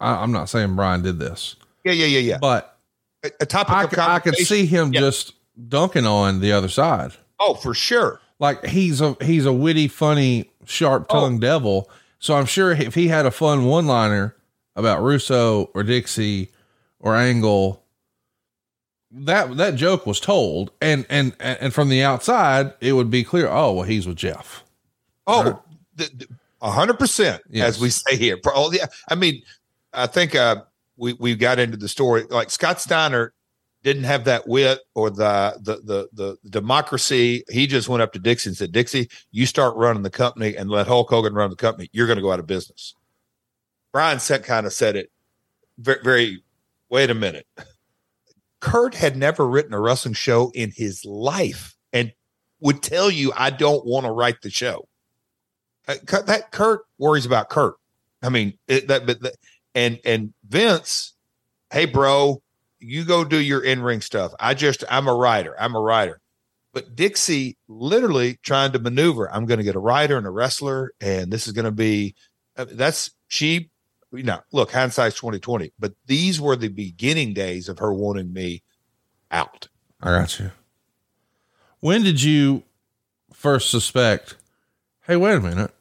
I, 0.00 0.22
I'm 0.22 0.32
not 0.32 0.48
saying 0.48 0.74
Brian 0.74 1.02
did 1.02 1.18
this, 1.18 1.56
yeah, 1.84 1.92
yeah, 1.92 2.06
yeah, 2.06 2.18
yeah. 2.18 2.38
but 2.38 2.76
A, 3.24 3.30
a 3.40 3.46
topic 3.46 3.74
I, 3.74 3.84
of 3.84 3.98
I 3.98 4.18
could 4.18 4.36
see 4.36 4.66
him 4.66 4.92
Yeah. 4.92 5.00
just 5.00 5.34
dunking 5.68 6.06
on 6.06 6.40
the 6.40 6.52
other 6.52 6.68
side. 6.68 7.12
Oh, 7.38 7.54
for 7.54 7.74
sure. 7.74 8.20
Like 8.38 8.66
he's 8.66 9.00
a 9.00 9.16
he's 9.20 9.46
a 9.46 9.52
witty, 9.52 9.86
funny, 9.88 10.50
sharp 10.64 11.08
tongued 11.08 11.44
oh. 11.44 11.46
devil. 11.46 11.90
So 12.18 12.34
I'm 12.34 12.46
sure 12.46 12.72
if 12.72 12.94
he 12.94 13.08
had 13.08 13.26
a 13.26 13.30
fun 13.30 13.64
one 13.66 13.86
liner 13.86 14.34
about 14.74 15.02
Russo 15.02 15.66
or 15.74 15.82
Dixie 15.82 16.50
or 16.98 17.14
Angle, 17.14 17.84
that 19.12 19.56
that 19.56 19.74
joke 19.76 20.06
was 20.06 20.18
told, 20.18 20.72
and 20.80 21.06
and 21.08 21.36
and 21.38 21.72
from 21.72 21.88
the 21.88 22.02
outside, 22.02 22.72
it 22.80 22.94
would 22.94 23.10
be 23.10 23.22
clear. 23.22 23.48
Oh 23.48 23.72
well, 23.74 23.84
he's 23.84 24.06
with 24.06 24.16
Jeff. 24.16 24.61
Oh, 25.26 25.62
th- 25.96 26.10
th- 26.18 26.30
a 26.60 26.70
hundred 26.70 26.98
percent, 26.98 27.42
Yes. 27.48 27.68
as 27.76 27.80
we 27.80 27.90
say 27.90 28.16
here. 28.16 28.38
Oh, 28.46 28.72
yeah. 28.72 28.86
I 29.08 29.14
mean, 29.14 29.42
I 29.92 30.06
think 30.06 30.34
uh, 30.34 30.62
we 30.96 31.12
we 31.14 31.34
got 31.34 31.58
into 31.58 31.76
the 31.76 31.88
story. 31.88 32.24
Like 32.30 32.50
Scott 32.50 32.80
Steiner 32.80 33.34
didn't 33.82 34.04
have 34.04 34.24
that 34.24 34.46
wit 34.46 34.80
or 34.94 35.10
the 35.10 35.58
the 35.62 35.76
the 35.84 36.08
the 36.12 36.36
democracy. 36.50 37.44
He 37.50 37.66
just 37.66 37.88
went 37.88 38.02
up 38.02 38.12
to 38.12 38.18
Dixie 38.18 38.50
and 38.50 38.56
said, 38.56 38.72
"Dixie, 38.72 39.08
you 39.32 39.46
start 39.46 39.76
running 39.76 40.02
the 40.02 40.10
company 40.10 40.56
and 40.56 40.70
let 40.70 40.86
Hulk 40.86 41.10
Hogan 41.10 41.34
run 41.34 41.50
the 41.50 41.56
company. 41.56 41.88
You're 41.92 42.06
going 42.06 42.16
to 42.16 42.22
go 42.22 42.32
out 42.32 42.38
of 42.40 42.46
business." 42.46 42.94
Brian 43.92 44.20
said, 44.20 44.42
kind 44.44 44.66
of 44.66 44.72
said 44.72 44.96
it 44.96 45.10
very, 45.78 45.98
very. 46.02 46.42
Wait 46.88 47.10
a 47.10 47.14
minute. 47.14 47.46
Kurt 48.60 48.94
had 48.94 49.16
never 49.16 49.48
written 49.48 49.74
a 49.74 49.80
wrestling 49.80 50.14
show 50.14 50.50
in 50.54 50.70
his 50.74 51.04
life 51.04 51.74
and 51.92 52.12
would 52.60 52.82
tell 52.82 53.10
you, 53.10 53.32
"I 53.36 53.50
don't 53.50 53.84
want 53.84 54.06
to 54.06 54.12
write 54.12 54.42
the 54.42 54.50
show." 54.50 54.88
Uh, 55.92 56.22
that 56.22 56.50
Kurt 56.50 56.82
worries 56.98 57.26
about 57.26 57.50
Kurt. 57.50 57.74
I 58.22 58.28
mean, 58.28 58.58
it, 58.68 58.88
that, 58.88 59.06
but 59.06 59.18
and 59.74 59.98
and 60.04 60.32
Vince, 60.48 61.14
hey, 61.72 61.86
bro, 61.86 62.42
you 62.78 63.04
go 63.04 63.24
do 63.24 63.38
your 63.38 63.64
in 63.64 63.82
ring 63.82 64.00
stuff. 64.00 64.32
I 64.38 64.54
just, 64.54 64.84
I'm 64.90 65.08
a 65.08 65.14
writer. 65.14 65.54
I'm 65.58 65.74
a 65.74 65.80
writer. 65.80 66.20
But 66.72 66.96
Dixie 66.96 67.58
literally 67.68 68.38
trying 68.42 68.72
to 68.72 68.78
maneuver. 68.78 69.30
I'm 69.30 69.44
going 69.46 69.58
to 69.58 69.64
get 69.64 69.74
a 69.74 69.80
writer 69.80 70.16
and 70.16 70.26
a 70.26 70.30
wrestler, 70.30 70.92
and 71.00 71.30
this 71.30 71.46
is 71.46 71.52
going 71.52 71.66
to 71.66 71.70
be. 71.70 72.14
uh, 72.56 72.66
That's 72.70 73.10
she. 73.28 73.70
You 74.14 74.22
know, 74.22 74.40
look, 74.52 74.70
hindsight's 74.70 75.16
twenty 75.16 75.38
twenty. 75.38 75.72
But 75.78 75.94
these 76.06 76.40
were 76.40 76.56
the 76.56 76.68
beginning 76.68 77.34
days 77.34 77.68
of 77.68 77.78
her 77.78 77.92
wanting 77.92 78.32
me 78.32 78.62
out. 79.30 79.68
I 80.00 80.10
got 80.10 80.38
you. 80.38 80.50
When 81.80 82.02
did 82.02 82.22
you 82.22 82.62
first 83.32 83.70
suspect? 83.70 84.36
Hey, 85.06 85.16
wait 85.16 85.34
a 85.34 85.40
minute. 85.40 85.72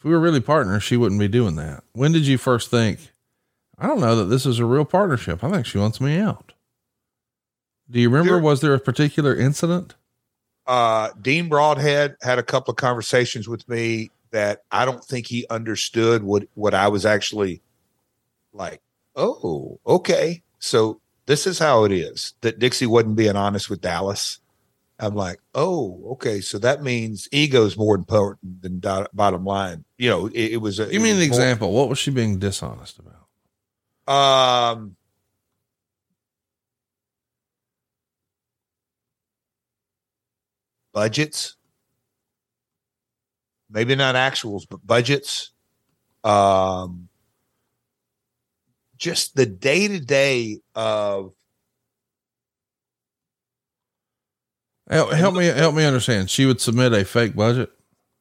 If 0.00 0.04
we 0.04 0.12
were 0.12 0.18
really 0.20 0.40
partners, 0.40 0.82
she 0.82 0.96
wouldn't 0.96 1.20
be 1.20 1.28
doing 1.28 1.56
that. 1.56 1.84
When 1.92 2.10
did 2.10 2.26
you 2.26 2.38
first 2.38 2.70
think? 2.70 3.12
I 3.78 3.86
don't 3.86 4.00
know 4.00 4.16
that 4.16 4.24
this 4.24 4.46
is 4.46 4.58
a 4.58 4.64
real 4.64 4.86
partnership. 4.86 5.44
I 5.44 5.50
think 5.50 5.66
she 5.66 5.76
wants 5.76 6.00
me 6.00 6.18
out. 6.18 6.54
Do 7.90 8.00
you 8.00 8.08
remember? 8.08 8.32
There- 8.34 8.42
was 8.42 8.62
there 8.62 8.72
a 8.74 8.80
particular 8.80 9.36
incident? 9.36 9.94
uh, 10.66 11.10
Dean 11.20 11.48
Broadhead 11.48 12.16
had 12.22 12.38
a 12.38 12.42
couple 12.44 12.70
of 12.70 12.76
conversations 12.76 13.48
with 13.48 13.68
me 13.68 14.10
that 14.30 14.62
I 14.70 14.84
don't 14.84 15.04
think 15.04 15.26
he 15.26 15.44
understood 15.50 16.22
what 16.22 16.44
what 16.54 16.74
I 16.74 16.88
was 16.88 17.04
actually 17.04 17.60
like. 18.52 18.80
Oh, 19.16 19.80
okay. 19.86 20.42
So 20.60 21.00
this 21.26 21.46
is 21.46 21.58
how 21.58 21.84
it 21.84 21.92
is 21.92 22.34
that 22.42 22.58
Dixie 22.60 22.86
wasn't 22.86 23.16
being 23.16 23.34
honest 23.36 23.68
with 23.68 23.80
Dallas. 23.80 24.38
I'm 25.02 25.14
like, 25.14 25.40
oh, 25.54 26.10
okay. 26.12 26.40
So 26.40 26.58
that 26.58 26.82
means 26.82 27.28
ego 27.32 27.64
is 27.64 27.76
more 27.76 27.94
important 27.96 28.62
than 28.62 28.80
do- 28.80 29.06
bottom 29.14 29.44
line. 29.44 29.84
You 29.98 30.10
know, 30.10 30.26
it, 30.26 30.52
it 30.52 30.56
was. 30.58 30.78
A, 30.78 30.92
You 30.92 31.00
mean 31.00 31.16
more- 31.16 31.24
example? 31.24 31.72
What 31.72 31.88
was 31.88 31.98
she 31.98 32.10
being 32.10 32.38
dishonest 32.38 32.98
about? 32.98 33.16
Um, 34.14 34.96
budgets. 40.92 41.56
maybe 43.72 43.94
not 43.94 44.14
actuals, 44.16 44.62
but 44.68 44.84
budgets. 44.84 45.52
Um, 46.24 47.08
just 48.96 49.34
the 49.36 49.46
day 49.46 49.88
to 49.88 50.00
day 50.00 50.58
of 50.74 51.32
Help, 54.90 55.12
help 55.12 55.34
me 55.36 55.46
help 55.46 55.74
me 55.74 55.84
understand. 55.84 56.28
She 56.28 56.46
would 56.46 56.60
submit 56.60 56.92
a 56.92 57.04
fake 57.04 57.36
budget. 57.36 57.70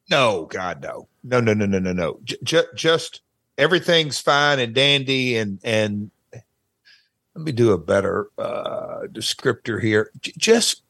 no, 0.10 0.46
God, 0.46 0.82
no, 0.84 1.08
no, 1.24 1.42
no, 1.42 1.54
no, 1.54 1.66
no, 1.66 1.80
no, 1.80 1.94
no. 1.94 2.20
J- 2.24 2.64
just 2.76 3.22
everything's 3.58 4.20
fine 4.20 4.60
and 4.60 4.74
dandy, 4.76 5.38
and 5.38 5.60
and 5.64 6.12
let 7.34 7.44
me 7.44 7.52
do 7.52 7.72
a 7.72 7.78
better 7.78 8.30
uh, 8.38 9.02
descriptor 9.12 9.82
here. 9.82 10.12
J- 10.22 10.34
just 10.38 10.84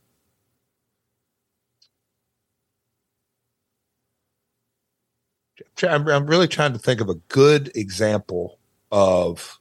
I'm, 5.83 6.07
I'm 6.09 6.27
really 6.27 6.47
trying 6.47 6.73
to 6.73 6.79
think 6.79 7.01
of 7.01 7.09
a 7.09 7.15
good 7.29 7.71
example 7.75 8.59
of 8.91 9.58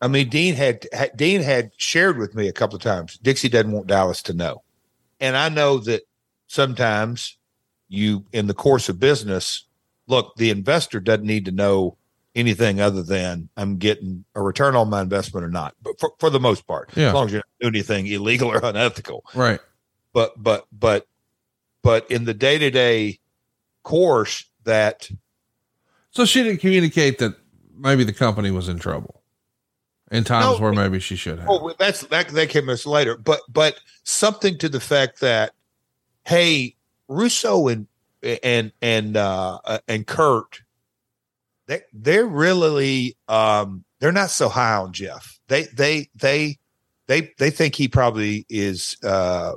I 0.00 0.08
mean, 0.08 0.28
Dean 0.28 0.54
had, 0.54 0.86
had 0.92 1.16
Dean 1.16 1.42
had 1.42 1.72
shared 1.76 2.18
with 2.18 2.34
me 2.34 2.46
a 2.48 2.52
couple 2.52 2.76
of 2.76 2.82
times. 2.82 3.18
Dixie 3.18 3.48
doesn't 3.48 3.72
want 3.72 3.86
Dallas 3.88 4.22
to 4.24 4.32
know, 4.34 4.62
and 5.20 5.36
I 5.36 5.48
know 5.48 5.78
that 5.78 6.02
sometimes 6.46 7.36
you, 7.88 8.24
in 8.32 8.46
the 8.46 8.54
course 8.54 8.88
of 8.88 9.00
business, 9.00 9.64
look, 10.06 10.34
the 10.36 10.50
investor 10.50 11.00
doesn't 11.00 11.26
need 11.26 11.44
to 11.46 11.52
know 11.52 11.96
anything 12.34 12.80
other 12.80 13.02
than 13.02 13.48
I'm 13.56 13.78
getting 13.78 14.24
a 14.34 14.42
return 14.42 14.76
on 14.76 14.88
my 14.90 15.00
investment 15.02 15.44
or 15.44 15.48
not. 15.50 15.74
But 15.82 15.98
for, 15.98 16.12
for 16.20 16.30
the 16.30 16.38
most 16.38 16.66
part, 16.66 16.90
Yeah. 16.94 17.08
as 17.08 17.14
long 17.14 17.26
as 17.26 17.32
you're 17.32 17.38
not 17.38 17.60
doing 17.60 17.74
anything 17.74 18.06
illegal 18.12 18.48
or 18.52 18.60
unethical, 18.64 19.24
Right. 19.34 19.58
but 20.12 20.40
but 20.40 20.66
but 20.72 21.06
but 21.82 22.08
in 22.10 22.24
the 22.24 22.34
day 22.34 22.58
to 22.58 22.70
day 22.70 23.18
course 23.82 24.44
that 24.64 25.10
So 26.10 26.24
she 26.24 26.42
didn't 26.42 26.60
communicate 26.60 27.18
that 27.18 27.34
maybe 27.76 28.04
the 28.04 28.12
company 28.12 28.50
was 28.50 28.68
in 28.68 28.78
trouble 28.78 29.17
in 30.10 30.24
times 30.24 30.58
No. 30.58 30.58
where 30.58 30.72
maybe 30.72 31.00
she 31.00 31.16
should 31.16 31.38
have. 31.38 31.48
Oh, 31.50 31.72
that's 31.78 32.02
that 32.06 32.28
that 32.28 32.48
came 32.50 32.68
us 32.68 32.86
later, 32.86 33.16
but 33.16 33.40
but 33.48 33.78
something 34.04 34.58
to 34.58 34.68
the 34.68 34.80
fact 34.80 35.20
that 35.20 35.52
hey, 36.24 36.74
Russo 37.08 37.68
and 37.68 37.86
and 38.42 38.72
and 38.82 39.16
uh 39.16 39.58
uh, 39.64 39.78
and 39.88 40.06
Kurt, 40.06 40.60
they 41.66 41.82
they're 41.92 42.26
really 42.26 43.16
um 43.28 43.84
they're 44.00 44.12
not 44.12 44.30
so 44.30 44.48
high 44.48 44.76
on 44.76 44.92
Jeff. 44.92 45.38
They 45.48 45.64
they 45.64 46.08
they 46.14 46.58
they 47.06 47.32
they 47.38 47.50
think 47.50 47.74
he 47.74 47.88
probably 47.88 48.46
is 48.48 48.96
uh 49.02 49.52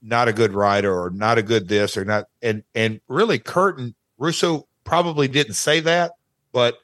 not 0.00 0.28
a 0.28 0.32
good 0.32 0.52
writer 0.52 0.96
or 0.96 1.10
not 1.10 1.38
a 1.38 1.42
good 1.42 1.66
this 1.68 1.96
or 1.96 2.04
not 2.04 2.26
and 2.40 2.62
and 2.74 3.00
really 3.08 3.38
Kurt 3.38 3.78
and 3.78 3.94
Russo 4.16 4.66
probably 4.84 5.28
didn't 5.28 5.54
say 5.54 5.80
that, 5.80 6.12
but 6.52 6.78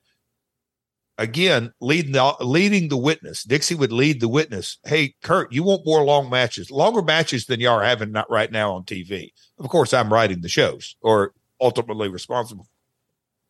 again, 1.18 1.72
leading 1.80 2.12
the 2.12 2.34
leading 2.40 2.88
the 2.88 2.96
witness. 2.96 3.44
Dixie 3.44 3.74
would 3.74 3.92
lead 3.92 4.20
the 4.20 4.28
witness. 4.28 4.78
Hey, 4.84 5.14
Kurt, 5.22 5.52
you 5.52 5.62
want 5.62 5.86
more 5.86 6.04
long 6.04 6.30
matches, 6.30 6.70
longer 6.70 7.02
matches 7.02 7.46
than 7.46 7.60
y'all 7.60 7.74
are 7.74 7.84
having 7.84 8.12
not 8.12 8.30
right 8.30 8.50
now 8.50 8.72
on 8.72 8.84
TV. 8.84 9.32
Of 9.58 9.68
course, 9.68 9.92
I'm 9.92 10.12
writing 10.12 10.40
the 10.40 10.48
shows 10.48 10.96
or 11.00 11.32
ultimately 11.60 12.08
responsible. 12.08 12.68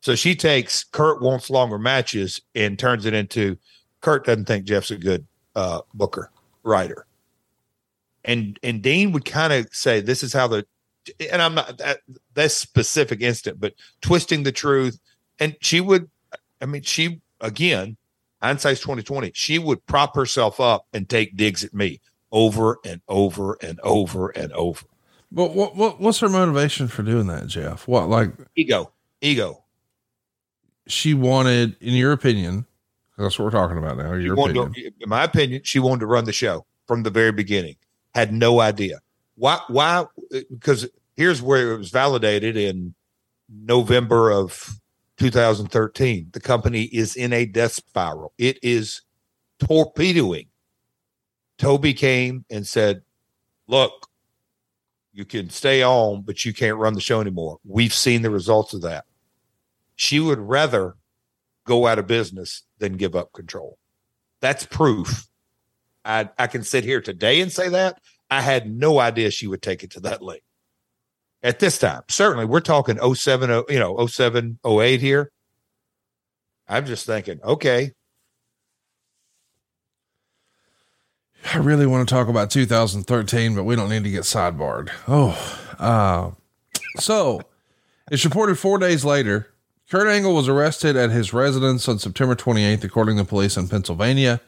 So 0.01 0.15
she 0.15 0.37
takes 0.37 0.85
Kurt 0.85 1.23
wants 1.23 1.49
longer 1.49 1.79
matches 1.79 2.41
and 2.55 2.79
turns 2.79 3.07
it 3.07 3.15
into 3.15 3.57
Kurt 4.01 4.27
doesn't 4.27 4.45
think 4.45 4.67
Jeff's 4.67 4.91
a 4.91 4.97
good 4.97 5.27
uh, 5.57 5.81
booker 5.95 6.31
writer. 6.63 7.07
And 8.25 8.59
and 8.63 8.83
Dean 8.83 9.13
would 9.13 9.25
kind 9.25 9.53
of 9.53 9.69
say 9.73 10.01
this 10.01 10.23
is 10.23 10.33
how 10.33 10.47
the 10.49 10.67
and 11.31 11.41
I'm 11.41 11.55
not 11.55 11.79
that 11.79 12.01
that 12.35 12.51
specific 12.51 13.23
instant, 13.23 13.61
but 13.61 13.75
twisting 14.03 14.43
the 14.43 14.53
truth. 14.53 14.99
And 15.39 15.57
she 15.61 15.81
would, 15.81 16.09
I 16.61 16.67
mean, 16.67 16.83
she 16.83 17.21
again, 17.45 17.97
hindsight's 18.43 18.81
twenty 18.81 19.03
twenty. 19.03 19.31
She 19.35 19.59
would 19.59 19.85
prop 19.87 20.17
herself 20.17 20.59
up 20.59 20.87
and 20.93 21.09
take 21.09 21.37
digs 21.37 21.63
at 21.63 21.73
me 21.75 22.01
over 22.33 22.79
and 22.85 23.01
over 23.09 23.57
and 23.63 23.79
over 23.85 24.31
and 24.31 24.53
over. 24.53 24.85
But 25.31 25.55
what, 25.55 25.77
what 25.77 26.01
what's 26.01 26.21
her 26.21 26.29
motivation 26.29 26.89
for 26.89 27.03
doing 27.03 27.27
that, 27.29 27.47
Jeff? 27.47 27.87
What 27.87 28.09
like 28.09 28.33
Ego, 28.57 28.93
ego. 29.21 29.63
she 30.87 31.15
wanted, 31.15 31.77
in 31.81 31.95
your 31.95 32.13
opinion, 32.13 32.67
that's 33.17 33.39
what 33.39 33.45
we're 33.45 33.51
talking 33.51 33.79
about 33.79 33.97
now. 33.97 34.15
Your 34.15 34.35
opinion. 34.35 34.73
to- 34.73 34.93
in 35.01 35.09
my 35.09 35.25
opinion, 35.25 35.63
she 35.65 35.79
wanted 35.79 36.01
to 36.01 36.07
run 36.07 36.25
the 36.25 36.33
show 36.33 36.67
from 36.87 37.03
the 37.03 37.11
very 37.11 37.33
beginning. 37.33 37.77
Had 38.15 38.33
no 38.33 38.61
idea 38.61 39.01
why. 39.37 39.61
Why? 39.69 40.07
Because 40.31 40.89
here's 41.17 41.43
where 41.43 41.73
it 41.73 41.79
was 41.79 41.91
validated 41.91 42.57
in 42.57 42.95
November 43.49 44.31
of 44.31 44.81
2013. 45.19 46.31
The 46.33 46.41
company 46.41 46.83
is 46.85 47.17
in 47.17 47.33
a 47.33 47.47
death 47.47 47.73
spiral. 47.73 48.33
It 48.39 48.59
is 48.63 49.03
torpedoing. 49.59 50.47
Toby 51.59 51.95
came 51.95 52.45
and 52.51 52.67
said, 52.67 53.03
"Look, 53.69 54.09
you 55.13 55.25
can 55.25 55.51
stay 55.51 55.83
on, 55.83 56.23
but 56.23 56.45
you 56.45 56.53
can't 56.53 56.77
run 56.77 56.95
the 56.95 57.01
show 57.01 57.21
anymore. 57.21 57.59
We've 57.65 57.95
seen 57.95 58.23
the 58.23 58.31
results 58.31 58.75
of 58.75 58.83
that." 58.83 59.05
She 59.97 60.19
would 60.19 60.41
rather 60.41 60.97
go 61.65 61.87
out 61.87 61.99
of 61.99 62.07
business 62.07 62.63
than 62.79 62.97
give 62.97 63.15
up 63.15 63.33
control. 63.33 63.79
That's 64.41 64.67
proof. 64.67 65.29
I 66.05 66.29
I 66.39 66.49
can 66.49 66.65
sit 66.65 66.85
here 66.85 67.01
today 67.01 67.41
and 67.41 67.53
say 67.53 67.69
that. 67.69 68.01
I 68.31 68.41
had 68.41 68.69
no 68.71 68.99
idea 68.99 69.31
she 69.31 69.47
would 69.47 69.63
take 69.63 69.85
it 69.85 69.91
to 69.93 70.01
that 70.01 70.23
length. 70.23 70.44
At 71.45 71.59
this 71.59 71.79
time, 71.79 72.03
certainly 72.09 72.47
we're 72.47 72.61
talking 72.61 72.99
07, 72.99 73.51
oh- 73.51 73.67
you 73.69 73.79
know, 73.79 74.07
07, 74.07 74.59
08 74.65 75.01
here. 75.03 75.31
I'm 76.67 76.87
just 76.87 77.05
thinking, 77.05 77.39
okay, 77.45 77.93
I 81.53 81.59
really 81.59 81.85
want 81.85 82.09
to 82.09 82.15
talk 82.15 82.29
about 82.29 82.51
2013, 82.51 83.55
but 83.55 83.65
we 83.65 83.77
don't 83.77 83.91
need 83.91 84.05
to 84.05 84.11
get 84.11 84.23
sidebarred. 84.23 84.89
Oh, 85.07 85.37
uh, 85.79 86.31
so 86.99 87.43
it's 88.11 88.25
reported 88.25 88.59
four 88.59 88.79
days 88.79 89.05
later, 89.05 89.49
Kurt 89.91 90.09
Angle 90.09 90.35
was 90.35 90.49
arrested 90.49 90.97
at 90.97 91.11
his 91.11 91.35
residence 91.35 91.87
on 91.87 91.99
September 91.99 92.35
28th, 92.35 92.85
according 92.85 93.19
to 93.19 93.25
police 93.25 93.59
in 93.59 93.69
Pennsylvania. 93.69 94.41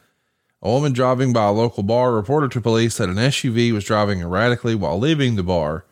A 0.63 0.71
woman 0.71 0.93
driving 0.93 1.31
by 1.31 1.45
a 1.45 1.51
local 1.51 1.83
bar 1.83 2.13
reported 2.13 2.51
to 2.53 2.61
police 2.61 2.97
that 2.97 3.09
an 3.09 3.17
SUV 3.17 3.71
was 3.71 3.83
driving 3.83 4.21
erratically 4.21 4.73
while 4.73 4.97
leaving 4.97 5.35
the 5.35 5.43
bar. 5.43 5.85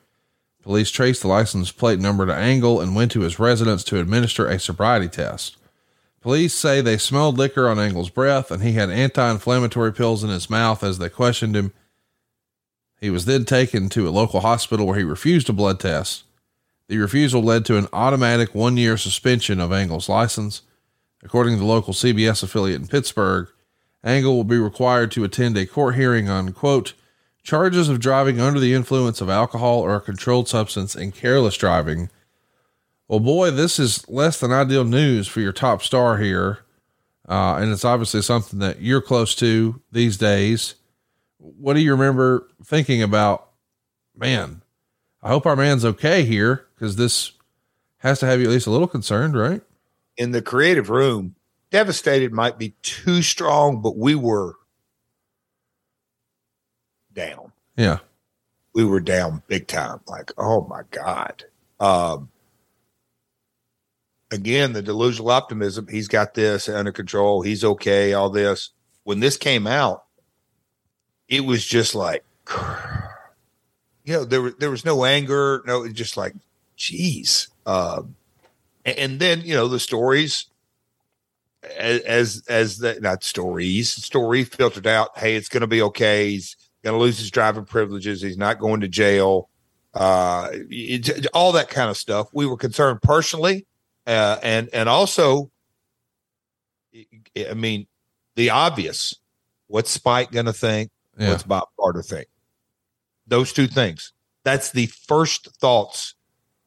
Police 0.66 0.90
traced 0.90 1.22
the 1.22 1.28
license 1.28 1.72
plate 1.72 2.00
number 2.00 2.26
to 2.26 2.34
Angle 2.34 2.82
and 2.82 2.96
went 2.96 3.12
to 3.12 3.20
his 3.20 3.38
residence 3.38 3.84
to 3.84 4.00
administer 4.00 4.48
a 4.48 4.60
sobriety 4.60 5.08
test. 5.08 5.58
Police 6.22 6.56
say 6.56 6.82
they 6.82 6.98
smelled 6.98 7.38
liquor 7.38 7.70
on 7.70 7.78
Angle's 7.78 8.10
breath 8.10 8.50
and 8.50 8.64
he 8.64 8.72
had 8.72 8.90
anti 8.90 9.30
inflammatory 9.30 9.94
pills 9.94 10.24
in 10.24 10.32
his 10.32 10.50
mouth 10.50 10.84
as 10.84 10.98
they 10.98 11.08
questioned 11.08 11.56
him. 11.56 11.72
He 13.00 13.12
was 13.12 13.26
then 13.26 13.46
taken 13.46 13.90
to 13.90 14.08
a 14.08 14.10
local 14.10 14.40
hospital 14.40 14.88
where 14.88 14.98
he 14.98 15.04
refused 15.04 15.48
a 15.50 15.54
blood 15.54 15.80
test. 15.80 16.24
The 16.88 16.98
refusal 16.98 17.44
led 17.44 17.64
to 17.66 17.78
an 17.78 17.88
automatic 17.94 18.56
one 18.56 18.76
year 18.76 18.98
suspension 18.98 19.60
of 19.60 19.72
Angle's 19.72 20.10
license. 20.10 20.64
According 21.24 21.54
to 21.54 21.60
the 21.60 21.66
local 21.66 21.94
CBS 21.94 22.42
affiliate 22.42 22.82
in 22.82 22.88
Pittsburgh, 22.88 23.50
Angle 24.04 24.36
will 24.36 24.44
be 24.44 24.58
required 24.58 25.12
to 25.12 25.24
attend 25.24 25.58
a 25.58 25.68
court 25.68 25.94
hearing 25.94 26.28
on, 26.28 26.54
quote, 26.54 26.94
charges 27.46 27.88
of 27.88 28.00
driving 28.00 28.42
under 28.42 28.60
the 28.60 28.74
influence 28.74 29.22
of 29.22 29.30
alcohol 29.30 29.80
or 29.80 29.96
a 29.96 30.02
controlled 30.02 30.50
substance 30.50 30.96
and 30.96 31.16
careless 31.16 31.56
driving. 31.56 32.10
Well, 33.08 33.22
boy, 33.22 33.52
this 33.52 33.80
is 33.80 34.08
less 34.10 34.40
than 34.40 34.52
ideal 34.52 34.84
news 34.84 35.28
for 35.28 35.40
your 35.40 35.54
top 35.54 35.82
star 35.82 36.18
here. 36.18 36.60
Uh, 37.28 37.56
and 37.56 37.72
it's 37.72 37.86
obviously 37.86 38.22
something 38.22 38.60
that 38.60 38.82
you're 38.82 39.02
close 39.02 39.34
to 39.36 39.82
these 39.92 40.18
days. 40.18 40.76
What 41.38 41.76
do 41.76 41.80
you 41.80 41.92
remember 41.92 42.50
thinking 42.64 43.02
about? 43.02 43.50
Man, 44.18 44.62
I 45.24 45.30
hope 45.30 45.46
our 45.46 45.56
man's 45.56 45.86
okay 45.86 46.24
here 46.24 46.68
because 46.76 46.98
this 46.98 47.32
has 48.00 48.20
to 48.20 48.26
have 48.26 48.40
you 48.40 48.48
at 48.48 48.52
least 48.52 48.68
a 48.68 48.72
little 48.72 48.88
concerned, 48.88 49.36
right? 49.36 49.62
in 50.18 50.32
the 50.32 50.42
creative 50.42 50.90
room, 50.90 51.36
devastated 51.72 52.32
might 52.32 52.58
be 52.58 52.76
too 52.82 53.22
strong, 53.22 53.82
but 53.82 53.98
we 53.98 54.16
were 54.16 54.56
down. 57.16 57.52
Yeah. 57.76 58.00
we 58.76 58.86
were 58.86 59.00
down 59.00 59.42
big 59.48 59.68
time. 59.68 60.02
Like, 60.08 60.32
oh 60.38 60.68
my 60.68 60.84
God. 60.92 61.46
Um, 61.80 62.30
again, 64.32 64.74
the 64.74 64.82
delusional 64.82 65.32
optimism, 65.32 65.88
he's 65.88 66.08
got 66.08 66.34
this 66.34 66.70
under 66.70 66.92
control. 66.92 67.42
He's 67.42 67.64
okay, 67.64 68.14
all 68.14 68.30
this. 68.30 68.70
When 69.04 69.20
this 69.20 69.38
came 69.38 69.66
out, 69.66 70.04
it 71.28 71.46
was 71.46 71.66
just 71.66 71.96
like, 71.96 72.24
you 74.04 74.14
know, 74.14 74.26
there, 74.26 74.42
was 74.42 74.54
there 74.60 74.72
was 74.72 74.86
no 74.86 75.06
anger. 75.06 75.64
No, 75.66 75.80
it 75.80 75.90
was 75.90 75.94
just 75.94 76.18
like, 76.18 76.36
geez. 76.76 77.48
Um, 77.66 78.16
and, 78.84 78.98
and 78.98 79.20
then, 79.20 79.42
you 79.42 79.56
know, 79.56 79.68
the 79.68 79.80
stories 79.80 80.48
as, 81.78 82.02
as, 82.02 82.44
as 82.48 82.78
the, 82.78 83.00
not 83.02 83.24
stories, 83.24 83.92
story 83.92 84.44
filtered 84.44 84.88
out. 84.88 85.18
Hey, 85.18 85.36
it's 85.36 85.50
going 85.50 85.62
to 85.62 85.68
be 85.68 85.82
okay. 85.82 86.32
He's, 86.32 86.56
going 86.86 86.98
to 86.98 87.04
lose 87.04 87.18
his 87.18 87.32
driving 87.32 87.66
privileges. 87.66 88.22
He's 88.22 88.38
not 88.38 88.60
going 88.60 88.80
to 88.82 88.88
jail. 88.88 89.50
uh, 89.96 90.50
it, 90.54 91.26
all 91.34 91.52
that 91.54 91.70
kind 91.70 91.90
of 91.90 91.98
stuff. 91.98 92.28
We 92.34 92.46
were 92.46 92.58
concerned 92.58 93.02
personally, 93.02 93.66
uh, 94.06 94.38
and 94.44 94.70
and 94.74 94.88
also, 94.90 95.52
I 96.94 97.54
mean, 97.56 97.88
the 98.36 98.50
obvious. 98.52 99.16
What's 99.68 99.90
Spike 99.90 100.32
going 100.32 100.46
to 100.46 100.54
think? 100.54 100.92
Yeah. 101.18 101.32
What's 101.32 101.44
Bob 101.44 101.68
Carter 101.80 102.04
think? 102.04 102.28
Those 103.26 103.52
two 103.52 103.66
things. 103.68 104.14
That's 104.44 104.72
the 104.72 104.86
first 104.86 105.56
thoughts 105.60 106.14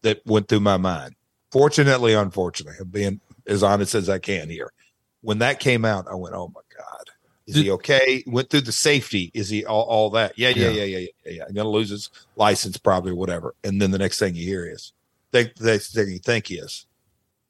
that 0.03 0.21
went 0.27 0.49
through 0.49 0.61
my 0.61 0.79
mind. 0.79 1.15
Fortunately, 1.53 2.15
unfortunately, 2.15 2.77
I'm 2.81 2.89
being 2.89 3.21
as 3.47 3.63
honest 3.63 3.95
as 3.95 4.09
I 4.09 4.19
can 4.19 4.49
here. 4.51 4.73
When 5.21 5.39
that 5.39 5.61
came 5.61 5.85
out, 5.85 6.07
I 6.11 6.15
went, 6.17 6.35
"Oh 6.35 6.51
my 6.53 6.63
god, 6.77 7.08
is 7.49 7.55
Did- 7.55 7.65
he 7.65 7.71
okay?" 7.73 8.23
Went 8.27 8.51
through 8.51 8.61
the 8.61 8.73
safety. 8.73 9.33
Is 9.35 9.49
he 9.49 9.65
all, 9.65 9.83
all 9.83 10.11
that? 10.11 10.39
Yeah, 10.39 10.51
yeah, 10.51 10.69
Yeah. 10.69 10.85
yeah, 10.85 10.99
yeah, 10.99 11.09
yeah, 11.27 11.33
yeah. 11.33 11.45
I'm 11.49 11.55
gonna 11.55 11.69
lose 11.69 11.91
his 11.91 12.11
license 12.37 12.77
probably, 12.77 13.13
or 13.13 13.17
whatever. 13.17 13.55
And 13.65 13.83
then 13.83 13.91
the 13.91 13.99
next 13.99 14.19
thing 14.21 14.37
you 14.37 14.45
hear 14.45 14.65
is, 14.67 14.93
think 15.33 15.55
the 15.57 15.73
next 15.73 15.93
thing 15.95 16.09
you 16.11 16.19
think 16.21 16.51
is, 16.51 16.87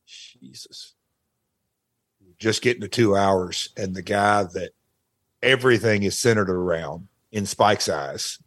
Jesus, 0.07 0.95
just 2.39 2.63
getting 2.63 2.81
to 2.83 2.89
two 2.89 3.17
hours, 3.17 3.71
and 3.77 3.95
the 3.95 4.03
guy 4.03 4.45
that 4.45 4.71
everything 5.43 6.03
is 6.05 6.19
centered 6.19 6.51
around 6.51 7.09
in 7.33 7.45
Spike's 7.47 7.89
eyes, 7.89 8.39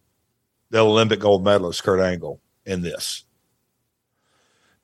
the 0.69 0.79
Olympic 0.79 1.19
gold 1.19 1.43
medalist 1.43 1.83
Kurt 1.83 1.99
Angle 1.99 2.39
in 2.65 2.81
this. 2.81 3.25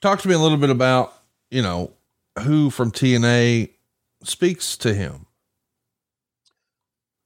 Talk 0.01 0.21
to 0.21 0.27
me 0.27 0.33
a 0.33 0.39
little 0.39 0.57
bit 0.57 0.69
about, 0.69 1.13
you 1.49 1.61
know, 1.61 1.93
who 2.39 2.69
from 2.69 2.91
TNA 2.91 3.69
speaks 4.23 4.75
to 4.77 4.93
him. 4.93 5.26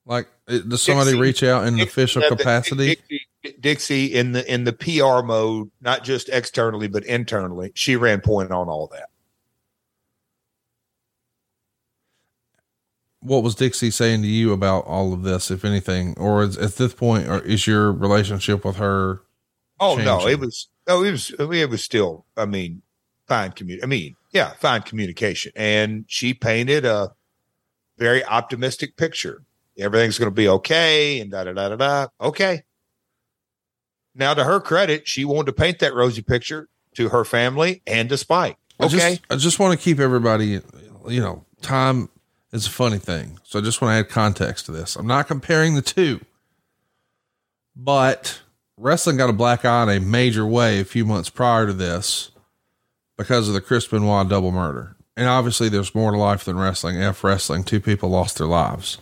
Like, 0.06 0.28
does 0.48 0.82
somebody 0.82 1.12
Dixie- 1.12 1.22
reach 1.22 1.44
out 1.44 1.68
in 1.68 1.76
Dixie- 1.78 1.90
official 1.90 2.24
uh, 2.24 2.30
capacity? 2.30 2.96
Dixie, 2.96 3.58
Dixie 3.60 4.06
in 4.14 4.32
the 4.32 4.52
in 4.52 4.64
the 4.64 4.74
PR 4.74 5.24
mode, 5.26 5.70
not 5.80 6.04
just 6.04 6.30
externally 6.30 6.88
but 6.88 7.04
internally, 7.06 7.72
she 7.76 7.96
ran 7.96 8.22
point 8.22 8.52
on 8.52 8.68
all 8.68 8.88
that. 8.88 9.10
What 13.20 13.44
was 13.44 13.54
Dixie 13.54 13.92
saying 13.92 14.24
to 14.24 14.28
you 14.28 14.52
about 14.52 14.86
all 14.86 15.14
of 15.14 15.22
this, 15.22 15.52
if 15.52 15.64
anything, 15.64 16.16
or 16.18 16.42
is, 16.44 16.58
at 16.58 16.78
this 16.78 16.96
point, 16.96 17.28
or 17.28 17.40
is 17.42 17.68
your 17.68 17.92
relationship 17.92 18.66
with 18.66 18.78
her? 18.78 19.22
Oh 19.80 19.96
no, 19.96 20.28
it 20.28 20.40
was 20.40 20.68
oh 20.88 21.04
it 21.04 21.12
was 21.12 21.34
I 21.40 21.46
mean, 21.46 21.62
it 21.62 21.70
was 21.70 21.84
still 21.84 22.26
I 22.36 22.46
mean 22.46 22.82
fine 23.28 23.52
commu 23.52 23.80
I 23.84 23.86
mean 23.86 24.16
yeah 24.32 24.54
fine 24.60 24.82
communication, 24.82 25.52
and 25.56 26.06
she 26.08 26.34
painted 26.34 26.86
a 26.86 27.14
very 27.98 28.26
optimistic 28.26 28.98
picture. 28.98 29.44
Everything's 29.78 30.20
going 30.20 30.30
to 30.32 30.36
be 30.36 30.48
okay, 30.48 31.20
and 31.22 31.32
da 31.32 31.44
da 31.46 31.54
da 31.54 31.70
da 31.70 31.76
da. 31.76 32.08
Okay. 32.20 32.64
Now, 34.14 34.34
to 34.34 34.44
her 34.44 34.60
credit, 34.60 35.08
she 35.08 35.24
wanted 35.24 35.46
to 35.48 35.54
paint 35.54 35.80
that 35.80 35.94
rosy 35.94 36.22
picture 36.22 36.68
to 36.96 37.10
her 37.10 37.24
family 37.24 37.82
and 37.88 38.10
to 38.10 38.18
Spike. 38.18 38.58
I 38.80 38.86
Okay, 38.86 38.98
just, 38.98 39.22
I 39.30 39.36
just 39.38 39.60
want 39.60 39.78
to 39.78 39.84
keep 39.84 40.00
everybody, 40.00 40.60
you 41.08 41.22
know, 41.22 41.46
time 41.62 42.10
is 42.52 42.68
a 42.68 42.70
funny 42.70 42.98
thing. 42.98 43.40
So 43.44 43.60
I 43.60 43.62
just 43.62 43.82
want 43.82 43.94
to 43.94 44.00
add 44.00 44.10
context 44.10 44.66
to 44.66 44.72
this. 44.74 44.96
I'm 44.96 45.08
not 45.08 45.28
comparing 45.28 45.76
the 45.76 45.82
two, 45.82 46.20
but 47.76 48.42
wrestling 48.76 49.18
got 49.18 49.30
a 49.30 49.34
black 49.34 49.64
eye 49.64 49.84
in 49.84 49.90
a 49.90 50.00
major 50.02 50.46
way 50.46 50.80
a 50.80 50.86
few 50.86 51.06
months 51.06 51.30
prior 51.30 51.68
to 51.68 51.74
this 51.74 52.32
because 53.18 53.48
of 53.48 53.54
the 53.54 53.62
Chris 53.62 53.88
Benoit 53.88 54.28
double 54.28 54.52
murder. 54.52 54.98
And 55.16 55.28
obviously 55.28 55.70
there's 55.70 55.96
more 55.96 56.12
to 56.12 56.18
life 56.18 56.44
than 56.44 56.58
wrestling. 56.58 57.02
F 57.02 57.24
wrestling, 57.24 57.64
two 57.64 57.80
people 57.80 58.10
lost 58.10 58.38
their 58.38 58.48
lives. 58.48 58.98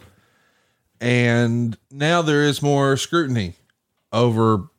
And 1.02 1.78
now 1.90 2.22
there 2.22 2.44
is 2.44 2.62
more 2.62 2.98
scrutiny 2.98 3.56
over 4.12 4.70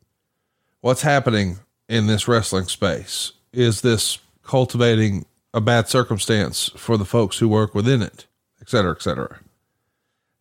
what's 0.81 1.01
happening 1.01 1.59
in 1.89 2.07
this 2.07 2.27
wrestling 2.27 2.65
space. 2.65 3.33
Is 3.51 3.81
this 3.81 4.19
cultivating 4.43 5.25
a 5.53 5.61
bad 5.61 5.87
circumstance 5.89 6.69
for 6.75 6.97
the 6.97 7.05
folks 7.05 7.39
who 7.39 7.49
work 7.49 7.75
within 7.75 8.01
it, 8.01 8.27
et 8.61 8.69
cetera, 8.69 8.91
et 8.91 9.01
cetera? 9.01 9.39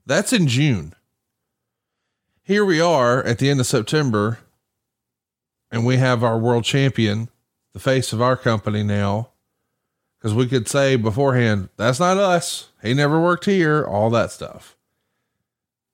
That's 0.07 0.32
in 0.32 0.47
June. 0.48 0.94
Here 2.43 2.65
we 2.65 2.81
are 2.81 3.23
at 3.23 3.39
the 3.39 3.48
end 3.48 3.61
of 3.61 3.66
September, 3.66 4.40
and 5.70 5.86
we 5.86 5.97
have 5.97 6.24
our 6.24 6.39
world 6.39 6.65
champion, 6.65 7.28
the 7.73 7.78
face 7.78 8.12
of 8.12 8.20
our 8.20 8.36
company 8.36 8.82
now. 8.82 9.28
Because 10.19 10.35
we 10.35 10.47
could 10.47 10.69
say 10.69 10.97
beforehand, 10.97 11.70
that's 11.77 12.01
not 12.01 12.19
us. 12.19 12.69
He 12.82 12.93
never 12.93 13.20
worked 13.20 13.47
here, 13.47 13.85
all 13.85 14.11
that 14.11 14.31
stuff. 14.31 14.77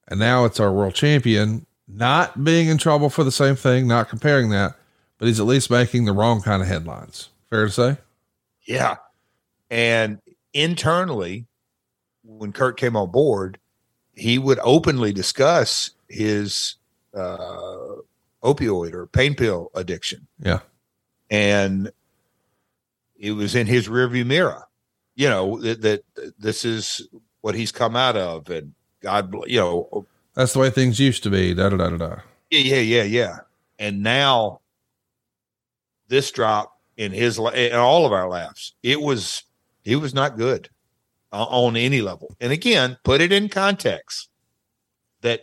And 0.09 0.21
now 0.21 0.45
it's 0.45 0.61
our 0.61 0.73
world 0.73 0.95
champion, 0.95 1.67
not 1.89 2.45
being 2.45 2.69
in 2.69 2.79
trouble 2.79 3.11
for 3.11 3.25
the 3.25 3.33
same 3.33 3.57
thing, 3.57 3.89
not 3.89 4.09
comparing 4.09 4.51
that, 4.51 4.77
but 5.19 5.27
he's 5.27 5.41
at 5.41 5.47
least 5.47 5.71
making 5.71 6.05
the 6.05 6.13
wrong 6.13 6.43
kind 6.43 6.63
of 6.63 6.69
headlines. 6.69 7.31
Fair 7.51 7.67
to 7.67 7.73
say? 7.73 7.97
Yeah. 8.67 8.97
And 9.71 10.21
internally, 10.53 11.47
when 12.25 12.53
Kurt 12.53 12.77
came 12.77 12.97
on 12.97 13.11
board, 13.11 13.59
he 14.15 14.39
would 14.39 14.59
openly 14.63 15.13
discuss 15.13 15.91
his 16.09 16.77
uh, 17.15 17.97
opioid 18.43 18.93
or 18.93 19.07
pain 19.07 19.35
pill 19.35 19.71
addiction. 19.75 20.27
Yeah. 20.39 20.61
And 21.31 21.91
it 23.19 23.33
was 23.33 23.55
in 23.55 23.67
his 23.67 23.89
rearview 23.89 24.27
mirror, 24.27 24.69
you 25.15 25.29
know, 25.29 25.59
that, 25.61 25.83
that 25.83 26.05
this 26.39 26.65
is 26.65 27.09
what 27.41 27.55
he's 27.55 27.73
come 27.73 27.97
out 27.97 28.17
of. 28.17 28.49
And 28.51 28.75
God, 29.01 29.35
you 29.47 29.61
know, 29.61 30.07
That's 30.35 30.53
the 30.53 30.59
way 30.59 30.71
things 30.71 30.99
used 30.99 31.23
to 31.25 31.31
be. 31.31 31.55
Da 31.55 31.69
da 31.69 31.77
da 31.77 31.91
da 31.91 31.97
da. 31.97 32.17
yeah, 32.51 32.61
yeah, 32.61 32.81
yeah, 32.81 33.03
yeah. 33.03 33.39
And 33.79 34.03
now 34.03 34.61
this 36.09 36.31
drop 36.31 36.79
in 36.97 37.13
his 37.13 37.39
in 37.39 37.75
all 37.75 38.07
of 38.07 38.13
our 38.13 38.29
laughs, 38.29 38.73
it 38.83 39.01
was 39.01 39.45
it 39.85 39.97
was 39.97 40.15
not 40.15 40.37
good 40.37 40.71
uh, 41.33 41.45
on 41.45 41.77
any 41.77 42.01
level. 42.01 42.35
And 42.41 42.53
again, 42.53 42.99
put 43.05 43.21
it 43.21 43.33
in 43.33 43.49
context 43.49 44.29
that 45.21 45.43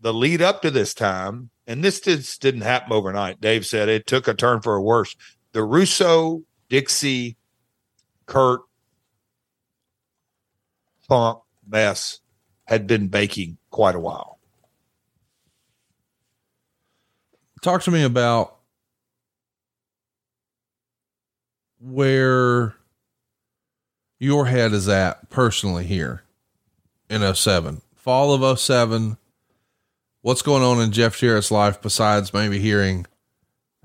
the 0.00 0.14
lead 0.14 0.40
up 0.40 0.62
to 0.62 0.70
this 0.70 0.94
time, 0.94 1.50
and 1.66 1.84
this 1.84 2.00
just 2.00 2.40
didn't 2.40 2.62
happen 2.62 2.92
overnight. 2.92 3.40
Dave 3.40 3.66
said 3.66 3.88
it 3.88 4.06
took 4.06 4.28
a 4.28 4.34
turn 4.34 4.60
for 4.60 4.76
a 4.76 4.82
worse. 4.82 5.14
The 5.52 5.62
Russo, 5.62 6.42
Dixie, 6.68 7.36
Kurt, 8.26 8.60
Funk 11.08 11.40
mess 11.66 12.20
had 12.68 12.86
been 12.86 13.08
baking 13.08 13.56
quite 13.70 13.94
a 13.94 13.98
while. 13.98 14.38
Talk 17.62 17.82
to 17.84 17.90
me 17.90 18.02
about 18.02 18.56
where 21.80 22.74
your 24.18 24.46
head 24.46 24.74
is 24.74 24.86
at 24.86 25.30
personally 25.30 25.86
here 25.86 26.24
in 27.08 27.34
07. 27.34 27.80
Fall 27.96 28.34
of 28.34 28.60
07. 28.60 29.16
What's 30.20 30.42
going 30.42 30.62
on 30.62 30.78
in 30.78 30.92
Jeff 30.92 31.16
Jarrett's 31.16 31.50
life 31.50 31.80
besides 31.80 32.34
maybe 32.34 32.58
hearing, 32.58 33.06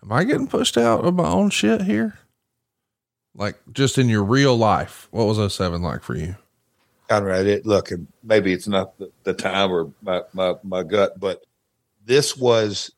am 0.03 0.11
I 0.11 0.25
getting 0.25 0.47
pushed 0.47 0.77
out 0.77 1.05
of 1.05 1.13
my 1.13 1.29
own 1.29 1.51
shit 1.51 1.83
here? 1.83 2.19
Like 3.33 3.55
just 3.71 3.97
in 3.97 4.09
your 4.09 4.25
real 4.25 4.57
life, 4.57 5.07
what 5.11 5.25
was 5.25 5.53
07 5.53 5.81
like 5.81 6.03
for 6.03 6.17
you? 6.17 6.35
Conrad, 7.13 7.45
it 7.45 7.65
look, 7.65 7.91
and 7.91 8.07
maybe 8.23 8.53
it's 8.53 8.67
not 8.67 8.97
the, 8.97 9.11
the 9.23 9.33
time 9.33 9.71
or 9.71 9.91
my, 10.01 10.21
my 10.33 10.55
my 10.63 10.83
gut, 10.83 11.19
but 11.19 11.45
this 12.05 12.35
was 12.35 12.91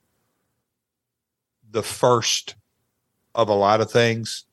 the 1.72 1.84
first 1.84 2.56
of 3.34 3.50
a 3.50 3.54
lot 3.54 3.82
of 3.82 3.92
things. 3.92 4.46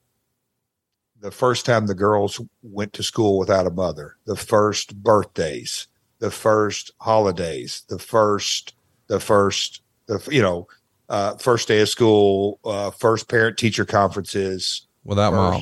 The 1.20 1.30
first 1.30 1.64
time 1.64 1.86
the 1.86 1.94
girls 1.94 2.40
went 2.62 2.92
to 2.94 3.04
school 3.04 3.38
without 3.38 3.66
a 3.66 3.70
mother, 3.70 4.16
the 4.24 4.34
first 4.34 5.00
birthdays, 5.00 5.86
the 6.18 6.32
first 6.32 6.90
holidays, 7.00 7.84
the 7.88 8.00
first, 8.00 8.74
the 9.06 9.20
first, 9.20 9.82
the 10.06 10.20
you 10.28 10.42
know, 10.42 10.66
uh, 11.08 11.36
first 11.36 11.68
day 11.68 11.80
of 11.80 11.88
school, 11.88 12.58
uh, 12.64 12.90
first 12.90 13.28
parent 13.28 13.56
teacher 13.56 13.84
conferences, 13.84 14.88
Without 15.04 15.30
First. 15.32 15.60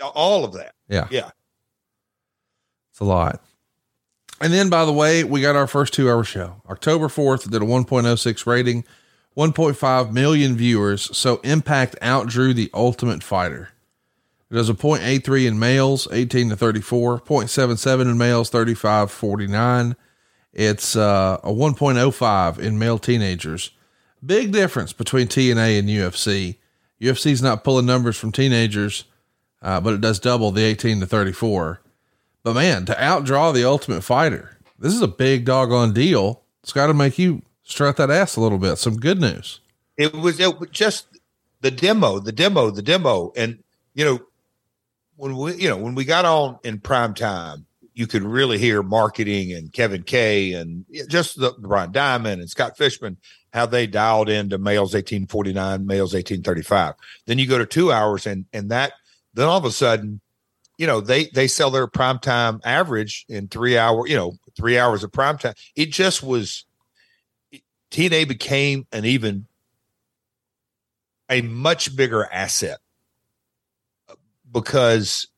mom. 0.00 0.12
all 0.14 0.44
of 0.44 0.52
that. 0.52 0.74
Yeah. 0.88 1.08
Yeah. 1.10 1.30
It's 2.96 3.00
a 3.02 3.04
lot. 3.04 3.42
And 4.40 4.54
then, 4.54 4.70
by 4.70 4.86
the 4.86 4.92
way, 4.92 5.22
we 5.22 5.42
got 5.42 5.54
our 5.54 5.66
first 5.66 5.92
two 5.92 6.08
hour 6.08 6.24
show. 6.24 6.62
October 6.66 7.08
4th 7.08 7.50
did 7.50 7.60
a 7.60 7.66
1.06 7.66 8.46
rating, 8.46 8.84
1.5 9.36 10.12
million 10.12 10.56
viewers. 10.56 11.14
So 11.14 11.36
Impact 11.44 11.94
outdrew 12.00 12.54
the 12.54 12.70
Ultimate 12.72 13.22
Fighter. 13.22 13.68
It 14.50 14.54
does 14.54 14.70
a 14.70 14.74
0.83 14.74 15.46
in 15.46 15.58
males, 15.58 16.08
18 16.10 16.48
to 16.48 16.56
34, 16.56 17.20
0.77 17.20 18.00
in 18.00 18.16
males, 18.16 18.48
35 18.48 19.10
49. 19.10 19.94
It's 20.54 20.96
uh, 20.96 21.38
a 21.44 21.52
1.05 21.52 22.58
in 22.58 22.78
male 22.78 22.98
teenagers. 22.98 23.72
Big 24.24 24.52
difference 24.52 24.94
between 24.94 25.26
TNA 25.26 25.78
and 25.78 25.88
UFC. 25.90 26.56
UFC's 27.02 27.42
not 27.42 27.62
pulling 27.62 27.84
numbers 27.84 28.16
from 28.16 28.32
teenagers, 28.32 29.04
uh, 29.60 29.82
but 29.82 29.92
it 29.92 30.00
does 30.00 30.18
double 30.18 30.50
the 30.50 30.64
18 30.64 31.00
to 31.00 31.06
34. 31.06 31.82
But 32.46 32.54
man, 32.54 32.84
to 32.84 32.94
outdraw 32.94 33.52
the 33.52 33.64
Ultimate 33.64 34.02
Fighter, 34.02 34.56
this 34.78 34.94
is 34.94 35.02
a 35.02 35.08
big 35.08 35.44
doggone 35.44 35.92
deal. 35.92 36.44
It's 36.62 36.72
got 36.72 36.86
to 36.86 36.94
make 36.94 37.18
you 37.18 37.42
strut 37.64 37.96
that 37.96 38.08
ass 38.08 38.36
a 38.36 38.40
little 38.40 38.58
bit. 38.58 38.76
Some 38.76 38.98
good 38.98 39.20
news. 39.20 39.58
It 39.96 40.14
was 40.14 40.38
it 40.38 40.60
was 40.60 40.70
just 40.70 41.08
the 41.62 41.72
demo, 41.72 42.20
the 42.20 42.30
demo, 42.30 42.70
the 42.70 42.82
demo. 42.82 43.32
And, 43.36 43.64
you 43.94 44.04
know, 44.04 44.20
when 45.16 45.36
we, 45.36 45.56
you 45.56 45.68
know, 45.68 45.76
when 45.76 45.96
we 45.96 46.04
got 46.04 46.24
on 46.24 46.60
in 46.62 46.78
prime 46.78 47.14
time, 47.14 47.66
you 47.94 48.06
could 48.06 48.22
really 48.22 48.58
hear 48.58 48.80
marketing 48.80 49.52
and 49.52 49.72
Kevin 49.72 50.04
Kay 50.04 50.52
and 50.52 50.84
just 51.08 51.40
the 51.40 51.52
Brian 51.58 51.90
Diamond 51.90 52.40
and 52.40 52.48
Scott 52.48 52.78
Fishman, 52.78 53.16
how 53.52 53.66
they 53.66 53.88
dialed 53.88 54.28
into 54.28 54.56
males 54.56 54.94
1849, 54.94 55.84
males 55.84 56.14
1835. 56.14 56.94
Then 57.26 57.40
you 57.40 57.48
go 57.48 57.58
to 57.58 57.66
two 57.66 57.90
hours 57.90 58.24
and, 58.24 58.44
and 58.52 58.70
that, 58.70 58.92
then 59.34 59.48
all 59.48 59.58
of 59.58 59.64
a 59.64 59.72
sudden, 59.72 60.20
you 60.78 60.86
know, 60.86 61.00
they, 61.00 61.26
they 61.26 61.48
sell 61.48 61.70
their 61.70 61.86
prime 61.86 62.18
time 62.18 62.60
average 62.64 63.24
in 63.28 63.48
three 63.48 63.78
hour, 63.78 64.06
you 64.06 64.16
know, 64.16 64.32
three 64.56 64.78
hours 64.78 65.02
of 65.04 65.12
prime 65.12 65.38
time. 65.38 65.54
It 65.74 65.90
just 65.90 66.22
was, 66.22 66.64
TNA 67.90 68.28
became 68.28 68.86
an 68.92 69.04
even 69.04 69.46
a 71.30 71.42
much 71.42 71.96
bigger 71.96 72.26
asset 72.32 72.78
uh, 74.08 74.14
because 74.52 75.28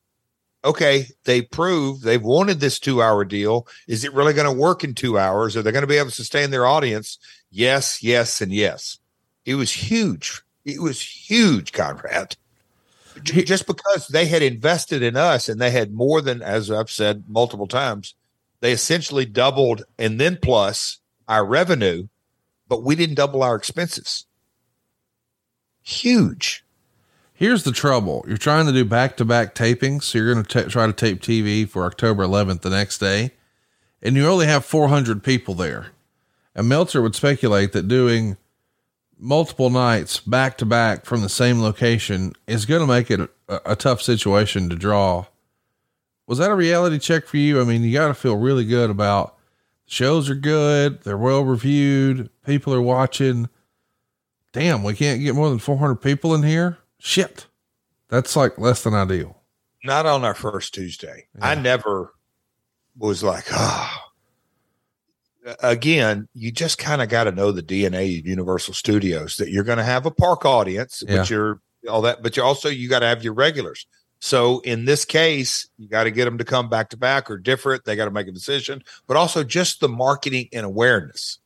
okay, 0.63 1.05
they 1.23 1.41
proved 1.41 2.03
they've 2.03 2.21
wanted 2.21 2.59
this 2.59 2.79
two 2.79 3.01
hour 3.01 3.23
deal. 3.23 3.67
Is 3.87 4.03
it 4.03 4.13
really 4.13 4.33
going 4.33 4.51
to 4.51 4.61
work 4.61 4.83
in 4.83 4.93
two 4.93 5.17
hours? 5.17 5.55
Are 5.55 5.61
they 5.61 5.71
going 5.71 5.83
to 5.83 5.87
be 5.87 5.97
able 5.97 6.09
to 6.09 6.15
sustain 6.15 6.51
their 6.51 6.65
audience? 6.65 7.17
Yes, 7.49 8.03
yes, 8.03 8.41
and 8.41 8.51
yes. 8.51 8.99
It 9.45 9.55
was 9.55 9.71
huge. 9.71 10.41
It 10.65 10.81
was 10.81 11.01
huge, 11.01 11.71
Conrad. 11.71 12.35
Just 13.23 13.67
because 13.67 14.07
they 14.07 14.25
had 14.25 14.41
invested 14.41 15.01
in 15.01 15.15
us 15.15 15.49
and 15.49 15.59
they 15.59 15.71
had 15.71 15.93
more 15.93 16.21
than, 16.21 16.41
as 16.41 16.71
I've 16.71 16.91
said 16.91 17.25
multiple 17.27 17.67
times, 17.67 18.15
they 18.61 18.71
essentially 18.71 19.25
doubled 19.25 19.83
and 19.97 20.19
then 20.19 20.37
plus 20.41 20.99
our 21.27 21.45
revenue, 21.45 22.07
but 22.67 22.83
we 22.83 22.95
didn't 22.95 23.15
double 23.15 23.43
our 23.43 23.55
expenses. 23.55 24.25
Huge. 25.81 26.63
Here's 27.33 27.63
the 27.63 27.71
trouble. 27.71 28.25
You're 28.27 28.37
trying 28.37 28.65
to 28.65 28.73
do 28.73 28.83
back 28.83 29.15
to 29.17 29.25
back 29.25 29.55
tapings. 29.55 30.03
So 30.03 30.17
you're 30.17 30.33
going 30.33 30.43
to 30.43 30.69
try 30.69 30.85
to 30.85 30.93
tape 30.93 31.21
TV 31.21 31.67
for 31.67 31.85
October 31.85 32.25
11th 32.25 32.61
the 32.61 32.69
next 32.69 32.97
day, 32.97 33.31
and 34.01 34.15
you 34.15 34.27
only 34.27 34.45
have 34.45 34.65
400 34.65 35.23
people 35.23 35.53
there. 35.53 35.87
And 36.53 36.67
Meltzer 36.67 37.01
would 37.01 37.15
speculate 37.15 37.71
that 37.71 37.87
doing 37.87 38.35
multiple 39.19 39.69
nights 39.69 40.19
back 40.19 40.57
to 40.57 40.65
back 40.65 41.05
from 41.05 41.21
the 41.21 41.29
same 41.29 41.61
location 41.61 42.33
is 42.47 42.65
going 42.65 42.81
to 42.81 42.87
make 42.87 43.11
it 43.11 43.19
a, 43.19 43.61
a, 43.65 43.75
tough 43.75 44.01
situation 44.01 44.69
to 44.69 44.75
draw. 44.75 45.25
Was 46.25 46.37
that 46.37 46.51
a 46.51 46.55
reality 46.55 46.99
check 46.99 47.27
for 47.27 47.37
you? 47.37 47.59
I 47.59 47.65
mean, 47.65 47.83
you 47.83 47.93
got 47.93 48.07
to 48.07 48.13
feel 48.13 48.37
really 48.37 48.65
good 48.65 48.89
about 48.89 49.35
shows 49.85 50.29
are 50.29 50.35
good. 50.35 51.01
They're 51.01 51.17
well 51.17 51.43
reviewed. 51.43 52.29
People 52.45 52.73
are 52.73 52.81
watching. 52.81 53.49
Damn, 54.53 54.83
we 54.83 54.93
can't 54.93 55.21
get 55.21 55.35
more 55.35 55.49
than 55.49 55.59
400 55.59 55.95
people 55.95 56.33
in 56.33 56.43
here. 56.43 56.77
Shit. 56.97 57.47
That's 58.07 58.35
like 58.35 58.57
less 58.57 58.83
than 58.83 58.93
ideal. 58.93 59.41
Not 59.83 60.05
on 60.05 60.23
our 60.25 60.33
first 60.33 60.73
Tuesday. 60.73 61.27
Yeah. 61.35 61.49
I 61.49 61.55
never 61.55 62.13
was 62.97 63.23
like, 63.23 63.45
ah. 63.51 64.03
Oh. 64.05 64.08
Again, 65.61 66.27
you 66.33 66.51
just 66.51 66.77
kind 66.77 67.01
of 67.01 67.09
got 67.09 67.23
to 67.25 67.31
know 67.31 67.51
the 67.51 67.63
DNA 67.63 68.19
of 68.19 68.27
Universal 68.27 68.73
Studios 68.73 69.37
that 69.37 69.49
you're 69.49 69.63
going 69.63 69.77
to 69.77 69.83
have 69.83 70.05
a 70.05 70.11
park 70.11 70.45
audience, 70.45 71.01
yeah. 71.07 71.17
but 71.17 71.29
you're 71.29 71.61
all 71.89 72.01
that, 72.01 72.21
but 72.21 72.35
you 72.35 72.43
also 72.43 72.69
you 72.69 72.89
got 72.89 72.99
to 72.99 73.05
have 73.05 73.23
your 73.23 73.33
regulars. 73.33 73.87
So 74.19 74.59
in 74.61 74.85
this 74.85 75.05
case, 75.05 75.69
you 75.77 75.87
got 75.87 76.03
to 76.03 76.11
get 76.11 76.25
them 76.25 76.37
to 76.37 76.43
come 76.43 76.69
back 76.69 76.89
to 76.89 76.97
back 76.97 77.31
or 77.31 77.37
different. 77.37 77.85
They 77.85 77.95
got 77.95 78.05
to 78.05 78.11
make 78.11 78.27
a 78.27 78.31
decision, 78.31 78.83
but 79.07 79.15
also 79.15 79.43
just 79.43 79.79
the 79.79 79.87
marketing 79.87 80.49
and 80.51 80.65
awareness. 80.65 81.39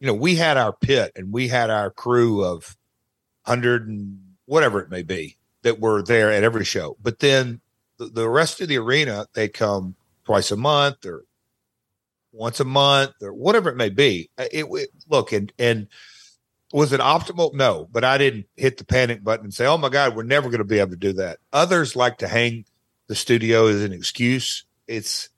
You 0.00 0.08
know, 0.08 0.14
we 0.14 0.34
had 0.34 0.56
our 0.56 0.72
pit 0.72 1.12
and 1.14 1.32
we 1.32 1.46
had 1.46 1.70
our 1.70 1.90
crew 1.90 2.44
of 2.44 2.76
hundred 3.46 3.86
and 3.86 4.18
whatever 4.46 4.80
it 4.80 4.90
may 4.90 5.02
be 5.02 5.36
that 5.62 5.78
were 5.78 6.02
there 6.02 6.32
at 6.32 6.42
every 6.42 6.64
show. 6.64 6.96
But 7.00 7.20
then 7.20 7.60
the, 7.98 8.06
the 8.06 8.28
rest 8.28 8.60
of 8.60 8.68
the 8.68 8.78
arena, 8.78 9.26
they 9.34 9.48
come 9.48 9.94
twice 10.24 10.50
a 10.50 10.56
month 10.56 11.06
or 11.06 11.24
once 12.32 12.60
a 12.60 12.64
month 12.64 13.12
or 13.22 13.32
whatever 13.32 13.70
it 13.70 13.76
may 13.76 13.88
be. 13.88 14.30
Uh, 14.38 14.46
it, 14.52 14.66
it 14.70 14.90
look 15.08 15.32
and 15.32 15.52
and 15.58 15.88
was 16.72 16.92
it 16.92 17.00
optimal? 17.00 17.52
No, 17.52 17.88
but 17.90 18.04
I 18.04 18.16
didn't 18.16 18.46
hit 18.56 18.76
the 18.76 18.84
panic 18.84 19.24
button 19.24 19.46
and 19.46 19.54
say, 19.54 19.66
"Oh 19.66 19.78
my 19.78 19.88
God, 19.88 20.14
we're 20.14 20.22
never 20.22 20.48
going 20.48 20.58
to 20.58 20.64
be 20.64 20.78
able 20.78 20.90
to 20.90 20.96
do 20.96 21.12
that." 21.14 21.38
Others 21.52 21.96
like 21.96 22.18
to 22.18 22.28
hang 22.28 22.64
the 23.08 23.14
studio 23.14 23.66
as 23.66 23.82
an 23.82 23.92
excuse. 23.92 24.64
It's 24.86 25.30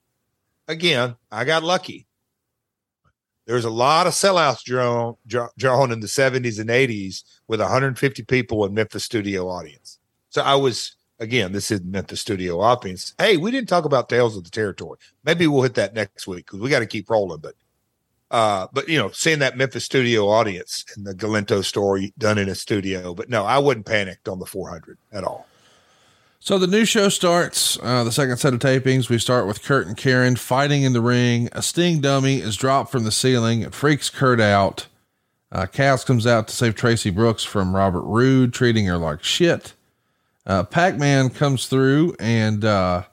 again, 0.68 1.16
I 1.30 1.44
got 1.44 1.62
lucky. 1.62 2.06
There's 3.46 3.64
a 3.64 3.70
lot 3.70 4.06
of 4.06 4.12
sellouts 4.12 4.62
drawn, 4.62 5.16
drawn 5.26 5.90
in 5.90 6.00
the 6.00 6.06
70s 6.06 6.60
and 6.60 6.70
80s 6.70 7.24
with 7.48 7.60
150 7.60 8.22
people 8.24 8.64
in 8.64 8.72
Memphis 8.72 9.04
studio 9.04 9.48
audience. 9.48 9.98
So 10.30 10.42
I 10.42 10.54
was 10.54 10.94
again, 11.22 11.52
this 11.52 11.70
is 11.70 11.80
Memphis 11.82 12.20
studio 12.20 12.60
audience. 12.60 13.14
Hey, 13.16 13.36
we 13.36 13.50
didn't 13.50 13.68
talk 13.68 13.84
about 13.84 14.08
Tales 14.08 14.36
of 14.36 14.44
the 14.44 14.50
Territory. 14.50 14.98
Maybe 15.24 15.46
we'll 15.46 15.62
hit 15.62 15.74
that 15.74 15.94
next 15.94 16.26
week 16.26 16.46
because 16.46 16.60
we 16.60 16.68
got 16.68 16.80
to 16.80 16.86
keep 16.86 17.08
rolling. 17.08 17.40
But 17.40 17.54
uh, 18.30 18.66
but 18.72 18.88
you 18.88 18.98
know, 18.98 19.10
seeing 19.10 19.38
that 19.38 19.56
Memphis 19.56 19.84
studio 19.84 20.28
audience 20.28 20.84
and 20.96 21.06
the 21.06 21.14
Galento 21.14 21.64
story 21.64 22.12
done 22.18 22.38
in 22.38 22.48
a 22.48 22.54
studio. 22.54 23.14
But 23.14 23.30
no, 23.30 23.44
I 23.44 23.58
wasn't 23.58 23.86
panicked 23.86 24.28
on 24.28 24.38
the 24.38 24.46
400 24.46 24.98
at 25.12 25.24
all. 25.24 25.46
So 26.40 26.58
the 26.58 26.66
new 26.66 26.84
show 26.84 27.08
starts, 27.08 27.78
uh, 27.82 28.02
the 28.02 28.10
second 28.10 28.38
set 28.38 28.52
of 28.52 28.58
tapings. 28.58 29.08
We 29.08 29.18
start 29.18 29.46
with 29.46 29.62
Kurt 29.62 29.86
and 29.86 29.96
Karen 29.96 30.34
fighting 30.34 30.82
in 30.82 30.92
the 30.92 31.00
ring. 31.00 31.48
A 31.52 31.62
sting 31.62 32.00
dummy 32.00 32.38
is 32.38 32.56
dropped 32.56 32.90
from 32.90 33.04
the 33.04 33.12
ceiling. 33.12 33.60
It 33.60 33.74
freaks 33.74 34.10
Kurt 34.10 34.40
out. 34.40 34.88
Uh, 35.52 35.66
Cass 35.66 36.02
comes 36.02 36.26
out 36.26 36.48
to 36.48 36.54
save 36.54 36.74
Tracy 36.74 37.10
Brooks 37.10 37.44
from 37.44 37.76
Robert 37.76 38.02
Roode, 38.02 38.52
treating 38.52 38.86
her 38.86 38.96
like 38.98 39.22
shit. 39.22 39.74
Uh, 40.44 40.64
Pac 40.64 40.96
Man 40.96 41.30
comes 41.30 41.66
through 41.66 42.14
and, 42.18 42.64
uh, 42.64 43.04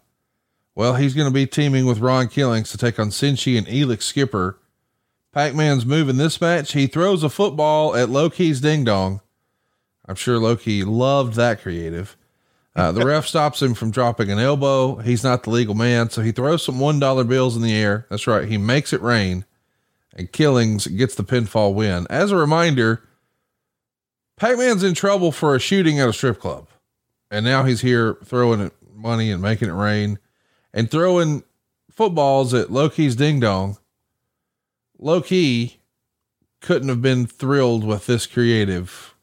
well, 0.76 0.95
he's 0.95 1.14
going 1.14 1.27
to 1.27 1.34
be 1.34 1.45
teaming 1.45 1.85
with 1.85 1.99
Ron 1.99 2.27
Killings 2.27 2.72
to 2.72 2.77
take 2.77 2.99
on 2.99 3.10
Senshi 3.10 3.57
and 3.57 3.68
Elix 3.68 4.03
Skipper. 4.03 4.57
Pac 5.31 5.53
Man's 5.53 5.85
moving 5.85 6.18
this 6.18 6.41
match. 6.41 6.72
He 6.72 6.88
throws 6.88 7.23
a 7.23 7.30
football 7.30 7.95
at 7.95 8.10
Low 8.10 8.30
Ki's 8.30 8.61
Ding 8.61 8.84
Dong. 8.84 9.22
I'm 10.07 10.15
sure 10.15 10.39
Low 10.39 10.56
Ki 10.56 10.84
loved 10.84 11.35
that 11.35 11.61
creative. 11.61 12.18
Uh, 12.76 12.91
the 12.91 13.06
ref 13.06 13.27
stops 13.27 13.61
him 13.61 13.76
from 13.76 13.91
dropping 13.91 14.31
an 14.31 14.39
elbow. 14.39 14.95
He's 14.95 15.23
not 15.23 15.43
the 15.43 15.51
legal 15.51 15.76
man, 15.76 16.10
so 16.10 16.23
he 16.23 16.31
throws 16.31 16.64
some 16.64 16.80
one 16.80 16.99
dollar 16.99 17.23
bills 17.23 17.56
in 17.56 17.61
the 17.61 17.76
air. 17.76 18.07
That's 18.10 18.26
right. 18.26 18.47
He 18.47 18.57
makes 18.57 18.91
it 18.91 19.01
rain, 19.01 19.45
and 20.15 20.31
Killings 20.31 20.88
gets 20.88 21.14
the 21.14 21.23
pinfall 21.23 21.76
win. 21.76 22.07
As 22.10 22.31
a 22.31 22.35
reminder, 22.38 23.03
Pac-Man's 24.38 24.84
in 24.84 24.93
trouble 24.95 25.31
for 25.31 25.53
a 25.53 25.60
shooting 25.60 25.99
at 25.99 26.10
a 26.10 26.14
strip 26.14 26.39
club, 26.39 26.68
and 27.31 27.45
now 27.45 27.64
he's 27.64 27.81
here 27.81 28.18
throwing 28.23 28.72
money 28.95 29.31
and 29.31 29.41
making 29.41 29.69
it 29.69 29.73
rain, 29.73 30.19
and 30.73 30.89
throwing 30.89 31.43
footballs 31.91 32.53
at 32.53 32.72
Low 32.72 32.89
Ki's 32.89 33.15
Ding 33.15 33.39
Dong. 33.39 33.77
Low 34.97 35.22
Ki 35.22 35.80
couldn't 36.61 36.89
have 36.89 37.01
been 37.01 37.26
thrilled 37.26 37.84
with 37.84 38.06
this 38.06 38.27
creative. 38.27 39.15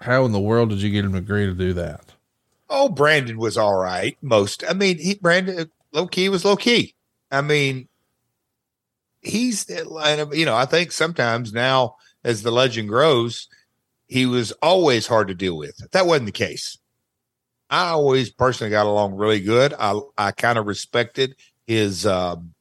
How 0.00 0.24
in 0.24 0.32
the 0.32 0.40
world 0.40 0.70
did 0.70 0.82
you 0.82 0.90
get 0.90 1.04
him 1.04 1.12
to 1.12 1.18
agree 1.18 1.46
to 1.46 1.54
do 1.54 1.72
that? 1.74 2.14
Oh, 2.68 2.88
Brandon 2.88 3.36
was 3.36 3.58
all 3.58 3.76
right. 3.76 4.16
Most, 4.22 4.64
I 4.68 4.72
mean, 4.72 4.98
he 4.98 5.14
Brandon 5.14 5.70
Low 5.92 6.06
Ki 6.06 6.28
was 6.28 6.44
Low 6.44 6.56
Ki. 6.56 6.94
I 7.30 7.40
mean, 7.42 7.88
he's 9.20 9.68
you 9.68 10.44
know, 10.44 10.56
I 10.56 10.64
think 10.64 10.92
sometimes 10.92 11.52
now 11.52 11.96
as 12.24 12.42
the 12.42 12.50
legend 12.50 12.88
grows, 12.88 13.48
he 14.06 14.26
was 14.26 14.52
always 14.62 15.06
hard 15.06 15.28
to 15.28 15.34
deal 15.34 15.56
with. 15.56 15.76
That 15.92 16.06
wasn't 16.06 16.26
the 16.26 16.32
case. 16.32 16.78
I 17.72 17.88
always 17.88 18.30
personally 18.30 18.70
got 18.70 18.84
along 18.84 19.14
really 19.14 19.40
good. 19.40 19.72
I 19.78 19.98
I 20.18 20.30
kind 20.30 20.58
of 20.58 20.66
respected 20.66 21.34
his 21.66 22.04
um, 22.04 22.52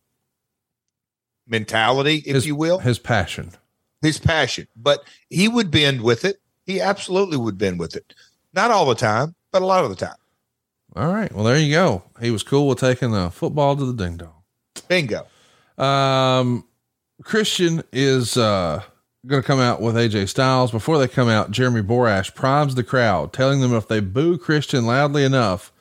mentality, 1.46 2.24
if 2.26 2.36
his, 2.36 2.48
you 2.48 2.56
will, 2.56 2.80
his 2.80 2.98
passion, 2.98 3.52
his 4.02 4.18
passion. 4.18 4.68
But 4.76 5.04
he 5.30 5.50
would 5.50 5.70
bend 5.70 6.02
with 6.02 6.24
it. 6.24 6.38
He 6.66 6.80
absolutely 6.80 7.36
would 7.36 7.58
bend 7.58 7.78
with 7.78 7.98
it. 7.98 8.14
Not 8.54 8.72
all 8.72 8.86
the 8.86 8.96
time, 8.96 9.36
but 9.52 9.62
a 9.62 9.66
lot 9.66 9.84
of 9.84 9.90
the 9.90 9.98
time. 9.98 10.16
All 10.96 11.14
right. 11.14 11.32
Well, 11.34 11.44
there 11.44 11.58
you 11.58 11.74
go. 11.74 12.04
He 12.22 12.32
was 12.32 12.44
cool 12.44 12.70
with 12.70 12.80
taking 12.80 13.14
a 13.14 13.30
football 13.30 13.76
to 13.76 13.86
the 13.86 13.94
ding 13.94 14.16
dong. 14.16 14.44
Bingo. 14.88 15.28
Um, 15.78 16.66
Christian 17.22 17.84
is 17.92 18.38
uh, 18.38 18.82
going 19.28 19.42
to 19.42 19.48
come 19.48 19.60
out 19.60 19.82
with 19.82 19.96
AJ 19.96 20.30
Styles. 20.30 20.72
Before 20.72 20.98
they 20.98 21.08
come 21.08 21.30
out, 21.30 21.52
Jeremy 21.52 21.82
Borash 21.82 22.34
primes 22.34 22.76
the 22.76 22.84
crowd, 22.84 23.34
telling 23.34 23.62
them 23.62 23.74
if 23.74 23.88
they 23.88 24.00
boo 24.00 24.38
Christian 24.38 24.86
loudly 24.86 25.24
enough, 25.24 25.72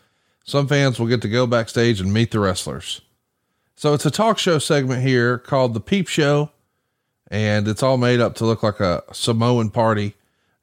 some 0.44 0.66
fans 0.66 0.98
will 0.98 1.06
get 1.06 1.22
to 1.22 1.28
go 1.28 1.46
backstage 1.46 2.00
and 2.00 2.12
meet 2.12 2.30
the 2.30 2.40
wrestlers. 2.40 3.00
So 3.76 3.94
it's 3.94 4.04
a 4.04 4.10
talk 4.10 4.38
show 4.38 4.58
segment 4.58 5.02
here 5.02 5.38
called 5.38 5.72
The 5.72 5.80
Peep 5.80 6.06
Show, 6.06 6.50
and 7.30 7.66
it's 7.66 7.82
all 7.82 7.96
made 7.96 8.20
up 8.20 8.34
to 8.36 8.44
look 8.44 8.62
like 8.62 8.80
a 8.80 9.04
Samoan 9.12 9.70
party. 9.70 10.14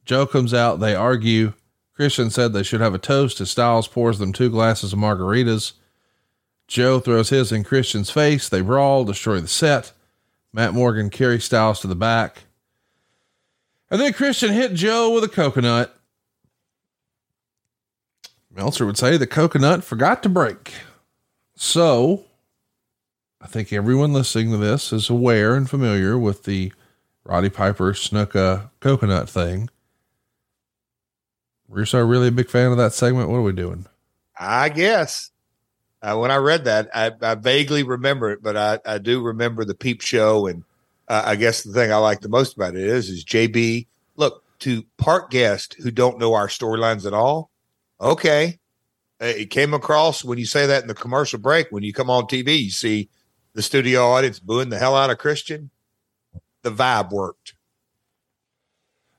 Joe 0.05 0.27
comes 0.27 0.53
out, 0.53 0.79
they 0.79 0.93
argue. 0.93 1.53
Christian 1.95 2.29
said 2.29 2.53
they 2.53 2.61
should 2.61 2.81
have 2.81 2.93
a 2.93 2.99
toast 2.99 3.41
as 3.41 3.49
Styles 3.49 3.87
pours 3.87 4.19
them 4.19 4.33
two 4.33 4.51
glasses 4.51 4.93
of 4.93 4.99
margaritas. 4.99 5.73
Joe 6.67 6.99
throws 6.99 7.29
his 7.29 7.51
in 7.51 7.63
Christian's 7.63 8.11
face. 8.11 8.47
They 8.47 8.61
brawl, 8.61 9.03
destroy 9.03 9.39
the 9.39 9.47
set. 9.47 9.93
Matt 10.53 10.73
Morgan 10.73 11.09
carries 11.09 11.45
Styles 11.45 11.79
to 11.79 11.87
the 11.87 11.95
back. 11.95 12.43
And 13.89 14.01
then 14.01 14.13
Christian 14.13 14.51
hit 14.51 14.73
Joe 14.73 15.13
with 15.13 15.23
a 15.23 15.29
coconut. 15.29 15.95
Meltzer 18.53 18.85
would 18.85 18.97
say 18.97 19.17
the 19.17 19.27
coconut 19.27 19.83
forgot 19.83 20.23
to 20.23 20.29
break. 20.29 20.73
So 21.55 22.25
I 23.39 23.47
think 23.47 23.71
everyone 23.71 24.13
listening 24.13 24.51
to 24.51 24.57
this 24.57 24.91
is 24.91 25.09
aware 25.09 25.55
and 25.55 25.69
familiar 25.69 26.17
with 26.17 26.43
the 26.43 26.73
Roddy 27.23 27.49
Piper 27.49 27.93
Snuka 27.93 28.69
coconut 28.79 29.29
thing. 29.29 29.69
Russo 31.69 32.03
really 32.03 32.29
a 32.29 32.31
big 32.31 32.49
fan 32.49 32.71
of 32.71 32.77
that 32.77 32.93
segment. 32.93 33.29
What 33.29 33.37
are 33.37 33.41
we 33.43 33.51
doing? 33.51 33.85
I 34.39 34.69
guess. 34.69 35.31
Uh, 36.01 36.17
when 36.17 36.31
I 36.31 36.37
read 36.37 36.65
that, 36.65 36.89
I, 36.93 37.11
I, 37.21 37.35
vaguely 37.35 37.83
remember 37.83 38.29
it, 38.29 38.43
but 38.43 38.55
I, 38.55 38.79
I 38.85 38.97
do 38.99 39.21
remember 39.21 39.65
the 39.65 39.73
peep 39.73 40.01
show. 40.01 40.45
And 40.45 40.63
uh, 41.07 41.23
I 41.25 41.35
guess 41.35 41.63
the 41.63 41.73
thing 41.73 41.91
I 41.91 41.97
like 41.97 42.21
the 42.21 42.29
most 42.29 42.55
about 42.55 42.75
it 42.75 42.83
is, 42.83 43.09
is 43.09 43.23
JB, 43.23 43.87
look, 44.15 44.43
to 44.59 44.83
part 44.97 45.29
guests 45.29 45.75
who 45.75 45.91
don't 45.91 46.19
know 46.19 46.33
our 46.33 46.47
storylines 46.47 47.05
at 47.05 47.13
all. 47.13 47.51
Okay. 48.01 48.59
It 49.19 49.49
came 49.49 49.73
across 49.73 50.23
when 50.23 50.37
you 50.37 50.45
say 50.45 50.67
that 50.67 50.83
in 50.83 50.87
the 50.87 50.93
commercial 50.93 51.39
break, 51.39 51.71
when 51.71 51.83
you 51.83 51.93
come 51.93 52.09
on 52.09 52.23
TV, 52.23 52.63
you 52.63 52.69
see 52.69 53.09
the 53.53 53.63
studio 53.63 54.03
audience 54.05 54.39
booing 54.39 54.69
the 54.69 54.77
hell 54.77 54.95
out 54.95 55.09
of 55.09 55.17
Christian. 55.17 55.71
The 56.61 56.71
vibe 56.71 57.11
worked. 57.11 57.53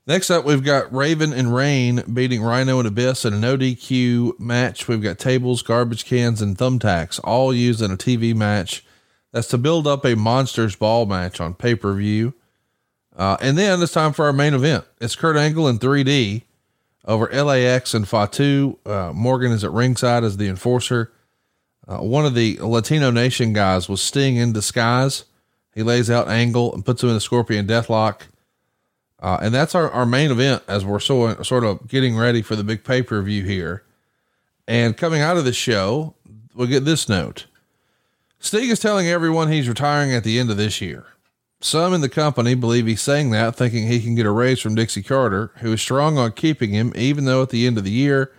Next 0.06 0.30
up, 0.30 0.44
we've 0.44 0.64
got 0.64 0.92
Raven 0.92 1.34
and 1.34 1.54
Rain 1.54 2.02
beating 2.14 2.40
Rhino 2.40 2.78
and 2.78 2.88
Abyss 2.88 3.26
in 3.26 3.34
an 3.34 3.42
ODQ 3.42 4.40
match. 4.40 4.88
We've 4.88 5.02
got 5.02 5.18
tables, 5.18 5.60
garbage 5.60 6.06
cans, 6.06 6.40
and 6.40 6.56
thumbtacks 6.56 7.20
all 7.22 7.52
used 7.52 7.82
in 7.82 7.90
a 7.90 7.96
TV 7.96 8.34
match. 8.34 8.84
That's 9.38 9.46
to 9.50 9.58
build 9.58 9.86
up 9.86 10.04
a 10.04 10.16
Monsters 10.16 10.74
Ball 10.74 11.06
match 11.06 11.40
on 11.40 11.54
pay 11.54 11.76
per 11.76 11.94
view. 11.94 12.34
Uh, 13.16 13.36
and 13.40 13.56
then 13.56 13.80
it's 13.80 13.92
time 13.92 14.12
for 14.12 14.24
our 14.24 14.32
main 14.32 14.52
event. 14.52 14.84
It's 15.00 15.14
Kurt 15.14 15.36
Angle 15.36 15.68
in 15.68 15.78
3D 15.78 16.42
over 17.04 17.26
LAX 17.26 17.94
and 17.94 18.08
Fatu. 18.08 18.78
Uh, 18.84 19.12
Morgan 19.14 19.52
is 19.52 19.62
at 19.62 19.70
ringside 19.70 20.24
as 20.24 20.38
the 20.38 20.48
enforcer. 20.48 21.12
Uh, 21.86 21.98
one 21.98 22.26
of 22.26 22.34
the 22.34 22.58
Latino 22.60 23.12
Nation 23.12 23.52
guys 23.52 23.88
was 23.88 24.02
Sting 24.02 24.34
in 24.34 24.52
disguise. 24.52 25.24
He 25.72 25.84
lays 25.84 26.10
out 26.10 26.26
Angle 26.26 26.74
and 26.74 26.84
puts 26.84 27.04
him 27.04 27.10
in 27.10 27.14
a 27.14 27.20
Scorpion 27.20 27.64
Deathlock. 27.64 28.22
Uh, 29.20 29.38
and 29.40 29.54
that's 29.54 29.76
our, 29.76 29.88
our 29.92 30.04
main 30.04 30.32
event 30.32 30.64
as 30.66 30.84
we're 30.84 30.98
so, 30.98 31.40
sort 31.44 31.62
of 31.62 31.86
getting 31.86 32.16
ready 32.16 32.42
for 32.42 32.56
the 32.56 32.64
big 32.64 32.82
pay 32.82 33.02
per 33.02 33.22
view 33.22 33.44
here. 33.44 33.84
And 34.66 34.96
coming 34.96 35.22
out 35.22 35.36
of 35.36 35.44
the 35.44 35.52
show, 35.52 36.16
we'll 36.56 36.66
get 36.66 36.84
this 36.84 37.08
note. 37.08 37.46
Sting 38.40 38.70
is 38.70 38.78
telling 38.78 39.08
everyone 39.08 39.50
he's 39.50 39.68
retiring 39.68 40.12
at 40.12 40.24
the 40.24 40.38
end 40.38 40.50
of 40.50 40.56
this 40.56 40.80
year. 40.80 41.06
Some 41.60 41.92
in 41.92 42.00
the 42.02 42.08
company 42.08 42.54
believe 42.54 42.86
he's 42.86 43.00
saying 43.00 43.30
that 43.30 43.56
thinking 43.56 43.88
he 43.88 44.00
can 44.00 44.14
get 44.14 44.26
a 44.26 44.30
raise 44.30 44.60
from 44.60 44.76
Dixie 44.76 45.02
Carter, 45.02 45.50
who 45.56 45.72
is 45.72 45.82
strong 45.82 46.16
on 46.16 46.32
keeping 46.32 46.70
him, 46.70 46.92
even 46.94 47.24
though 47.24 47.42
at 47.42 47.50
the 47.50 47.66
end 47.66 47.78
of 47.78 47.84
the 47.84 47.90
year, 47.90 48.32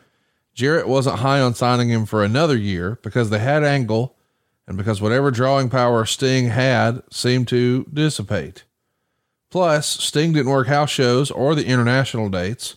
Jarrett 0.54 0.88
wasn't 0.88 1.20
high 1.20 1.42
on 1.42 1.54
signing 1.54 1.90
him 1.90 2.06
for 2.06 2.24
another 2.24 2.56
year 2.58 2.98
because 3.04 3.30
they 3.30 3.40
had 3.40 3.64
Angle 3.64 4.16
and 4.68 4.78
because 4.78 5.02
whatever 5.02 5.32
drawing 5.32 5.70
power 5.70 6.06
Sting 6.06 6.48
had 6.48 7.04
seemed 7.12 7.50
to 7.50 7.86
dissipate. 7.94 8.64
Plus, 9.50 9.88
Sting 9.88 10.32
didn't 10.32 10.52
work 10.52 10.68
house 10.68 10.92
shows 10.92 11.30
or 11.30 11.56
the 11.56 11.66
international 11.66 12.30
dates. 12.30 12.76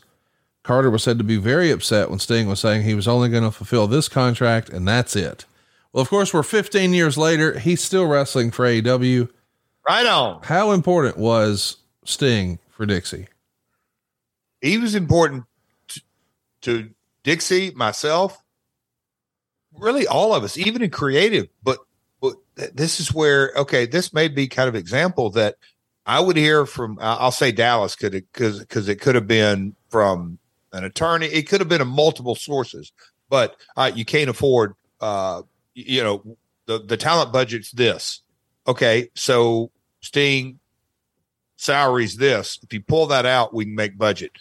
Carter 0.65 0.91
was 0.91 1.03
said 1.03 1.19
to 1.19 1.25
be 1.25 1.37
very 1.37 1.71
upset 1.71 2.11
when 2.11 2.19
Sting 2.19 2.49
was 2.49 2.61
saying 2.61 2.83
he 2.83 2.95
was 2.95 3.07
only 3.07 3.29
going 3.29 3.43
to 3.45 3.51
fulfill 3.51 3.87
this 3.87 4.09
contract 4.09 4.69
and 4.71 4.89
that's 4.89 5.15
it. 5.15 5.45
Well, 5.93 6.03
of 6.03 6.09
course, 6.09 6.33
we're 6.33 6.43
15 6.43 6.95
years 6.95 7.19
later. 7.19 7.59
He's 7.59 7.83
still 7.83 8.07
wrestling 8.07 8.51
for 8.51 8.65
AEW. 8.65 9.29
Right 9.87 10.07
on. 10.07 10.43
How 10.43 10.73
important 10.73 11.19
was 11.19 11.77
Sting 12.05 12.59
for 12.71 12.87
Dixie? 12.87 13.29
He 14.61 14.79
was 14.79 14.95
important 14.95 15.45
to, 15.89 16.01
to 16.63 16.91
Dixie, 17.25 17.73
myself, 17.73 18.43
really 19.77 20.07
all 20.07 20.35
of 20.35 20.45
us, 20.45 20.57
even 20.57 20.83
in 20.83 20.91
creative. 20.91 21.49
But, 21.63 21.79
but 22.21 22.37
this 22.75 23.01
is 23.01 23.13
where, 23.13 23.53
okay, 23.57 23.87
this 23.87 24.15
may 24.15 24.29
be 24.29 24.47
kind 24.47 24.69
of 24.69 24.77
example 24.77 25.31
that 25.31 25.57
I 26.05 26.21
would 26.21 26.37
hear 26.37 26.67
from 26.67 26.99
I'll 27.01 27.31
say 27.31 27.53
Dallas 27.53 27.95
could 27.95 28.13
because 28.13 28.59
because 28.59 28.89
it 28.89 29.01
could 29.01 29.15
have 29.15 29.29
been 29.29 29.77
from 29.89 30.39
an 30.73 30.85
attorney. 30.85 31.27
It 31.27 31.49
could 31.49 31.61
have 31.61 31.69
been 31.69 31.81
a 31.81 31.87
multiple 31.87 32.35
sources, 32.35 32.93
but 33.29 33.57
uh, 33.77 33.91
you 33.95 34.05
can't 34.05 34.29
afford. 34.29 34.75
Uh, 35.01 35.43
you 35.75 36.03
know, 36.03 36.37
the 36.67 36.79
the 36.81 36.97
talent 36.97 37.33
budget's 37.33 37.71
this. 37.71 38.23
Okay, 38.67 39.11
so 39.15 39.71
Sting 40.01 40.59
salaries 41.57 42.17
this. 42.17 42.59
If 42.63 42.73
you 42.73 42.81
pull 42.81 43.07
that 43.07 43.27
out, 43.27 43.55
we 43.55 43.65
can 43.65 43.75
make 43.75 43.99
budget. 43.99 44.33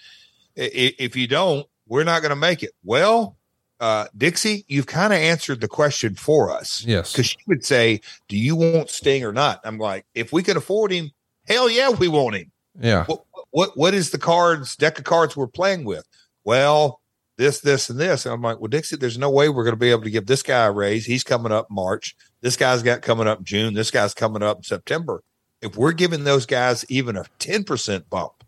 If 0.56 1.16
you 1.16 1.28
don't, 1.28 1.66
we're 1.88 2.04
not 2.04 2.22
going 2.22 2.32
to 2.32 2.36
make 2.36 2.62
it. 2.62 2.72
Well, 2.84 3.38
uh, 3.80 4.08
Dixie, 4.16 4.66
you've 4.68 4.86
kind 4.86 5.14
of 5.14 5.20
answered 5.20 5.62
the 5.62 5.68
question 5.68 6.16
for 6.16 6.52
us. 6.52 6.84
Yes, 6.86 7.14
because 7.14 7.28
she 7.28 7.38
would 7.48 7.66
say, 7.66 8.02
"Do 8.28 8.38
you 8.38 8.56
want 8.56 8.90
Sting 8.90 9.24
or 9.24 9.34
not?" 9.34 9.62
I'm 9.64 9.78
like, 9.78 10.06
if 10.14 10.32
we 10.32 10.44
can 10.44 10.58
afford 10.58 10.92
him, 10.92 11.12
Hell 11.48 11.70
yeah, 11.70 11.90
we 11.90 12.08
want 12.08 12.36
him. 12.36 12.52
Yeah. 12.80 13.06
What, 13.06 13.26
what 13.52 13.78
what 13.78 13.94
is 13.94 14.12
the 14.12 14.18
cards 14.18 14.76
deck 14.76 14.98
of 14.98 15.04
cards 15.04 15.36
we're 15.36 15.48
playing 15.48 15.84
with? 15.84 16.08
Well, 16.44 17.01
this, 17.42 17.60
this, 17.60 17.90
and 17.90 18.00
this. 18.00 18.26
And 18.26 18.34
I'm 18.34 18.42
like, 18.42 18.60
well, 18.60 18.68
Dixie, 18.68 18.96
there's 18.96 19.18
no 19.18 19.30
way 19.30 19.50
we're 19.50 19.64
going 19.64 19.74
to 19.74 19.80
be 19.80 19.92
able 19.92 20.04
to 20.04 20.10
give 20.10 20.28
this 20.28 20.44
guy 20.44 20.66
a 20.66 20.72
raise. 20.72 21.06
He's 21.06 21.24
coming 21.24 21.52
up 21.52 21.70
March. 21.70 22.16
This 22.42 22.56
guy's 22.56 22.84
got 22.84 23.02
coming 23.02 23.28
up 23.28 23.44
June. 23.44 23.74
This 23.74 23.92
guy's 23.92 24.14
coming 24.14 24.44
up 24.44 24.64
September. 24.64 25.24
If 25.62 25.76
we're 25.76 25.92
giving 25.92 26.24
those 26.24 26.46
guys 26.46 26.86
even 26.90 27.18
a 27.18 27.26
10% 27.40 28.10
bump, 28.10 28.44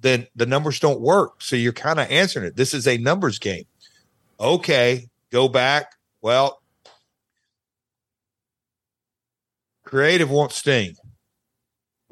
then 0.00 0.26
the 0.36 0.46
numbers 0.46 0.80
don't 0.80 1.00
work. 1.00 1.42
So 1.42 1.56
you're 1.56 1.72
kind 1.72 2.00
of 2.00 2.10
answering 2.10 2.46
it. 2.46 2.56
This 2.56 2.74
is 2.74 2.86
a 2.86 2.98
numbers 2.98 3.38
game. 3.38 3.64
Okay, 4.40 5.08
go 5.30 5.48
back. 5.48 5.92
Well, 6.20 6.60
creative 9.84 10.30
won't 10.30 10.52
Sting 10.52 10.96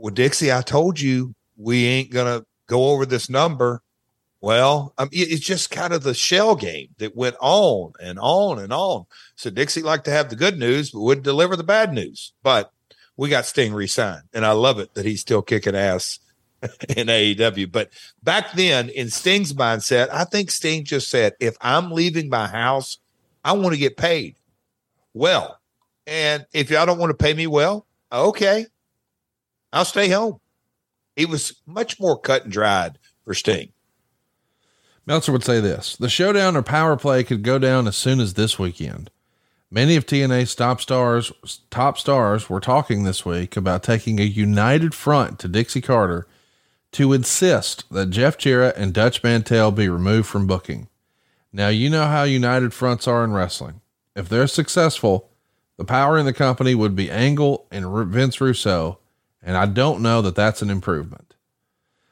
well, 0.03 0.13
Dixie, 0.13 0.53
I 0.53 0.63
told 0.63 1.01
you 1.01 1.33
we 1.57 1.85
ain't 1.87 2.11
gonna 2.11 2.45
go 2.67 2.91
over 2.91 3.07
this 3.07 3.31
number. 3.31 3.83
Well, 4.43 4.93
um, 4.99 5.09
it's 5.13 5.41
just 5.41 5.71
kind 5.71 5.93
of 5.93 6.03
the 6.03 6.15
shell 6.15 6.57
game 6.57 6.89
that 6.99 7.17
went 7.17 7.37
on 7.41 7.93
and 8.03 8.19
on 8.19 8.59
and 8.59 8.73
on. 8.73 9.07
So 9.37 9.51
Dixie 9.51 9.83
liked 9.83 10.05
to 10.07 10.11
have 10.11 10.31
the 10.31 10.37
good 10.37 10.59
news, 10.59 10.91
but 10.91 11.01
wouldn't 11.01 11.25
deliver 11.25 11.55
the 11.55 11.63
bad 11.63 11.93
news. 11.93 12.33
But 12.43 12.73
we 13.17 13.29
got 13.29 13.47
Sting 13.47 13.73
re-signed, 13.73 14.25
and 14.35 14.45
I 14.45 14.51
love 14.51 14.81
it 14.81 14.95
that 14.95 15.07
he's 15.07 15.21
still 15.21 15.43
kicking 15.43 15.77
ass 15.77 16.19
in 16.89 17.07
AEW. 17.07 17.71
But 17.71 17.91
back 18.25 18.53
then, 18.55 18.89
in 18.89 19.11
Sting's 19.11 19.53
mindset, 19.53 20.09
I 20.11 20.25
think 20.25 20.51
Sting 20.51 20.85
just 20.85 21.09
said, 21.09 21.35
"If 21.39 21.57
I'm 21.61 21.93
leaving 21.93 22.29
my 22.29 22.49
house, 22.49 22.99
I 23.45 23.53
want 23.53 23.75
to 23.75 23.81
get 23.81 23.97
paid 23.97 24.35
well, 25.15 25.61
and 26.05 26.47
if 26.53 26.69
y'all 26.69 26.85
don't 26.87 26.99
want 26.99 27.11
to 27.17 27.25
pay 27.25 27.33
me 27.33 27.47
well, 27.47 27.87
okay, 28.11 28.67
I'll 29.73 29.85
stay 29.85 30.09
home. 30.09 30.41
It 31.15 31.29
was 31.29 31.63
much 31.65 32.01
more 32.01 32.19
cut 32.19 32.43
and 32.43 32.53
dried 32.53 32.99
for 33.25 33.35
Sting. 33.35 33.72
Meltzer 35.07 35.33
would 35.33 35.45
say 35.45 35.61
this 35.61 35.97
the 35.97 36.09
showdown 36.09 36.57
or 36.57 36.63
power 36.63 36.97
play 36.97 37.25
could 37.25 37.43
go 37.43 37.59
down 37.59 37.87
as 37.87 37.97
soon 37.97 38.21
as 38.21 38.35
this 38.35 38.59
weekend. 38.59 39.11
Many 39.71 39.97
of 39.97 40.05
TNA's 40.05 40.55
top 40.55 40.83
stars, 40.83 41.33
top 41.71 41.97
stars 41.99 42.51
were 42.51 42.61
talking 42.61 43.05
this 43.05 43.25
week 43.25 43.57
about 43.57 43.83
taking 43.83 44.21
a 44.21 44.25
united 44.25 44.95
front 44.95 45.39
to 45.39 45.49
Dixie 45.49 45.81
Carter 45.81 46.27
to 46.93 47.15
insist 47.15 47.85
that 47.91 48.11
Jeff 48.11 48.37
Jarrett 48.37 48.77
and 48.77 48.93
Dutch 48.93 49.23
Mantell 49.23 49.71
be 49.71 49.89
removed 49.89 50.29
from 50.29 50.47
booking. 50.47 50.89
Now, 51.55 51.69
you 51.69 51.89
know 51.89 52.07
how 52.07 52.25
united 52.25 52.75
fronts 52.75 53.09
are 53.09 53.25
in 53.25 53.33
wrestling. 53.33 53.81
If 54.15 54.29
they're 54.29 54.47
successful, 54.47 55.31
the 55.79 55.85
power 55.87 56.19
in 56.19 56.27
the 56.27 56.35
company 56.35 56.75
would 56.75 56.95
be 56.95 57.11
Angle 57.11 57.67
and 57.71 57.87
Vince 58.09 58.41
Russo, 58.43 58.99
and 59.43 59.57
I 59.57 59.65
don't 59.67 60.03
know 60.03 60.21
that 60.21 60.35
that's 60.35 60.61
an 60.61 60.71
improvement. 60.71 61.35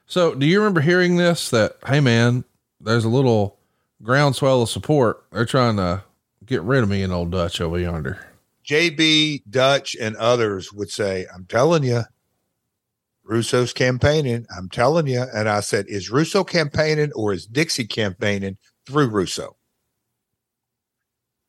So, 0.07 0.35
do 0.35 0.47
you 0.47 0.59
remember 0.59 0.81
hearing 0.81 1.17
this? 1.17 1.51
That, 1.51 1.77
hey, 1.87 2.01
man, 2.01 2.45
there's 2.81 3.05
a 3.05 3.09
little 3.09 3.59
groundswell 4.03 4.63
of 4.63 4.69
support. 4.69 5.25
They're 5.33 5.45
trying 5.45 5.77
to 5.77 6.05
get 6.45 6.63
rid 6.63 6.83
of 6.83 6.89
me 6.89 7.03
and 7.03 7.13
old 7.13 7.31
Dutch 7.31 7.61
over 7.61 7.79
yonder. 7.79 8.27
JB, 8.65 9.43
Dutch, 9.51 9.97
and 10.01 10.17
others 10.17 10.73
would 10.73 10.91
say, 10.91 11.27
I'm 11.35 11.45
telling 11.47 11.83
you, 11.83 12.03
Russo's 13.25 13.73
campaigning. 13.73 14.47
I'm 14.57 14.69
telling 14.69 15.07
you. 15.07 15.25
And 15.35 15.49
I 15.49 15.61
said, 15.61 15.87
is 15.89 16.11
Russo 16.11 16.45
campaigning 16.45 17.13
or 17.15 17.33
is 17.33 17.47
Dixie 17.47 17.87
campaigning 17.87 18.59
through 18.87 19.09
Russo? 19.09 19.57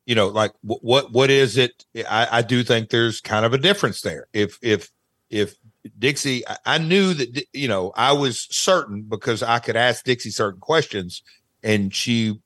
You 0.06 0.16
know, 0.16 0.28
like 0.28 0.52
what 0.62 1.12
what 1.12 1.30
is 1.30 1.58
it? 1.58 1.86
I, 2.10 2.28
I 2.32 2.42
do 2.42 2.64
think 2.64 2.90
there's 2.90 3.22
kind 3.22 3.46
of 3.46 3.54
a 3.54 3.58
difference 3.58 4.02
there. 4.02 4.28
If 4.34 4.58
if 4.62 4.92
if 5.30 5.56
Dixie, 5.98 6.44
I 6.66 6.78
knew 6.78 7.14
that, 7.14 7.46
you 7.54 7.68
know, 7.68 7.92
I 7.96 8.12
was 8.14 8.48
certain 8.52 9.04
because 9.04 9.42
I 9.42 9.60
could 9.60 9.76
ask 9.76 10.04
Dixie 10.04 10.30
certain 10.30 10.60
questions 10.60 11.24
and 11.64 11.94
she, 11.94 12.40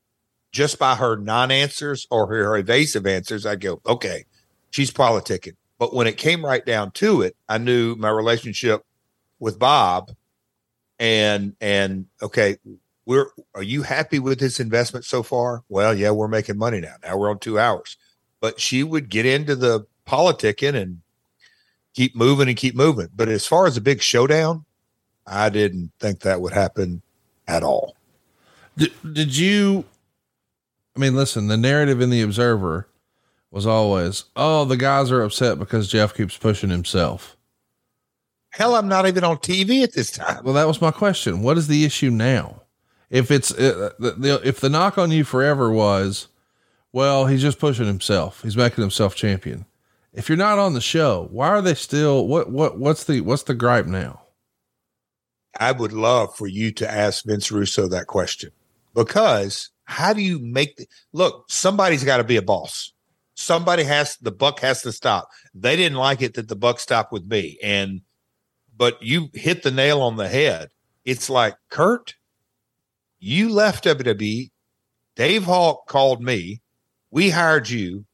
just 0.51 0.79
by 0.79 0.95
her 0.95 1.17
non 1.17 1.51
answers 1.51 2.07
or 2.09 2.27
her 2.27 2.55
evasive 2.55 3.05
answers, 3.05 3.45
I'd 3.45 3.59
go, 3.59 3.81
okay, 3.85 4.25
she's 4.71 4.91
politicking. 4.91 5.55
But 5.77 5.93
when 5.93 6.07
it 6.07 6.17
came 6.17 6.45
right 6.45 6.65
down 6.65 6.91
to 6.91 7.21
it, 7.21 7.35
I 7.49 7.57
knew 7.57 7.95
my 7.95 8.09
relationship 8.09 8.83
with 9.39 9.59
Bob 9.59 10.11
and, 10.97 11.55
and 11.59 12.05
okay, 12.21 12.57
we're 13.05 13.27
are 13.53 13.63
you 13.63 13.83
happy 13.83 14.19
with 14.19 14.39
this 14.39 14.59
investment 14.59 15.05
so 15.05 15.23
far? 15.23 15.63
Well, 15.69 15.93
yeah, 15.93 16.11
we're 16.11 16.27
making 16.27 16.57
money 16.57 16.79
now. 16.79 16.95
Now 17.03 17.17
we're 17.17 17.29
on 17.29 17.39
two 17.39 17.59
hours. 17.59 17.97
But 18.41 18.59
she 18.59 18.83
would 18.83 19.09
get 19.09 19.25
into 19.25 19.55
the 19.55 19.85
politicking 20.07 20.75
and 20.75 21.01
keep 21.95 22.15
moving 22.15 22.47
and 22.47 22.57
keep 22.57 22.75
moving. 22.75 23.09
But 23.15 23.29
as 23.29 23.47
far 23.47 23.65
as 23.65 23.77
a 23.77 23.81
big 23.81 24.01
showdown, 24.01 24.65
I 25.25 25.49
didn't 25.49 25.91
think 25.99 26.19
that 26.19 26.41
would 26.41 26.53
happen 26.53 27.01
at 27.47 27.63
all. 27.63 27.95
Did, 28.77 28.91
did 29.13 29.35
you? 29.35 29.85
I 30.95 30.99
mean, 30.99 31.15
listen, 31.15 31.47
the 31.47 31.57
narrative 31.57 32.01
in 32.01 32.09
the 32.09 32.21
Observer 32.21 32.87
was 33.51 33.65
always, 33.65 34.25
oh, 34.35 34.65
the 34.65 34.77
guys 34.77 35.11
are 35.11 35.21
upset 35.21 35.57
because 35.57 35.87
Jeff 35.87 36.13
keeps 36.13 36.37
pushing 36.37 36.69
himself. 36.69 37.37
Hell, 38.49 38.75
I'm 38.75 38.87
not 38.87 39.07
even 39.07 39.23
on 39.23 39.37
TV 39.37 39.83
at 39.83 39.93
this 39.93 40.11
time. 40.11 40.43
Well, 40.43 40.53
that 40.53 40.67
was 40.67 40.81
my 40.81 40.91
question. 40.91 41.41
What 41.41 41.57
is 41.57 41.67
the 41.67 41.83
issue 41.83 42.09
now? 42.09 42.61
If 43.09 43.31
it's 43.31 43.51
uh, 43.53 43.91
the, 43.99 44.11
the, 44.11 44.41
if 44.43 44.59
the 44.59 44.69
knock 44.69 44.97
on 44.97 45.11
you 45.11 45.23
forever 45.23 45.71
was, 45.71 46.27
well, 46.91 47.27
he's 47.27 47.41
just 47.41 47.59
pushing 47.59 47.85
himself. 47.85 48.41
He's 48.41 48.57
making 48.57 48.81
himself 48.81 49.15
champion. 49.15 49.65
If 50.15 50.29
you're 50.29 50.37
not 50.37 50.59
on 50.59 50.73
the 50.73 50.81
show, 50.81 51.27
why 51.29 51.49
are 51.49 51.61
they 51.61 51.75
still 51.75 52.27
what 52.27 52.49
what 52.49 52.79
what's 52.79 53.03
the 53.03 53.21
what's 53.21 53.43
the 53.43 53.53
gripe 53.53 53.85
now? 53.85 54.21
I 55.59 55.71
would 55.71 55.93
love 55.93 56.35
for 56.35 56.47
you 56.47 56.71
to 56.73 56.89
ask 56.89 57.25
Vince 57.25 57.51
Russo 57.51 57.87
that 57.87 58.07
question 58.07 58.51
because 58.93 59.69
how 59.85 60.13
do 60.13 60.21
you 60.21 60.39
make 60.39 60.77
the, 60.77 60.87
look? 61.13 61.45
Somebody's 61.49 62.03
got 62.03 62.17
to 62.17 62.23
be 62.23 62.37
a 62.37 62.41
boss. 62.41 62.93
Somebody 63.35 63.83
has 63.83 64.15
the 64.17 64.31
buck 64.31 64.59
has 64.61 64.81
to 64.83 64.91
stop. 64.91 65.29
They 65.53 65.75
didn't 65.75 65.97
like 65.97 66.21
it 66.21 66.33
that 66.35 66.47
the 66.47 66.55
buck 66.55 66.79
stopped 66.79 67.11
with 67.11 67.25
me, 67.25 67.57
and 67.61 68.01
but 68.75 69.01
you 69.03 69.29
hit 69.33 69.63
the 69.63 69.71
nail 69.71 70.01
on 70.01 70.15
the 70.15 70.29
head. 70.29 70.69
It's 71.03 71.29
like 71.29 71.55
Kurt, 71.69 72.15
you 73.19 73.49
left 73.49 73.83
WWE. 73.83 74.49
Dave 75.15 75.43
Hawk 75.43 75.87
called 75.87 76.21
me. 76.21 76.61
We 77.11 77.29
hired 77.29 77.69
you. 77.69 78.05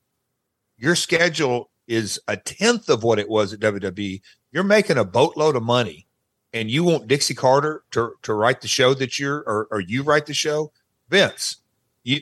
Your 0.78 0.96
schedule 0.96 1.71
is 1.92 2.20
a 2.28 2.38
tenth 2.38 2.90
of 2.90 3.04
what 3.04 3.20
it 3.20 3.30
was 3.30 3.52
at 3.54 3.60
WWE. 3.60 4.22
You're 4.52 4.64
making 4.64 4.98
a 4.98 5.06
boatload 5.06 5.56
of 5.56 5.64
money 5.64 6.08
and 6.54 6.72
you 6.72 6.84
want 6.84 7.08
Dixie 7.08 7.34
Carter 7.34 7.84
to 7.92 8.14
to 8.24 8.34
write 8.34 8.62
the 8.62 8.68
show 8.68 8.94
that 8.96 9.20
you're 9.20 9.40
or, 9.40 9.68
or 9.72 9.80
you 9.82 10.04
write 10.04 10.26
the 10.26 10.34
show, 10.34 10.72
Vince, 11.10 11.58
you 12.04 12.20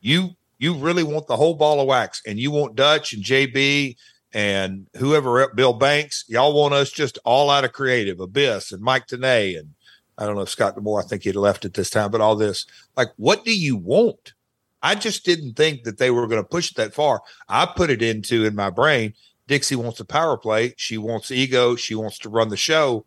you 0.00 0.30
you 0.58 0.74
really 0.74 1.04
want 1.04 1.26
the 1.26 1.36
whole 1.36 1.54
ball 1.54 1.80
of 1.80 1.86
wax, 1.86 2.22
and 2.26 2.38
you 2.38 2.50
want 2.50 2.76
Dutch 2.76 3.12
and 3.12 3.24
JB 3.24 3.96
and 4.32 4.86
whoever 4.96 5.48
Bill 5.54 5.72
Banks, 5.72 6.24
y'all 6.28 6.54
want 6.54 6.74
us 6.74 6.90
just 6.90 7.18
all 7.24 7.50
out 7.50 7.64
of 7.64 7.72
creative, 7.72 8.20
Abyss 8.20 8.72
and 8.72 8.82
Mike 8.82 9.06
Tenay 9.06 9.58
and 9.58 9.74
I 10.18 10.26
don't 10.26 10.34
know 10.34 10.42
if 10.42 10.50
Scott 10.50 10.74
D'Amore, 10.74 11.00
I 11.00 11.04
think 11.04 11.22
he'd 11.22 11.34
left 11.34 11.64
at 11.64 11.72
this 11.72 11.88
time, 11.88 12.10
but 12.10 12.20
all 12.20 12.36
this, 12.36 12.66
like, 12.94 13.08
what 13.16 13.42
do 13.42 13.58
you 13.58 13.74
want? 13.74 14.34
I 14.82 14.94
just 14.94 15.24
didn't 15.24 15.54
think 15.54 15.84
that 15.84 15.98
they 15.98 16.10
were 16.10 16.26
going 16.26 16.42
to 16.42 16.48
push 16.48 16.70
it 16.70 16.76
that 16.76 16.94
far. 16.94 17.20
I 17.48 17.66
put 17.66 17.90
it 17.90 18.02
into 18.02 18.44
in 18.44 18.54
my 18.54 18.70
brain. 18.70 19.14
Dixie 19.46 19.76
wants 19.76 20.00
a 20.00 20.04
power 20.04 20.36
play. 20.36 20.74
She 20.76 20.96
wants 20.96 21.30
ego. 21.30 21.76
She 21.76 21.94
wants 21.94 22.18
to 22.20 22.28
run 22.28 22.48
the 22.48 22.56
show 22.56 23.04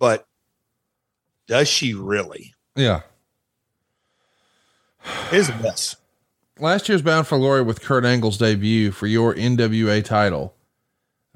but 0.00 0.26
does 1.46 1.68
she 1.68 1.94
really? 1.94 2.54
Yeah. 2.74 3.02
Is 5.32 5.48
a 5.48 5.56
mess. 5.58 5.94
Last 6.58 6.88
year's 6.88 7.02
Bound 7.02 7.28
for 7.28 7.38
Glory 7.38 7.62
with 7.62 7.82
Kurt 7.82 8.04
Angle's 8.04 8.36
debut 8.36 8.90
for 8.90 9.06
your 9.06 9.34
NWA 9.34 10.04
title 10.04 10.54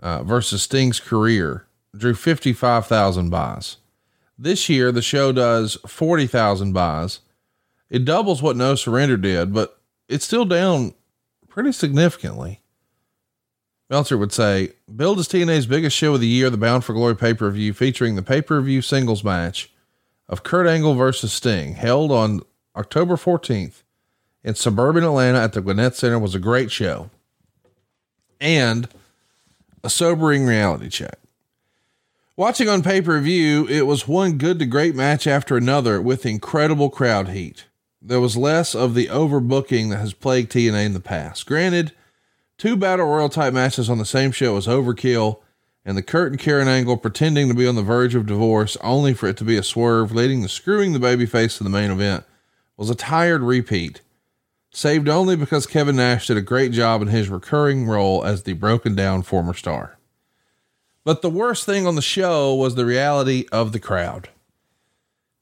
uh, 0.00 0.24
versus 0.24 0.62
Sting's 0.62 0.98
career 0.98 1.66
drew 1.96 2.14
55,000 2.14 3.30
buys. 3.30 3.76
This 4.36 4.68
year, 4.68 4.90
the 4.90 5.00
show 5.00 5.30
does 5.32 5.78
40,000 5.86 6.72
buys. 6.72 7.20
It 7.90 8.04
doubles 8.04 8.42
what 8.42 8.56
No 8.56 8.74
Surrender 8.74 9.16
did, 9.16 9.52
but 9.52 9.80
it's 10.08 10.24
still 10.24 10.44
down 10.44 10.94
pretty 11.48 11.72
significantly. 11.72 12.60
Meltzer 13.90 14.18
would 14.18 14.32
say, 14.32 14.70
Build 14.94 15.18
is 15.18 15.28
TNA's 15.28 15.66
biggest 15.66 15.96
show 15.96 16.14
of 16.14 16.20
the 16.20 16.26
year, 16.26 16.50
the 16.50 16.56
Bound 16.56 16.84
for 16.84 16.94
Glory 16.94 17.14
pay 17.14 17.34
per 17.34 17.50
view, 17.50 17.72
featuring 17.72 18.16
the 18.16 18.22
pay 18.22 18.42
per 18.42 18.60
view 18.60 18.82
singles 18.82 19.22
match 19.22 19.70
of 20.28 20.42
Kurt 20.42 20.66
Angle 20.66 20.94
versus 20.94 21.32
Sting, 21.32 21.74
held 21.74 22.10
on 22.10 22.40
October 22.74 23.16
14th 23.16 23.82
in 24.42 24.54
suburban 24.54 25.04
Atlanta 25.04 25.40
at 25.40 25.52
the 25.52 25.60
Gwinnett 25.60 25.94
Center, 25.94 26.18
was 26.18 26.34
a 26.34 26.40
great 26.40 26.70
show 26.70 27.10
and 28.40 28.88
a 29.82 29.90
sobering 29.90 30.46
reality 30.46 30.88
check. 30.88 31.18
Watching 32.36 32.68
on 32.68 32.82
pay 32.82 33.00
per 33.00 33.20
view, 33.20 33.66
it 33.68 33.86
was 33.86 34.08
one 34.08 34.38
good 34.38 34.58
to 34.58 34.66
great 34.66 34.94
match 34.94 35.26
after 35.26 35.56
another 35.56 36.00
with 36.00 36.26
incredible 36.26 36.90
crowd 36.90 37.28
heat. 37.28 37.66
There 38.06 38.20
was 38.20 38.36
less 38.36 38.74
of 38.74 38.94
the 38.94 39.06
overbooking 39.06 39.90
that 39.90 39.98
has 39.98 40.12
plagued 40.12 40.52
TNA 40.52 40.86
in 40.86 40.92
the 40.92 41.00
past. 41.00 41.46
Granted, 41.46 41.92
Two 42.56 42.76
battle 42.76 43.06
royal 43.06 43.28
type 43.28 43.52
matches 43.52 43.90
on 43.90 43.98
the 43.98 44.04
same 44.04 44.30
show 44.30 44.54
was 44.54 44.66
overkill, 44.66 45.40
and 45.84 45.96
the 45.96 46.02
Kurt 46.02 46.30
and 46.30 46.40
Karen 46.40 46.68
angle 46.68 46.96
pretending 46.96 47.48
to 47.48 47.54
be 47.54 47.66
on 47.66 47.74
the 47.74 47.82
verge 47.82 48.14
of 48.14 48.26
divorce 48.26 48.76
only 48.80 49.12
for 49.12 49.28
it 49.28 49.36
to 49.38 49.44
be 49.44 49.56
a 49.56 49.62
swerve, 49.62 50.12
leading 50.12 50.42
to 50.42 50.48
screwing 50.48 50.92
the 50.92 51.00
babyface 51.00 51.58
to 51.58 51.64
the 51.64 51.70
main 51.70 51.90
event, 51.90 52.24
was 52.76 52.90
a 52.90 52.94
tired 52.94 53.42
repeat, 53.42 54.02
saved 54.70 55.08
only 55.08 55.36
because 55.36 55.66
Kevin 55.66 55.96
Nash 55.96 56.28
did 56.28 56.36
a 56.36 56.42
great 56.42 56.72
job 56.72 57.02
in 57.02 57.08
his 57.08 57.28
recurring 57.28 57.86
role 57.86 58.24
as 58.24 58.44
the 58.44 58.52
broken 58.52 58.94
down 58.94 59.22
former 59.22 59.54
star. 59.54 59.98
But 61.02 61.22
the 61.22 61.30
worst 61.30 61.66
thing 61.66 61.86
on 61.86 61.96
the 61.96 62.02
show 62.02 62.54
was 62.54 62.76
the 62.76 62.86
reality 62.86 63.46
of 63.52 63.72
the 63.72 63.80
crowd. 63.80 64.28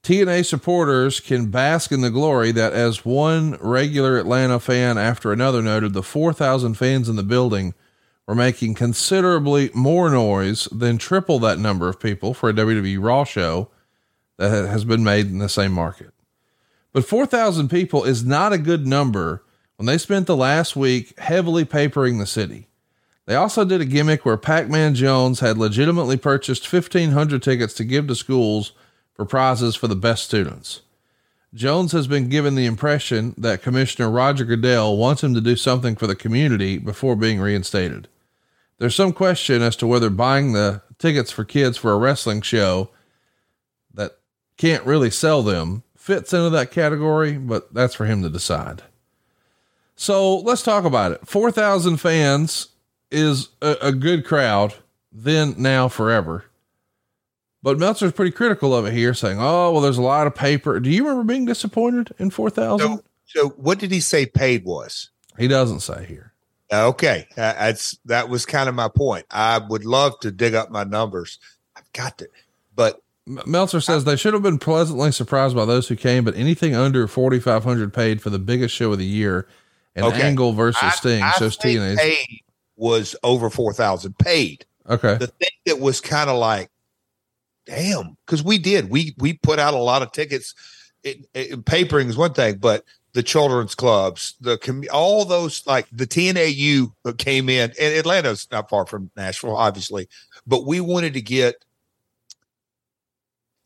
TNA 0.02 0.44
supporters 0.44 1.20
can 1.20 1.46
bask 1.46 1.92
in 1.92 2.00
the 2.00 2.10
glory 2.10 2.50
that, 2.50 2.72
as 2.72 3.04
one 3.04 3.56
regular 3.60 4.18
Atlanta 4.18 4.58
fan 4.58 4.98
after 4.98 5.32
another 5.32 5.62
noted, 5.62 5.92
the 5.92 6.02
4,000 6.02 6.74
fans 6.74 7.08
in 7.08 7.14
the 7.14 7.22
building 7.22 7.72
were 8.26 8.34
making 8.34 8.74
considerably 8.74 9.70
more 9.74 10.10
noise 10.10 10.64
than 10.72 10.98
triple 10.98 11.38
that 11.38 11.60
number 11.60 11.88
of 11.88 12.00
people 12.00 12.34
for 12.34 12.48
a 12.48 12.52
WWE 12.52 12.98
Raw 13.00 13.22
show 13.22 13.68
that 14.38 14.66
has 14.66 14.84
been 14.84 15.04
made 15.04 15.26
in 15.26 15.38
the 15.38 15.48
same 15.48 15.72
market. 15.72 16.12
But 16.92 17.04
4,000 17.04 17.68
people 17.68 18.02
is 18.02 18.24
not 18.24 18.52
a 18.52 18.58
good 18.58 18.84
number 18.84 19.44
when 19.76 19.86
they 19.86 19.98
spent 19.98 20.26
the 20.26 20.36
last 20.36 20.74
week 20.74 21.16
heavily 21.20 21.64
papering 21.64 22.18
the 22.18 22.26
city. 22.26 22.66
They 23.26 23.36
also 23.36 23.64
did 23.64 23.80
a 23.80 23.84
gimmick 23.84 24.24
where 24.24 24.36
Pac 24.36 24.68
Man 24.68 24.96
Jones 24.96 25.38
had 25.38 25.58
legitimately 25.58 26.16
purchased 26.16 26.70
1,500 26.70 27.40
tickets 27.40 27.72
to 27.74 27.84
give 27.84 28.08
to 28.08 28.16
schools 28.16 28.72
for 29.14 29.24
prizes 29.24 29.76
for 29.76 29.88
the 29.88 29.96
best 29.96 30.24
students. 30.24 30.82
Jones 31.54 31.92
has 31.92 32.06
been 32.06 32.28
given 32.28 32.54
the 32.54 32.66
impression 32.66 33.34
that 33.36 33.62
Commissioner 33.62 34.10
Roger 34.10 34.44
Goodell 34.44 34.96
wants 34.96 35.22
him 35.22 35.34
to 35.34 35.40
do 35.40 35.54
something 35.54 35.96
for 35.96 36.06
the 36.06 36.14
community 36.14 36.78
before 36.78 37.14
being 37.14 37.40
reinstated. 37.40 38.08
There's 38.78 38.94
some 38.94 39.12
question 39.12 39.60
as 39.60 39.76
to 39.76 39.86
whether 39.86 40.08
buying 40.08 40.52
the 40.52 40.82
tickets 40.98 41.30
for 41.30 41.44
kids 41.44 41.76
for 41.76 41.92
a 41.92 41.98
wrestling 41.98 42.40
show 42.40 42.88
that 43.92 44.18
can't 44.56 44.84
really 44.86 45.10
sell 45.10 45.42
them 45.42 45.82
fits 46.02 46.32
into 46.32 46.50
that 46.50 46.72
category, 46.72 47.38
but 47.38 47.72
that's 47.72 47.94
for 47.94 48.06
him 48.06 48.22
to 48.22 48.28
decide. 48.28 48.82
So 49.94 50.38
let's 50.38 50.62
talk 50.62 50.84
about 50.84 51.12
it. 51.12 51.28
4,000 51.28 51.98
fans 51.98 52.68
is 53.12 53.50
a, 53.60 53.76
a 53.80 53.92
good 53.92 54.24
crowd, 54.24 54.74
then, 55.12 55.54
now, 55.58 55.86
forever. 55.86 56.46
But 57.62 57.78
Meltzer's 57.78 58.12
pretty 58.12 58.32
critical 58.32 58.74
of 58.74 58.86
it 58.86 58.92
here, 58.92 59.14
saying, 59.14 59.38
"Oh, 59.40 59.72
well, 59.72 59.80
there's 59.80 59.98
a 59.98 60.02
lot 60.02 60.26
of 60.26 60.34
paper." 60.34 60.80
Do 60.80 60.90
you 60.90 61.04
remember 61.04 61.24
being 61.24 61.44
disappointed 61.44 62.12
in 62.18 62.30
four 62.30 62.50
thousand? 62.50 62.98
So, 62.98 63.04
so, 63.24 63.48
what 63.50 63.78
did 63.78 63.92
he 63.92 64.00
say 64.00 64.26
paid 64.26 64.64
was? 64.64 65.10
He 65.38 65.48
doesn't 65.48 65.80
say 65.80 66.04
here. 66.06 66.32
Okay, 66.72 67.26
uh, 67.32 67.52
that's 67.52 67.98
that 68.06 68.28
was 68.28 68.46
kind 68.46 68.68
of 68.68 68.74
my 68.74 68.88
point. 68.88 69.26
I 69.30 69.58
would 69.58 69.84
love 69.84 70.18
to 70.20 70.32
dig 70.32 70.54
up 70.54 70.70
my 70.70 70.84
numbers. 70.84 71.38
I've 71.76 71.90
got 71.92 72.18
to, 72.18 72.28
but 72.74 73.00
Meltzer 73.26 73.80
says 73.80 74.04
they 74.04 74.16
should 74.16 74.34
have 74.34 74.42
been 74.42 74.58
pleasantly 74.58 75.12
surprised 75.12 75.54
by 75.54 75.64
those 75.64 75.88
who 75.88 75.96
came, 75.96 76.24
but 76.24 76.34
anything 76.34 76.74
under 76.74 77.06
forty 77.06 77.38
five 77.38 77.62
hundred 77.62 77.94
paid 77.94 78.20
for 78.20 78.30
the 78.30 78.38
biggest 78.38 78.74
show 78.74 78.92
of 78.92 78.98
the 78.98 79.04
year, 79.04 79.46
and 79.94 80.06
okay. 80.06 80.22
Angle 80.22 80.52
versus 80.52 80.82
I, 80.82 80.90
Sting 80.90 81.22
I 81.22 81.30
shows 81.32 81.56
TNA 81.56 81.96
paid 81.96 82.40
was 82.76 83.14
over 83.22 83.50
four 83.50 83.72
thousand 83.72 84.18
paid. 84.18 84.64
Okay, 84.88 85.16
the 85.18 85.28
thing 85.28 85.50
that 85.66 85.78
was 85.78 86.00
kind 86.00 86.28
of 86.28 86.38
like 86.38 86.70
damn, 87.66 88.16
because 88.26 88.42
we 88.42 88.58
did. 88.58 88.90
We 88.90 89.14
we 89.18 89.34
put 89.34 89.58
out 89.58 89.74
a 89.74 89.78
lot 89.78 90.02
of 90.02 90.12
tickets. 90.12 90.54
It, 91.02 91.26
it, 91.34 91.64
papering 91.64 92.08
is 92.08 92.16
one 92.16 92.32
thing, 92.32 92.58
but 92.58 92.84
the 93.12 93.22
children's 93.22 93.74
clubs, 93.74 94.34
the 94.40 94.56
com- 94.58 94.84
all 94.92 95.24
those 95.24 95.66
like 95.66 95.86
the 95.92 96.06
TNAU 96.06 96.92
came 97.18 97.48
in, 97.48 97.72
and 97.80 97.94
Atlanta's 97.94 98.48
not 98.50 98.70
far 98.70 98.86
from 98.86 99.10
Nashville, 99.16 99.56
obviously, 99.56 100.08
but 100.46 100.66
we 100.66 100.80
wanted 100.80 101.14
to 101.14 101.20
get 101.20 101.56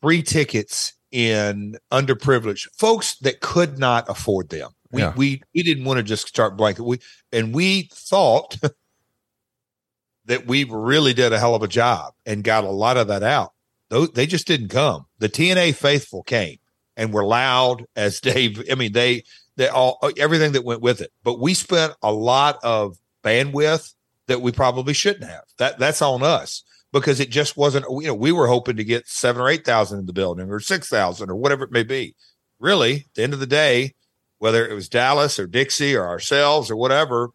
free 0.01 0.21
tickets 0.21 0.93
in 1.11 1.77
underprivileged 1.91 2.67
folks 2.77 3.15
that 3.19 3.39
could 3.39 3.79
not 3.79 4.09
afford 4.09 4.49
them. 4.49 4.71
We 4.91 5.01
yeah. 5.01 5.13
we 5.15 5.41
we 5.53 5.63
didn't 5.63 5.85
want 5.85 5.97
to 5.97 6.03
just 6.03 6.27
start 6.27 6.57
blanket. 6.57 6.83
We 6.83 6.99
and 7.31 7.53
we 7.53 7.89
thought 7.93 8.57
that 10.25 10.47
we 10.47 10.65
really 10.65 11.13
did 11.13 11.33
a 11.33 11.39
hell 11.39 11.55
of 11.55 11.63
a 11.63 11.67
job 11.67 12.13
and 12.25 12.43
got 12.43 12.63
a 12.63 12.69
lot 12.69 12.97
of 12.97 13.07
that 13.07 13.23
out. 13.23 13.53
Those, 13.89 14.11
they 14.11 14.27
just 14.27 14.47
didn't 14.47 14.69
come. 14.69 15.05
The 15.19 15.29
TNA 15.29 15.75
faithful 15.75 16.23
came, 16.23 16.57
and 16.95 17.13
were 17.13 17.25
loud 17.25 17.85
as 17.95 18.19
Dave. 18.21 18.63
I 18.71 18.75
mean, 18.75 18.91
they 18.91 19.23
they 19.55 19.67
all 19.67 19.99
everything 20.17 20.53
that 20.53 20.65
went 20.65 20.81
with 20.81 21.01
it. 21.01 21.11
But 21.23 21.39
we 21.39 21.53
spent 21.53 21.93
a 22.01 22.11
lot 22.11 22.59
of 22.63 22.97
bandwidth 23.23 23.93
that 24.27 24.41
we 24.41 24.51
probably 24.51 24.93
shouldn't 24.93 25.29
have. 25.29 25.43
That 25.57 25.79
that's 25.79 26.01
on 26.01 26.23
us 26.23 26.63
because 26.91 27.19
it 27.19 27.29
just 27.29 27.57
wasn't. 27.57 27.85
You 27.89 28.07
know, 28.07 28.15
we 28.15 28.31
were 28.31 28.47
hoping 28.47 28.77
to 28.77 28.83
get 28.83 29.07
seven 29.07 29.41
or 29.41 29.49
eight 29.49 29.65
thousand 29.65 29.99
in 29.99 30.05
the 30.05 30.13
building 30.13 30.49
or 30.49 30.59
six 30.59 30.89
thousand 30.89 31.29
or 31.29 31.35
whatever 31.35 31.63
it 31.63 31.71
may 31.71 31.83
be. 31.83 32.15
Really, 32.59 32.95
at 32.95 33.13
the 33.13 33.23
end 33.23 33.33
of 33.33 33.39
the 33.39 33.47
day, 33.47 33.93
whether 34.39 34.67
it 34.67 34.73
was 34.73 34.89
Dallas 34.89 35.39
or 35.39 35.47
Dixie 35.47 35.95
or 35.95 36.07
ourselves 36.07 36.71
or 36.71 36.75
whatever, 36.75 37.29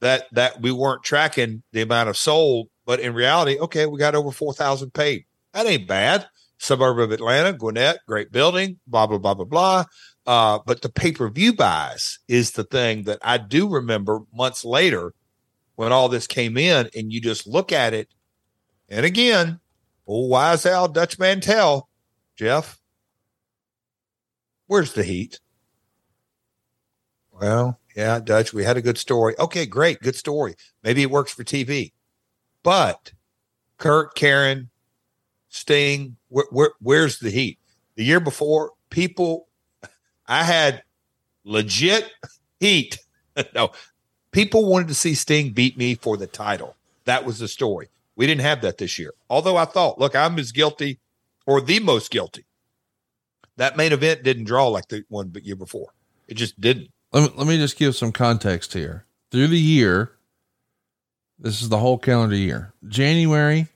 that 0.00 0.26
that 0.32 0.60
we 0.60 0.72
weren't 0.72 1.02
tracking 1.02 1.62
the 1.72 1.82
amount 1.82 2.08
of 2.08 2.16
sold. 2.16 2.68
But 2.84 3.00
in 3.00 3.14
reality, 3.14 3.58
okay, 3.58 3.86
we 3.86 3.98
got 3.98 4.14
over 4.14 4.30
four 4.30 4.52
thousand 4.52 4.92
paid. 4.92 5.24
That 5.52 5.66
ain't 5.66 5.86
bad 5.86 6.26
suburb 6.62 7.00
of 7.00 7.10
Atlanta, 7.10 7.52
Gwinnett, 7.52 7.98
great 8.06 8.30
building, 8.30 8.78
blah, 8.86 9.06
blah, 9.06 9.18
blah, 9.18 9.34
blah, 9.34 9.44
blah. 9.44 9.84
Uh, 10.24 10.60
but 10.64 10.80
the 10.80 10.88
pay 10.88 11.10
per 11.10 11.28
view 11.28 11.52
buys 11.52 12.20
is 12.28 12.52
the 12.52 12.62
thing 12.62 13.02
that 13.02 13.18
I 13.22 13.38
do 13.38 13.68
remember 13.68 14.20
months 14.32 14.64
later 14.64 15.12
when 15.74 15.90
all 15.90 16.08
this 16.08 16.28
came 16.28 16.56
in, 16.56 16.88
and 16.94 17.12
you 17.12 17.20
just 17.20 17.46
look 17.46 17.72
at 17.72 17.92
it. 17.92 18.08
And 18.88 19.04
again, 19.04 19.58
old 20.06 20.30
wise 20.30 20.64
Al 20.64 20.86
Dutch 20.86 21.18
Mantell, 21.18 21.88
Jeff, 22.36 22.80
where's 24.66 24.92
the 24.92 25.02
heat? 25.02 25.40
Well, 27.32 27.80
yeah, 27.96 28.20
Dutch, 28.20 28.52
we 28.52 28.62
had 28.62 28.76
a 28.76 28.82
good 28.82 28.98
story. 28.98 29.34
Okay, 29.38 29.66
great, 29.66 29.98
good 30.00 30.14
story. 30.14 30.54
Maybe 30.84 31.02
it 31.02 31.10
works 31.10 31.32
for 31.32 31.42
TV. 31.42 31.92
But 32.62 33.12
Kurt, 33.78 34.14
Karen, 34.14 34.70
Sting, 35.52 36.16
where, 36.28 36.46
where, 36.50 36.70
where's 36.80 37.18
the 37.18 37.30
heat? 37.30 37.58
The 37.96 38.04
year 38.04 38.20
before, 38.20 38.72
people, 38.88 39.48
I 40.26 40.44
had 40.44 40.82
legit 41.44 42.10
heat. 42.58 42.98
no, 43.54 43.70
people 44.30 44.66
wanted 44.66 44.88
to 44.88 44.94
see 44.94 45.14
Sting 45.14 45.50
beat 45.50 45.76
me 45.76 45.94
for 45.94 46.16
the 46.16 46.26
title. 46.26 46.74
That 47.04 47.26
was 47.26 47.38
the 47.38 47.48
story. 47.48 47.90
We 48.16 48.26
didn't 48.26 48.40
have 48.40 48.62
that 48.62 48.78
this 48.78 48.98
year. 48.98 49.12
Although 49.28 49.58
I 49.58 49.66
thought, 49.66 49.98
look, 49.98 50.16
I'm 50.16 50.38
as 50.38 50.52
guilty 50.52 51.00
or 51.46 51.60
the 51.60 51.80
most 51.80 52.10
guilty. 52.10 52.46
That 53.58 53.76
main 53.76 53.92
event 53.92 54.22
didn't 54.22 54.44
draw 54.44 54.68
like 54.68 54.88
the 54.88 55.04
one 55.10 55.34
year 55.42 55.56
before. 55.56 55.90
It 56.28 56.34
just 56.34 56.58
didn't. 56.58 56.88
Let 57.12 57.30
me, 57.30 57.36
let 57.36 57.46
me 57.46 57.58
just 57.58 57.76
give 57.76 57.94
some 57.94 58.10
context 58.10 58.72
here. 58.72 59.04
Through 59.30 59.48
the 59.48 59.60
year, 59.60 60.12
this 61.38 61.60
is 61.60 61.68
the 61.68 61.78
whole 61.78 61.98
calendar 61.98 62.36
year. 62.36 62.72
January, 62.88 63.68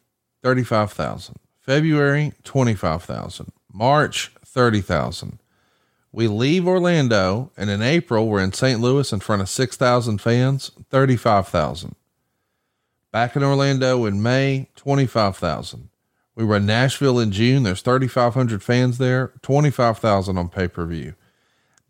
35,000. 0.42 1.36
February, 1.66 2.32
25,000. 2.44 3.52
March, 3.72 4.32
30,000. 4.44 5.40
We 6.12 6.28
leave 6.28 6.66
Orlando 6.66 7.50
and 7.56 7.68
in 7.68 7.82
April 7.82 8.28
we're 8.28 8.40
in 8.42 8.52
St. 8.52 8.80
Louis 8.80 9.12
in 9.12 9.18
front 9.18 9.42
of 9.42 9.48
6,000 9.48 10.18
fans, 10.20 10.70
35,000. 10.90 11.96
Back 13.10 13.34
in 13.34 13.42
Orlando 13.42 14.04
in 14.04 14.22
May, 14.22 14.68
25,000. 14.76 15.88
We 16.36 16.44
were 16.44 16.56
in 16.56 16.66
Nashville 16.66 17.18
in 17.18 17.32
June. 17.32 17.64
There's 17.64 17.82
3,500 17.82 18.62
fans 18.62 18.98
there, 18.98 19.32
25,000 19.42 20.38
on 20.38 20.48
pay 20.48 20.68
per 20.68 20.86
view. 20.86 21.14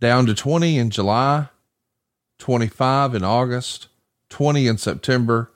Down 0.01 0.25
to 0.27 0.35
20 0.35 0.79
in 0.79 0.89
July, 0.89 1.49
25 2.39 3.15
in 3.15 3.25
August, 3.25 3.89
20 4.31 4.67
in 4.67 4.79
September, 4.79 5.51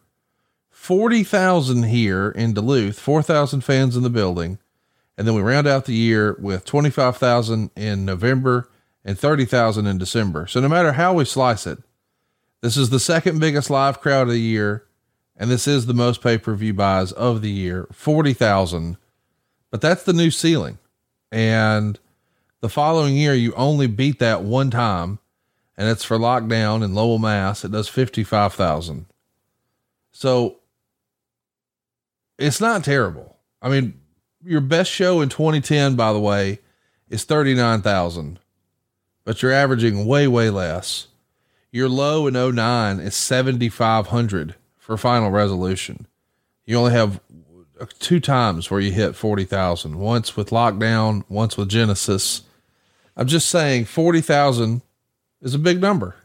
40,000 0.81 1.83
here 1.83 2.31
in 2.31 2.55
Duluth, 2.55 2.99
4,000 2.99 3.61
fans 3.61 3.99
in 3.99 4.03
the 4.03 4.09
building. 4.09 4.59
And 5.19 5.29
then 5.29 5.35
we 5.35 5.43
round 5.43 5.67
out 5.67 5.85
the 5.85 5.93
year 5.93 6.35
with 6.41 6.65
25,000 6.65 7.71
in 7.77 8.07
November 8.07 8.71
and 9.05 9.19
30,000 9.19 9.87
in 9.87 9.99
December. 9.99 10.47
So 10.47 10.59
no 10.59 10.71
matter 10.71 10.93
how 10.93 11.13
we 11.13 11.27
slice 11.27 11.67
it, 11.67 11.81
this 12.63 12.79
is 12.79 12.89
the 12.89 12.99
second 12.99 13.41
biggest 13.41 13.69
live 13.69 14.01
crowd 14.01 14.29
of 14.29 14.33
the 14.33 14.41
year. 14.41 14.87
And 15.37 15.51
this 15.51 15.69
is 15.69 15.85
the 15.85 15.93
most 15.93 16.23
pay 16.23 16.39
per 16.39 16.55
view 16.55 16.73
buys 16.73 17.13
of 17.13 17.43
the 17.43 17.51
year 17.51 17.87
40,000. 17.93 18.97
But 19.71 19.83
that's 19.83 20.05
the 20.05 20.15
new 20.15 20.31
ceiling. 20.31 20.79
And 21.31 21.99
the 22.63 22.71
following 22.71 23.17
year, 23.17 23.35
you 23.35 23.53
only 23.53 23.87
beat 23.87 24.19
that 24.21 24.43
one 24.43 24.71
time, 24.71 25.19
and 25.77 25.91
it's 25.91 26.05
for 26.05 26.17
lockdown 26.17 26.83
in 26.83 26.95
Lowell, 26.95 27.19
Mass. 27.19 27.67
It 27.67 27.71
does 27.71 27.89
55,000. 27.89 29.05
So 30.11 30.57
it's 32.41 32.61
not 32.61 32.85
terrible. 32.85 33.37
I 33.63 33.69
mean, 33.69 34.01
your 34.43 34.61
best 34.61 34.91
show 34.91 35.21
in 35.21 35.29
2010, 35.29 35.95
by 35.97 36.13
the 36.13 36.21
way, 36.21 36.61
is 37.09 37.25
39,000, 37.25 38.39
but 39.25 39.43
you're 39.43 39.53
averaging 39.53 40.07
way, 40.07 40.27
way 40.27 40.51
less. 40.51 41.09
Your 41.71 41.89
low 41.89 42.27
in 42.27 42.35
09 42.35 42.99
is 43.01 43.15
7,500 43.15 44.55
for 44.79 44.97
final 44.97 45.31
resolution. 45.31 46.07
You 46.65 46.79
only 46.79 46.93
have 46.93 47.21
two 47.99 48.21
times 48.21 48.71
where 48.71 48.81
you 48.81 48.93
hit 48.93 49.15
40,000, 49.15 49.99
once 49.99 50.37
with 50.37 50.51
lockdown, 50.51 51.25
once 51.29 51.57
with 51.57 51.69
Genesis. 51.69 52.43
I'm 53.17 53.27
just 53.27 53.49
saying 53.49 53.85
40,000 53.85 54.83
is 55.43 55.55
a 55.55 55.59
big 55.59 55.81
number 55.81 56.17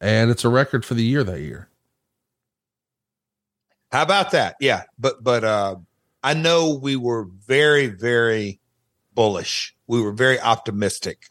and 0.00 0.30
it's 0.30 0.44
a 0.44 0.48
record 0.48 0.84
for 0.84 0.94
the 0.94 1.04
year 1.04 1.24
that 1.24 1.40
year. 1.40 1.68
How 3.94 4.02
about 4.02 4.32
that? 4.32 4.56
Yeah, 4.58 4.82
but 4.98 5.22
but 5.22 5.44
uh, 5.44 5.76
I 6.24 6.34
know 6.34 6.74
we 6.74 6.96
were 6.96 7.28
very 7.46 7.86
very 7.86 8.58
bullish. 9.14 9.72
We 9.86 10.02
were 10.02 10.10
very 10.10 10.40
optimistic. 10.40 11.26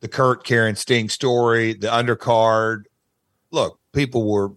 The 0.00 0.08
Kurt 0.08 0.42
Karen 0.42 0.74
Sting 0.74 1.10
story, 1.10 1.74
the 1.74 1.88
undercard. 1.88 2.84
Look, 3.50 3.78
people 3.92 4.26
were, 4.26 4.52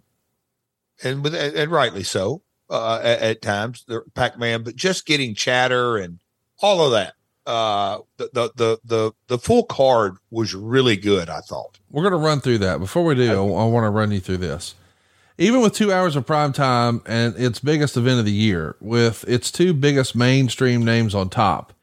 and 1.03 1.25
with, 1.25 1.35
and 1.35 1.69
rightly 1.69 2.03
so 2.03 2.41
uh, 2.69 3.01
at, 3.03 3.19
at 3.19 3.41
times. 3.41 3.83
The 3.85 4.03
Pac 4.13 4.39
Man, 4.39 4.63
but 4.63 4.77
just 4.77 5.05
getting 5.05 5.35
chatter 5.35 5.97
and 5.97 6.19
all 6.61 6.85
of 6.85 6.93
that. 6.93 7.15
Uh, 7.45 7.97
the, 8.15 8.29
the 8.31 8.51
the 8.55 8.79
the 8.85 9.11
the 9.27 9.37
full 9.37 9.65
card 9.65 10.15
was 10.31 10.55
really 10.55 10.95
good. 10.95 11.29
I 11.29 11.41
thought. 11.41 11.79
We're 11.91 12.03
gonna 12.03 12.15
run 12.15 12.39
through 12.39 12.59
that. 12.59 12.79
Before 12.79 13.03
we 13.03 13.15
do, 13.15 13.29
I, 13.29 13.35
I 13.35 13.65
want 13.65 13.83
to 13.83 13.89
run 13.89 14.11
you 14.11 14.21
through 14.21 14.37
this 14.37 14.75
even 15.37 15.61
with 15.61 15.73
two 15.73 15.91
hours 15.91 16.15
of 16.15 16.25
prime 16.25 16.53
time 16.53 17.01
and 17.05 17.35
its 17.37 17.59
biggest 17.59 17.97
event 17.97 18.19
of 18.19 18.25
the 18.25 18.31
year, 18.31 18.75
with 18.79 19.27
its 19.27 19.51
two 19.51 19.73
biggest 19.73 20.15
mainstream 20.15 20.85
names 20.85 21.15
on 21.15 21.29
top, 21.29 21.73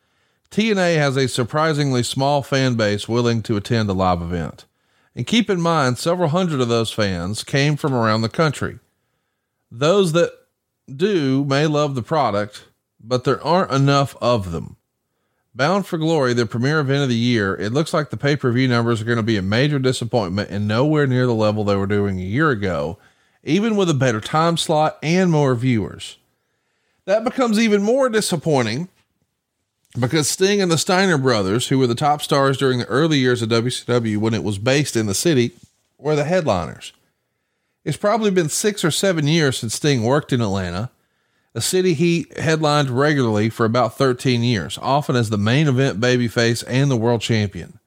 TNA 0.51 0.97
has 0.97 1.17
a 1.17 1.29
surprisingly 1.29 2.03
small 2.03 2.43
fan 2.43 2.75
base 2.75 3.09
willing 3.09 3.43
to 3.43 3.57
attend 3.57 3.89
a 3.89 3.93
live 3.93 4.23
event. 4.23 4.65
And 5.15 5.27
keep 5.27 5.51
in 5.51 5.61
mind, 5.61 5.99
several 5.99 6.29
hundred 6.29 6.61
of 6.61 6.69
those 6.69 6.93
fans 6.93 7.43
came 7.43 7.77
from 7.77 7.93
around 7.93 8.23
the 8.23 8.29
country. 8.29 8.79
Those 9.71 10.13
that 10.13 10.33
do 10.95 11.45
may 11.45 11.67
love 11.67 11.95
the 11.95 12.03
product, 12.03 12.67
but 13.01 13.25
there 13.25 13.43
aren't 13.43 13.73
enough 13.73 14.17
of 14.21 14.53
them. 14.53 14.77
Bound 15.53 15.85
for 15.87 15.99
Glory, 15.99 16.33
the 16.33 16.47
premier 16.47 16.79
event 16.79 17.03
of 17.03 17.09
the 17.09 17.17
year, 17.17 17.57
it 17.57 17.73
looks 17.73 17.93
like 17.93 18.11
the 18.11 18.17
pay 18.17 18.37
per 18.37 18.53
view 18.53 18.69
numbers 18.69 19.01
are 19.01 19.05
going 19.05 19.17
to 19.17 19.23
be 19.23 19.37
a 19.37 19.43
major 19.43 19.81
disappointment 19.81 20.51
and 20.51 20.69
nowhere 20.69 21.09
near 21.09 21.27
the 21.27 21.35
level 21.35 21.65
they 21.65 21.75
were 21.75 21.87
doing 21.87 22.21
a 22.21 22.25
year 22.25 22.51
ago 22.51 22.99
even 23.43 23.77
with 23.77 23.91
a 23.91 23.95
better 23.95 24.21
time 24.21 24.57
slot 24.57 24.99
and 25.03 25.31
more 25.31 25.55
viewers. 25.55 26.19
That 27.07 27.25
becomes 27.25 27.59
even 27.59 27.83
more 27.83 28.09
disappointing 28.09 28.89
because 29.99 30.29
Sting 30.29 30.63
and 30.63 30.71
the 30.71 30.79
Steiner 30.79 31.19
brothers, 31.19 31.69
who 31.69 31.79
were 31.79 31.87
the 31.87 31.95
top 31.95 32.23
stars 32.23 32.59
during 32.59 32.79
the 32.79 32.87
early 32.87 33.19
years 33.19 33.43
of 33.43 33.49
WCW 33.49 34.19
when 34.19 34.35
it 34.35 34.45
was 34.45 34.59
based 34.59 34.95
in 34.95 35.07
the 35.07 35.15
city, 35.15 35.53
were 35.99 36.15
the 36.15 36.25
headliners. 36.25 36.93
It's 37.85 37.97
probably 37.97 38.31
been 38.31 38.49
six 38.49 38.85
or 38.85 38.91
seven 38.91 39.27
years 39.27 39.59
since 39.59 39.75
Sting 39.75 40.05
worked 40.05 40.33
in 40.33 40.41
Atlanta, 40.41 40.91
a 41.55 41.61
city 41.61 41.95
he 41.95 42.27
headlined 42.37 42.91
regularly 42.91 43.51
for 43.51 43.67
about 43.67 43.97
13 43.97 44.45
years, 44.45 44.79
often 44.81 45.17
as 45.17 45.31
the 45.31 45.39
main 45.39 45.67
event 45.67 45.99
babyface 45.99 46.63
and 46.69 46.91
the 46.91 46.97
world 46.97 47.21
champion. 47.21 47.80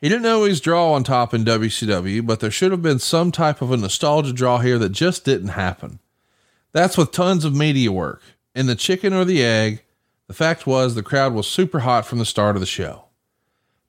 He 0.00 0.08
didn't 0.10 0.26
always 0.26 0.60
draw 0.60 0.92
on 0.92 1.04
top 1.04 1.32
in 1.32 1.44
WCW, 1.44 2.26
but 2.26 2.40
there 2.40 2.50
should 2.50 2.70
have 2.70 2.82
been 2.82 2.98
some 2.98 3.32
type 3.32 3.62
of 3.62 3.72
a 3.72 3.76
nostalgia 3.76 4.32
draw 4.32 4.58
here 4.58 4.78
that 4.78 4.90
just 4.90 5.24
didn't 5.24 5.48
happen. 5.48 6.00
That's 6.72 6.98
with 6.98 7.12
tons 7.12 7.44
of 7.44 7.54
media 7.54 7.90
work. 7.90 8.22
In 8.54 8.66
the 8.66 8.74
chicken 8.74 9.14
or 9.14 9.24
the 9.24 9.42
egg, 9.42 9.82
the 10.28 10.34
fact 10.34 10.66
was 10.66 10.94
the 10.94 11.02
crowd 11.02 11.32
was 11.32 11.46
super 11.46 11.80
hot 11.80 12.04
from 12.04 12.18
the 12.18 12.26
start 12.26 12.56
of 12.56 12.60
the 12.60 12.66
show. 12.66 13.04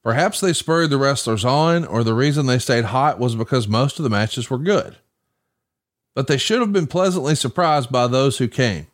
Perhaps 0.03 0.39
they 0.39 0.53
spurred 0.53 0.89
the 0.89 0.97
wrestlers 0.97 1.43
on, 1.43 1.83
or 1.83 2.03
the 2.03 2.13
reason 2.13 2.45
they 2.45 2.59
stayed 2.59 2.85
hot 2.85 3.19
was 3.19 3.35
because 3.35 3.67
most 3.67 3.99
of 3.99 4.03
the 4.03 4.09
matches 4.09 4.49
were 4.49 4.57
good. 4.57 4.95
But 6.15 6.27
they 6.27 6.37
should 6.37 6.61
have 6.61 6.71
been 6.71 6.87
pleasantly 6.87 7.35
surprised 7.35 7.91
by 7.91 8.07
those 8.07 8.37
who 8.37 8.47
came. 8.47 8.87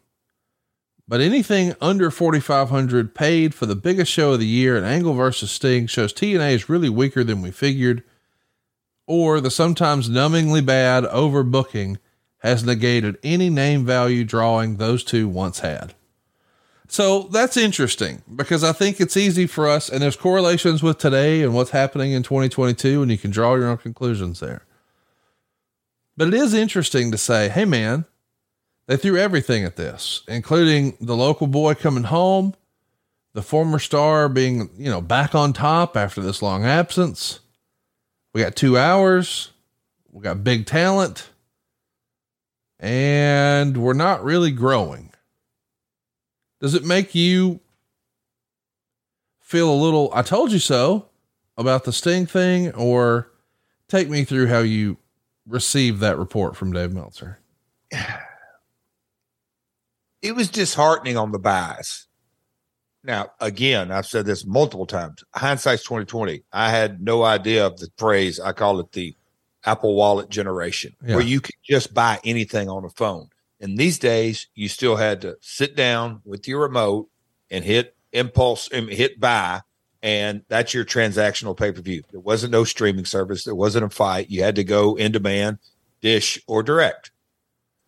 But 1.08 1.22
anything 1.22 1.76
under 1.82 2.10
4,500 2.10 3.14
paid 3.14 3.54
for 3.54 3.66
the 3.66 3.76
biggest 3.76 4.12
show 4.12 4.34
of 4.34 4.40
the 4.40 4.46
year 4.46 4.78
at 4.78 4.84
Angle 4.84 5.14
versus 5.14 5.52
Sting 5.52 5.86
shows 5.88 6.14
TNA 6.14 6.54
is 6.54 6.70
really 6.70 6.90
weaker 6.90 7.24
than 7.24 7.42
we 7.42 7.52
figured, 7.52 8.04
or 9.06 9.42
the 9.42 9.52
sometimes 9.52 10.10
numbingly 10.10 10.66
bad 10.66 11.04
overbooking 11.04 11.98
has 12.40 12.64
negated 12.64 13.18
any 13.22 13.50
name 13.50 13.86
value 13.86 14.24
drawing 14.24 14.78
those 14.78 15.04
two 15.04 15.28
once 15.28 15.60
had. 15.60 15.94
So 16.88 17.24
that's 17.24 17.58
interesting 17.58 18.22
because 18.34 18.64
I 18.64 18.72
think 18.72 19.02
it's 19.02 19.18
easy 19.18 19.48
for 19.48 19.68
us, 19.68 19.90
and 19.90 20.02
there's 20.02 20.16
correlations 20.16 20.84
with 20.84 21.00
today 21.00 21.42
and 21.42 21.54
what's 21.54 21.72
happening 21.72 22.12
in 22.12 22.24
2022, 22.24 23.02
and 23.02 23.12
you 23.12 23.18
can 23.18 23.32
draw 23.32 23.56
your 23.56 23.68
own 23.68 23.78
conclusions 23.78 24.40
there. 24.40 24.64
But 26.16 26.28
it 26.28 26.34
is 26.34 26.54
interesting 26.54 27.12
to 27.12 27.18
say, 27.18 27.50
hey, 27.50 27.66
man, 27.66 28.06
they 28.88 28.98
threw 28.98 29.18
everything 29.18 29.64
at 29.64 29.76
this, 29.76 30.24
including 30.28 30.98
the 31.00 31.16
local 31.16 31.48
boy 31.48 31.74
coming 31.74 32.04
home, 32.04 32.54
the 33.34 33.42
former 33.42 33.80
star 33.80 34.28
being, 34.30 34.70
you 34.78 34.90
know, 34.90 35.02
back 35.02 35.34
on 35.34 35.54
top 35.54 35.96
after 35.96 36.22
this 36.22 36.42
long 36.42 36.66
absence. 36.66 37.40
We 38.34 38.42
got 38.42 38.56
two 38.56 38.78
hours, 38.78 39.52
we 40.12 40.22
got 40.22 40.44
big 40.44 40.66
talent, 40.66 41.30
and 42.80 43.78
we're 43.78 43.94
not 43.94 44.24
really 44.24 44.52
growing. 44.52 45.12
Does 46.60 46.74
it 46.74 46.84
make 46.84 47.16
you 47.16 47.60
feel 49.40 49.72
a 49.72 49.76
little, 49.76 50.12
I 50.14 50.24
told 50.24 50.52
you 50.52 50.60
so 50.60 51.08
about 51.58 51.84
the 51.84 51.94
Sting 51.94 52.26
thing, 52.26 52.72
or 52.74 53.30
take 53.88 54.10
me 54.10 54.24
through 54.24 54.48
how 54.48 54.60
you 54.60 54.98
received 55.48 56.00
that 56.00 56.18
report 56.18 56.56
from 56.56 56.74
Dave 56.74 56.92
Meltzer? 56.92 57.40
It 60.24 60.36
was 60.36 60.50
disheartening 60.50 61.18
on 61.18 61.32
the 61.34 61.38
buys. 61.38 62.08
Now, 63.04 63.32
again, 63.41 63.91
I've 63.91 64.06
said 64.06 64.26
this 64.26 64.45
multiple 64.45 64.86
times. 64.88 65.24
Hindsight's 65.36 65.84
twenty 65.84 66.06
twenty. 66.06 66.44
I 66.54 66.70
had 66.70 67.02
no 67.02 67.24
idea 67.24 67.68
of 67.68 67.78
the 67.78 67.90
phrase. 67.98 68.40
I 68.40 68.54
call 68.54 68.80
it 68.80 68.94
the 68.94 69.16
Apple 69.66 69.95
Wallet 69.95 70.30
generation, 70.30 70.95
Yeah. 71.06 71.16
where 71.16 71.26
you 71.26 71.41
could 71.41 71.56
just 71.62 71.94
buy 71.94 72.20
anything 72.24 72.70
on 72.70 72.86
a 72.86 72.90
phone. 72.90 73.28
And 73.60 73.78
these 73.78 74.00
days, 74.00 74.48
you 74.56 74.70
still 74.70 74.95
had 74.95 75.22
to 75.22 75.38
sit 75.41 75.76
down 75.76 76.22
with 76.26 76.48
your 76.48 76.62
remote 76.62 77.10
and 77.52 77.64
hit 77.66 77.95
impulse 78.14 78.70
and 78.72 78.90
hit 78.90 79.20
buy, 79.20 79.62
and 80.02 80.44
that's 80.48 80.74
your 80.74 80.86
transactional 80.86 81.58
pay 81.58 81.74
per 81.74 81.82
view. 81.82 82.04
There 82.12 82.22
wasn't 82.22 82.52
no 82.54 82.64
streaming 82.64 83.06
service. 83.06 83.44
There 83.44 83.56
wasn't 83.56 83.86
a 83.86 83.90
FITE. 83.90 84.30
You 84.30 84.44
had 84.44 84.56
to 84.56 84.64
go 84.64 84.95
in 84.95 85.12
demand, 85.12 85.60
dish, 86.00 86.40
or 86.48 86.64
direct. 86.64 87.12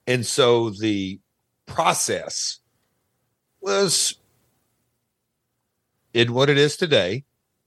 And 0.08 0.26
so 0.26 0.70
the 0.72 1.20
process 1.66 2.60
was 3.62 4.16
in 6.14 6.34
what 6.34 6.50
it 6.50 6.58
is 6.58 6.78
today. 6.78 7.24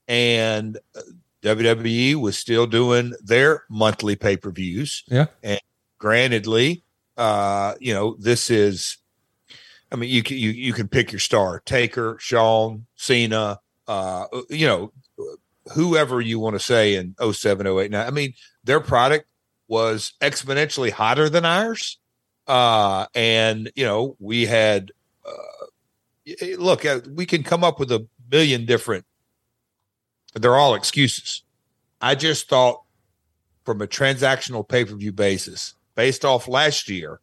And 0.07 0.79
WWE 1.43 2.15
was 2.15 2.37
still 2.37 2.65
doing 2.65 3.13
their 3.23 3.63
monthly 3.69 4.15
pay 4.15 4.37
per 4.37 4.51
views. 4.51 5.03
Yeah. 5.07 5.27
And 5.43 5.61
grantedly, 5.99 6.81
uh, 7.17 7.75
you 7.79 7.93
know, 7.93 8.15
this 8.19 8.49
is, 8.49 8.97
I 9.91 9.95
mean, 9.95 10.09
you 10.09 10.23
can, 10.23 10.37
you, 10.37 10.49
you 10.49 10.73
can 10.73 10.87
pick 10.87 11.11
your 11.11 11.19
star 11.19 11.59
Taker, 11.59 12.17
Shawn, 12.19 12.85
Cena, 12.95 13.59
uh, 13.87 14.25
you 14.49 14.67
know, 14.67 14.93
whoever 15.73 16.21
you 16.21 16.39
want 16.39 16.55
to 16.55 16.59
say 16.59 16.95
in 16.95 17.15
07, 17.19 17.67
08. 17.67 17.91
Now, 17.91 18.05
I 18.05 18.11
mean, 18.11 18.33
their 18.63 18.79
product 18.79 19.29
was 19.67 20.13
exponentially 20.21 20.91
hotter 20.91 21.29
than 21.29 21.45
ours. 21.45 21.99
Uh, 22.49 23.05
and, 23.13 23.71
you 23.75 23.85
know, 23.85 24.15
we 24.19 24.43
had, 24.47 24.91
uh, 25.23 26.45
look, 26.57 26.83
uh, 26.83 26.99
we 27.13 27.27
can 27.27 27.43
come 27.43 27.63
up 27.63 27.79
with 27.79 27.91
a 27.91 28.07
million 28.31 28.65
different, 28.65 29.05
they're 30.33 30.55
all 30.55 30.73
excuses. 30.73 31.43
I 32.01 32.15
just 32.15 32.49
thought 32.49 32.81
from 33.65 33.83
a 33.83 33.87
transactional 33.87 34.67
pay 34.67 34.83
per 34.83 34.95
view 34.95 35.11
basis, 35.11 35.75
based 35.93 36.25
off 36.25 36.47
last 36.47 36.89
year, 36.89 37.19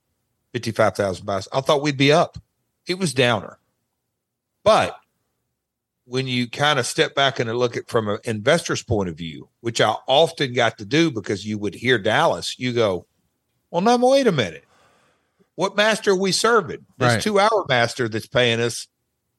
55,000 0.53 1.27
buys, 1.27 1.49
I 1.53 1.61
thought 1.61 1.83
we'd 1.83 1.97
be 1.97 2.13
up. 2.13 2.39
It 2.87 3.01
was 3.01 3.13
downer. 3.13 3.59
But 4.63 4.97
when 6.05 6.29
you 6.29 6.49
kind 6.49 6.79
of 6.79 6.87
step 6.87 7.17
back 7.17 7.41
and 7.41 7.53
look 7.53 7.77
at 7.77 7.89
from 7.89 8.09
an 8.09 8.19
investor's 8.23 8.85
point 8.85 9.09
of 9.09 9.17
view, 9.17 9.49
which 9.59 9.81
I 9.81 9.97
often 10.07 10.55
got 10.55 10.79
to 10.79 10.85
do 10.85 11.11
because 11.11 11.45
you 11.45 11.59
would 11.59 11.75
hear 11.75 11.99
Dallas, 11.99 12.57
you 12.61 12.73
go, 12.73 13.07
well, 13.73 13.81
now 13.83 13.97
wait 13.97 14.29
a 14.29 14.33
minute. 14.33 14.66
What 15.57 15.77
master 15.77 16.13
are 16.13 16.17
we 16.17 16.33
serving? 16.33 16.87
This 16.99 17.15
Right. 17.15 17.23
two 17.23 17.41
hour 17.41 17.65
master 17.69 18.09
that's 18.09 18.27
paying 18.29 18.61
us 18.61 18.87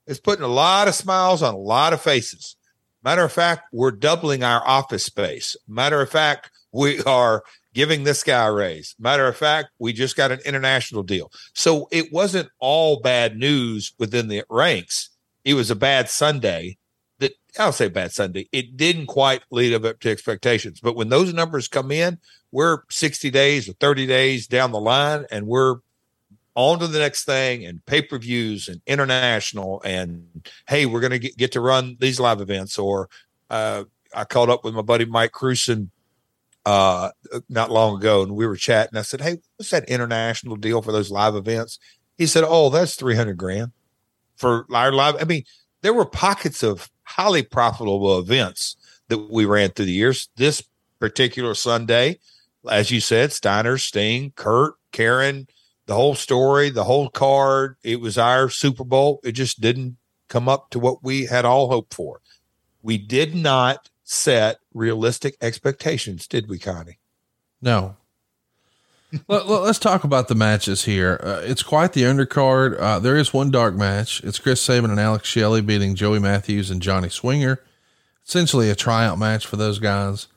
is 0.05 0.19
putting 0.19 0.43
a 0.43 0.49
lot 0.49 0.87
of 0.87 0.95
smiles 0.95 1.41
on 1.41 1.53
a 1.53 1.57
lot 1.57 1.93
of 1.93 2.01
faces. 2.01 2.55
Matter 3.03 3.23
of 3.23 3.31
fact, 3.31 3.63
we're 3.71 3.91
doubling 3.91 4.43
our 4.43 4.65
office 4.67 5.05
space. 5.05 5.55
Matter 5.67 6.01
of 6.01 6.09
fact, 6.09 6.49
we 6.71 7.01
are 7.03 7.43
giving 7.73 8.03
this 8.03 8.23
guy 8.23 8.45
a 8.47 8.51
raise. 8.51 8.95
Matter 8.99 9.27
of 9.27 9.37
fact, 9.37 9.69
we 9.79 9.93
just 9.93 10.15
got 10.15 10.31
an 10.31 10.39
international 10.43 11.03
deal. 11.03 11.31
So 11.53 11.87
it 11.91 12.11
wasn't 12.11 12.49
all 12.59 12.99
bad 12.99 13.37
news 13.37 13.93
within 13.99 14.27
the 14.27 14.43
ranks. 14.49 15.09
It 15.45 15.53
was 15.53 15.69
a 15.69 15.75
bad 15.75 16.09
Sunday 16.09 16.77
that 17.19 17.33
I'll 17.59 17.71
say 17.71 17.87
bad 17.87 18.11
Sunday. 18.11 18.49
It 18.51 18.75
didn't 18.75 19.05
quite 19.05 19.43
lead 19.51 19.73
up 19.73 19.99
to 19.99 20.09
expectations. 20.09 20.79
But 20.81 20.95
when 20.95 21.09
those 21.09 21.33
numbers 21.33 21.67
come 21.67 21.91
in, 21.91 22.17
we're 22.51 22.79
60 22.89 23.29
days 23.29 23.69
or 23.69 23.73
30 23.73 24.07
days 24.07 24.47
down 24.47 24.71
the 24.71 24.81
line 24.81 25.25
and 25.29 25.45
we're 25.45 25.75
on 26.57 26.79
to 26.79 26.87
the 26.87 26.97
next 26.97 27.25
thing 27.25 27.63
and 27.65 27.85
pay-per-views 27.85 28.67
and 28.67 28.81
international 28.87 29.79
and 29.85 30.49
hey, 30.67 30.87
we're 30.87 30.99
gonna 30.99 31.19
get, 31.19 31.37
get 31.37 31.51
to 31.51 31.61
run 31.61 31.95
these 31.99 32.19
live 32.19 32.41
events. 32.41 32.79
Or 32.79 33.09
uh 33.51 33.83
I 34.13 34.25
called 34.25 34.49
up 34.49 34.65
with 34.65 34.73
my 34.73 34.81
buddy 34.81 35.05
Mike 35.05 35.31
Cruson 35.31 35.89
uh 36.65 37.11
not 37.47 37.69
long 37.69 37.97
ago 37.97 38.23
and 38.23 38.35
we 38.35 38.47
were 38.47 38.55
chatting. 38.55 38.97
I 38.97 39.03
said, 39.03 39.21
Hey, 39.21 39.37
what's 39.55 39.69
that 39.69 39.87
international 39.87 40.55
deal 40.55 40.81
for 40.81 40.91
those 40.91 41.11
live 41.11 41.35
events? 41.35 41.77
He 42.17 42.25
said, 42.25 42.43
Oh, 42.45 42.71
that's 42.71 42.95
300 42.95 43.37
grand 43.37 43.71
for 44.35 44.65
our 44.73 44.91
live. 44.91 45.15
I 45.21 45.25
mean, 45.25 45.43
there 45.83 45.93
were 45.93 46.05
pockets 46.05 46.63
of 46.63 46.89
highly 47.03 47.43
profitable 47.43 48.17
events 48.17 48.77
that 49.09 49.31
we 49.31 49.45
ran 49.45 49.69
through 49.69 49.85
the 49.85 49.91
years. 49.91 50.27
This 50.37 50.63
particular 50.99 51.53
Sunday, 51.53 52.17
as 52.67 52.89
you 52.89 52.99
said, 52.99 53.31
Steiner, 53.31 53.77
Sting, 53.77 54.33
Kurt, 54.35 54.73
Karen, 54.91 55.47
the 55.87 55.95
whole 55.95 56.15
story, 56.15 56.69
the 56.69 56.83
whole 56.83 57.09
card. 57.09 57.77
It 57.83 57.99
was 57.99 58.17
our 58.17 58.49
Super 58.49 58.83
Bowl. 58.83 59.19
It 59.23 59.31
just 59.31 59.59
didn't 59.59 59.97
come 60.27 60.47
up 60.47 60.69
to 60.69 60.79
what 60.79 61.03
we 61.03 61.25
had 61.25 61.45
all 61.45 61.69
hoped 61.69 61.93
for. 61.93 62.21
We 62.83 62.97
did 62.97 63.33
not 63.33 63.89
set 64.03 64.59
realistic 64.73 65.35
expectations, 65.41 66.27
did 66.27 66.47
we, 66.47 66.59
Connie? 66.59 66.99
No. 67.61 67.95
let, 69.27 69.45
us 69.47 69.79
talk 69.79 70.03
about 70.03 70.27
the 70.27 70.35
matches 70.35 70.83
here. 70.83 71.19
Uh, 71.23 71.41
it's 71.43 71.63
quite 71.63 71.93
the 71.93 72.03
undercard. 72.03 72.79
Uh, 72.79 72.99
there 72.99 73.15
is 73.15 73.33
one 73.33 73.49
dark 73.49 73.73
match. 73.73 74.21
It's 74.23 74.39
Chris 74.39 74.61
Sabin 74.61 74.91
and 74.91 74.99
Alex 74.99 75.27
Shelley 75.27 75.61
beating 75.61 75.95
Joey 75.95 76.19
Matthews 76.19 76.69
and 76.69 76.81
Johnny 76.81 77.09
Swinger. 77.09 77.59
Essentially 78.25 78.69
a 78.69 78.75
tryout 78.75 79.17
match 79.17 79.47
for 79.47 79.55
those 79.55 79.79
guys. 79.79 80.27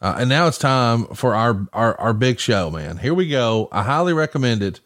Uh, 0.00 0.16
and 0.18 0.28
now 0.28 0.46
it's 0.46 0.58
time 0.58 1.06
for 1.06 1.34
our, 1.34 1.66
our, 1.72 1.98
our 1.98 2.12
big 2.12 2.38
show, 2.38 2.70
man. 2.70 2.98
Here 2.98 3.14
we 3.14 3.28
go. 3.28 3.68
I 3.72 3.82
highly 3.82 4.12
recommend 4.12 4.62
it. 4.62 4.80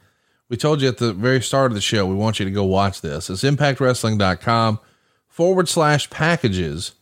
We 0.49 0.57
told 0.57 0.83
you 0.83 0.89
at 0.89 0.99
the 0.99 1.13
very 1.13 1.41
start 1.41 1.71
of 1.71 1.75
the 1.75 1.81
show, 1.81 2.07
we 2.07 2.15
want 2.15 2.39
you 2.39 2.45
to 2.45 2.51
go 2.51 2.65
watch 2.65 3.01
this. 3.01 3.31
It's 3.31 3.43
impactwrestling.com 3.43 4.81
forward 5.29 5.69
slash 5.69 6.11
packages. 6.11 6.93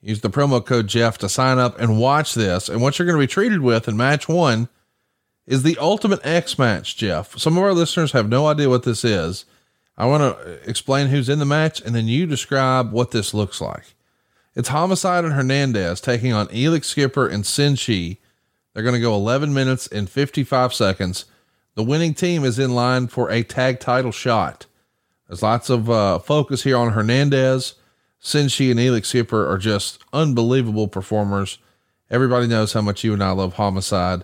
Use 0.00 0.20
the 0.20 0.30
promo 0.30 0.64
code 0.64 0.86
Jeff 0.86 1.16
to 1.18 1.28
sign 1.28 1.58
up 1.58 1.78
and 1.80 1.98
watch 1.98 2.34
this. 2.34 2.68
And 2.68 2.82
what 2.82 2.98
you're 2.98 3.06
going 3.06 3.18
to 3.18 3.26
be 3.26 3.30
treated 3.30 3.60
with 3.60 3.88
in 3.88 3.96
match 3.96 4.28
one 4.28 4.68
is 5.46 5.62
the 5.62 5.78
Ultimate 5.78 6.20
X 6.24 6.58
match, 6.58 6.96
Jeff. 6.96 7.38
Some 7.38 7.56
of 7.56 7.62
our 7.62 7.72
listeners 7.72 8.12
have 8.12 8.28
no 8.28 8.46
idea 8.46 8.68
what 8.68 8.82
this 8.82 9.04
is. 9.04 9.44
I 9.96 10.06
want 10.06 10.22
to 10.22 10.68
explain 10.68 11.08
who's 11.08 11.28
in 11.28 11.38
the 11.38 11.44
match 11.44 11.80
and 11.80 11.94
then 11.94 12.08
you 12.08 12.26
describe 12.26 12.92
what 12.92 13.12
this 13.12 13.32
looks 13.32 13.60
like. 13.60 13.94
It's 14.56 14.68
Homicide 14.68 15.24
and 15.24 15.34
Hernandez 15.34 16.00
taking 16.00 16.32
on 16.32 16.46
Elix 16.48 16.84
Skipper 16.84 17.26
and 17.26 17.42
Senshi. 17.42 18.18
They're 18.72 18.84
going 18.84 18.94
to 18.94 19.00
go 19.00 19.14
11 19.14 19.52
minutes 19.52 19.88
and 19.88 20.08
55 20.08 20.72
seconds. 20.72 21.24
The 21.74 21.82
winning 21.82 22.14
team 22.14 22.44
is 22.44 22.58
in 22.58 22.72
line 22.72 23.08
for 23.08 23.30
a 23.30 23.42
tag 23.42 23.80
title 23.80 24.12
shot. 24.12 24.66
There's 25.26 25.42
lots 25.42 25.70
of 25.70 25.90
uh, 25.90 26.20
focus 26.20 26.62
here 26.62 26.76
on 26.76 26.92
Hernandez. 26.92 27.74
Senshi 28.22 28.70
and 28.70 28.78
Elix 28.78 29.06
Skipper 29.06 29.50
are 29.50 29.58
just 29.58 30.00
unbelievable 30.12 30.86
performers. 30.86 31.58
Everybody 32.08 32.46
knows 32.46 32.74
how 32.74 32.80
much 32.80 33.02
you 33.02 33.12
and 33.12 33.24
I 33.24 33.32
love 33.32 33.54
Homicide. 33.54 34.22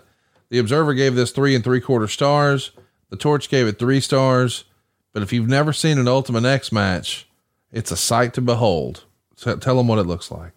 The 0.49 0.59
Observer 0.59 0.93
gave 0.93 1.15
this 1.15 1.31
three 1.31 1.55
and 1.55 1.63
three 1.63 1.81
quarter 1.81 2.07
stars. 2.07 2.71
The 3.09 3.17
Torch 3.17 3.49
gave 3.49 3.67
it 3.67 3.79
three 3.79 3.99
stars. 3.99 4.63
But 5.11 5.23
if 5.23 5.33
you've 5.33 5.49
never 5.49 5.73
seen 5.73 5.97
an 5.97 6.07
Ultimate 6.07 6.45
X 6.45 6.71
match, 6.71 7.27
it's 7.69 7.91
a 7.91 7.97
sight 7.97 8.33
to 8.35 8.41
behold. 8.41 9.03
So 9.41 9.55
tell 9.55 9.75
them 9.75 9.87
what 9.87 9.97
it 9.97 10.05
looks 10.05 10.29
like. 10.29 10.51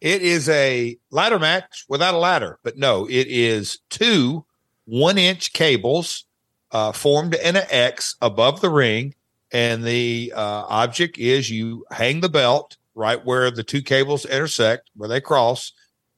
It 0.00 0.22
is 0.22 0.48
a 0.48 0.96
ladder 1.10 1.38
match 1.38 1.84
without 1.86 2.14
a 2.14 2.18
ladder, 2.18 2.58
but 2.62 2.78
no, 2.78 3.04
it 3.04 3.26
is 3.28 3.80
two 3.90 4.46
one 4.86 5.18
inch 5.18 5.52
cables 5.52 6.24
uh, 6.70 6.92
formed 6.92 7.34
in 7.34 7.56
an 7.56 7.66
X 7.68 8.16
above 8.22 8.62
the 8.62 8.70
ring. 8.70 9.14
And 9.52 9.84
the 9.84 10.32
uh, 10.34 10.64
object 10.66 11.18
is 11.18 11.50
you 11.50 11.84
hang 11.90 12.20
the 12.20 12.30
belt 12.30 12.78
right 12.94 13.22
where 13.22 13.50
the 13.50 13.62
two 13.62 13.82
cables 13.82 14.24
intersect, 14.24 14.90
where 14.96 15.10
they 15.10 15.20
cross. 15.20 15.72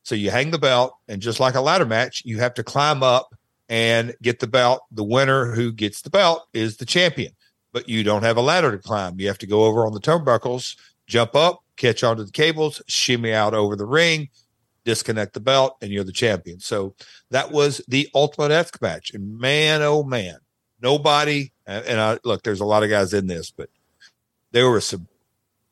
So 0.04 0.14
you 0.14 0.30
hang 0.30 0.52
the 0.52 0.58
belt, 0.58 0.96
and 1.08 1.20
just 1.20 1.40
like 1.40 1.56
a 1.56 1.60
ladder 1.60 1.84
match, 1.84 2.22
you 2.24 2.38
have 2.38 2.54
to 2.54 2.62
climb 2.62 3.02
up 3.02 3.34
and 3.68 4.14
get 4.22 4.38
the 4.38 4.46
belt. 4.46 4.82
The 4.92 5.02
winner 5.02 5.52
who 5.52 5.72
gets 5.72 6.00
the 6.02 6.10
belt 6.10 6.46
is 6.52 6.76
the 6.76 6.86
champion. 6.86 7.32
but 7.72 7.88
you 7.88 8.04
don't 8.04 8.22
have 8.22 8.36
a 8.36 8.40
ladder 8.40 8.70
to 8.70 8.78
climb. 8.78 9.18
You 9.18 9.26
have 9.26 9.38
to 9.38 9.48
go 9.48 9.64
over 9.64 9.84
on 9.84 9.92
the 9.92 10.00
turnbuckles, 10.00 10.76
jump 11.08 11.34
up, 11.34 11.63
catch 11.76 12.04
onto 12.04 12.24
the 12.24 12.32
cables, 12.32 12.82
shimmy 12.86 13.32
out 13.32 13.54
over 13.54 13.76
the 13.76 13.86
ring, 13.86 14.28
disconnect 14.84 15.34
the 15.34 15.40
belt, 15.40 15.76
and 15.80 15.90
you're 15.90 16.04
the 16.04 16.12
champion. 16.12 16.60
So 16.60 16.94
that 17.30 17.50
was 17.50 17.80
the 17.88 18.08
ultimate 18.14 18.50
X 18.50 18.72
match. 18.80 19.12
And 19.14 19.38
man, 19.38 19.82
oh 19.82 20.02
man, 20.02 20.36
nobody. 20.80 21.50
And 21.66 22.00
I 22.00 22.18
look, 22.24 22.42
there's 22.42 22.60
a 22.60 22.66
lot 22.66 22.82
of 22.82 22.90
guys 22.90 23.14
in 23.14 23.26
this, 23.26 23.50
but 23.50 23.68
there 24.52 24.68
were 24.68 24.80
some. 24.80 25.08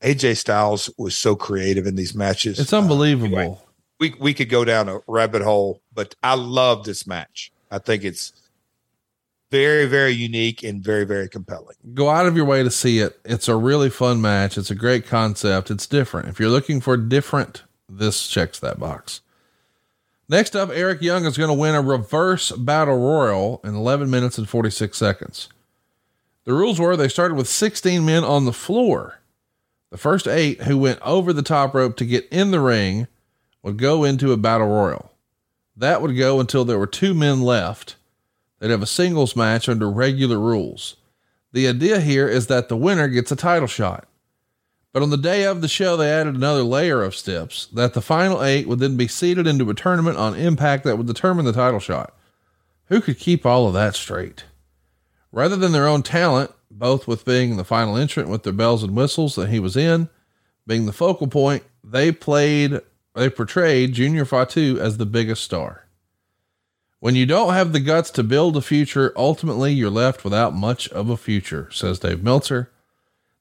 AJ 0.02 0.38
Styles 0.38 0.90
was 0.98 1.16
so 1.16 1.36
creative 1.36 1.86
in 1.86 1.94
these 1.94 2.12
matches. 2.12 2.58
It's 2.58 2.72
unbelievable. 2.72 3.38
Uh, 3.38 3.40
anyway, 3.40 3.58
we 4.00 4.14
we 4.18 4.34
could 4.34 4.48
go 4.48 4.64
down 4.64 4.88
a 4.88 4.98
rabbit 5.06 5.42
hole, 5.42 5.80
but 5.94 6.16
I 6.24 6.34
love 6.34 6.84
this 6.84 7.06
match. 7.06 7.52
I 7.70 7.78
think 7.78 8.02
it's 8.02 8.32
very 9.52 9.84
very 9.84 10.12
unique 10.12 10.62
and 10.62 10.82
very 10.82 11.04
very 11.04 11.28
compelling. 11.28 11.76
Go 11.92 12.08
out 12.08 12.26
of 12.26 12.36
your 12.36 12.46
way 12.46 12.62
to 12.62 12.70
see 12.70 13.00
it. 13.00 13.20
It's 13.24 13.48
a 13.48 13.54
really 13.54 13.90
fun 13.90 14.20
match. 14.22 14.56
It's 14.56 14.70
a 14.70 14.74
great 14.74 15.06
concept. 15.06 15.70
It's 15.70 15.86
different. 15.86 16.28
If 16.28 16.40
you're 16.40 16.48
looking 16.48 16.80
for 16.80 16.96
different, 16.96 17.62
this 17.86 18.26
checks 18.26 18.58
that 18.60 18.80
box. 18.80 19.20
Next 20.26 20.56
up, 20.56 20.70
Eric 20.70 21.02
Young 21.02 21.26
is 21.26 21.36
going 21.36 21.50
to 21.50 21.54
win 21.54 21.74
a 21.74 21.82
reverse 21.82 22.50
battle 22.52 22.96
royal 22.96 23.60
in 23.62 23.74
11 23.74 24.08
minutes 24.08 24.38
and 24.38 24.48
46 24.48 24.96
seconds. 24.96 25.50
The 26.44 26.54
rules 26.54 26.80
were 26.80 26.96
they 26.96 27.08
started 27.08 27.34
with 27.34 27.46
16 27.46 28.04
men 28.06 28.24
on 28.24 28.46
the 28.46 28.52
floor. 28.52 29.18
The 29.90 29.98
first 29.98 30.26
eight 30.26 30.62
who 30.62 30.78
went 30.78 31.00
over 31.02 31.34
the 31.34 31.42
top 31.42 31.74
rope 31.74 31.98
to 31.98 32.06
get 32.06 32.26
in 32.30 32.52
the 32.52 32.60
ring 32.60 33.06
would 33.62 33.76
go 33.76 34.04
into 34.04 34.32
a 34.32 34.38
battle 34.38 34.68
royal. 34.68 35.12
That 35.76 36.00
would 36.00 36.16
go 36.16 36.40
until 36.40 36.64
there 36.64 36.78
were 36.78 36.86
two 36.86 37.12
men 37.12 37.42
left. 37.42 37.96
They'd 38.62 38.70
have 38.70 38.80
a 38.80 38.86
singles 38.86 39.34
match 39.34 39.68
under 39.68 39.90
regular 39.90 40.39
rules. 40.39 40.94
The 41.51 41.66
idea 41.66 41.98
here 41.98 42.28
is 42.28 42.47
that 42.47 42.68
the 42.68 42.76
winner 42.76 43.09
gets 43.09 43.32
a 43.32 43.36
title 43.36 43.66
shot. 43.66 44.06
But 44.93 45.02
on 45.02 45.10
the 45.10 45.16
day 45.16 45.44
of 45.44 45.62
the 45.62 45.68
show, 45.68 45.97
they 45.97 46.12
added 46.12 46.36
another 46.36 46.62
layer 46.62 47.02
of 47.02 47.16
steps 47.16 47.66
that 47.72 47.93
the 47.93 48.01
final 48.01 48.40
eight 48.40 48.68
would 48.68 48.78
then 48.78 48.97
be 48.97 49.09
seeded 49.09 49.48
into 49.48 49.68
a 49.68 49.74
tournament 49.74 50.16
on 50.16 50.36
impact 50.36 50.84
that 50.84 50.97
would 50.97 51.09
determine 51.09 51.44
the 51.44 51.52
title 51.52 51.80
shot. 51.80 52.14
Who 52.84 53.01
could 53.01 53.18
keep 53.18 53.44
all 53.44 53.66
of 53.66 53.74
that 53.74 53.97
straight? 53.97 54.44
Rather 55.32 55.56
than 55.56 55.72
their 55.72 55.89
own 55.89 56.05
talent, 56.05 56.52
both 56.70 57.09
with 57.09 57.24
being 57.24 57.56
the 57.56 57.64
final 57.64 57.97
entrant 57.97 58.28
with 58.28 58.44
their 58.44 58.52
bells 58.52 58.84
and 58.84 58.94
whistles 58.94 59.34
that 59.34 59.48
he 59.48 59.59
was 59.59 59.76
in, 59.76 60.09
being 60.68 60.86
the 60.86 60.93
focal 60.93 61.26
point, 61.26 61.64
they 61.82 62.12
played 62.12 62.80
they 63.16 63.28
portrayed 63.28 63.93
Junior 63.93 64.24
Fatu 64.24 64.78
as 64.78 64.98
the 64.98 65.05
biggest 65.05 65.43
star. 65.43 65.89
When 67.02 67.16
you 67.16 67.26
don't 67.26 67.52
have 67.52 67.72
the 67.72 67.80
guts 67.80 68.12
to 68.12 68.22
build 68.22 68.56
a 68.56 68.60
future, 68.60 69.12
ultimately 69.16 69.72
you're 69.72 69.90
left 69.90 70.22
without 70.22 70.54
much 70.54 70.88
of 70.90 71.10
a 71.10 71.16
future, 71.16 71.68
says 71.72 71.98
Dave 71.98 72.22
Meltzer. 72.22 72.70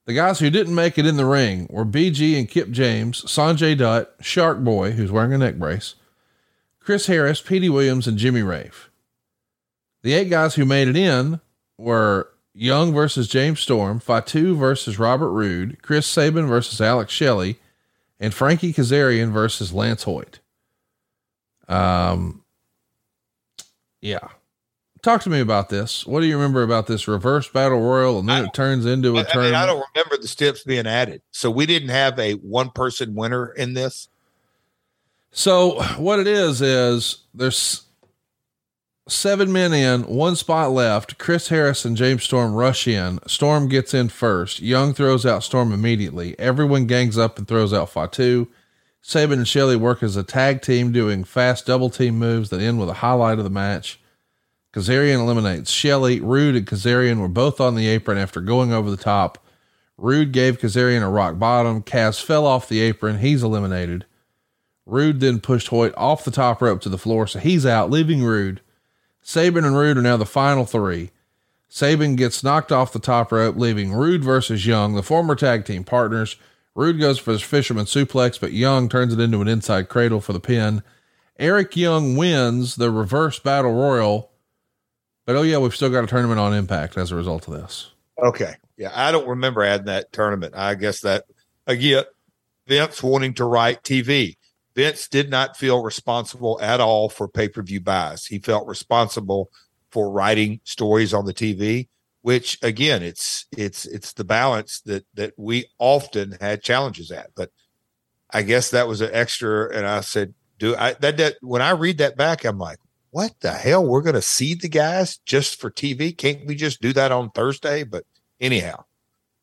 The 0.04 0.14
guys 0.14 0.40
who 0.40 0.50
didn't 0.50 0.74
make 0.74 0.98
it 0.98 1.06
in 1.06 1.16
the 1.16 1.24
ring 1.24 1.68
were 1.70 1.84
BG 1.84 2.36
and 2.36 2.48
Kip 2.48 2.72
James, 2.72 3.22
Sanjay 3.22 3.78
Dutt, 3.78 4.16
Shark 4.20 4.58
Boy, 4.64 4.90
who's 4.90 5.12
wearing 5.12 5.32
a 5.32 5.38
neck 5.38 5.60
brace, 5.60 5.94
Chris 6.80 7.06
Harris, 7.06 7.40
Petey 7.40 7.68
Williams, 7.68 8.08
and 8.08 8.18
Jimmy 8.18 8.42
Rave. 8.42 8.90
The 10.02 10.14
eight 10.14 10.28
guys 10.28 10.56
who 10.56 10.64
made 10.64 10.88
it 10.88 10.96
in 10.96 11.40
were 11.78 12.30
Young 12.52 12.92
versus 12.92 13.28
James 13.28 13.60
Storm, 13.60 14.00
Fatu 14.00 14.56
versus 14.56 14.98
Robert 14.98 15.30
Roode, 15.30 15.80
Chris 15.82 16.08
Sabin 16.08 16.48
versus 16.48 16.80
Alex 16.80 17.12
Shelley, 17.12 17.60
and 18.18 18.34
Frankie 18.34 18.72
Kazarian 18.72 19.30
versus 19.30 19.72
Lance 19.72 20.02
Hoyt. 20.02 20.40
Um, 21.68 22.41
yeah. 24.02 24.28
Talk 25.00 25.22
to 25.22 25.30
me 25.30 25.40
about 25.40 25.68
this. 25.68 26.06
What 26.06 26.20
do 26.20 26.26
you 26.26 26.36
remember 26.36 26.62
about 26.62 26.86
this 26.86 27.08
reverse 27.08 27.48
battle 27.48 27.80
royal? 27.80 28.20
And 28.20 28.28
then 28.28 28.44
it 28.44 28.54
turns 28.54 28.86
into 28.86 29.16
a 29.16 29.20
I, 29.20 29.22
tournament. 29.24 29.36
I, 29.36 29.44
mean, 29.46 29.54
I 29.54 29.66
don't 29.66 29.84
remember 29.94 30.16
the 30.20 30.28
steps 30.28 30.62
being 30.62 30.86
added. 30.86 31.22
So 31.32 31.50
we 31.50 31.66
didn't 31.66 31.88
have 31.88 32.16
a 32.20 32.34
one 32.34 32.70
person 32.70 33.14
winner 33.14 33.52
in 33.52 33.74
this. 33.74 34.08
So 35.32 35.82
what 35.96 36.20
it 36.20 36.28
is 36.28 36.62
is 36.62 37.24
there's 37.34 37.82
seven 39.08 39.52
men 39.52 39.72
in, 39.72 40.02
one 40.02 40.36
spot 40.36 40.70
left. 40.70 41.18
Chris 41.18 41.48
Harris 41.48 41.84
and 41.84 41.96
James 41.96 42.22
Storm 42.22 42.54
rush 42.54 42.86
in. 42.86 43.18
Storm 43.26 43.68
gets 43.68 43.94
in 43.94 44.08
first. 44.08 44.60
Young 44.60 44.94
throws 44.94 45.26
out 45.26 45.42
Storm 45.42 45.72
immediately. 45.72 46.38
Everyone 46.38 46.86
gangs 46.86 47.18
up 47.18 47.38
and 47.38 47.48
throws 47.48 47.72
out 47.72 47.90
Fatu. 47.90 48.46
Sabin 49.04 49.40
and 49.40 49.48
Shelley 49.48 49.74
work 49.74 50.02
as 50.02 50.16
a 50.16 50.22
tag 50.22 50.62
team 50.62 50.92
doing 50.92 51.24
fast 51.24 51.66
double 51.66 51.90
team 51.90 52.18
moves 52.18 52.50
that 52.50 52.60
end 52.60 52.78
with 52.78 52.88
a 52.88 52.94
highlight 52.94 53.38
of 53.38 53.44
the 53.44 53.50
match. 53.50 53.98
Kazarian 54.72 55.18
eliminates 55.18 55.72
Shelley. 55.72 56.20
Roode 56.20 56.54
and 56.54 56.66
Kazarian 56.66 57.18
were 57.20 57.28
both 57.28 57.60
on 57.60 57.74
the 57.74 57.88
apron 57.88 58.16
after 58.16 58.40
going 58.40 58.72
over 58.72 58.90
the 58.90 58.96
top. 58.96 59.44
Roode 59.98 60.32
gave 60.32 60.60
Kazarian 60.60 61.02
a 61.02 61.08
rock 61.08 61.38
bottom. 61.38 61.82
Kaz 61.82 62.22
fell 62.22 62.46
off 62.46 62.68
the 62.68 62.80
apron. 62.80 63.18
He's 63.18 63.42
eliminated. 63.42 64.06
Roode 64.86 65.20
then 65.20 65.40
pushed 65.40 65.68
Hoyt 65.68 65.92
off 65.96 66.24
the 66.24 66.30
top 66.30 66.62
rope 66.62 66.80
to 66.82 66.88
the 66.88 66.96
floor, 66.96 67.26
so 67.26 67.38
he's 67.38 67.66
out, 67.66 67.90
leaving 67.90 68.22
Roode. 68.22 68.60
Sabin 69.20 69.64
and 69.64 69.76
Roode 69.76 69.98
are 69.98 70.02
now 70.02 70.16
the 70.16 70.24
final 70.24 70.64
three. 70.64 71.10
Sabin 71.68 72.16
gets 72.16 72.42
knocked 72.44 72.72
off 72.72 72.92
the 72.92 72.98
top 72.98 73.32
rope, 73.32 73.56
leaving 73.56 73.92
Roode 73.92 74.24
versus 74.24 74.66
Young, 74.66 74.94
the 74.94 75.02
former 75.02 75.34
tag 75.34 75.64
team 75.64 75.84
partners. 75.84 76.36
Roode 76.74 76.98
goes 76.98 77.18
for 77.18 77.32
his 77.32 77.42
fisherman 77.42 77.84
suplex, 77.84 78.40
but 78.40 78.52
Young 78.52 78.88
turns 78.88 79.12
it 79.12 79.20
into 79.20 79.40
an 79.40 79.48
inside 79.48 79.88
cradle 79.88 80.20
for 80.20 80.32
the 80.32 80.40
pin. 80.40 80.82
Eric 81.38 81.76
Young 81.76 82.16
wins 82.16 82.76
the 82.76 82.90
reverse 82.90 83.38
battle 83.38 83.72
royal. 83.72 84.30
But 85.26 85.36
oh 85.36 85.42
yeah, 85.42 85.58
we've 85.58 85.74
still 85.74 85.90
got 85.90 86.04
a 86.04 86.06
tournament 86.06 86.40
on 86.40 86.54
impact 86.54 86.96
as 86.96 87.12
a 87.12 87.16
result 87.16 87.46
of 87.48 87.54
this. 87.54 87.90
Okay. 88.22 88.54
Yeah. 88.76 88.90
I 88.94 89.12
don't 89.12 89.28
remember 89.28 89.62
adding 89.62 89.86
that 89.86 90.12
tournament. 90.12 90.54
I 90.56 90.74
guess 90.74 91.00
that 91.00 91.24
again, 91.66 92.04
Vince 92.66 93.02
wanting 93.02 93.34
to 93.34 93.44
write 93.44 93.82
TV. 93.82 94.36
Vince 94.74 95.08
did 95.08 95.30
not 95.30 95.56
feel 95.56 95.82
responsible 95.82 96.58
at 96.62 96.80
all 96.80 97.08
for 97.08 97.28
pay 97.28 97.48
per 97.48 97.62
view 97.62 97.80
buys. 97.80 98.26
He 98.26 98.38
felt 98.38 98.66
responsible 98.66 99.50
for 99.90 100.10
writing 100.10 100.60
stories 100.64 101.12
on 101.12 101.26
the 101.26 101.34
TV, 101.34 101.88
which 102.22 102.58
again, 102.62 103.02
it's 103.02 103.46
it's 103.56 103.84
it's 103.84 104.12
the 104.14 104.24
balance 104.24 104.80
that 104.86 105.04
that 105.14 105.34
we 105.36 105.66
often 105.78 106.36
had 106.40 106.62
challenges 106.62 107.10
at. 107.10 107.30
But 107.34 107.50
I 108.30 108.42
guess 108.42 108.70
that 108.70 108.88
was 108.88 109.00
an 109.00 109.10
extra, 109.12 109.76
and 109.76 109.86
I 109.86 110.00
said, 110.00 110.34
"Do 110.58 110.74
I 110.76 110.94
that 110.94 111.16
that 111.18 111.36
when 111.40 111.62
I 111.62 111.70
read 111.70 111.98
that 111.98 112.16
back, 112.16 112.44
I'm 112.44 112.58
like, 112.58 112.78
what 113.10 113.34
the 113.40 113.52
hell? 113.52 113.84
We're 113.84 114.02
going 114.02 114.14
to 114.14 114.22
seed 114.22 114.62
the 114.62 114.68
guys 114.68 115.18
just 115.18 115.60
for 115.60 115.70
TV? 115.70 116.16
Can't 116.16 116.46
we 116.46 116.54
just 116.54 116.80
do 116.80 116.92
that 116.94 117.12
on 117.12 117.30
Thursday?" 117.30 117.82
But 117.82 118.04
anyhow, 118.40 118.84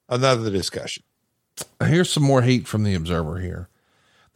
another 0.08 0.50
discussion. 0.50 1.04
Here's 1.84 2.10
some 2.10 2.24
more 2.24 2.42
heat 2.42 2.68
from 2.68 2.84
the 2.84 2.96
Observer 2.96 3.40
here. 3.40 3.68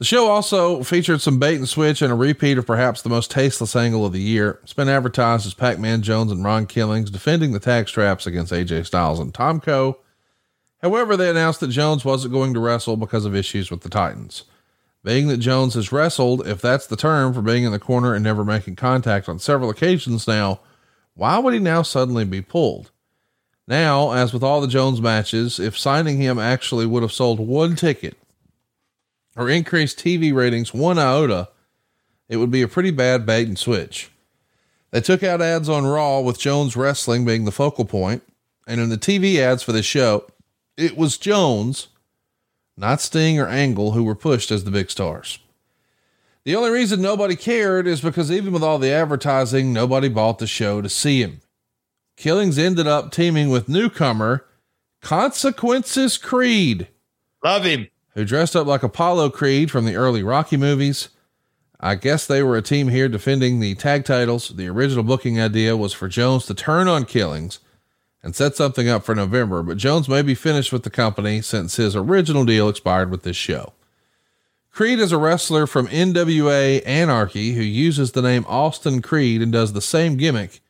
The 0.04 0.08
show 0.08 0.28
also 0.28 0.84
featured 0.84 1.22
some 1.22 1.40
bait 1.40 1.56
and 1.56 1.70
switch 1.70 2.02
and 2.02 2.12
a 2.12 2.16
repeat 2.16 2.58
of 2.58 2.66
perhaps 2.66 3.02
the 3.02 3.08
most 3.08 3.32
tasteless 3.32 3.74
angle 3.74 4.06
of 4.06 4.12
the 4.12 4.20
year. 4.20 4.60
It's 4.62 4.74
been 4.74 4.90
advertised 4.90 5.46
as 5.46 5.54
Pac 5.54 5.80
Man 5.80 6.02
Jones 6.02 6.30
and 6.30 6.44
Ron 6.44 6.66
Killings 6.66 7.10
defending 7.10 7.54
the 7.54 7.60
tag 7.62 7.88
straps 7.88 8.28
against 8.28 8.52
AJ 8.52 8.86
Styles 8.86 9.22
and 9.22 9.34
Tomko. 9.34 9.96
However, 10.82 11.16
they 11.16 11.30
announced 11.30 11.62
that 11.62 11.70
Jones 11.70 12.04
wasn't 12.04 12.34
going 12.34 12.54
to 12.54 12.60
wrestle 12.60 12.98
because 12.98 13.24
of 13.24 13.34
issues 13.34 13.72
with 13.72 13.80
the 13.80 13.88
Titans. 13.88 14.44
Being 15.06 15.30
that 15.30 15.38
Jones 15.38 15.76
has 15.76 15.94
wrestled, 15.94 16.46
if 16.46 16.60
that's 16.60 16.88
the 16.88 16.98
term 16.98 17.34
for 17.34 17.42
being 17.42 17.64
in 17.64 17.72
the 17.72 17.80
corner 17.80 18.14
and 18.14 18.26
never 18.26 18.44
making 18.44 18.76
contact 18.76 19.30
on 19.30 19.40
several 19.40 19.70
occasions 19.70 20.28
now, 20.28 20.60
why 21.14 21.38
would 21.38 21.54
he 21.54 21.62
now 21.62 21.82
suddenly 21.82 22.26
be 22.26 22.42
pulled? 22.42 22.92
Now, 23.70 24.12
as 24.12 24.34
with 24.34 24.44
all 24.44 24.60
the 24.60 24.68
Jones 24.68 25.00
matches, 25.00 25.62
if 25.62 25.80
signing 25.80 26.18
him 26.18 26.40
actually 26.40 26.86
would 26.86 27.04
have 27.04 27.14
sold 27.14 27.40
one 27.40 27.78
ticket, 27.78 28.18
or 29.36 29.50
increase 29.50 29.94
TV 29.94 30.34
ratings 30.34 30.74
one 30.74 31.00
iota, 31.00 31.50
it 32.30 32.38
would 32.38 32.52
be 32.52 32.62
a 32.62 32.68
pretty 32.68 32.92
bad 32.92 33.26
bait 33.26 33.48
and 33.48 33.58
switch. 33.58 34.12
They 34.92 35.02
took 35.02 35.24
out 35.24 35.42
ads 35.42 35.70
on 35.70 35.86
Raw 35.86 36.20
with 36.20 36.40
Jones 36.40 36.76
Wrestling 36.76 37.26
being 37.26 37.46
the 37.46 37.52
focal 37.52 37.86
point, 37.86 38.24
and 38.68 38.80
in 38.80 38.90
the 38.90 38.98
TV 38.98 39.38
ads 39.38 39.64
for 39.64 39.72
the 39.72 39.84
show, 39.84 40.28
it 40.78 40.96
was 40.96 41.18
Jones, 41.18 41.88
not 42.78 43.02
Sting 43.02 43.40
or 43.40 43.48
Angle, 43.48 43.92
who 43.92 44.04
were 44.04 44.16
pushed 44.16 44.52
as 44.52 44.64
the 44.64 44.72
big 44.72 44.92
stars. 44.92 45.40
The 46.46 46.56
only 46.56 46.70
reason 46.70 47.02
nobody 47.02 47.36
cared 47.36 47.88
is 47.88 48.02
because 48.02 48.32
even 48.32 48.54
with 48.54 48.64
all 48.64 48.78
the 48.78 48.92
advertising, 48.92 49.72
nobody 49.72 50.10
bought 50.10 50.40
the 50.40 50.48
show 50.48 50.82
to 50.82 50.90
see 50.90 51.22
him. 51.22 51.42
Killings 52.18 52.58
ended 52.58 52.86
up 52.86 53.12
teaming 53.12 53.50
with 53.50 53.70
newcomer 53.70 54.46
Consequences 55.02 56.18
Creed. 56.18 56.88
Love 57.44 57.64
him 57.64 57.88
who 58.14 58.26
dressed 58.26 58.56
up 58.56 58.68
like 58.68 58.84
Apollo 58.84 59.32
Creed 59.32 59.72
from 59.72 59.86
the 59.86 59.96
early 59.96 60.24
Rocky 60.24 60.58
movies. 60.58 61.10
I 61.80 61.96
guess 61.96 62.26
they 62.26 62.42
were 62.42 62.56
a 62.56 62.62
team 62.62 62.88
here 62.88 63.10
defending 63.10 63.60
the 63.60 63.76
tag 63.76 64.06
titles. 64.06 64.50
The 64.50 64.70
original 64.70 65.04
booking 65.04 65.40
idea 65.40 65.76
was 65.76 65.94
for 65.94 66.08
Jones 66.08 66.46
to 66.46 66.54
turn 66.54 66.88
on 66.88 67.06
Killings 67.06 67.60
and 68.24 68.36
set 68.36 68.56
something 68.56 68.88
up 68.88 69.04
for 69.04 69.14
November, 69.14 69.62
but 69.62 69.78
Jones 69.78 70.08
may 70.08 70.22
be 70.22 70.36
finished 70.36 70.72
with 70.72 70.84
the 70.84 70.90
company 70.90 71.42
since 71.42 71.76
his 71.76 71.96
original 71.96 72.46
deal 72.46 72.70
expired 72.70 73.12
with 73.12 73.24
this 73.24 73.36
show. 73.36 73.74
Creed 74.72 75.00
is 75.00 75.12
a 75.12 75.18
wrestler 75.18 75.68
from 75.68 75.88
NWA 75.88 76.82
Anarchy 76.88 77.54
who 77.54 77.62
uses 77.62 78.14
the 78.14 78.22
name 78.22 78.46
Austin 78.48 79.02
Creed 79.02 79.42
and 79.42 79.52
does 79.52 79.74
the 79.74 79.82
same 79.82 80.16
gimmick. 80.16 80.62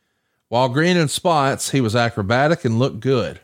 While 0.48 0.68
green 0.68 0.96
in 0.96 1.08
spots, 1.08 1.70
he 1.70 1.80
was 1.80 1.96
acrobatic 1.96 2.64
and 2.64 2.78
looked 2.78 3.00
good. 3.00 3.40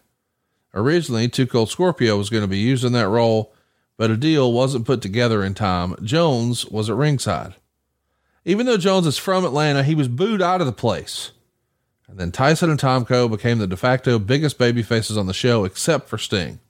Originally, 0.75 1.29
Too 1.29 1.47
Cold 1.47 1.71
Scorpio 1.71 2.19
was 2.19 2.31
going 2.31 2.43
to 2.43 2.49
be 2.49 2.59
used 2.59 2.85
in 2.85 2.93
that 2.93 3.09
role, 3.09 3.55
but 4.01 4.11
a 4.11 4.17
deal 4.17 4.51
wasn't 4.51 4.87
put 4.87 5.03
together 5.03 5.45
in 5.45 5.53
time. 5.53 5.95
Jones 6.03 6.65
was 6.65 6.89
at 6.89 6.97
ringside. 6.97 7.57
Even 8.47 8.65
though 8.65 8.79
Jones 8.79 9.07
is 9.07 9.19
from 9.19 9.45
Atlanta, 9.45 9.83
he 9.83 9.95
was 9.95 10.09
booed 10.09 10.41
out 10.41 10.63
of 10.63 10.67
the 10.67 10.73
place. 10.73 11.33
And 12.09 12.19
then 12.19 12.33
Tyson 12.33 12.71
and 12.71 12.81
Tomko 12.81 13.31
became 13.31 13.59
the 13.59 13.67
de 13.67 13.77
facto 13.77 14.19
biggest 14.19 14.57
baby 14.57 14.83
faces 14.83 15.19
on 15.19 15.27
the 15.27 15.35
show, 15.35 15.67
except 15.67 16.09
for 16.09 16.17
Sting. 16.17 16.61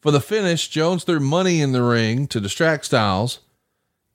For 0.00 0.10
the 0.10 0.20
finish, 0.20 0.66
Jones 0.66 1.04
threw 1.04 1.20
money 1.20 1.60
in 1.60 1.70
the 1.70 1.80
ring 1.80 2.26
to 2.26 2.40
distract 2.40 2.86
Styles. 2.86 3.38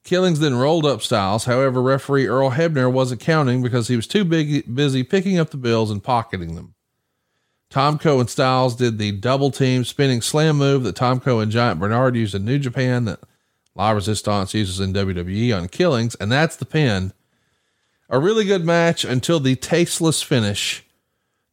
Killings 0.04 0.42
then 0.42 0.56
rolled 0.56 0.86
up 0.86 1.02
Styles. 1.02 1.46
However, 1.46 1.82
referee 1.82 2.28
Earl 2.28 2.52
Hebner 2.52 2.92
wasn't 2.92 3.22
counting 3.22 3.64
because 3.64 3.88
he 3.88 3.96
was 3.96 4.06
too 4.06 4.26
big, 4.26 4.76
busy 4.76 5.02
picking 5.04 5.40
up 5.40 5.52
the 5.52 5.56
bills 5.56 5.90
and 5.90 6.04
pocketing 6.04 6.56
them. 6.56 6.74
Tomko 7.70 8.20
and 8.20 8.30
Styles 8.30 8.76
did 8.76 8.98
the 8.98 9.12
double 9.12 9.52
team 9.52 9.84
spinning 9.84 10.22
slam 10.22 10.58
move 10.58 10.84
that 10.84 10.96
Tomko 10.96 11.42
and 11.42 11.52
Giant 11.52 11.80
Bernard 11.80 12.16
used 12.16 12.34
in 12.34 12.46
New 12.46 12.60
Japan 12.60 13.06
that 13.06 13.20
La 13.76 13.92
Resistance 13.92 14.54
uses 14.54 14.80
in 14.80 14.94
WWE 14.94 15.56
on 15.56 15.68
Killings, 15.68 16.16
and 16.16 16.32
that's 16.32 16.56
the 16.56 16.66
pin. 16.66 17.14
A 18.10 18.20
really 18.20 18.46
good 18.46 18.66
match 18.66 19.04
until 19.04 19.40
the 19.40 19.56
tasteless 19.56 20.22
finish. 20.22 20.86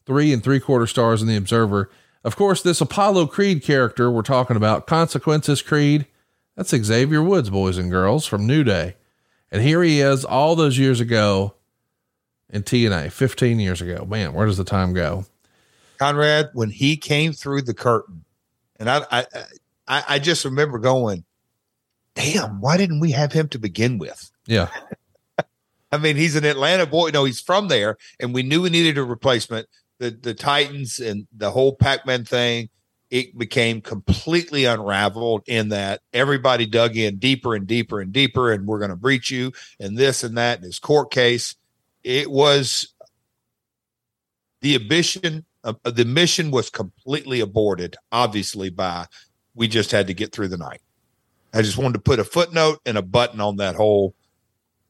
Three 0.06 0.32
and 0.32 0.42
three 0.42 0.60
quarter 0.60 0.86
stars 0.86 1.20
in 1.20 1.28
the 1.28 1.36
Observer. 1.36 1.90
Of 2.22 2.36
course, 2.36 2.62
this 2.62 2.80
Apollo 2.80 3.26
Creed 3.26 3.62
character 3.62 4.10
we're 4.10 4.22
talking 4.22 4.56
about, 4.56 4.86
Consequences 4.86 5.62
Creed, 5.62 6.06
that's 6.56 6.70
Xavier 6.70 7.22
Woods, 7.22 7.50
boys 7.50 7.76
and 7.76 7.90
girls, 7.90 8.24
from 8.24 8.46
New 8.46 8.62
Day. 8.62 8.96
And 9.50 9.62
here 9.62 9.82
he 9.82 10.00
is 10.00 10.24
all 10.24 10.54
those 10.54 10.78
years 10.78 11.00
ago 11.00 11.54
in 12.48 12.62
TNA, 12.62 13.12
15 13.12 13.58
years 13.58 13.82
ago. 13.82 14.04
Man, 14.04 14.32
where 14.32 14.46
does 14.46 14.56
the 14.56 14.64
time 14.64 14.94
go? 14.94 15.26
Conrad, 16.04 16.50
when 16.52 16.68
he 16.68 16.98
came 16.98 17.32
through 17.32 17.62
the 17.62 17.72
curtain, 17.72 18.26
and 18.76 18.90
I, 18.90 19.06
I, 19.10 19.26
I, 19.88 20.04
I 20.10 20.18
just 20.18 20.44
remember 20.44 20.78
going, 20.78 21.24
"Damn, 22.14 22.60
why 22.60 22.76
didn't 22.76 23.00
we 23.00 23.12
have 23.12 23.32
him 23.32 23.48
to 23.48 23.58
begin 23.58 23.96
with?" 23.96 24.30
Yeah. 24.46 24.68
I 25.92 25.96
mean, 25.96 26.16
he's 26.16 26.36
an 26.36 26.44
Atlanta 26.44 26.84
boy. 26.84 27.08
No, 27.08 27.24
he's 27.24 27.40
from 27.40 27.68
there, 27.68 27.96
and 28.20 28.34
we 28.34 28.42
knew 28.42 28.60
we 28.60 28.68
needed 28.68 28.98
a 28.98 29.02
replacement. 29.02 29.66
The 29.96 30.10
the 30.10 30.34
Titans 30.34 30.98
and 30.98 31.26
the 31.34 31.50
whole 31.50 31.74
Pac-Man 31.74 32.26
thing, 32.26 32.68
it 33.08 33.38
became 33.38 33.80
completely 33.80 34.66
unraveled 34.66 35.44
in 35.46 35.70
that 35.70 36.02
everybody 36.12 36.66
dug 36.66 36.98
in 36.98 37.16
deeper 37.16 37.54
and 37.54 37.66
deeper 37.66 38.02
and 38.02 38.12
deeper, 38.12 38.52
and 38.52 38.66
we're 38.66 38.78
going 38.80 38.90
to 38.90 38.96
breach 38.96 39.30
you 39.30 39.52
and 39.80 39.96
this 39.96 40.22
and 40.22 40.36
that 40.36 40.58
in 40.58 40.64
his 40.64 40.78
court 40.78 41.10
case. 41.10 41.56
It 42.02 42.30
was 42.30 42.92
the 44.60 44.74
ambition 44.74 45.46
uh, 45.64 45.72
the 45.84 46.04
mission 46.04 46.50
was 46.50 46.70
completely 46.70 47.40
aborted, 47.40 47.96
obviously, 48.12 48.70
by 48.70 49.06
we 49.54 49.66
just 49.68 49.90
had 49.90 50.06
to 50.06 50.14
get 50.14 50.32
through 50.32 50.48
the 50.48 50.58
night. 50.58 50.82
I 51.52 51.62
just 51.62 51.78
wanted 51.78 51.94
to 51.94 52.00
put 52.00 52.18
a 52.18 52.24
footnote 52.24 52.80
and 52.84 52.98
a 52.98 53.02
button 53.02 53.40
on 53.40 53.56
that 53.56 53.76
whole 53.76 54.14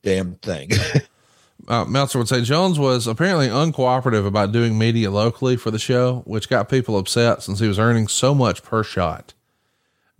damn 0.02 0.34
thing. 0.36 0.70
uh, 1.68 1.84
Meltzer 1.84 2.18
would 2.18 2.28
say 2.28 2.42
Jones 2.42 2.78
was 2.78 3.06
apparently 3.06 3.48
uncooperative 3.48 4.26
about 4.26 4.52
doing 4.52 4.78
media 4.78 5.10
locally 5.10 5.56
for 5.56 5.70
the 5.70 5.78
show, 5.78 6.22
which 6.26 6.48
got 6.48 6.68
people 6.68 6.98
upset 6.98 7.42
since 7.42 7.60
he 7.60 7.68
was 7.68 7.78
earning 7.78 8.08
so 8.08 8.34
much 8.34 8.62
per 8.62 8.82
shot. 8.82 9.34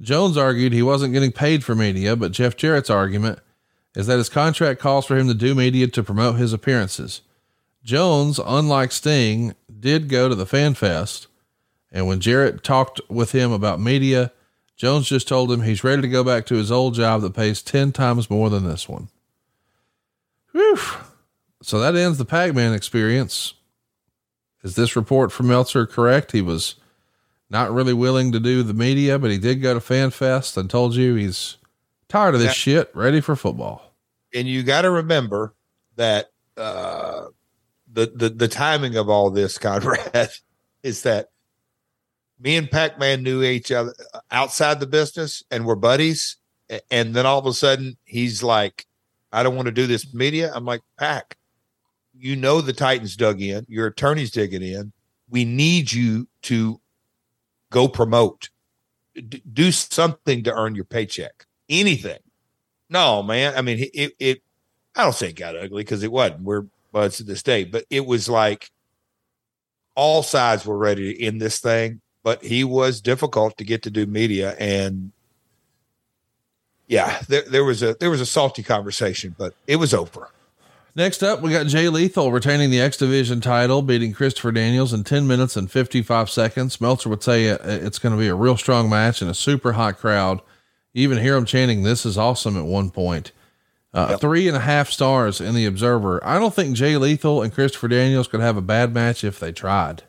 Jones 0.01 0.37
argued 0.37 0.73
he 0.73 0.83
wasn't 0.83 1.15
getting 1.15 1.33
paid 1.33 1.65
for 1.65 1.75
media, 1.75 2.17
but 2.17 2.33
Jeff 2.33 2.57
Jarrett's 2.57 2.91
argument 2.91 3.39
is 3.95 4.07
that 4.07 4.19
his 4.19 4.29
contract 4.29 4.81
calls 4.81 5.07
for 5.07 5.17
him 5.17 5.29
to 5.29 5.35
do 5.35 5.55
media 5.55 5.87
to 5.87 6.03
promote 6.03 6.37
his 6.37 6.53
appearances. 6.53 7.23
Jones, 7.85 8.41
unlike 8.45 8.93
Sting, 8.93 9.55
did 9.85 10.09
go 10.09 10.31
to 10.31 10.35
the 10.35 10.47
Fan 10.47 10.73
Fest, 10.73 11.27
and 11.93 12.07
when 12.07 12.19
Jarrett 12.19 12.65
talked 12.65 13.03
with 13.11 13.33
him 13.33 13.53
about 13.53 13.79
media, 13.79 14.33
Jones 14.77 15.07
just 15.07 15.29
told 15.29 15.53
him 15.53 15.61
he's 15.61 15.85
ready 15.85 16.01
to 16.01 16.09
go 16.09 16.25
back 16.25 16.47
to 16.47 16.55
his 16.55 16.73
old 16.73 16.95
job 16.95 17.21
that 17.21 17.35
pays 17.35 17.61
10 17.61 17.93
times 17.93 18.31
more 18.31 18.49
than 18.49 18.65
this 18.65 18.89
one. 18.89 19.09
Whew. 20.53 20.79
So 21.63 21.79
that 21.81 21.95
ends 21.95 22.17
the 22.17 22.25
Pac 22.25 22.55
Man 22.55 22.73
experience. 22.73 23.53
Is 24.63 24.75
this 24.75 24.97
report 24.97 25.31
from 25.31 25.49
Meltzer 25.49 25.87
correct? 25.87 26.33
He 26.33 26.41
was 26.41 26.77
not 27.51 27.71
really 27.71 27.93
willing 27.93 28.33
to 28.33 28.41
do 28.41 28.63
the 28.63 28.73
media, 28.73 29.19
but 29.19 29.31
he 29.31 29.37
did 29.37 29.61
go 29.61 29.75
to 29.75 29.81
Fan 29.81 30.11
Fest 30.11 30.57
and 30.57 30.71
told 30.71 30.95
you 30.95 31.15
he's 31.15 31.59
tired 32.09 32.35
of 32.35 32.41
this 32.41 32.55
shit, 32.55 32.91
ready 32.95 33.21
for 33.21 33.37
football. 33.37 33.95
And 34.35 34.49
you 34.49 34.63
got 34.63 34.83
to 34.83 34.91
remember 34.91 35.55
that 35.97 36.31
uh, 36.57 37.27
the 37.95 38.13
the 38.15 38.29
the 38.29 38.49
timing 38.49 38.97
of 38.97 39.09
all 39.09 39.31
this, 39.31 39.57
Conrad, 39.57 40.31
is 40.83 41.03
that 41.03 41.31
me 42.39 42.57
and 42.57 42.71
Pac 42.71 42.99
Man 42.99 43.23
knew 43.23 43.43
each 43.43 43.73
other 43.73 43.95
uh, 44.13 44.21
outside 44.31 44.81
the 44.81 44.87
business 44.87 45.43
and 45.51 45.65
we're 45.65 45.77
buddies. 45.77 46.37
And 46.91 47.15
then 47.15 47.27
all 47.27 47.39
of 47.39 47.47
a 47.47 47.53
sudden 47.53 47.97
he's 48.05 48.43
like, 48.43 48.87
I 49.33 49.43
don't 49.43 49.55
want 49.55 49.67
to 49.67 49.73
do 49.73 49.87
this 49.87 50.13
media. 50.15 50.51
I'm 50.55 50.65
like, 50.65 50.81
Pac, 50.99 51.37
you 52.17 52.37
know 52.37 52.61
the 52.61 52.73
Titans 52.73 53.17
dug 53.17 53.41
in, 53.41 53.65
your 53.69 53.87
attorney's 53.87 54.31
digging 54.31 54.63
in. 54.63 54.93
We 55.29 55.45
need 55.45 55.93
you 55.93 56.27
to 56.43 56.81
go 57.71 57.87
promote, 57.89 58.51
D- 59.15 59.43
do 59.53 59.71
something 59.73 60.43
to 60.45 60.55
earn 60.55 60.75
your 60.75 60.85
paycheck. 60.85 61.47
Anything. 61.69 62.19
No, 62.91 63.23
man. 63.23 63.55
I 63.57 63.63
mean, 63.63 63.89
it, 63.95 64.13
it 64.19 64.43
I 64.97 65.03
don't 65.03 65.15
say 65.15 65.31
it 65.31 65.37
got 65.37 65.57
ugly 65.57 65.83
because 65.83 66.03
it 66.03 66.13
wasn't. 66.13 66.43
We're 66.43 66.67
buds 66.95 67.19
to 67.19 67.25
this 67.25 67.43
day. 67.43 67.65
But 67.65 67.85
it 67.91 68.07
was 68.07 68.31
like 68.31 68.71
all 69.95 70.23
sides 70.23 70.65
were 70.65 70.79
ready 70.79 71.13
to 71.13 71.23
end 71.23 71.43
this 71.43 71.61
thing, 71.61 72.01
but 72.23 72.43
he 72.43 72.65
was 72.65 73.03
difficult 73.03 73.59
to 73.59 73.65
get 73.65 73.83
to 73.83 73.91
do 73.91 74.07
media. 74.07 74.57
And 74.59 75.13
yeah, 76.87 77.21
there, 77.29 77.43
there 77.43 77.65
was 77.65 77.83
a 77.83 77.97
there 78.01 78.11
was 78.11 78.23
a 78.23 78.27
salty 78.27 78.63
conversation, 78.63 79.35
but 79.37 79.55
it 79.67 79.77
was 79.77 79.93
over. 79.93 80.31
Next 80.97 81.25
up, 81.25 81.43
we 81.43 81.51
got 81.51 81.67
Jay 81.67 81.89
Lethal 81.89 82.31
retaining 82.31 82.71
the 82.71 82.81
X 82.81 82.97
Division 82.97 83.41
title, 83.41 83.83
beating 83.83 84.13
Christopher 84.13 84.53
Daniels 84.53 84.93
in 84.93 85.03
10 85.03 85.27
minutes 85.27 85.57
and 85.57 85.69
55 85.69 86.31
seconds. 86.31 86.81
Meltzer 86.81 87.09
would 87.09 87.25
say 87.25 87.47
it's 87.47 87.99
going 87.99 88.15
to 88.15 88.21
be 88.21 88.29
a 88.29 88.35
real 88.37 88.57
strong 88.57 88.89
match 88.89 89.21
and 89.21 89.29
a 89.29 89.35
super 89.35 89.73
hot 89.73 89.99
crowd. 89.99 90.41
You 90.93 91.03
even 91.03 91.19
hear 91.19 91.35
him 91.35 91.47
chanting, 91.47 91.83
This 91.83 92.07
is 92.07 92.17
awesome 92.17 92.57
at 92.57 92.65
one 92.65 92.93
point. 92.93 93.33
Uh, 93.95 94.09
yep. 94.11 94.21
Three 94.21 94.49
and 94.49 94.57
a 94.57 94.61
half 94.61 94.91
stars 94.91 95.41
in 95.41 95.55
the 95.55 95.67
Observer. 95.67 96.21
I 96.27 96.41
don't 96.41 96.53
think 96.53 96.77
Jay 96.77 96.97
Lethal 96.97 97.43
and 97.43 97.55
Christopher 97.55 97.87
Daniels 97.87 98.27
could 98.27 98.41
have 98.41 98.57
a 98.57 98.63
bad 98.63 98.93
match 98.93 99.23
if 99.23 99.39
they 99.39 99.53
tried. 99.53 100.03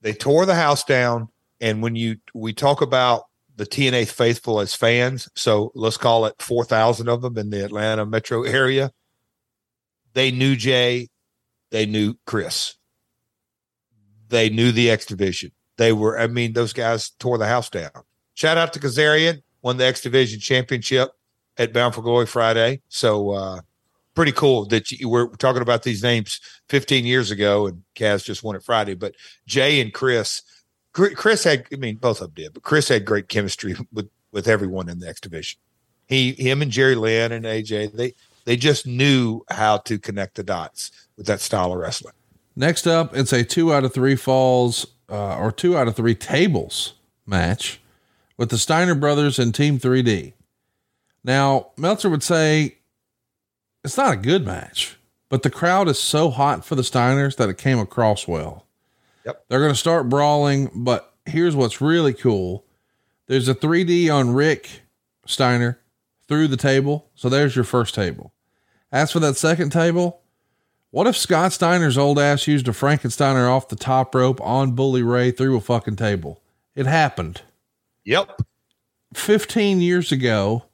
They 0.00 0.12
tore 0.12 0.46
the 0.46 0.54
house 0.54 0.84
down, 0.84 1.30
and 1.60 1.82
when 1.82 1.96
you 1.96 2.18
we 2.32 2.52
talk 2.52 2.80
about 2.80 3.24
the 3.56 3.66
TNA 3.66 4.08
faithful 4.08 4.60
as 4.60 4.72
fans, 4.72 5.28
so 5.34 5.72
let's 5.74 5.96
call 5.96 6.26
it 6.26 6.40
four 6.40 6.64
thousand 6.64 7.08
of 7.08 7.22
them 7.22 7.36
in 7.38 7.50
the 7.50 7.64
Atlanta 7.64 8.06
metro 8.06 8.44
area. 8.44 8.92
They 10.12 10.30
knew 10.30 10.54
Jay, 10.54 11.08
they 11.70 11.86
knew 11.86 12.14
Chris, 12.24 12.76
they 14.28 14.48
knew 14.48 14.70
the 14.70 14.90
X 14.90 15.06
Division. 15.06 15.50
They 15.76 15.92
were, 15.92 16.16
I 16.16 16.28
mean, 16.28 16.52
those 16.52 16.72
guys 16.72 17.10
tore 17.18 17.36
the 17.36 17.48
house 17.48 17.68
down. 17.68 17.90
Shout 18.34 18.58
out 18.58 18.72
to 18.74 18.78
Kazarian, 18.78 19.42
won 19.60 19.76
the 19.76 19.86
X 19.86 20.02
Division 20.02 20.38
championship 20.38 21.10
at 21.58 21.72
Bound 21.72 21.94
for 21.94 22.02
Glory 22.02 22.26
Friday. 22.26 22.80
So 22.88 23.30
uh, 23.30 23.60
pretty 24.14 24.32
cool 24.32 24.66
that 24.66 24.90
you 24.90 25.08
were 25.08 25.28
talking 25.36 25.62
about 25.62 25.82
these 25.82 26.02
names 26.02 26.40
15 26.68 27.04
years 27.04 27.30
ago, 27.30 27.66
and 27.66 27.82
Kaz 27.94 28.24
just 28.24 28.42
won 28.42 28.56
it 28.56 28.62
Friday. 28.62 28.94
But 28.94 29.14
Jay 29.46 29.80
and 29.80 29.92
Chris, 29.92 30.42
Chris 30.92 31.44
had, 31.44 31.66
I 31.72 31.76
mean, 31.76 31.96
both 31.96 32.20
of 32.20 32.34
them 32.34 32.44
did, 32.44 32.54
but 32.54 32.62
Chris 32.62 32.88
had 32.88 33.04
great 33.04 33.28
chemistry 33.28 33.74
with 33.92 34.08
with 34.34 34.48
everyone 34.48 34.88
in 34.88 34.98
the 34.98 35.08
X 35.08 35.20
division. 35.20 35.58
He, 36.06 36.32
him, 36.32 36.60
and 36.60 36.70
Jerry 36.70 36.96
Lynn 36.96 37.32
and 37.32 37.46
AJ, 37.46 37.92
they 37.92 38.14
they 38.44 38.56
just 38.56 38.86
knew 38.86 39.42
how 39.48 39.78
to 39.78 39.98
connect 39.98 40.34
the 40.34 40.42
dots 40.42 40.90
with 41.16 41.26
that 41.26 41.40
style 41.40 41.72
of 41.72 41.78
wrestling. 41.78 42.14
Next 42.56 42.86
up, 42.86 43.16
it's 43.16 43.32
a 43.32 43.42
two 43.42 43.72
out 43.72 43.84
of 43.84 43.94
three 43.94 44.16
falls 44.16 44.86
uh, 45.08 45.38
or 45.38 45.50
two 45.50 45.78
out 45.78 45.88
of 45.88 45.96
three 45.96 46.14
tables 46.14 46.94
match 47.26 47.80
with 48.36 48.50
the 48.50 48.58
Steiner 48.58 48.94
brothers 48.94 49.38
and 49.38 49.54
Team 49.54 49.78
3D. 49.78 50.34
Now, 51.24 51.68
Meltzer 51.76 52.10
would 52.10 52.22
say 52.22 52.76
it's 53.82 53.96
not 53.96 54.12
a 54.12 54.18
good 54.18 54.44
match, 54.44 54.96
but 55.30 55.42
the 55.42 55.50
crowd 55.50 55.88
is 55.88 55.98
so 55.98 56.30
hot 56.30 56.64
for 56.64 56.74
the 56.74 56.82
Steiners 56.82 57.36
that 57.36 57.48
it 57.48 57.58
came 57.58 57.78
across 57.78 58.28
well. 58.28 58.66
Yep. 59.24 59.44
They're 59.48 59.60
going 59.60 59.72
to 59.72 59.78
start 59.78 60.10
brawling, 60.10 60.70
but 60.74 61.14
here's 61.24 61.56
what's 61.56 61.80
really 61.80 62.12
cool. 62.12 62.64
There's 63.26 63.48
a 63.48 63.54
3D 63.54 64.14
on 64.14 64.34
Rick 64.34 64.82
Steiner 65.26 65.80
through 66.28 66.48
the 66.48 66.58
table. 66.58 67.08
So 67.14 67.28
there's 67.28 67.56
your 67.56 67.64
first 67.64 67.94
table. 67.94 68.32
As 68.92 69.10
for 69.10 69.20
that 69.20 69.36
second 69.36 69.70
table, 69.70 70.20
what 70.90 71.06
if 71.06 71.16
Scott 71.16 71.52
Steiner's 71.52 71.98
old 71.98 72.18
ass 72.18 72.46
used 72.46 72.68
a 72.68 72.72
Frankensteiner 72.72 73.50
off 73.50 73.68
the 73.68 73.76
top 73.76 74.14
rope 74.14 74.40
on 74.40 74.72
Bully 74.72 75.02
Ray 75.02 75.30
through 75.30 75.56
a 75.56 75.60
fucking 75.60 75.96
table? 75.96 76.42
It 76.74 76.86
happened. 76.86 77.42
Yep. 78.04 78.42
15 79.14 79.80
years 79.80 80.12
ago, 80.12 80.64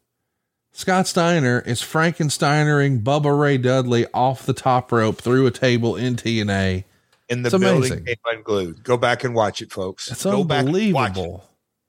Scott 0.72 1.06
Steiner 1.06 1.60
is 1.60 1.80
Frankensteinering 1.82 3.02
Bubba 3.02 3.38
Ray 3.38 3.58
Dudley 3.58 4.06
off 4.14 4.46
the 4.46 4.52
top 4.52 4.92
rope 4.92 5.18
through 5.20 5.46
a 5.46 5.50
table 5.50 5.96
in 5.96 6.16
TNA. 6.16 6.84
in 7.28 7.42
the 7.42 7.48
It's 7.48 7.58
building 7.58 7.78
amazing. 7.92 8.04
came 8.04 8.16
unglued. 8.24 8.82
Go 8.84 8.96
back 8.96 9.24
and 9.24 9.34
watch 9.34 9.60
it, 9.62 9.72
folks. 9.72 10.10
It's 10.10 10.22
Go 10.24 10.44
back 10.44 10.64
and 10.66 10.92
watch 10.94 11.08
unbelievable. 11.16 11.44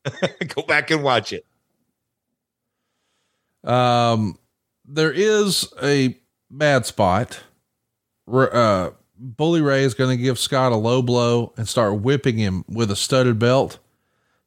it. 0.06 0.48
Go 0.56 0.64
back 0.64 0.90
and 0.92 1.04
watch 1.04 1.32
it. 1.34 1.46
Um, 3.64 4.38
there 4.86 5.12
is 5.12 5.72
a 5.82 6.18
bad 6.50 6.86
spot. 6.88 7.40
Uh, 8.28 8.92
Bully 9.18 9.62
Ray 9.62 9.84
is 9.84 9.94
going 9.94 10.18
to 10.18 10.22
give 10.22 10.40
Scott 10.40 10.72
a 10.72 10.76
low 10.76 11.04
blow 11.04 11.54
and 11.56 11.68
start 11.70 12.02
whipping 12.02 12.38
him 12.38 12.66
with 12.68 12.90
a 12.90 12.96
studded 12.96 13.38
belt. 13.38 13.78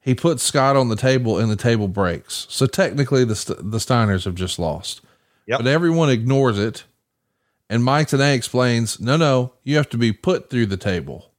He 0.04 0.14
puts 0.14 0.42
Scott 0.42 0.76
on 0.76 0.90
the 0.90 0.96
table 0.96 1.38
and 1.38 1.50
the 1.50 1.56
table 1.56 1.88
breaks. 1.88 2.46
So 2.50 2.66
technically, 2.66 3.24
the 3.24 3.34
St- 3.34 3.70
the 3.70 3.78
Steiners 3.78 4.26
have 4.26 4.34
just 4.34 4.58
lost. 4.58 5.00
Yep. 5.46 5.60
But 5.60 5.66
everyone 5.66 6.10
ignores 6.10 6.58
it. 6.58 6.84
And 7.70 7.82
Mike 7.82 8.08
Tenay 8.08 8.34
explains, 8.34 9.00
no, 9.00 9.16
no, 9.16 9.54
you 9.62 9.78
have 9.78 9.88
to 9.88 9.96
be 9.96 10.12
put 10.12 10.50
through 10.50 10.66
the 10.66 10.76
table. 10.76 11.30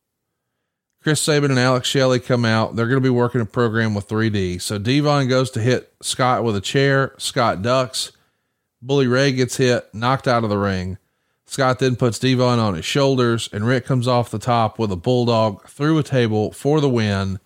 Chris 1.03 1.21
Sabin 1.21 1.51
and 1.51 1.59
Alex 1.59 1.87
Shelley 1.87 2.19
come 2.19 2.43
out. 2.43 2.75
They're 2.75 2.87
going 2.87 2.97
to 2.97 3.07
be 3.07 3.09
working 3.11 3.39
a 3.39 3.45
program 3.45 3.93
with 3.93 4.07
3D. 4.07 4.59
So 4.59 4.79
Devon 4.79 5.27
goes 5.27 5.51
to 5.51 5.61
hit 5.61 5.93
Scott 6.01 6.43
with 6.43 6.55
a 6.55 6.61
chair. 6.61 7.13
Scott 7.19 7.61
ducks. 7.61 8.13
Bully 8.81 9.05
Ray 9.05 9.31
gets 9.31 9.57
hit, 9.57 9.93
knocked 9.93 10.27
out 10.27 10.43
of 10.43 10.49
the 10.49 10.57
ring. 10.57 10.97
Scott 11.45 11.77
then 11.77 11.95
puts 11.95 12.17
Devon 12.17 12.57
on 12.57 12.73
his 12.73 12.85
shoulders, 12.85 13.47
and 13.53 13.67
Rick 13.67 13.85
comes 13.85 14.07
off 14.07 14.31
the 14.31 14.39
top 14.39 14.79
with 14.79 14.91
a 14.91 14.95
bulldog 14.95 15.67
through 15.67 15.99
a 15.99 16.03
table 16.03 16.51
for 16.51 16.81
the 16.81 16.89
win. 16.89 17.39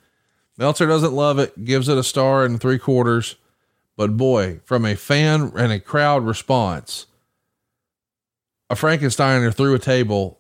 Meltzer 0.60 0.88
doesn't 0.88 1.14
love 1.14 1.40
it, 1.40 1.64
gives 1.64 1.88
it 1.88 1.98
a 1.98 2.03
star 2.03 2.44
and 2.44 2.60
three 2.60 2.77
quarters. 2.77 3.38
But 3.95 4.18
boy, 4.18 4.60
from 4.65 4.86
a 4.86 4.95
fan 4.95 5.53
and 5.56 5.72
a 5.72 5.80
crowd 5.80 6.26
response, 6.26 7.07
a 8.69 8.76
Frankensteiner 8.76 9.53
through 9.56 9.73
a 9.73 9.80
table 9.80 10.40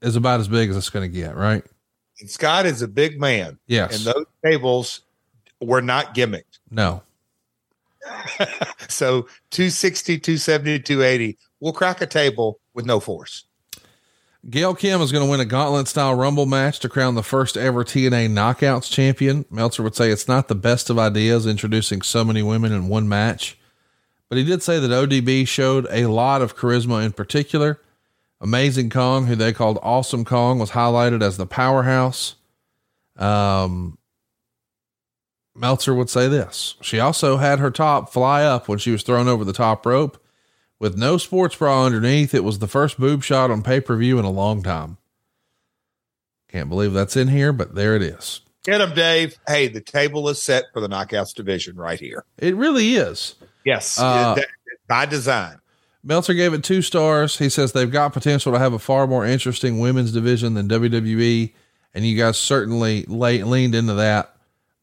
is 0.00 0.16
about 0.16 0.40
as 0.40 0.48
big 0.48 0.70
as 0.70 0.76
it's 0.76 0.88
going 0.88 1.10
to 1.10 1.14
get, 1.14 1.36
right? 1.36 1.62
And 2.18 2.30
Scott 2.30 2.64
is 2.64 2.80
a 2.80 2.88
big 2.88 3.20
man. 3.20 3.58
Yes. 3.66 3.96
And 3.96 4.14
those 4.14 4.24
tables 4.44 5.02
were 5.60 5.82
not 5.82 6.14
gimmicked. 6.14 6.58
no. 6.70 7.02
So 8.88 9.22
260, 9.50 10.20
270, 10.20 10.78
280. 10.80 11.38
We'll 11.60 11.72
crack 11.72 12.00
a 12.00 12.06
table 12.06 12.60
with 12.72 12.86
no 12.86 13.00
force. 13.00 13.44
Gail 14.48 14.76
Kim 14.76 15.00
is 15.00 15.10
going 15.10 15.24
to 15.24 15.30
win 15.30 15.40
a 15.40 15.44
gauntlet 15.44 15.88
style 15.88 16.14
rumble 16.14 16.46
match 16.46 16.78
to 16.80 16.88
crown 16.88 17.16
the 17.16 17.22
first 17.22 17.56
ever 17.56 17.82
TNA 17.82 18.30
knockouts 18.30 18.90
champion. 18.90 19.44
Meltzer 19.50 19.82
would 19.82 19.96
say 19.96 20.10
it's 20.10 20.28
not 20.28 20.46
the 20.46 20.54
best 20.54 20.88
of 20.88 21.00
ideas 21.00 21.46
introducing 21.46 22.00
so 22.00 22.24
many 22.24 22.44
women 22.44 22.70
in 22.70 22.86
one 22.88 23.08
match, 23.08 23.58
but 24.28 24.38
he 24.38 24.44
did 24.44 24.62
say 24.62 24.78
that 24.78 24.90
ODB 24.90 25.48
showed 25.48 25.88
a 25.90 26.06
lot 26.06 26.42
of 26.42 26.56
charisma 26.56 27.04
in 27.04 27.12
particular. 27.12 27.80
Amazing 28.40 28.90
Kong, 28.90 29.26
who 29.26 29.34
they 29.34 29.52
called 29.52 29.80
Awesome 29.82 30.24
Kong, 30.24 30.60
was 30.60 30.72
highlighted 30.72 31.22
as 31.22 31.38
the 31.38 31.46
powerhouse. 31.46 32.36
Um, 33.16 33.98
Meltzer 35.56 35.94
would 35.94 36.10
say 36.10 36.28
this. 36.28 36.76
She 36.82 37.00
also 37.00 37.38
had 37.38 37.58
her 37.58 37.70
top 37.72 38.12
fly 38.12 38.44
up 38.44 38.68
when 38.68 38.78
she 38.78 38.92
was 38.92 39.02
thrown 39.02 39.26
over 39.26 39.44
the 39.44 39.52
top 39.52 39.84
rope. 39.84 40.22
With 40.78 40.96
no 40.96 41.16
sports 41.16 41.56
bra 41.56 41.84
underneath, 41.84 42.34
it 42.34 42.44
was 42.44 42.58
the 42.58 42.68
first 42.68 42.98
boob 42.98 43.22
shot 43.22 43.50
on 43.50 43.62
pay 43.62 43.80
per 43.80 43.96
view 43.96 44.18
in 44.18 44.24
a 44.24 44.30
long 44.30 44.62
time. 44.62 44.98
Can't 46.48 46.68
believe 46.68 46.92
that's 46.92 47.16
in 47.16 47.28
here, 47.28 47.52
but 47.52 47.74
there 47.74 47.96
it 47.96 48.02
is. 48.02 48.42
Get 48.64 48.80
him, 48.80 48.94
Dave. 48.94 49.38
Hey, 49.46 49.68
the 49.68 49.80
table 49.80 50.28
is 50.28 50.42
set 50.42 50.64
for 50.72 50.80
the 50.80 50.88
knockouts 50.88 51.34
division 51.34 51.76
right 51.76 52.00
here. 52.00 52.24
It 52.38 52.56
really 52.56 52.94
is. 52.94 53.36
Yes. 53.64 53.98
Uh, 53.98 54.36
by 54.88 55.06
design. 55.06 55.58
Meltzer 56.02 56.34
gave 56.34 56.52
it 56.52 56.62
two 56.62 56.82
stars. 56.82 57.38
He 57.38 57.48
says 57.48 57.72
they've 57.72 57.90
got 57.90 58.12
potential 58.12 58.52
to 58.52 58.58
have 58.58 58.72
a 58.72 58.78
far 58.78 59.06
more 59.06 59.26
interesting 59.26 59.80
women's 59.80 60.12
division 60.12 60.54
than 60.54 60.68
WWE, 60.68 61.52
and 61.94 62.04
you 62.04 62.16
guys 62.16 62.38
certainly 62.38 63.04
lay, 63.08 63.42
leaned 63.42 63.74
into 63.74 63.94
that. 63.94 64.36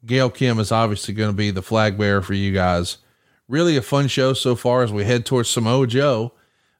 Gail 0.06 0.30
Kim 0.30 0.60
is 0.60 0.72
obviously 0.72 1.14
going 1.14 1.30
to 1.30 1.36
be 1.36 1.52
the 1.52 1.62
flag 1.62 1.98
bearer 1.98 2.22
for 2.22 2.34
you 2.34 2.52
guys. 2.52 2.98
Really 3.48 3.76
a 3.76 3.82
fun 3.82 4.08
show 4.08 4.34
so 4.34 4.56
far 4.56 4.84
as 4.84 4.92
we 4.92 5.04
head 5.04 5.26
towards 5.26 5.50
Samoa 5.50 5.88
Joe 5.88 6.34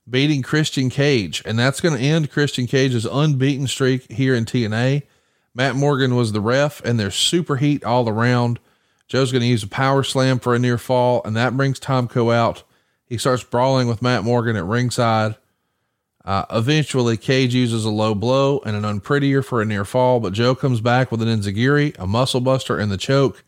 beating 0.10 0.42
Christian 0.42 0.90
Cage, 0.90 1.42
and 1.46 1.58
that's 1.58 1.82
going 1.82 1.98
to 1.98 2.04
end 2.04 2.32
Christian 2.32 2.68
Cage's 2.68 3.06
unbeaten 3.06 3.68
streak 3.68 4.12
here 4.12 4.36
in 4.36 4.46
TNA. 4.46 5.04
Matt 5.56 5.76
Morgan 5.76 6.16
was 6.16 6.32
the 6.32 6.42
ref, 6.42 6.84
and 6.84 7.00
there's 7.00 7.16
super 7.16 7.58
heat 7.58 7.84
all 7.84 8.10
around. 8.10 8.60
Joe's 9.08 9.32
going 9.32 9.42
to 9.42 9.48
use 9.48 9.64
a 9.64 9.68
power 9.68 10.04
slam 10.04 10.40
for 10.40 10.56
a 10.56 10.60
near 10.60 10.78
fall, 10.78 11.22
and 11.24 11.36
that 11.36 11.56
brings 11.56 11.80
Tomko 11.80 12.34
out. 12.34 12.64
He 13.06 13.18
starts 13.18 13.44
brawling 13.44 13.88
with 13.88 14.02
Matt 14.02 14.24
Morgan 14.24 14.56
at 14.56 14.66
ringside. 14.66 15.36
Uh, 16.26 16.46
eventually, 16.50 17.18
Cage 17.18 17.54
uses 17.54 17.86
a 17.86 17.90
low 17.90 18.16
blow 18.16 18.60
and 18.66 18.76
an 18.76 18.84
unprettier 18.84 19.44
for 19.44 19.62
a 19.62 19.66
near 19.66 19.86
fall, 19.86 20.20
but 20.20 20.34
Joe 20.34 20.56
comes 20.56 20.82
back 20.82 21.12
with 21.12 21.22
an 21.22 21.28
enziguri, 21.28 21.96
a 22.00 22.08
muscle 22.08 22.42
buster, 22.42 22.78
and 22.80 22.92
the 22.92 22.98
choke, 22.98 23.44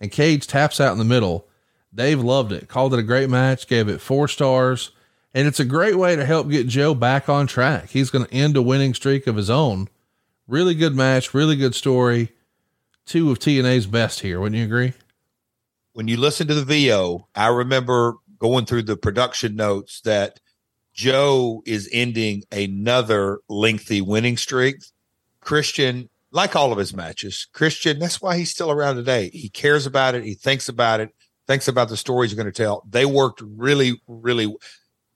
and 0.00 0.12
Cage 0.12 0.46
taps 0.46 0.80
out 0.80 0.92
in 0.92 0.98
the 0.98 1.04
middle. 1.04 1.46
Dave 1.94 2.20
loved 2.20 2.52
it, 2.52 2.68
called 2.68 2.94
it 2.94 3.00
a 3.00 3.04
great 3.04 3.28
match, 3.28 3.66
gave 3.66 3.88
it 3.88 4.00
four 4.00 4.28
stars, 4.28 4.92
and 5.34 5.48
it's 5.48 5.60
a 5.60 5.64
great 5.64 5.98
way 5.98 6.16
to 6.16 6.24
help 6.24 6.48
get 6.48 6.68
Joe 6.68 6.94
back 6.94 7.28
on 7.28 7.46
track. 7.46 7.90
He's 7.90 8.10
going 8.10 8.24
to 8.24 8.34
end 8.34 8.56
a 8.56 8.62
winning 8.62 8.94
streak 8.94 9.26
of 9.26 9.36
his 9.36 9.50
own. 9.50 9.88
Really 10.46 10.74
good 10.74 10.94
match, 10.94 11.34
really 11.34 11.56
good 11.56 11.74
story. 11.74 12.32
Two 13.06 13.30
of 13.30 13.38
TNA's 13.38 13.86
best 13.86 14.20
here, 14.20 14.40
wouldn't 14.40 14.58
you 14.58 14.64
agree? 14.64 14.92
when 15.92 16.08
you 16.08 16.16
listen 16.16 16.46
to 16.46 16.54
the 16.54 16.64
VO, 16.64 17.26
I 17.34 17.48
remember 17.48 18.16
going 18.38 18.64
through 18.64 18.82
the 18.82 18.96
production 18.96 19.56
notes 19.56 20.00
that 20.02 20.40
Joe 20.94 21.62
is 21.66 21.88
ending 21.92 22.44
another 22.50 23.40
lengthy 23.48 24.00
winning 24.00 24.36
streak. 24.36 24.76
Christian, 25.40 26.08
like 26.30 26.54
all 26.54 26.72
of 26.72 26.78
his 26.78 26.94
matches, 26.94 27.46
Christian, 27.52 27.98
that's 27.98 28.20
why 28.20 28.36
he's 28.36 28.50
still 28.50 28.70
around 28.70 28.96
today. 28.96 29.30
He 29.32 29.48
cares 29.48 29.86
about 29.86 30.14
it. 30.14 30.24
He 30.24 30.34
thinks 30.34 30.68
about 30.68 31.00
it, 31.00 31.10
thinks 31.50 31.68
about 31.68 31.88
the 31.88 31.96
stories 31.96 32.30
he's 32.30 32.36
going 32.36 32.50
to 32.50 32.52
tell. 32.52 32.84
They 32.88 33.06
worked 33.06 33.42
really, 33.42 34.00
really, 34.06 34.54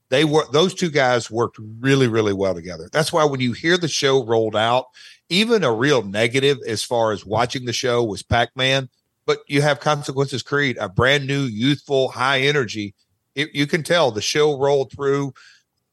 they 0.09 0.25
were, 0.25 0.45
those 0.53 0.75
two 0.75 0.91
guys 0.91 1.31
worked 1.31 1.59
really, 1.81 2.09
really 2.09 2.33
well 2.33 2.55
together. 2.55 2.89
That's 2.93 3.13
why 3.13 3.25
when 3.25 3.41
you 3.41 3.53
hear 3.53 3.79
the 3.79 3.89
show 3.89 4.25
rolled 4.25 4.57
out, 4.57 4.87
even 5.29 5.65
a 5.65 5.73
real 5.73 6.03
negative 6.03 6.59
as 6.67 6.83
far 6.83 7.13
as 7.13 7.25
watching 7.25 7.65
the 7.65 7.73
show 7.73 8.03
was 8.03 8.23
Pac 8.23 8.51
Man 8.57 8.89
but 9.27 9.39
you 9.47 9.63
have 9.63 9.81
consequences 9.81 10.43
creed 10.43 10.77
a 10.81 10.89
brand 10.89 11.27
new 11.27 11.43
youthful 11.43 12.09
high 12.09 12.41
energy 12.41 12.95
it, 13.35 13.49
you 13.55 13.67
can 13.67 13.83
tell 13.83 14.11
the 14.11 14.23
show 14.23 14.59
rolled 14.59 14.93
through 14.93 15.33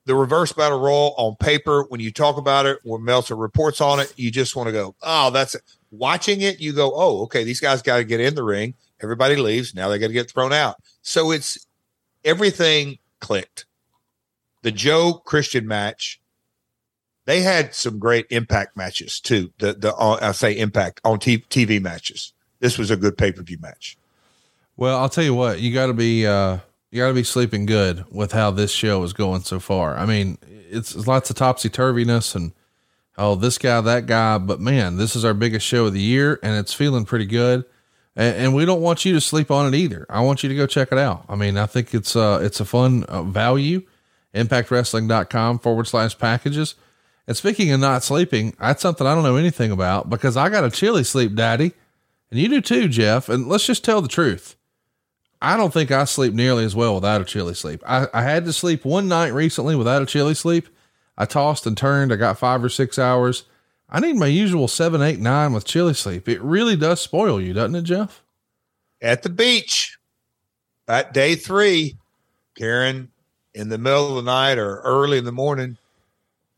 the 0.06 0.16
reverse 0.16 0.52
battle 0.52 0.80
royal 0.80 1.14
on 1.18 1.36
paper 1.38 1.86
when 1.90 2.00
you 2.00 2.12
talk 2.12 2.38
about 2.38 2.66
it 2.66 2.80
when 2.84 3.04
meltzer 3.04 3.36
reports 3.36 3.82
on 3.82 4.00
it 4.00 4.14
you 4.18 4.32
just 4.32 4.56
want 4.56 4.68
to 4.68 4.74
go 4.74 4.96
oh 5.02 5.30
that's 5.32 5.56
it 5.56 5.62
watching 5.92 6.42
it 6.42 6.60
you 6.60 6.74
go 6.74 6.92
oh 6.96 7.24
okay 7.24 7.44
these 7.44 7.60
guys 7.60 7.82
got 7.82 7.98
to 7.98 8.04
get 8.04 8.20
in 8.20 8.36
the 8.36 8.44
ring 8.44 8.74
everybody 9.02 9.36
leaves. 9.36 9.76
Now 9.76 9.90
they 9.90 10.00
got 10.00 10.08
to 10.08 10.14
get 10.14 10.30
thrown 10.32 10.54
out. 10.54 10.76
So 11.02 11.32
it's 11.32 11.66
everything 12.24 13.00
clicked. 13.20 13.66
The 14.64 14.72
joe 14.72 15.22
christian 15.26 15.68
match 15.68 16.22
they 17.26 17.42
had 17.42 17.74
some 17.76 18.00
great 18.00 18.26
impact 18.30 18.76
matches 18.76 19.20
too. 19.20 19.52
The 19.60 19.74
the 19.74 19.96
uh, 19.96 20.20
i 20.22 20.32
say 20.32 20.58
impact 20.58 21.02
on 21.04 21.20
t- 21.20 21.46
tv 21.50 21.82
matches. 21.82 22.34
This 22.60 22.78
was 22.78 22.92
a 22.92 22.98
good 22.98 23.18
pay-per-view 23.18 23.58
match. 23.60 23.98
Well, 24.78 24.98
I'll 24.98 25.10
tell 25.10 25.24
you 25.24 25.34
what, 25.34 25.60
you 25.60 25.74
got 25.74 25.88
to 25.88 25.94
be 25.94 26.26
uh 26.26 26.60
you 26.92 27.02
got 27.02 27.08
to 27.08 27.14
be 27.14 27.24
sleeping 27.24 27.66
good 27.66 28.06
with 28.12 28.34
how 28.34 28.52
this 28.52 28.72
show 28.72 29.02
is 29.04 29.14
going 29.14 29.42
so 29.42 29.60
far. 29.60 29.96
I 29.96 30.06
mean, 30.06 30.38
it's, 30.70 30.94
it's 30.94 31.08
lots 31.08 31.30
of 31.30 31.38
topsy 31.38 31.70
turviness 31.70 32.36
and 32.36 32.52
oh, 33.18 33.36
this 33.36 33.58
guy, 33.58 33.80
that 33.80 34.08
guy, 34.08 34.38
but 34.38 34.60
man, 34.60 34.98
this 34.98 35.16
is 35.16 35.24
our 35.24 35.34
biggest 35.34 35.66
show 35.66 35.86
of 35.86 35.94
the 35.94 36.02
year 36.02 36.40
and 36.44 36.58
it's 36.58 36.74
feeling 36.74 37.06
pretty 37.06 37.26
good. 37.26 37.64
And, 38.16 38.36
and 38.36 38.56
we 38.56 38.66
don't 38.66 38.82
want 38.82 39.06
you 39.06 39.14
to 39.14 39.22
sleep 39.22 39.52
on 39.52 39.74
it 39.74 39.78
either. 39.78 40.06
I 40.10 40.22
want 40.22 40.44
you 40.44 40.50
to 40.50 40.56
go 40.56 40.68
check 40.68 40.92
it 40.92 40.98
out. 40.98 41.26
I 41.30 41.36
mean, 41.36 41.58
I 41.58 41.66
think 41.66 41.94
it's 41.94 42.16
uh 42.16 42.40
it's 42.42 42.60
a 42.60 42.66
fun 42.66 43.04
uh, 43.04 43.24
value. 43.24 43.84
Impactwrestling.com 44.34 45.60
forward 45.60 45.88
slash 45.88 46.18
packages. 46.18 46.76
And 47.28 47.36
speaking 47.36 47.72
of 47.72 47.80
not 47.80 48.04
sleeping, 48.04 48.56
that's 48.60 48.82
something 48.82 49.06
I 49.06 49.14
don't 49.14 49.24
know 49.24 49.36
anything 49.36 49.72
about 49.72 50.10
because 50.10 50.38
I 50.38 50.50
got 50.50 50.64
a 50.64 50.72
Chili 50.72 51.04
Sleep 51.04 51.36
daddy. 51.36 51.74
And 52.30 52.40
you 52.40 52.48
do 52.48 52.62
too, 52.62 52.88
Jeff. 52.88 53.30
And 53.30 53.48
let's 53.48 53.66
just 53.66 53.84
tell 53.84 54.02
the 54.02 54.08
truth. 54.08 54.56
I 55.42 55.58
don't 55.58 55.74
think 55.74 55.92
I 55.92 56.06
sleep 56.06 56.34
nearly 56.34 56.64
as 56.64 56.76
well 56.76 56.96
without 56.96 57.22
a 57.22 57.26
Chili 57.26 57.54
Sleep. 57.54 57.82
I, 57.86 58.08
I 58.14 58.22
had 58.22 58.46
to 58.46 58.54
sleep 58.54 58.86
one 58.86 59.08
night 59.08 59.30
recently 59.30 59.76
without 59.76 60.02
a 60.02 60.06
Chili 60.06 60.34
Sleep. 60.34 60.68
I 61.18 61.26
tossed 61.26 61.66
and 61.66 61.76
turned. 61.76 62.14
I 62.14 62.16
got 62.16 62.38
five 62.38 62.64
or 62.64 62.70
six 62.70 62.98
hours. 62.98 63.44
I 63.92 64.00
need 64.00 64.16
my 64.16 64.28
usual 64.28 64.68
seven, 64.68 65.02
eight, 65.02 65.20
nine 65.20 65.54
with 65.54 65.66
chili 65.66 65.94
sleep. 65.94 66.30
It 66.30 66.42
really 66.42 66.76
does 66.76 67.02
spoil 67.02 67.42
you, 67.42 67.54
doesn't 67.54 67.76
it, 67.76 67.84
Jeff? 67.84 68.22
at 69.02 69.24
the 69.24 69.30
beach 69.30 69.98
at 70.88 71.14
day 71.14 71.36
three 71.36 71.98
karen 72.56 73.10
in 73.54 73.70
the 73.70 73.78
middle 73.78 74.10
of 74.10 74.24
the 74.24 74.32
night 74.32 74.58
or 74.58 74.80
early 74.82 75.18
in 75.18 75.26
the 75.26 75.32
morning 75.32 75.78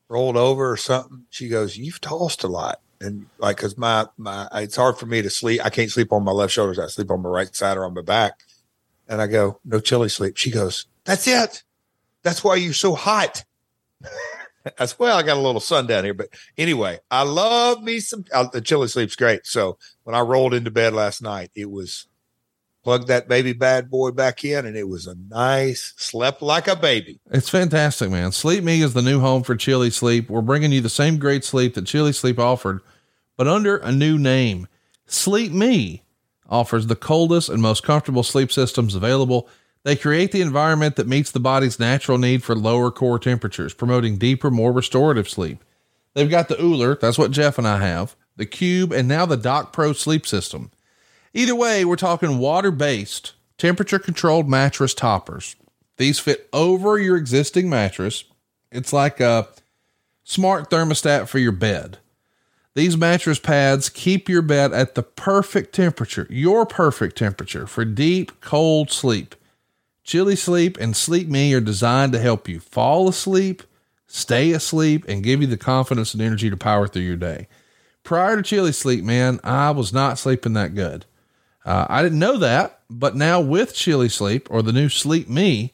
rolled 0.09 0.37
over 0.37 0.71
or 0.71 0.77
something 0.77 1.23
she 1.29 1.47
goes 1.47 1.77
you've 1.77 2.01
tossed 2.01 2.43
a 2.43 2.47
lot 2.47 2.81
and 2.99 3.25
like 3.37 3.57
because 3.57 3.77
my 3.77 4.05
my 4.17 4.47
it's 4.53 4.75
hard 4.75 4.97
for 4.97 5.05
me 5.05 5.21
to 5.21 5.29
sleep 5.29 5.61
i 5.63 5.69
can't 5.69 5.91
sleep 5.91 6.11
on 6.11 6.23
my 6.23 6.31
left 6.31 6.53
shoulders. 6.53 6.79
i 6.79 6.87
sleep 6.87 7.09
on 7.09 7.21
my 7.21 7.29
right 7.29 7.55
side 7.55 7.77
or 7.77 7.85
on 7.85 7.93
my 7.93 8.01
back 8.01 8.41
and 9.07 9.21
i 9.21 9.27
go 9.27 9.59
no 9.63 9.79
chili 9.79 10.09
sleep 10.09 10.35
she 10.35 10.51
goes 10.51 10.85
that's 11.05 11.27
it 11.27 11.63
that's 12.21 12.43
why 12.43 12.55
you're 12.55 12.73
so 12.73 12.95
hot 12.95 13.43
As 14.79 14.97
well, 14.97 15.17
I 15.17 15.23
got 15.23 15.37
a 15.37 15.41
little 15.41 15.61
sun 15.61 15.87
down 15.87 16.03
here, 16.03 16.13
but 16.13 16.29
anyway, 16.57 16.99
I 17.11 17.23
love 17.23 17.83
me 17.83 17.99
some. 17.99 18.25
Uh, 18.33 18.47
the 18.51 18.61
chili 18.61 18.87
sleep's 18.87 19.15
great. 19.15 19.45
So 19.45 19.77
when 20.03 20.15
I 20.15 20.21
rolled 20.21 20.53
into 20.53 20.71
bed 20.71 20.93
last 20.93 21.21
night, 21.21 21.51
it 21.55 21.69
was 21.69 22.07
plugged 22.83 23.07
that 23.07 23.27
baby 23.27 23.53
bad 23.53 23.89
boy 23.89 24.11
back 24.11 24.43
in, 24.43 24.65
and 24.65 24.75
it 24.75 24.87
was 24.87 25.07
a 25.07 25.15
nice 25.15 25.93
slept 25.97 26.41
like 26.41 26.67
a 26.67 26.75
baby. 26.75 27.19
It's 27.31 27.49
fantastic, 27.49 28.09
man. 28.09 28.31
Sleep 28.31 28.63
Me 28.63 28.81
is 28.81 28.93
the 28.93 29.01
new 29.01 29.19
home 29.19 29.43
for 29.43 29.55
Chili 29.55 29.89
Sleep. 29.89 30.29
We're 30.29 30.41
bringing 30.41 30.71
you 30.71 30.81
the 30.81 30.89
same 30.89 31.17
great 31.17 31.43
sleep 31.43 31.75
that 31.75 31.85
Chili 31.85 32.13
Sleep 32.13 32.39
offered, 32.39 32.81
but 33.37 33.47
under 33.47 33.77
a 33.77 33.91
new 33.91 34.17
name. 34.17 34.67
Sleep 35.05 35.51
Me 35.51 36.03
offers 36.49 36.87
the 36.87 36.95
coldest 36.95 37.49
and 37.49 37.61
most 37.61 37.83
comfortable 37.83 38.23
sleep 38.23 38.51
systems 38.51 38.95
available. 38.95 39.49
They 39.83 39.95
create 39.95 40.31
the 40.31 40.41
environment 40.41 40.95
that 40.95 41.07
meets 41.07 41.31
the 41.31 41.39
body's 41.39 41.79
natural 41.79 42.17
need 42.17 42.43
for 42.43 42.55
lower 42.55 42.89
core 42.89 43.19
temperatures, 43.19 43.73
promoting 43.73 44.17
deeper, 44.17 44.49
more 44.49 44.71
restorative 44.71 45.29
sleep. 45.29 45.63
They've 46.13 46.29
got 46.29 46.47
the 46.47 46.61
Ooler, 46.61 46.95
that's 46.95 47.17
what 47.17 47.31
Jeff 47.31 47.57
and 47.57 47.67
I 47.67 47.79
have, 47.79 48.15
the 48.37 48.45
Cube, 48.45 48.91
and 48.93 49.07
now 49.07 49.25
the 49.25 49.35
Dock 49.35 49.73
Pro 49.73 49.93
sleep 49.93 50.25
system. 50.25 50.71
Either 51.33 51.55
way, 51.55 51.83
we're 51.83 51.95
talking 51.95 52.37
water 52.37 52.71
based, 52.71 53.33
temperature 53.57 53.99
controlled 53.99 54.47
mattress 54.47 54.93
toppers. 54.93 55.55
These 55.97 56.19
fit 56.19 56.47
over 56.53 56.97
your 56.97 57.17
existing 57.17 57.69
mattress. 57.69 58.23
It's 58.71 58.93
like 58.93 59.19
a 59.19 59.47
smart 60.23 60.69
thermostat 60.69 61.27
for 61.27 61.39
your 61.39 61.51
bed. 61.51 61.97
These 62.75 62.97
mattress 62.97 63.37
pads 63.37 63.89
keep 63.89 64.27
your 64.27 64.41
bed 64.41 64.73
at 64.73 64.95
the 64.95 65.03
perfect 65.03 65.75
temperature, 65.75 66.25
your 66.29 66.65
perfect 66.65 67.17
temperature 67.17 67.67
for 67.67 67.85
deep, 67.85 68.39
cold 68.41 68.89
sleep. 68.91 69.35
Chili 70.03 70.35
Sleep 70.35 70.77
and 70.79 70.95
Sleep 70.95 71.27
Me 71.27 71.53
are 71.53 71.61
designed 71.61 72.11
to 72.13 72.19
help 72.19 72.49
you 72.49 72.59
fall 72.59 73.07
asleep, 73.07 73.63
stay 74.05 74.51
asleep, 74.51 75.05
and 75.07 75.23
give 75.23 75.41
you 75.41 75.47
the 75.47 75.57
confidence 75.57 76.13
and 76.13 76.21
energy 76.21 76.49
to 76.49 76.57
power 76.57 76.87
through 76.87 77.03
your 77.03 77.15
day. 77.15 77.47
Prior 78.03 78.35
to 78.35 78.43
Chili 78.43 78.73
Sleep, 78.73 79.03
man, 79.03 79.39
I 79.43 79.71
was 79.71 79.93
not 79.93 80.19
sleeping 80.19 80.53
that 80.53 80.75
good. 80.75 81.05
Uh, 81.65 81.85
I 81.89 82.03
didn't 82.03 82.19
know 82.19 82.37
that, 82.37 82.81
but 82.89 83.15
now 83.15 83.39
with 83.39 83.73
Chili 83.73 84.09
Sleep 84.09 84.49
or 84.51 84.61
the 84.61 84.73
new 84.73 84.89
Sleep 84.89 85.29
Me, 85.29 85.73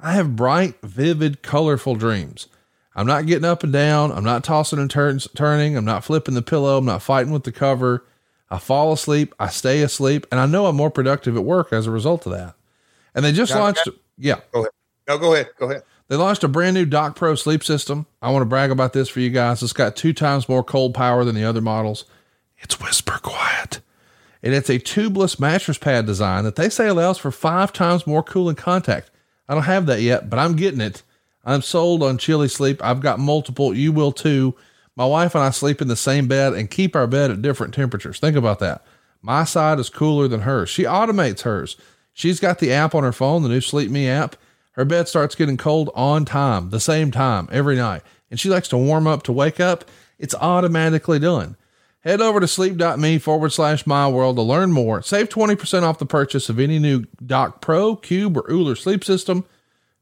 I 0.00 0.14
have 0.14 0.36
bright, 0.36 0.80
vivid, 0.82 1.42
colorful 1.42 1.94
dreams. 1.94 2.48
I'm 2.96 3.06
not 3.06 3.26
getting 3.26 3.44
up 3.44 3.62
and 3.62 3.72
down. 3.72 4.10
I'm 4.10 4.24
not 4.24 4.42
tossing 4.42 4.80
and 4.80 4.90
turns, 4.90 5.28
turning. 5.36 5.76
I'm 5.76 5.84
not 5.84 6.02
flipping 6.02 6.34
the 6.34 6.42
pillow. 6.42 6.78
I'm 6.78 6.84
not 6.84 7.02
fighting 7.02 7.32
with 7.32 7.44
the 7.44 7.52
cover. 7.52 8.04
I 8.50 8.58
fall 8.58 8.92
asleep. 8.92 9.34
I 9.38 9.48
stay 9.48 9.82
asleep, 9.82 10.26
and 10.32 10.40
I 10.40 10.46
know 10.46 10.66
I'm 10.66 10.74
more 10.74 10.90
productive 10.90 11.36
at 11.36 11.44
work 11.44 11.72
as 11.72 11.86
a 11.86 11.92
result 11.92 12.26
of 12.26 12.32
that. 12.32 12.56
And 13.14 13.24
they 13.24 13.32
just 13.32 13.54
launched, 13.54 13.88
yeah. 14.16 14.40
Go 14.52 14.60
ahead. 14.60 14.70
No, 15.08 15.18
go 15.18 15.34
ahead. 15.34 15.48
Go 15.58 15.70
ahead. 15.70 15.82
They 16.08 16.16
launched 16.16 16.44
a 16.44 16.48
brand 16.48 16.74
new 16.74 16.86
Dock 16.86 17.16
Pro 17.16 17.34
sleep 17.34 17.62
system. 17.64 18.06
I 18.22 18.30
want 18.30 18.42
to 18.42 18.46
brag 18.46 18.70
about 18.70 18.92
this 18.92 19.08
for 19.08 19.20
you 19.20 19.30
guys. 19.30 19.62
It's 19.62 19.72
got 19.72 19.96
two 19.96 20.12
times 20.12 20.48
more 20.48 20.64
cold 20.64 20.94
power 20.94 21.24
than 21.24 21.34
the 21.34 21.44
other 21.44 21.60
models. 21.60 22.04
It's 22.58 22.80
whisper 22.80 23.18
quiet 23.22 23.80
and 24.42 24.54
it's 24.54 24.70
a 24.70 24.78
tubeless 24.78 25.40
mattress 25.40 25.78
pad 25.78 26.06
design 26.06 26.44
that 26.44 26.56
they 26.56 26.68
say 26.68 26.88
allows 26.88 27.18
for 27.18 27.30
five 27.30 27.72
times 27.72 28.06
more 28.06 28.22
cooling 28.22 28.56
contact. 28.56 29.10
I 29.48 29.54
don't 29.54 29.64
have 29.64 29.86
that 29.86 30.00
yet, 30.00 30.30
but 30.30 30.38
I'm 30.38 30.56
getting 30.56 30.80
it. 30.80 31.02
I'm 31.44 31.62
sold 31.62 32.02
on 32.02 32.18
Chili 32.18 32.48
Sleep. 32.48 32.82
I've 32.84 33.00
got 33.00 33.18
multiple. 33.18 33.74
You 33.74 33.92
will 33.92 34.12
too. 34.12 34.54
My 34.96 35.06
wife 35.06 35.34
and 35.34 35.44
I 35.44 35.50
sleep 35.50 35.80
in 35.80 35.88
the 35.88 35.96
same 35.96 36.28
bed 36.28 36.52
and 36.52 36.70
keep 36.70 36.94
our 36.94 37.06
bed 37.06 37.30
at 37.30 37.42
different 37.42 37.72
temperatures. 37.72 38.18
Think 38.18 38.36
about 38.36 38.58
that. 38.58 38.84
My 39.22 39.44
side 39.44 39.78
is 39.78 39.88
cooler 39.88 40.28
than 40.28 40.40
hers. 40.40 40.68
She 40.68 40.84
automates 40.84 41.42
hers. 41.42 41.76
She's 42.18 42.40
got 42.40 42.58
the 42.58 42.72
app 42.72 42.96
on 42.96 43.04
her 43.04 43.12
phone, 43.12 43.44
the 43.44 43.48
new 43.48 43.60
Sleep 43.60 43.92
Me 43.92 44.08
app. 44.08 44.34
Her 44.72 44.84
bed 44.84 45.06
starts 45.06 45.36
getting 45.36 45.56
cold 45.56 45.88
on 45.94 46.24
time, 46.24 46.70
the 46.70 46.80
same 46.80 47.12
time 47.12 47.48
every 47.52 47.76
night. 47.76 48.02
And 48.28 48.40
she 48.40 48.48
likes 48.48 48.66
to 48.70 48.76
warm 48.76 49.06
up 49.06 49.22
to 49.22 49.32
wake 49.32 49.60
up. 49.60 49.84
It's 50.18 50.34
automatically 50.34 51.20
done. 51.20 51.54
Head 52.00 52.20
over 52.20 52.40
to 52.40 52.48
sleep.me 52.48 53.18
forward 53.20 53.52
slash 53.52 53.86
my 53.86 54.08
world 54.08 54.34
to 54.34 54.42
learn 54.42 54.72
more. 54.72 55.00
Save 55.00 55.28
20% 55.28 55.84
off 55.84 56.00
the 56.00 56.06
purchase 56.06 56.48
of 56.48 56.58
any 56.58 56.80
new 56.80 57.06
Dock 57.24 57.60
Pro, 57.60 57.94
Cube, 57.94 58.36
or 58.36 58.50
Ooler 58.50 58.74
sleep 58.74 59.04
system. 59.04 59.44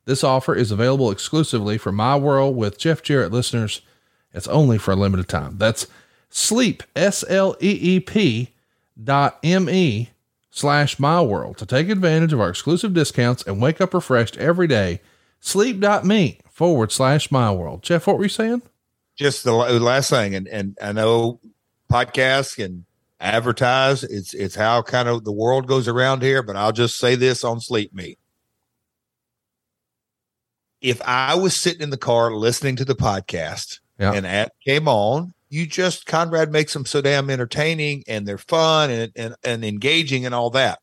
This 0.07 0.25
offer 0.25 0.55
is 0.55 0.71
available 0.71 1.11
exclusively 1.11 1.77
for 1.77 1.93
My 1.93 2.17
World 2.17 2.57
with 2.57 2.79
Jeff 2.79 3.03
Jarrett 3.03 3.31
listeners. 3.31 3.83
It's 4.33 4.49
only 4.49 4.79
for 4.79 4.93
a 4.93 4.97
limited 4.97 5.29
time. 5.29 5.59
That's 5.59 5.87
sleep, 6.31 6.83
S 6.97 7.27
L 7.29 7.57
E 7.61 7.73
E 7.73 8.01
P 8.01 8.55
dot 9.05 9.39
M 9.43 9.69
E 9.69 10.09
slash 10.57 10.99
My 10.99 11.21
World 11.21 11.59
to 11.59 11.67
take 11.67 11.91
advantage 11.91 12.33
of 12.33 12.41
our 12.41 12.49
exclusive 12.49 12.95
discounts 12.95 13.43
and 13.43 13.61
wake 13.61 13.81
up 13.81 13.93
refreshed 13.93 14.39
every 14.39 14.67
day. 14.67 15.01
Sleep.me 15.41 16.41
forward 16.51 16.91
slash 16.91 17.31
My 17.31 17.53
World. 17.53 17.83
Jeff, 17.83 18.07
what 18.07 18.17
were 18.17 18.25
you 18.25 18.31
saying? 18.31 18.63
Just 19.17 19.45
the 19.45 19.53
last 19.53 20.11
thing, 20.11 20.35
and, 20.35 20.49
and 20.49 20.77
I 20.81 20.93
know 20.93 21.41
podcasts 21.91 22.63
and 22.63 22.85
advertise. 23.21 24.03
It's 24.05 24.35
it's 24.35 24.55
how 24.55 24.83
kind 24.83 25.09
of 25.09 25.25
the 25.25 25.33
world 25.33 25.67
goes 25.67 25.89
around 25.89 26.23
here. 26.23 26.43
But 26.43 26.57
I'll 26.57 26.73
just 26.73 26.97
say 26.97 27.15
this 27.15 27.45
on 27.45 27.61
Sleep 27.61 27.95
Me. 27.95 28.19
If 30.83 31.01
I 31.03 31.35
was 31.35 31.57
sitting 31.57 31.81
in 31.81 31.91
the 31.91 31.97
car 31.97 32.35
listening 32.35 32.77
to 32.77 32.85
the 32.85 32.95
podcast 32.95 33.81
yeah. 33.99 34.13
and 34.13 34.27
ad 34.27 34.51
came 34.67 34.87
on, 34.87 35.33
you 35.49 35.67
just 35.67 36.07
Conrad 36.07 36.51
makes 36.51 36.73
them 36.73 36.85
so 36.85 37.01
damn 37.01 37.31
entertaining 37.31 38.03
and 38.09 38.27
they're 38.27 38.39
fun 38.39 38.91
and, 38.91 39.13
and, 39.17 39.37
and 39.45 39.65
engaging 39.65 40.27
and 40.27 40.35
all 40.35 40.51
that. 40.51 40.81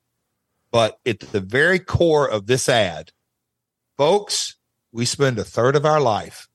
But 0.72 1.00
at 1.06 1.20
the 1.20 1.42
very 1.42 1.80
core 1.80 2.30
of 2.30 2.48
this 2.48 2.68
ad, 2.68 3.12
folks, 3.98 4.56
we 4.92 5.06
spend 5.06 5.38
a 5.38 5.44
third 5.44 5.76
of 5.76 5.86
our 5.86 6.00
life 6.00 6.48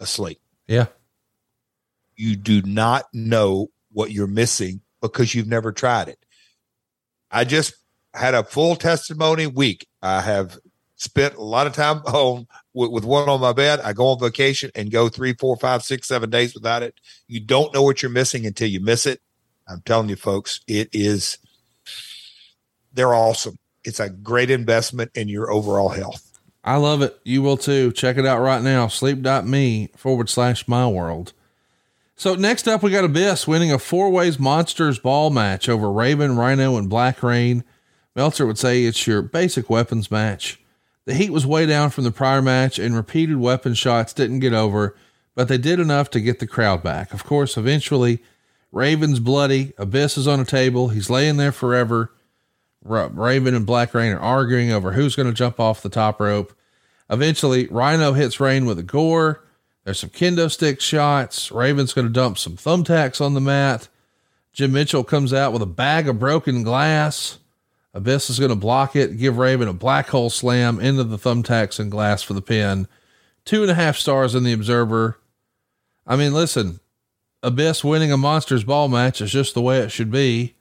asleep. 0.00 0.40
Yeah. 0.66 0.86
You 2.16 2.36
do 2.36 2.62
not 2.62 3.06
know 3.12 3.68
what 3.92 4.10
you're 4.10 4.26
missing 4.26 4.80
because 5.00 5.34
you've 5.34 5.46
never 5.46 5.72
tried 5.72 6.08
it. 6.08 6.18
I 7.30 7.44
just 7.44 7.74
had 8.14 8.34
a 8.34 8.44
full 8.44 8.76
testimony 8.76 9.46
week. 9.46 9.86
I 10.02 10.20
have 10.20 10.58
spent 10.96 11.34
a 11.34 11.42
lot 11.42 11.66
of 11.66 11.74
time 11.74 11.98
home 12.06 12.46
with, 12.74 12.90
with, 12.90 13.04
one 13.04 13.28
on 13.28 13.40
my 13.40 13.52
bed. 13.52 13.80
I 13.80 13.92
go 13.92 14.08
on 14.08 14.18
vacation 14.18 14.70
and 14.74 14.90
go 14.90 15.08
three, 15.08 15.34
four, 15.34 15.56
five, 15.56 15.82
six, 15.82 16.08
seven 16.08 16.30
days 16.30 16.54
without 16.54 16.82
it. 16.82 16.94
You 17.28 17.40
don't 17.40 17.72
know 17.72 17.82
what 17.82 18.02
you're 18.02 18.10
missing 18.10 18.46
until 18.46 18.68
you 18.68 18.80
miss 18.80 19.06
it. 19.06 19.20
I'm 19.68 19.82
telling 19.82 20.08
you, 20.08 20.16
folks, 20.16 20.60
it 20.66 20.88
is, 20.92 21.38
they're 22.92 23.14
awesome. 23.14 23.58
It's 23.84 24.00
a 24.00 24.10
great 24.10 24.50
investment 24.50 25.10
in 25.14 25.28
your 25.28 25.50
overall 25.50 25.88
health. 25.88 26.22
I 26.64 26.76
love 26.76 27.02
it. 27.02 27.18
You 27.24 27.42
will 27.42 27.56
too. 27.56 27.92
Check 27.92 28.16
it 28.16 28.26
out 28.26 28.40
right 28.40 28.62
now. 28.62 28.88
Sleep.me 28.88 29.90
forward 29.96 30.28
slash 30.28 30.66
my 30.66 30.88
world. 30.88 31.32
So 32.16 32.34
next 32.34 32.66
up, 32.66 32.82
we 32.82 32.90
got 32.90 33.04
Abyss 33.04 33.46
winning 33.46 33.70
a 33.70 33.78
four 33.78 34.10
ways 34.10 34.38
monsters 34.38 34.98
ball 34.98 35.30
match 35.30 35.68
over 35.68 35.92
Raven, 35.92 36.36
Rhino, 36.36 36.76
and 36.76 36.88
Black 36.88 37.22
Reign. 37.22 37.62
Meltzer 38.16 38.46
would 38.46 38.58
say 38.58 38.84
it's 38.84 39.06
your 39.06 39.22
basic 39.22 39.70
weapons 39.70 40.10
match. 40.10 40.58
The 41.06 41.14
heat 41.14 41.30
was 41.30 41.46
way 41.46 41.66
down 41.66 41.90
from 41.90 42.04
the 42.04 42.10
prior 42.10 42.42
match, 42.42 42.78
and 42.78 42.94
repeated 42.94 43.36
weapon 43.36 43.74
shots 43.74 44.12
didn't 44.12 44.40
get 44.40 44.52
over, 44.52 44.96
but 45.34 45.48
they 45.48 45.56
did 45.56 45.80
enough 45.80 46.10
to 46.10 46.20
get 46.20 46.40
the 46.40 46.46
crowd 46.46 46.82
back. 46.82 47.14
Of 47.14 47.24
course, 47.24 47.56
eventually, 47.56 48.18
Raven's 48.72 49.20
bloody. 49.20 49.72
Abyss 49.78 50.18
is 50.18 50.26
on 50.26 50.40
a 50.40 50.44
table. 50.44 50.88
He's 50.88 51.08
laying 51.08 51.36
there 51.36 51.52
forever. 51.52 52.12
Raven 52.82 53.54
and 53.54 53.64
Black 53.64 53.94
Reign 53.94 54.12
are 54.12 54.20
arguing 54.20 54.70
over 54.72 54.92
who's 54.92 55.16
going 55.16 55.28
to 55.28 55.34
jump 55.34 55.58
off 55.58 55.82
the 55.82 55.88
top 55.88 56.20
rope. 56.20 56.52
Eventually, 57.08 57.66
Rhino 57.68 58.12
hits 58.12 58.40
Reign 58.40 58.66
with 58.66 58.78
a 58.78 58.84
gore. 58.84 59.44
There's 59.84 60.00
some 60.00 60.10
kendo 60.10 60.50
stick 60.50 60.80
shots. 60.80 61.52
Raven's 61.52 61.92
going 61.92 62.08
to 62.08 62.12
dump 62.12 62.38
some 62.38 62.56
thumbtacks 62.56 63.20
on 63.20 63.34
the 63.34 63.40
mat. 63.40 63.88
Jim 64.52 64.72
Mitchell 64.72 65.04
comes 65.04 65.32
out 65.32 65.52
with 65.52 65.62
a 65.62 65.66
bag 65.66 66.08
of 66.08 66.18
broken 66.18 66.64
glass. 66.64 67.38
Abyss 67.96 68.28
is 68.28 68.38
going 68.38 68.50
to 68.50 68.56
block 68.56 68.94
it, 68.94 69.16
give 69.16 69.38
Raven 69.38 69.68
a 69.68 69.72
black 69.72 70.08
hole 70.08 70.28
slam 70.28 70.78
into 70.78 71.02
the 71.02 71.16
thumbtacks 71.16 71.80
and 71.80 71.90
glass 71.90 72.22
for 72.22 72.34
the 72.34 72.42
pin. 72.42 72.86
Two 73.46 73.62
and 73.62 73.70
a 73.70 73.74
half 73.74 73.96
stars 73.96 74.34
in 74.34 74.44
the 74.44 74.52
Observer. 74.52 75.18
I 76.06 76.16
mean, 76.16 76.34
listen, 76.34 76.80
Abyss 77.42 77.82
winning 77.82 78.12
a 78.12 78.16
Monsters 78.16 78.64
Ball 78.64 78.88
match 78.88 79.20
is 79.22 79.32
just 79.32 79.54
the 79.54 79.62
way 79.62 79.78
it 79.78 79.90
should 79.90 80.10
be. 80.10 80.54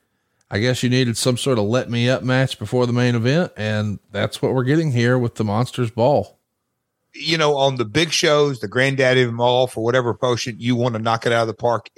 I 0.49 0.59
guess 0.59 0.81
you 0.81 0.89
needed 0.89 1.17
some 1.17 1.35
sort 1.35 1.59
of 1.59 1.65
let 1.65 1.89
me 1.89 2.09
up 2.09 2.23
match 2.23 2.57
before 2.57 2.87
the 2.87 2.93
main 2.93 3.15
event, 3.15 3.51
and 3.57 3.99
that's 4.11 4.41
what 4.41 4.53
we're 4.53 4.63
getting 4.63 4.93
here 4.93 5.19
with 5.19 5.35
the 5.35 5.43
Monsters 5.43 5.91
Ball 5.91 6.39
you 7.15 7.37
know, 7.37 7.55
on 7.55 7.77
the 7.77 7.85
big 7.85 8.11
shows, 8.11 8.59
the 8.59 8.67
granddaddy 8.67 9.21
of 9.21 9.29
them 9.29 9.39
all, 9.39 9.67
for 9.67 9.83
whatever 9.83 10.13
potion, 10.13 10.57
you 10.59 10.75
want 10.75 10.95
to 10.95 11.01
knock 11.01 11.25
it 11.25 11.31
out 11.31 11.43
of 11.43 11.47
the 11.47 11.53
park 11.53 11.89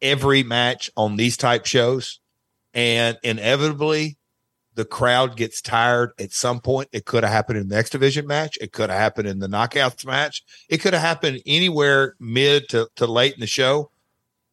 every 0.00 0.42
match 0.42 0.90
on 0.96 1.16
these 1.16 1.36
type 1.36 1.66
shows. 1.66 2.20
And 2.72 3.18
inevitably, 3.22 4.17
the 4.78 4.84
crowd 4.84 5.36
gets 5.36 5.60
tired 5.60 6.12
at 6.20 6.30
some 6.30 6.60
point. 6.60 6.88
It 6.92 7.04
could 7.04 7.24
have 7.24 7.32
happened 7.32 7.58
in 7.58 7.66
the 7.66 7.76
X 7.76 7.90
Division 7.90 8.28
match. 8.28 8.56
It 8.60 8.70
could 8.72 8.90
have 8.90 8.98
happened 9.00 9.26
in 9.26 9.40
the 9.40 9.48
knockouts 9.48 10.06
match. 10.06 10.44
It 10.68 10.78
could 10.78 10.92
have 10.94 11.02
happened 11.02 11.42
anywhere 11.46 12.14
mid 12.20 12.68
to, 12.68 12.88
to 12.94 13.08
late 13.08 13.34
in 13.34 13.40
the 13.40 13.48
show. 13.48 13.90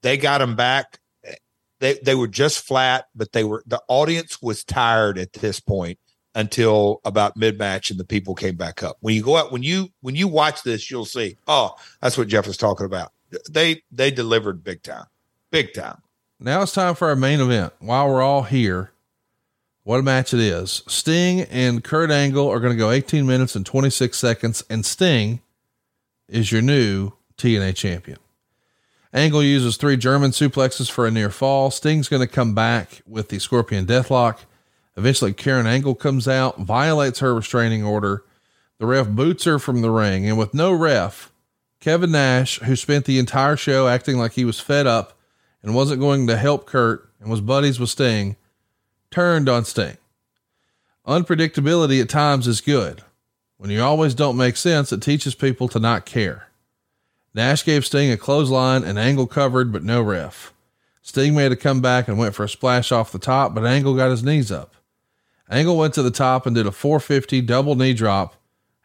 They 0.02 0.18
got 0.18 0.39
them 0.39 0.56
back. 0.56 0.99
They 1.80 1.99
they 2.03 2.15
were 2.15 2.27
just 2.27 2.65
flat, 2.65 3.06
but 3.14 3.34
they 3.34 3.43
were 3.43 3.64
the 3.68 3.84
audience 3.88 4.41
was 4.41 4.64
tired 4.64 5.19
at 5.19 5.31
this 5.34 5.60
point 5.60 5.99
until 6.34 7.02
about 7.06 7.38
mid 7.38 7.60
match 7.60 7.91
and 7.91 7.99
the 7.99 8.03
people 8.03 8.34
came 8.34 8.56
back 8.56 8.81
up. 8.81 8.97
When 9.02 9.14
you 9.14 9.22
go 9.22 9.38
out, 9.38 9.52
when 9.52 9.61
you 9.61 9.89
when 10.02 10.15
you 10.15 10.27
watch 10.27 10.64
this, 10.64 10.89
you'll 10.89 11.06
see. 11.06 11.38
Oh, 11.47 11.76
that's 12.02 12.18
what 12.18 12.30
Jeff 12.30 12.47
was 12.47 12.57
talking 12.57 12.88
about. 12.88 13.11
They 13.52 13.84
they 13.91 14.10
delivered 14.10 14.64
big 14.64 14.81
time, 14.81 15.06
big 15.52 15.76
time. 15.76 16.02
Now 16.39 16.64
it's 16.64 16.73
time 16.73 16.95
for 16.95 17.10
our 17.10 17.15
main 17.15 17.41
event. 17.41 17.73
While 17.77 18.10
we're 18.10 18.23
all 18.23 18.41
here, 18.41 18.91
what 19.86 19.99
a 19.99 20.03
match 20.03 20.34
it 20.34 20.40
is! 20.40 20.82
Sting 20.88 21.41
and 21.41 21.84
Kurt 21.84 22.10
Angle 22.10 22.49
are 22.49 22.60
going 22.60 22.74
to 22.74 22.78
go 22.78 22.90
18 22.90 23.26
minutes 23.26 23.56
and 23.56 23.64
26 23.64 24.18
seconds, 24.18 24.64
and 24.68 24.84
Sting 24.84 25.41
is 26.28 26.52
your 26.52 26.64
new 26.64 27.12
TNA 27.38 27.76
champion. 27.76 28.18
Angle 29.14 29.44
uses 29.44 29.78
three 29.78 29.95
German 29.95 30.32
suplexes 30.32 30.90
for 30.90 31.06
a 31.06 31.12
near 31.12 31.30
fall. 31.30 31.70
Sting's 31.70 32.10
going 32.10 32.28
to 32.28 32.34
come 32.34 32.56
back 32.56 33.03
with 33.07 33.30
the 33.30 33.38
Scorpion 33.38 33.86
Deathlock. 33.86 34.40
Eventually, 34.98 35.34
Karen 35.34 35.68
Angle 35.68 35.94
comes 35.94 36.28
out, 36.28 36.60
violates 36.60 37.20
her 37.20 37.36
restraining 37.36 37.84
order. 37.84 38.24
The 38.80 38.88
ref 38.88 39.07
boots 39.07 39.44
her 39.44 39.60
from 39.60 39.82
the 39.82 39.91
ring, 39.91 40.28
and 40.28 40.36
with 40.36 40.56
no 40.56 40.74
ref, 40.74 41.32
Kevin 41.80 42.12
Nash, 42.12 42.60
who 42.62 42.76
spent 42.76 43.06
the 43.06 43.20
entire 43.20 43.56
show 43.56 43.88
acting 43.88 44.18
like 44.18 44.32
he 44.32 44.45
was 44.45 44.60
fed 44.60 44.88
up 44.88 45.14
and 45.62 45.76
wasn't 45.76 46.02
going 46.02 46.26
to 46.26 46.38
help 46.38 46.66
Kurt 46.66 47.07
and 47.20 47.30
was 47.30 47.40
buddies 47.40 47.80
with 47.80 47.91
Sting, 47.91 48.36
turned 49.15 49.47
on 49.47 49.63
Sting. 49.63 49.95
Unpredictability 51.07 52.01
at 52.01 52.09
times 52.09 52.49
is 52.49 52.59
good. 52.59 53.01
When 53.55 53.69
you 53.69 53.81
always 53.81 54.13
don't 54.13 54.35
make 54.35 54.57
sense, 54.57 54.91
it 54.91 55.01
teaches 55.01 55.33
people 55.33 55.69
to 55.69 55.79
not 55.79 56.05
care. 56.05 56.49
Nash 57.33 57.63
gave 57.63 57.85
Sting 57.85 58.11
a 58.11 58.17
clothesline 58.17 58.83
and 58.83 58.99
Angle 58.99 59.27
covered, 59.27 59.71
but 59.71 59.85
no 59.85 60.01
ref. 60.01 60.51
Sting 61.01 61.33
made 61.33 61.53
a 61.53 61.55
comeback 61.55 62.09
and 62.09 62.17
went 62.17 62.35
for 62.35 62.43
a 62.43 62.49
splash 62.49 62.91
off 62.91 63.13
the 63.13 63.17
top, 63.17 63.55
but 63.55 63.65
Angle 63.65 63.95
got 63.95 64.11
his 64.11 64.21
knees 64.21 64.51
up. 64.51 64.75
Angle 65.49 65.77
went 65.77 65.93
to 65.93 66.03
the 66.03 66.11
top 66.11 66.45
and 66.45 66.53
did 66.53 66.67
a 66.67 66.71
450 66.73 67.39
double 67.39 67.75
knee 67.75 67.93
drop. 67.93 68.35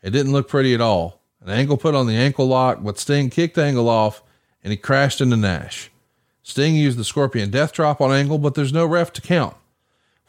It 0.00 0.10
didn't 0.10 0.30
look 0.30 0.46
pretty 0.46 0.74
at 0.74 0.80
all. 0.80 1.20
An 1.40 1.50
Angle 1.50 1.76
put 1.76 1.96
on 1.96 2.06
the 2.06 2.14
ankle 2.14 2.46
lock, 2.46 2.84
but 2.84 3.00
Sting 3.00 3.30
kicked 3.30 3.58
Angle 3.58 3.88
off 3.88 4.22
and 4.62 4.70
he 4.70 4.76
crashed 4.76 5.20
into 5.20 5.36
Nash. 5.36 5.90
Sting 6.44 6.76
used 6.76 6.98
the 6.98 7.04
Scorpion 7.04 7.50
death 7.50 7.72
drop 7.72 8.00
on 8.00 8.12
Angle, 8.12 8.38
but 8.38 8.54
there's 8.54 8.72
no 8.72 8.86
ref 8.86 9.12
to 9.14 9.20
count. 9.20 9.56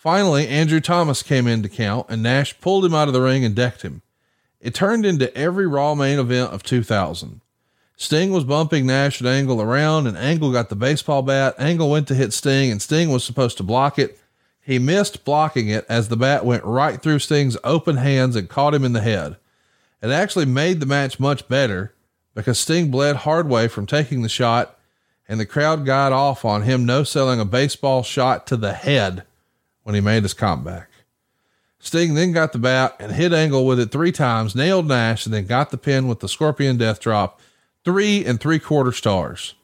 Finally, 0.01 0.47
Andrew 0.47 0.79
Thomas 0.79 1.21
came 1.21 1.45
in 1.45 1.61
to 1.61 1.69
count 1.69 2.07
and 2.09 2.23
Nash 2.23 2.59
pulled 2.59 2.83
him 2.83 2.95
out 2.95 3.07
of 3.07 3.13
the 3.13 3.21
ring 3.21 3.45
and 3.45 3.53
decked 3.53 3.83
him. 3.83 4.01
It 4.59 4.73
turned 4.73 5.05
into 5.05 5.31
every 5.37 5.67
Raw 5.67 5.93
main 5.93 6.17
event 6.17 6.51
of 6.51 6.63
2000. 6.63 7.39
Sting 7.97 8.31
was 8.31 8.43
bumping 8.43 8.87
Nash 8.87 9.19
and 9.19 9.29
Angle 9.29 9.61
around, 9.61 10.07
and 10.07 10.17
Angle 10.17 10.51
got 10.53 10.69
the 10.69 10.75
baseball 10.75 11.21
bat. 11.21 11.53
Angle 11.59 11.87
went 11.87 12.07
to 12.07 12.15
hit 12.15 12.33
Sting, 12.33 12.71
and 12.71 12.81
Sting 12.81 13.11
was 13.11 13.23
supposed 13.23 13.57
to 13.57 13.63
block 13.63 13.99
it. 13.99 14.17
He 14.59 14.79
missed 14.79 15.23
blocking 15.23 15.67
it 15.67 15.85
as 15.87 16.09
the 16.09 16.17
bat 16.17 16.47
went 16.47 16.63
right 16.63 16.99
through 16.99 17.19
Sting's 17.19 17.57
open 17.63 17.97
hands 17.97 18.35
and 18.35 18.49
caught 18.49 18.73
him 18.73 18.83
in 18.83 18.93
the 18.93 19.01
head. 19.01 19.35
It 20.01 20.09
actually 20.09 20.47
made 20.47 20.79
the 20.79 20.87
match 20.87 21.19
much 21.19 21.47
better 21.47 21.93
because 22.33 22.57
Sting 22.57 22.89
bled 22.89 23.17
hard 23.17 23.47
way 23.47 23.67
from 23.67 23.85
taking 23.85 24.23
the 24.23 24.29
shot, 24.29 24.79
and 25.29 25.39
the 25.39 25.45
crowd 25.45 25.85
got 25.85 26.11
off 26.11 26.43
on 26.43 26.63
him 26.63 26.87
no 26.87 27.03
selling 27.03 27.39
a 27.39 27.45
baseball 27.45 28.01
shot 28.01 28.47
to 28.47 28.57
the 28.57 28.73
head 28.73 29.25
when 29.83 29.95
he 29.95 30.01
made 30.01 30.23
his 30.23 30.33
comeback. 30.33 30.89
Sting 31.79 32.13
then 32.13 32.31
got 32.31 32.53
the 32.53 32.59
bat 32.59 32.95
and 32.99 33.11
hit 33.11 33.33
Angle 33.33 33.65
with 33.65 33.79
it 33.79 33.91
three 33.91 34.11
times, 34.11 34.55
nailed 34.55 34.87
Nash, 34.87 35.25
and 35.25 35.33
then 35.33 35.47
got 35.47 35.71
the 35.71 35.77
pin 35.77 36.07
with 36.07 36.19
the 36.19 36.29
Scorpion 36.29 36.77
Death 36.77 36.99
Drop 36.99 37.39
three 37.83 38.23
and 38.25 38.39
three 38.39 38.59
quarter 38.59 38.91
stars. 38.91 39.55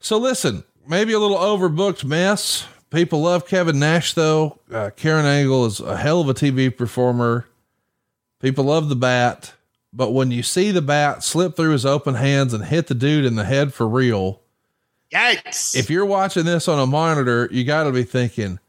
So 0.00 0.18
listen, 0.18 0.64
maybe 0.86 1.12
a 1.12 1.18
little 1.18 1.36
overbooked 1.36 2.04
mess. 2.04 2.66
People 2.90 3.22
love 3.22 3.46
Kevin 3.46 3.78
Nash 3.78 4.14
though. 4.14 4.58
Uh, 4.72 4.90
Karen 4.96 5.26
Angle 5.26 5.66
is 5.66 5.80
a 5.80 5.96
hell 5.96 6.20
of 6.20 6.28
a 6.28 6.34
TV 6.34 6.74
performer. 6.74 7.46
People 8.40 8.64
love 8.64 8.88
the 8.88 8.96
bat, 8.96 9.54
but 9.92 10.12
when 10.12 10.30
you 10.30 10.42
see 10.42 10.70
the 10.70 10.82
bat 10.82 11.24
slip 11.24 11.56
through 11.56 11.72
his 11.72 11.86
open 11.86 12.14
hands 12.14 12.52
and 12.52 12.64
hit 12.64 12.86
the 12.86 12.94
dude 12.94 13.24
in 13.24 13.34
the 13.34 13.44
head 13.44 13.72
for 13.72 13.88
real, 13.88 14.40
yikes! 15.10 15.74
If 15.74 15.90
you're 15.90 16.04
watching 16.06 16.44
this 16.44 16.68
on 16.68 16.78
a 16.78 16.86
monitor, 16.86 17.48
you 17.50 17.64
got 17.64 17.84
to 17.84 17.92
be 17.92 18.04
thinking, 18.04 18.60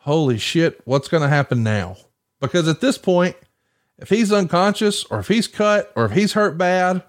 "Holy 0.00 0.38
shit, 0.38 0.80
what's 0.84 1.08
going 1.08 1.22
to 1.22 1.28
happen 1.28 1.62
now?" 1.62 1.96
Because 2.40 2.68
at 2.68 2.80
this 2.80 2.98
point, 2.98 3.36
if 3.98 4.08
he's 4.08 4.32
unconscious 4.32 5.04
or 5.04 5.18
if 5.20 5.28
he's 5.28 5.46
cut 5.46 5.92
or 5.94 6.06
if 6.06 6.12
he's 6.12 6.32
hurt 6.32 6.56
bad, 6.56 7.02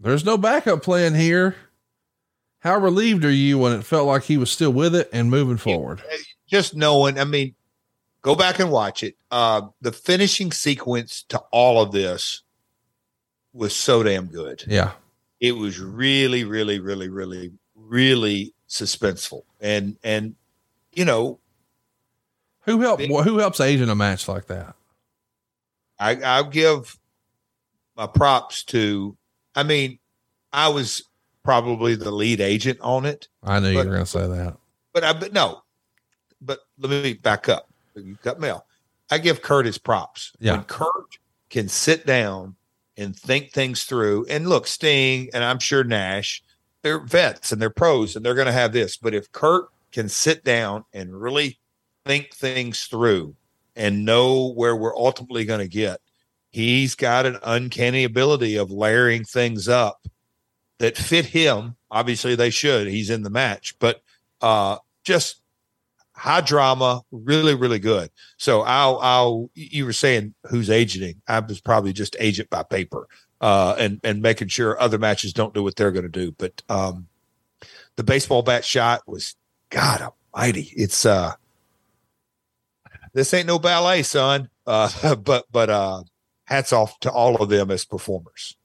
there's 0.00 0.24
no 0.24 0.36
backup 0.36 0.82
plan 0.82 1.14
here. 1.14 1.54
How 2.58 2.78
relieved 2.78 3.24
are 3.24 3.30
you 3.30 3.58
when 3.58 3.72
it 3.72 3.84
felt 3.84 4.06
like 4.06 4.24
he 4.24 4.36
was 4.36 4.50
still 4.50 4.72
with 4.72 4.94
it 4.94 5.08
and 5.12 5.30
moving 5.30 5.56
forward? 5.56 6.02
Just 6.46 6.74
knowing, 6.76 7.18
I 7.18 7.24
mean, 7.24 7.54
go 8.22 8.34
back 8.34 8.58
and 8.58 8.70
watch 8.70 9.02
it. 9.02 9.16
Uh, 9.30 9.62
the 9.80 9.92
finishing 9.92 10.52
sequence 10.52 11.24
to 11.28 11.38
all 11.50 11.82
of 11.82 11.92
this 11.92 12.42
was 13.52 13.74
so 13.74 14.02
damn 14.02 14.26
good. 14.26 14.64
Yeah. 14.66 14.92
It 15.40 15.52
was 15.52 15.80
really, 15.80 16.44
really, 16.44 16.78
really, 16.78 17.08
really, 17.08 17.52
really 17.74 18.54
suspenseful. 18.68 19.42
And, 19.60 19.96
and, 20.04 20.36
you 20.92 21.04
know, 21.04 21.38
who 22.62 22.80
helped, 22.80 23.02
who 23.02 23.38
helps 23.38 23.60
age 23.60 23.80
in 23.80 23.88
a 23.88 23.94
match 23.94 24.28
like 24.28 24.46
that? 24.46 24.74
I, 25.98 26.16
I'll 26.16 26.44
give 26.44 26.98
my 27.96 28.06
props 28.06 28.64
to 28.64 29.16
I 29.54 29.62
mean, 29.62 29.98
I 30.52 30.68
was 30.68 31.04
probably 31.42 31.94
the 31.94 32.10
lead 32.10 32.40
agent 32.40 32.78
on 32.80 33.04
it. 33.04 33.28
I 33.42 33.60
knew 33.60 33.74
but, 33.74 33.84
you 33.84 33.90
were 33.90 33.94
going 33.94 34.04
to 34.04 34.10
say 34.10 34.26
that. 34.26 34.56
But 34.92 35.04
I, 35.04 35.12
but 35.12 35.32
no, 35.32 35.62
but 36.40 36.60
let 36.78 36.90
me 36.90 37.14
back 37.14 37.48
up. 37.48 37.68
You 37.94 38.16
cut 38.22 38.40
me 38.40 38.48
off. 38.48 38.62
I 39.10 39.18
give 39.18 39.42
Kurt 39.42 39.66
his 39.66 39.78
props. 39.78 40.32
Yeah. 40.38 40.52
When 40.52 40.64
Kurt 40.64 41.18
can 41.50 41.68
sit 41.68 42.06
down 42.06 42.56
and 42.96 43.16
think 43.16 43.52
things 43.52 43.84
through, 43.84 44.26
and 44.28 44.48
look, 44.48 44.66
Sting, 44.66 45.28
and 45.34 45.44
I'm 45.44 45.58
sure 45.58 45.84
Nash, 45.84 46.42
they're 46.82 47.00
vets 47.00 47.52
and 47.52 47.60
they're 47.60 47.70
pros 47.70 48.16
and 48.16 48.24
they're 48.24 48.34
going 48.34 48.46
to 48.46 48.52
have 48.52 48.72
this. 48.72 48.96
But 48.96 49.14
if 49.14 49.30
Kurt 49.32 49.66
can 49.92 50.08
sit 50.08 50.44
down 50.44 50.84
and 50.92 51.20
really 51.20 51.58
think 52.04 52.34
things 52.34 52.84
through 52.84 53.34
and 53.76 54.04
know 54.04 54.52
where 54.52 54.76
we're 54.76 54.96
ultimately 54.96 55.44
going 55.44 55.60
to 55.60 55.68
get, 55.68 56.00
he's 56.50 56.94
got 56.94 57.26
an 57.26 57.38
uncanny 57.42 58.04
ability 58.04 58.56
of 58.56 58.70
layering 58.70 59.24
things 59.24 59.68
up 59.68 60.06
that 60.78 60.96
fit 60.96 61.26
him. 61.26 61.76
Obviously, 61.90 62.34
they 62.34 62.50
should. 62.50 62.86
He's 62.88 63.10
in 63.10 63.22
the 63.22 63.30
match, 63.30 63.78
but 63.78 64.02
uh, 64.40 64.78
just 65.04 65.40
high 66.14 66.40
drama, 66.40 67.02
really, 67.10 67.54
really 67.54 67.78
good. 67.78 68.10
So 68.36 68.62
I'll, 68.62 68.98
I'll. 68.98 69.50
You 69.54 69.84
were 69.84 69.92
saying 69.92 70.34
who's 70.46 70.70
agenting? 70.70 71.20
I 71.28 71.40
was 71.40 71.60
probably 71.60 71.92
just 71.92 72.16
agent 72.18 72.50
by 72.50 72.62
paper, 72.62 73.08
uh, 73.40 73.76
and 73.78 74.00
and 74.02 74.22
making 74.22 74.48
sure 74.48 74.80
other 74.80 74.98
matches 74.98 75.32
don't 75.32 75.54
do 75.54 75.62
what 75.62 75.76
they're 75.76 75.92
going 75.92 76.04
to 76.04 76.08
do. 76.08 76.32
But 76.32 76.62
um, 76.68 77.08
the 77.96 78.04
baseball 78.04 78.42
bat 78.42 78.64
shot 78.64 79.02
was 79.06 79.36
God 79.72 80.12
Almighty. 80.34 80.72
It's 80.76 81.04
uh, 81.04 81.32
this 83.12 83.34
ain't 83.34 83.46
no 83.46 83.58
ballet, 83.58 84.02
son. 84.02 84.48
Uh, 84.66 85.14
but 85.16 85.46
but 85.50 85.70
uh, 85.70 86.02
hats 86.44 86.72
off 86.72 86.98
to 87.00 87.10
all 87.10 87.36
of 87.36 87.48
them 87.48 87.70
as 87.70 87.84
performers. 87.84 88.56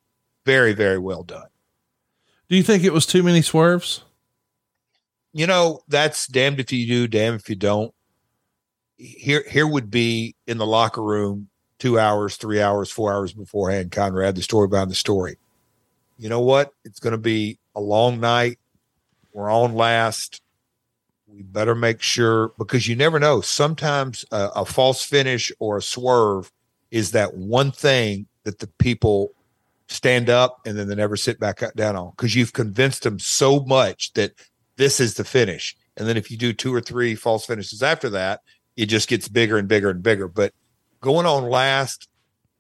Very, 0.46 0.74
very 0.74 1.00
well 1.00 1.24
done. 1.24 1.48
Do 2.50 2.56
you 2.56 2.64
think 2.64 2.84
it 2.84 2.94
was 2.94 3.06
too 3.06 3.24
many 3.24 3.42
swerves? 3.42 4.04
You 5.34 5.48
know, 5.48 5.82
that's 5.88 6.28
damned 6.28 6.60
if 6.60 6.72
you 6.72 6.88
do, 6.88 7.08
damn 7.08 7.36
if 7.36 7.50
you 7.50 7.56
don't. 7.56 7.94
Here, 8.98 9.44
here 9.50 9.68
would 9.68 9.92
be 9.92 10.36
in 10.48 10.58
the 10.58 10.66
locker 10.66 11.04
room 11.04 11.50
two 11.80 12.00
hours, 12.00 12.38
three 12.38 12.62
hours, 12.62 12.90
four 12.90 13.14
hours 13.14 13.34
beforehand. 13.34 13.92
Conrad, 13.92 14.36
the 14.36 14.42
story 14.42 14.68
behind 14.68 14.90
the 14.90 14.96
story. 14.96 15.38
You 16.18 16.30
know 16.30 16.42
what? 16.42 16.72
It's 16.86 17.00
going 17.00 17.12
to 17.12 17.18
be 17.18 17.60
a 17.76 17.82
long 17.82 18.20
night. 18.20 18.58
We're 19.34 19.52
on 19.52 19.76
last. 19.76 20.42
We 21.28 21.42
better 21.42 21.76
make 21.76 22.02
sure 22.02 22.54
because 22.58 22.88
you 22.88 22.96
never 22.96 23.20
know. 23.20 23.42
Sometimes 23.42 24.24
a, 24.32 24.50
a 24.56 24.66
false 24.66 25.04
finish 25.04 25.52
or 25.60 25.78
a 25.78 25.82
swerve 25.82 26.52
is 26.90 27.12
that 27.12 27.36
one 27.36 27.72
thing 27.72 28.28
that 28.44 28.60
the 28.60 28.68
people 28.80 29.34
stand 29.90 30.30
up 30.30 30.62
and 30.66 30.78
then 30.78 30.88
they 30.88 30.96
never 30.96 31.18
sit 31.18 31.40
back 31.40 31.62
down 31.76 31.98
on 31.98 32.12
because 32.12 32.34
you've 32.34 32.54
convinced 32.54 33.04
them 33.04 33.20
so 33.20 33.60
much 33.66 34.14
that 34.14 34.34
this 34.78 35.02
is 35.02 35.16
the 35.16 35.26
finish. 35.26 35.76
And 35.98 36.08
then 36.08 36.16
if 36.16 36.32
you 36.32 36.38
do 36.38 36.54
two 36.54 36.74
or 36.74 36.80
three 36.80 37.14
false 37.14 37.46
finishes 37.46 37.84
after 37.84 38.10
that, 38.12 38.42
it 38.78 38.86
just 38.86 39.10
gets 39.10 39.28
bigger 39.28 39.58
and 39.58 39.68
bigger 39.68 39.90
and 39.90 40.02
bigger. 40.02 40.30
But 40.30 40.54
going 41.02 41.26
on 41.26 41.50
last, 41.50 42.08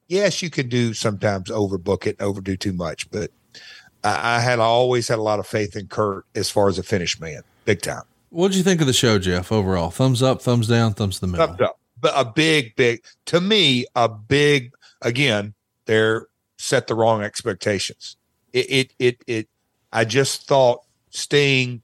yes, 0.07 0.41
you 0.41 0.49
can 0.49 0.67
do 0.67 0.93
sometimes 0.93 1.49
overbook 1.49 2.05
it, 2.05 2.17
overdo 2.19 2.57
too 2.57 2.73
much. 2.73 3.09
But 3.11 3.31
I, 4.03 4.37
I 4.37 4.39
had 4.41 4.59
always 4.59 5.07
had 5.07 5.19
a 5.19 5.23
lot 5.23 5.39
of 5.39 5.47
faith 5.47 5.77
in 5.77 5.87
Kurt 5.87 6.25
as 6.35 6.49
far 6.49 6.67
as 6.67 6.77
a 6.77 6.83
finish 6.83 7.17
man, 7.19 7.43
big 7.63 7.81
time. 7.81 8.03
What 8.37 8.49
did 8.49 8.57
you 8.57 8.63
think 8.63 8.81
of 8.81 8.87
the 8.87 8.93
show, 8.93 9.17
Jeff? 9.17 9.51
Overall, 9.51 9.89
thumbs 9.89 10.21
up, 10.21 10.43
thumbs 10.43 10.67
down, 10.67 10.93
thumbs 10.93 11.19
the 11.19 11.25
middle. 11.25 11.47
Thumbs 11.47 11.61
up 11.61 11.79
but 11.99 12.13
a 12.15 12.23
big, 12.23 12.75
big 12.75 13.03
to 13.25 13.41
me, 13.41 13.85
a 13.95 14.07
big 14.07 14.73
again, 15.01 15.55
they're 15.85 16.27
set 16.57 16.85
the 16.85 16.93
wrong 16.93 17.23
expectations. 17.23 18.15
It 18.53 18.69
it 18.69 18.93
it, 18.99 19.23
it 19.25 19.49
I 19.91 20.05
just 20.05 20.47
thought 20.47 20.83
staying 21.09 21.81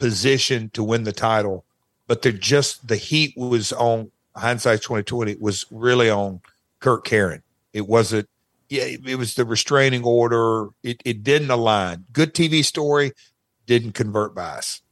positioned 0.00 0.72
to 0.74 0.82
win 0.82 1.04
the 1.04 1.12
title, 1.12 1.64
but 2.08 2.22
they're 2.22 2.32
just 2.32 2.88
the 2.88 2.96
heat 2.96 3.36
was 3.36 3.72
on 3.72 4.10
hindsight 4.34 4.82
2020 4.82 5.36
was 5.36 5.66
really 5.70 6.10
on 6.10 6.40
Kirk 6.80 7.04
Karen. 7.04 7.44
It 7.72 7.86
wasn't, 7.86 8.28
yeah, 8.68 8.84
it 8.84 9.18
was 9.18 9.34
the 9.34 9.44
restraining 9.44 10.02
order. 10.02 10.68
It, 10.82 11.00
it 11.04 11.22
didn't 11.22 11.50
align. 11.50 12.06
Good 12.12 12.34
TV 12.34 12.64
story 12.64 13.12
didn't 13.66 13.92
convert 13.92 14.34
by 14.34 14.42
us. 14.58 14.82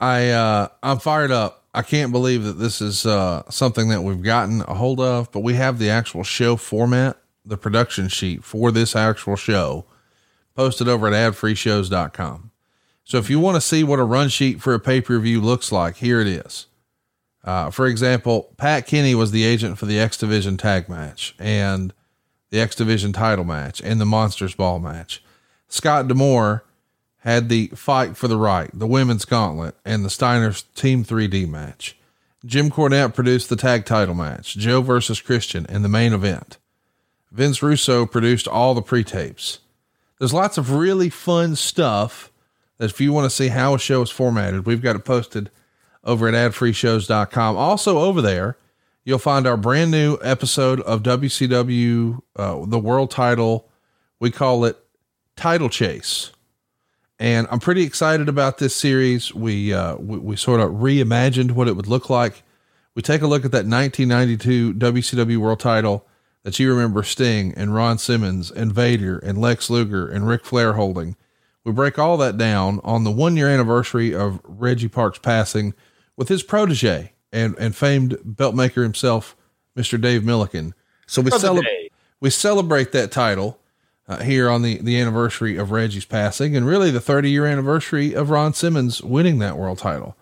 I, 0.00 0.30
uh, 0.30 0.68
I'm 0.82 0.98
fired 0.98 1.30
up. 1.30 1.64
I 1.74 1.82
can't 1.82 2.12
believe 2.12 2.44
that 2.44 2.54
this 2.54 2.80
is, 2.80 3.04
uh, 3.04 3.42
something 3.50 3.88
that 3.88 4.02
we've 4.02 4.22
gotten 4.22 4.62
a 4.62 4.74
hold 4.74 5.00
of, 5.00 5.30
but 5.30 5.40
we 5.40 5.54
have 5.54 5.78
the 5.78 5.90
actual 5.90 6.24
show 6.24 6.56
format, 6.56 7.18
the 7.44 7.56
production 7.56 8.08
sheet 8.08 8.44
for 8.44 8.70
this 8.72 8.96
actual 8.96 9.36
show 9.36 9.84
posted 10.54 10.88
over 10.88 11.06
at 11.08 11.12
adfreeshows.com. 11.34 12.50
So 13.04 13.18
if 13.18 13.30
you 13.30 13.38
want 13.38 13.54
to 13.54 13.60
see 13.60 13.84
what 13.84 14.00
a 14.00 14.04
run 14.04 14.28
sheet 14.28 14.60
for 14.60 14.74
a 14.74 14.80
pay 14.80 15.00
per 15.00 15.18
view 15.18 15.40
looks 15.40 15.70
like, 15.70 15.96
here 15.96 16.20
it 16.20 16.26
is. 16.26 16.66
Uh, 17.44 17.70
for 17.70 17.86
example, 17.86 18.52
Pat 18.56 18.86
Kenney 18.86 19.14
was 19.14 19.30
the 19.30 19.44
agent 19.44 19.78
for 19.78 19.86
the 19.86 20.00
X 20.00 20.18
Division 20.18 20.56
tag 20.56 20.88
match 20.88 21.36
and 21.38 21.94
the 22.50 22.58
X 22.58 22.74
Division 22.74 23.12
title 23.12 23.44
match 23.44 23.80
and 23.82 24.00
the 24.00 24.06
Monsters 24.06 24.56
Ball 24.56 24.80
match. 24.80 25.22
Scott 25.68 26.08
D'Amore 26.08 26.64
had 27.26 27.48
the 27.48 27.66
fight 27.74 28.16
for 28.16 28.28
the 28.28 28.36
right, 28.36 28.70
the 28.72 28.86
women's 28.86 29.24
gauntlet, 29.24 29.74
and 29.84 30.04
the 30.04 30.08
Steiners 30.08 30.62
Team 30.76 31.04
3D 31.04 31.48
match. 31.48 31.98
Jim 32.44 32.70
Cornette 32.70 33.14
produced 33.14 33.48
the 33.48 33.56
tag 33.56 33.84
title 33.84 34.14
match, 34.14 34.56
Joe 34.56 34.80
versus 34.80 35.20
Christian, 35.20 35.66
and 35.68 35.84
the 35.84 35.88
main 35.88 36.12
event. 36.12 36.58
Vince 37.32 37.64
Russo 37.64 38.06
produced 38.06 38.46
all 38.46 38.74
the 38.74 38.80
pre 38.80 39.02
tapes. 39.02 39.58
There's 40.20 40.32
lots 40.32 40.56
of 40.56 40.70
really 40.70 41.10
fun 41.10 41.56
stuff 41.56 42.30
that 42.78 42.90
if 42.90 43.00
you 43.00 43.12
want 43.12 43.24
to 43.24 43.36
see 43.36 43.48
how 43.48 43.74
a 43.74 43.78
show 43.80 44.02
is 44.02 44.10
formatted, 44.10 44.64
we've 44.64 44.80
got 44.80 44.94
it 44.94 45.04
posted 45.04 45.50
over 46.04 46.28
at 46.28 46.34
adfreeshows.com. 46.34 47.56
Also 47.56 47.98
over 47.98 48.22
there, 48.22 48.56
you'll 49.04 49.18
find 49.18 49.48
our 49.48 49.56
brand 49.56 49.90
new 49.90 50.16
episode 50.22 50.80
of 50.82 51.02
WCW, 51.02 52.22
uh, 52.36 52.64
the 52.66 52.78
world 52.78 53.10
title. 53.10 53.68
We 54.20 54.30
call 54.30 54.64
it 54.64 54.78
Title 55.34 55.68
Chase. 55.68 56.30
And 57.18 57.46
I'm 57.50 57.60
pretty 57.60 57.82
excited 57.82 58.28
about 58.28 58.58
this 58.58 58.74
series. 58.74 59.34
We, 59.34 59.72
uh, 59.72 59.96
we, 59.96 60.18
we 60.18 60.36
sort 60.36 60.60
of 60.60 60.72
reimagined 60.72 61.52
what 61.52 61.68
it 61.68 61.76
would 61.76 61.86
look 61.86 62.10
like. 62.10 62.42
We 62.94 63.02
take 63.02 63.22
a 63.22 63.26
look 63.26 63.44
at 63.44 63.52
that 63.52 63.66
1992 63.66 64.74
WCW 64.74 65.36
world 65.38 65.60
title 65.60 66.06
that 66.42 66.58
you 66.58 66.70
remember 66.70 67.02
Sting 67.02 67.52
and 67.56 67.74
Ron 67.74 67.98
Simmons 67.98 68.50
and 68.50 68.72
Vader 68.72 69.18
and 69.18 69.38
Lex 69.38 69.68
Luger 69.68 70.06
and 70.06 70.28
Ric 70.28 70.44
Flair 70.44 70.74
holding. 70.74 71.16
We 71.64 71.72
break 71.72 71.98
all 71.98 72.16
that 72.18 72.38
down 72.38 72.80
on 72.84 73.04
the 73.04 73.10
one 73.10 73.36
year 73.36 73.48
anniversary 73.48 74.14
of 74.14 74.40
Reggie 74.44 74.88
Parks 74.88 75.18
passing 75.18 75.74
with 76.16 76.28
his 76.28 76.42
protege 76.42 77.12
and, 77.32 77.56
and 77.58 77.74
famed 77.74 78.18
belt 78.24 78.54
maker 78.54 78.82
himself, 78.82 79.34
Mr. 79.76 80.00
Dave 80.00 80.22
Millican. 80.22 80.72
So 81.06 81.22
we 81.22 81.30
celebrate, 81.32 81.92
we 82.20 82.30
celebrate 82.30 82.92
that 82.92 83.10
title 83.10 83.58
uh, 84.08 84.22
here 84.22 84.48
on 84.48 84.62
the, 84.62 84.78
the 84.78 85.00
anniversary 85.00 85.56
of 85.56 85.70
Reggie's 85.70 86.04
passing 86.04 86.56
and 86.56 86.66
really 86.66 86.90
the 86.90 87.00
30 87.00 87.30
year 87.30 87.46
anniversary 87.46 88.14
of 88.14 88.30
Ron 88.30 88.54
Simmons 88.54 89.02
winning 89.02 89.38
that 89.38 89.58
world 89.58 89.78
title. 89.78 90.16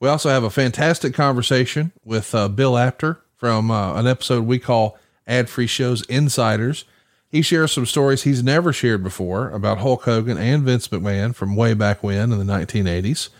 We 0.00 0.08
also 0.08 0.28
have 0.28 0.44
a 0.44 0.50
fantastic 0.50 1.14
conversation 1.14 1.92
with 2.04 2.34
uh, 2.34 2.48
Bill 2.48 2.76
Apter 2.76 3.20
from 3.36 3.70
uh, 3.70 3.94
an 3.94 4.06
episode 4.06 4.44
we 4.44 4.58
call 4.58 4.98
Ad 5.26 5.48
Free 5.48 5.66
Shows 5.66 6.02
Insiders. 6.06 6.84
He 7.28 7.42
shares 7.42 7.72
some 7.72 7.86
stories 7.86 8.22
he's 8.22 8.42
never 8.42 8.72
shared 8.72 9.02
before 9.02 9.50
about 9.50 9.78
Hulk 9.78 10.04
Hogan 10.04 10.38
and 10.38 10.62
Vince 10.62 10.88
McMahon 10.88 11.34
from 11.34 11.56
way 11.56 11.74
back 11.74 12.02
when 12.02 12.32
in 12.32 12.38
the 12.38 12.44
1980s. 12.44 13.30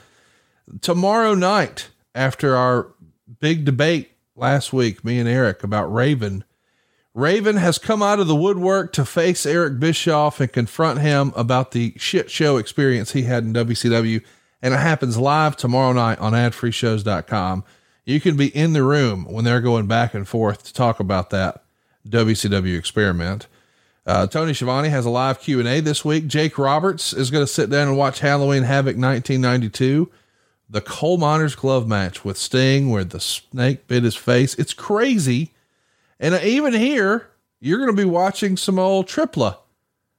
Tomorrow 0.80 1.34
night, 1.34 1.90
after 2.14 2.56
our 2.56 2.88
big 3.40 3.64
debate 3.64 4.12
last 4.34 4.72
week, 4.72 5.04
me 5.04 5.18
and 5.18 5.28
Eric 5.28 5.62
about 5.62 5.92
Raven, 5.92 6.44
Raven 7.15 7.57
has 7.57 7.78
come 7.78 8.03
out 8.03 8.19
of 8.19 8.27
the 8.27 8.35
woodwork 8.35 8.93
to 8.95 9.05
face 9.05 9.47
Eric 9.47 9.78
Bischoff 9.78 10.41
and 10.41 10.53
confront 10.53 11.01
him 11.01 11.32
about 11.36 11.70
the 11.70 11.95
shit 11.97 12.28
show 12.31 12.57
experience 12.57 13.12
he 13.12 13.23
had 13.23 13.45
in 13.45 13.53
WCW. 13.53 14.23
And 14.61 14.74
it 14.74 14.78
happens 14.78 15.16
live 15.16 15.57
tomorrow 15.57 15.93
night 15.93 16.19
on 16.19 16.32
adfreeshows.com. 16.32 17.65
You 18.05 18.20
can 18.20 18.36
be 18.36 18.49
in 18.49 18.73
the 18.73 18.82
room 18.82 19.27
when 19.27 19.45
they're 19.45 19.61
going 19.61 19.86
back 19.86 20.12
and 20.12 20.27
forth 20.27 20.65
to 20.65 20.73
talk 20.73 20.99
about 20.99 21.31
that 21.31 21.62
WCW 22.09 22.77
experiment. 22.77 23.47
Uh, 24.07 24.27
Tony 24.27 24.53
Schiavone 24.53 24.89
has 24.89 25.07
a 25.07 25.11
live 25.11 25.41
Q 25.41 25.61
and 25.61 25.69
A 25.69 25.81
this 25.81 26.05
week. 26.05 26.27
Jake 26.27 26.59
Roberts 26.59 27.12
is 27.12 27.31
going 27.31 27.45
to 27.47 27.51
sit 27.51 27.70
down 27.70 27.89
and 27.89 27.97
watch 27.97 28.20
Halloween 28.20 28.65
Havoc 28.65 28.97
1992 28.97 30.11
the 30.69 30.81
coal 30.81 31.19
miner's 31.19 31.55
glove 31.55 31.86
match 31.86 32.24
with 32.24 32.36
Sting 32.36 32.91
where 32.91 33.05
the 33.05 33.20
snake 33.20 33.86
bit 33.86 34.03
his 34.03 34.16
face. 34.16 34.55
It's 34.57 34.74
crazy. 34.74 35.53
And 36.20 36.35
even 36.45 36.73
here, 36.73 37.31
you're 37.61 37.78
going 37.78 37.95
to 37.95 38.03
be 38.03 38.09
watching 38.09 38.57
some 38.57 38.78
old 38.78 39.07
Tripla 39.07 39.57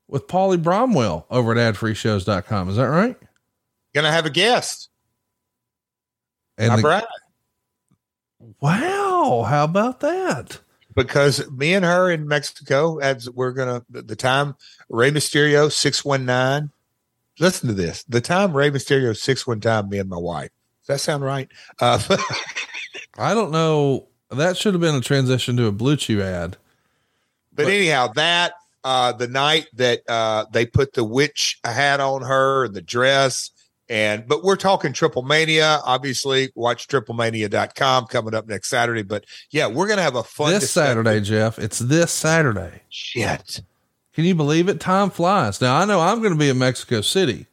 with 0.08 0.28
Polly 0.28 0.58
Bromwell 0.58 1.26
over 1.30 1.58
at 1.58 1.76
adfreeshows.com. 1.76 2.70
Is 2.70 2.76
that 2.76 2.86
right? 2.86 3.18
Gonna 3.94 4.12
have 4.12 4.26
a 4.26 4.30
guest. 4.30 4.90
And 6.58 6.84
the, 6.84 7.08
Wow. 8.60 9.46
How 9.48 9.64
about 9.64 10.02
that? 10.02 10.60
Because 10.96 11.50
me 11.52 11.74
and 11.74 11.84
her 11.84 12.12
in 12.12 12.28
Mexico, 12.28 12.98
as 12.98 13.30
we're 13.30 13.52
gonna 13.52 13.86
the 13.90 14.16
time 14.16 14.56
Rey 14.90 15.12
Mysterio 15.12 15.72
619 15.72 16.72
listen 17.40 17.68
to 17.68 17.74
this. 17.74 18.04
The 18.04 18.22
time 18.22 18.56
Rey 18.56 18.70
Mysterio 18.70 19.16
six 19.16 19.46
one 19.46 19.60
time 19.60 19.90
me 19.90 20.00
and 20.00 20.10
my 20.10 20.18
wife. 20.18 20.52
Does 20.82 20.88
that 20.88 21.00
sound 21.00 21.24
right? 21.24 21.50
Uh, 21.80 22.00
I 23.18 23.34
don't 23.34 23.52
know. 23.52 24.08
That 24.30 24.58
should 24.58 24.74
have 24.74 24.82
been 24.82 24.96
a 24.96 25.02
transition 25.02 25.56
to 25.58 25.68
a 25.68 25.72
BlueChew 25.72 26.22
ad. 26.22 26.58
But, 27.54 27.64
but 27.64 27.68
anyhow, 27.68 28.08
that 28.16 28.54
uh, 28.84 29.12
the 29.14 29.28
night 29.28 29.68
that 29.74 30.02
uh, 30.08 30.46
they 30.52 30.66
put 30.66 30.94
the 30.94 31.04
witch 31.04 31.60
hat 31.64 32.00
on 32.00 32.22
her 32.22 32.66
and 32.66 32.74
the 32.74 32.82
dress, 32.82 33.52
and 33.90 34.28
but 34.28 34.44
we're 34.44 34.56
talking 34.56 34.94
Triple 34.94 35.22
Mania. 35.22 35.80
Obviously, 35.84 36.52
watch 36.56 36.88
triplemania.com 36.88 38.06
coming 38.08 38.36
up 38.36 38.48
next 38.48 38.70
Saturday. 38.70 39.04
But 39.04 39.26
yeah, 39.52 39.68
we're 39.68 39.88
gonna 39.88 40.02
have 40.02 40.16
a 40.16 40.24
fun 40.24 40.52
this 40.54 40.72
Saturday, 40.72 41.22
Jeff. 41.22 41.58
It's 41.60 41.80
this 41.80 42.12
Saturday. 42.12 42.82
Shit. 42.90 43.62
Can 44.14 44.24
you 44.24 44.36
believe 44.36 44.70
it? 44.70 44.80
Time 44.80 45.10
flies. 45.10 45.60
Now 45.62 45.78
I 45.78 45.86
know 45.86 46.00
I'm 46.00 46.20
going 46.20 46.34
to 46.34 46.40
be 46.40 46.50
in 46.50 46.58
Mexico 46.58 47.02
City, 47.02 47.48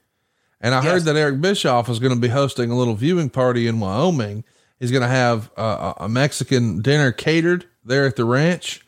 and 0.61 0.75
I 0.75 0.83
yes. 0.83 0.93
heard 0.93 1.03
that 1.05 1.17
Eric 1.17 1.41
Bischoff 1.41 1.89
is 1.89 1.99
going 1.99 2.15
to 2.15 2.21
be 2.21 2.29
hosting 2.29 2.71
a 2.71 2.77
little 2.77 2.95
viewing 2.95 3.31
party 3.31 3.67
in 3.67 3.81
Wyoming. 3.81 4.45
He's 4.83 4.91
going 4.91 5.03
to 5.03 5.09
have 5.09 5.49
uh, 5.57 5.93
a 5.99 6.09
Mexican 6.09 6.83
dinner 6.83 7.13
catered 7.13 7.67
there 7.85 8.05
at 8.05 8.17
the 8.17 8.25
ranch. 8.25 8.85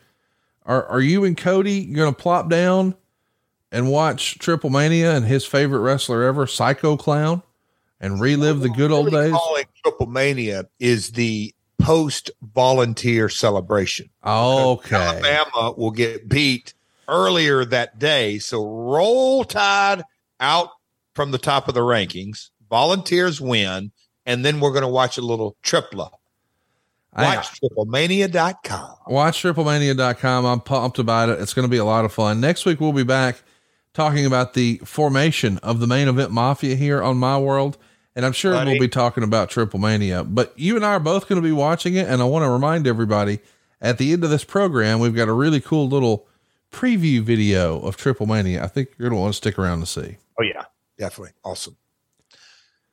Are 0.66 0.84
Are 0.86 1.00
you 1.00 1.24
and 1.24 1.36
Cody 1.36 1.84
going 1.84 2.12
to 2.12 2.20
plop 2.20 2.50
down 2.50 2.96
and 3.70 3.88
watch 3.88 4.40
Triple 4.40 4.70
Mania 4.70 5.14
and 5.14 5.24
his 5.24 5.46
favorite 5.46 5.78
wrestler 5.78 6.24
ever, 6.24 6.48
Psycho 6.48 6.96
Clown, 6.96 7.44
and 8.00 8.20
relive 8.20 8.58
the 8.58 8.70
good 8.70 8.90
old 8.90 9.12
days? 9.12 9.34
Calling 9.34 9.66
Triple 9.84 10.06
Mania 10.06 10.68
is 10.80 11.12
the 11.12 11.54
post 11.78 12.28
volunteer 12.42 13.28
celebration. 13.28 14.10
Okay, 14.26 14.96
Alabama 14.96 15.74
will 15.76 15.92
get 15.92 16.28
beat 16.28 16.74
earlier 17.06 17.64
that 17.66 18.00
day. 18.00 18.40
So 18.40 18.66
roll 18.66 19.44
tide 19.44 20.02
out 20.40 20.70
from 21.14 21.30
the 21.30 21.38
top 21.38 21.68
of 21.68 21.74
the 21.74 21.82
rankings. 21.82 22.50
Volunteers 22.68 23.40
win. 23.40 23.92
And 24.26 24.44
then 24.44 24.60
we're 24.60 24.70
going 24.70 24.82
to 24.82 24.88
watch 24.88 25.18
a 25.18 25.22
little 25.22 25.56
tripla. 25.62 26.10
Watch 27.16 27.60
triplemania.com. 27.60 28.96
Watch 29.06 29.42
triplemania.com. 29.42 30.44
I'm 30.44 30.60
pumped 30.60 30.98
about 30.98 31.28
it. 31.28 31.40
It's 31.40 31.54
going 31.54 31.66
to 31.66 31.70
be 31.70 31.76
a 31.76 31.84
lot 31.84 32.04
of 32.04 32.12
fun. 32.12 32.40
Next 32.40 32.66
week, 32.66 32.80
we'll 32.80 32.92
be 32.92 33.04
back 33.04 33.42
talking 33.92 34.26
about 34.26 34.54
the 34.54 34.80
formation 34.84 35.58
of 35.58 35.78
the 35.78 35.86
main 35.86 36.08
event 36.08 36.32
mafia 36.32 36.74
here 36.74 37.02
on 37.02 37.16
my 37.16 37.38
world. 37.38 37.78
And 38.16 38.26
I'm 38.26 38.32
sure 38.32 38.52
Buddy. 38.52 38.70
we'll 38.70 38.80
be 38.80 38.88
talking 38.88 39.24
about 39.24 39.50
Triple 39.50 39.80
Mania, 39.80 40.22
but 40.22 40.56
you 40.56 40.76
and 40.76 40.84
I 40.84 40.94
are 40.94 41.00
both 41.00 41.28
going 41.28 41.40
to 41.40 41.46
be 41.46 41.52
watching 41.52 41.94
it. 41.94 42.08
And 42.08 42.20
I 42.20 42.24
want 42.24 42.44
to 42.44 42.50
remind 42.50 42.86
everybody 42.86 43.40
at 43.80 43.98
the 43.98 44.12
end 44.12 44.24
of 44.24 44.30
this 44.30 44.44
program, 44.44 45.00
we've 45.00 45.14
got 45.14 45.28
a 45.28 45.32
really 45.32 45.60
cool 45.60 45.88
little 45.88 46.26
preview 46.72 47.20
video 47.22 47.80
of 47.80 47.96
Triple 47.96 48.26
Mania. 48.26 48.62
I 48.62 48.68
think 48.68 48.90
you're 48.98 49.08
going 49.08 49.18
to 49.18 49.22
want 49.22 49.34
to 49.34 49.36
stick 49.36 49.58
around 49.58 49.80
to 49.80 49.86
see. 49.86 50.16
Oh, 50.38 50.42
yeah, 50.42 50.64
definitely. 50.98 51.32
Awesome. 51.44 51.76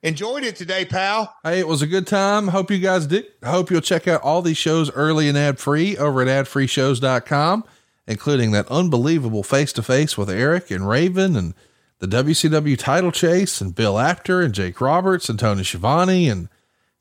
Enjoyed 0.03 0.43
it 0.43 0.55
today, 0.55 0.83
pal. 0.83 1.35
Hey, 1.43 1.59
it 1.59 1.67
was 1.67 1.83
a 1.83 1.87
good 1.87 2.07
time. 2.07 2.47
Hope 2.47 2.71
you 2.71 2.79
guys 2.79 3.05
did. 3.05 3.27
Hope 3.43 3.69
you'll 3.69 3.81
check 3.81 4.07
out 4.07 4.21
all 4.21 4.41
these 4.41 4.57
shows 4.57 4.91
early 4.91 5.29
and 5.29 5.37
ad 5.37 5.59
free 5.59 5.95
over 5.95 6.23
at 6.23 6.27
adfreeshows.com, 6.27 7.63
including 8.07 8.51
that 8.51 8.67
unbelievable 8.69 9.43
face 9.43 9.71
to 9.73 9.83
face 9.83 10.17
with 10.17 10.29
Eric 10.29 10.71
and 10.71 10.89
Raven 10.89 11.35
and 11.35 11.53
the 11.99 12.07
WCW 12.07 12.79
title 12.79 13.11
chase 13.11 13.61
and 13.61 13.75
Bill 13.75 13.99
Apter 13.99 14.41
and 14.41 14.55
Jake 14.55 14.81
Roberts 14.81 15.29
and 15.29 15.37
Tony 15.37 15.63
Schiavone 15.63 16.27
and 16.27 16.49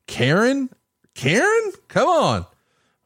Karen. 0.07 0.69
Karen, 1.15 1.73
come 1.89 2.07
on. 2.07 2.47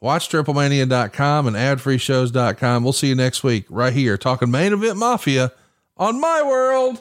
Watch 0.01 0.29
triplemania.com 0.29 1.47
and 1.47 1.57
adfreeshows.com. 1.57 2.83
We'll 2.83 2.93
see 2.93 3.09
you 3.09 3.15
next 3.15 3.45
week 3.45 3.67
right 3.71 3.93
here 3.93 4.19
talking 4.19 4.51
main 4.51 4.73
event 4.73 4.99
mafia 4.99 5.53
on 5.97 6.21
my 6.21 6.43
world. 6.43 7.01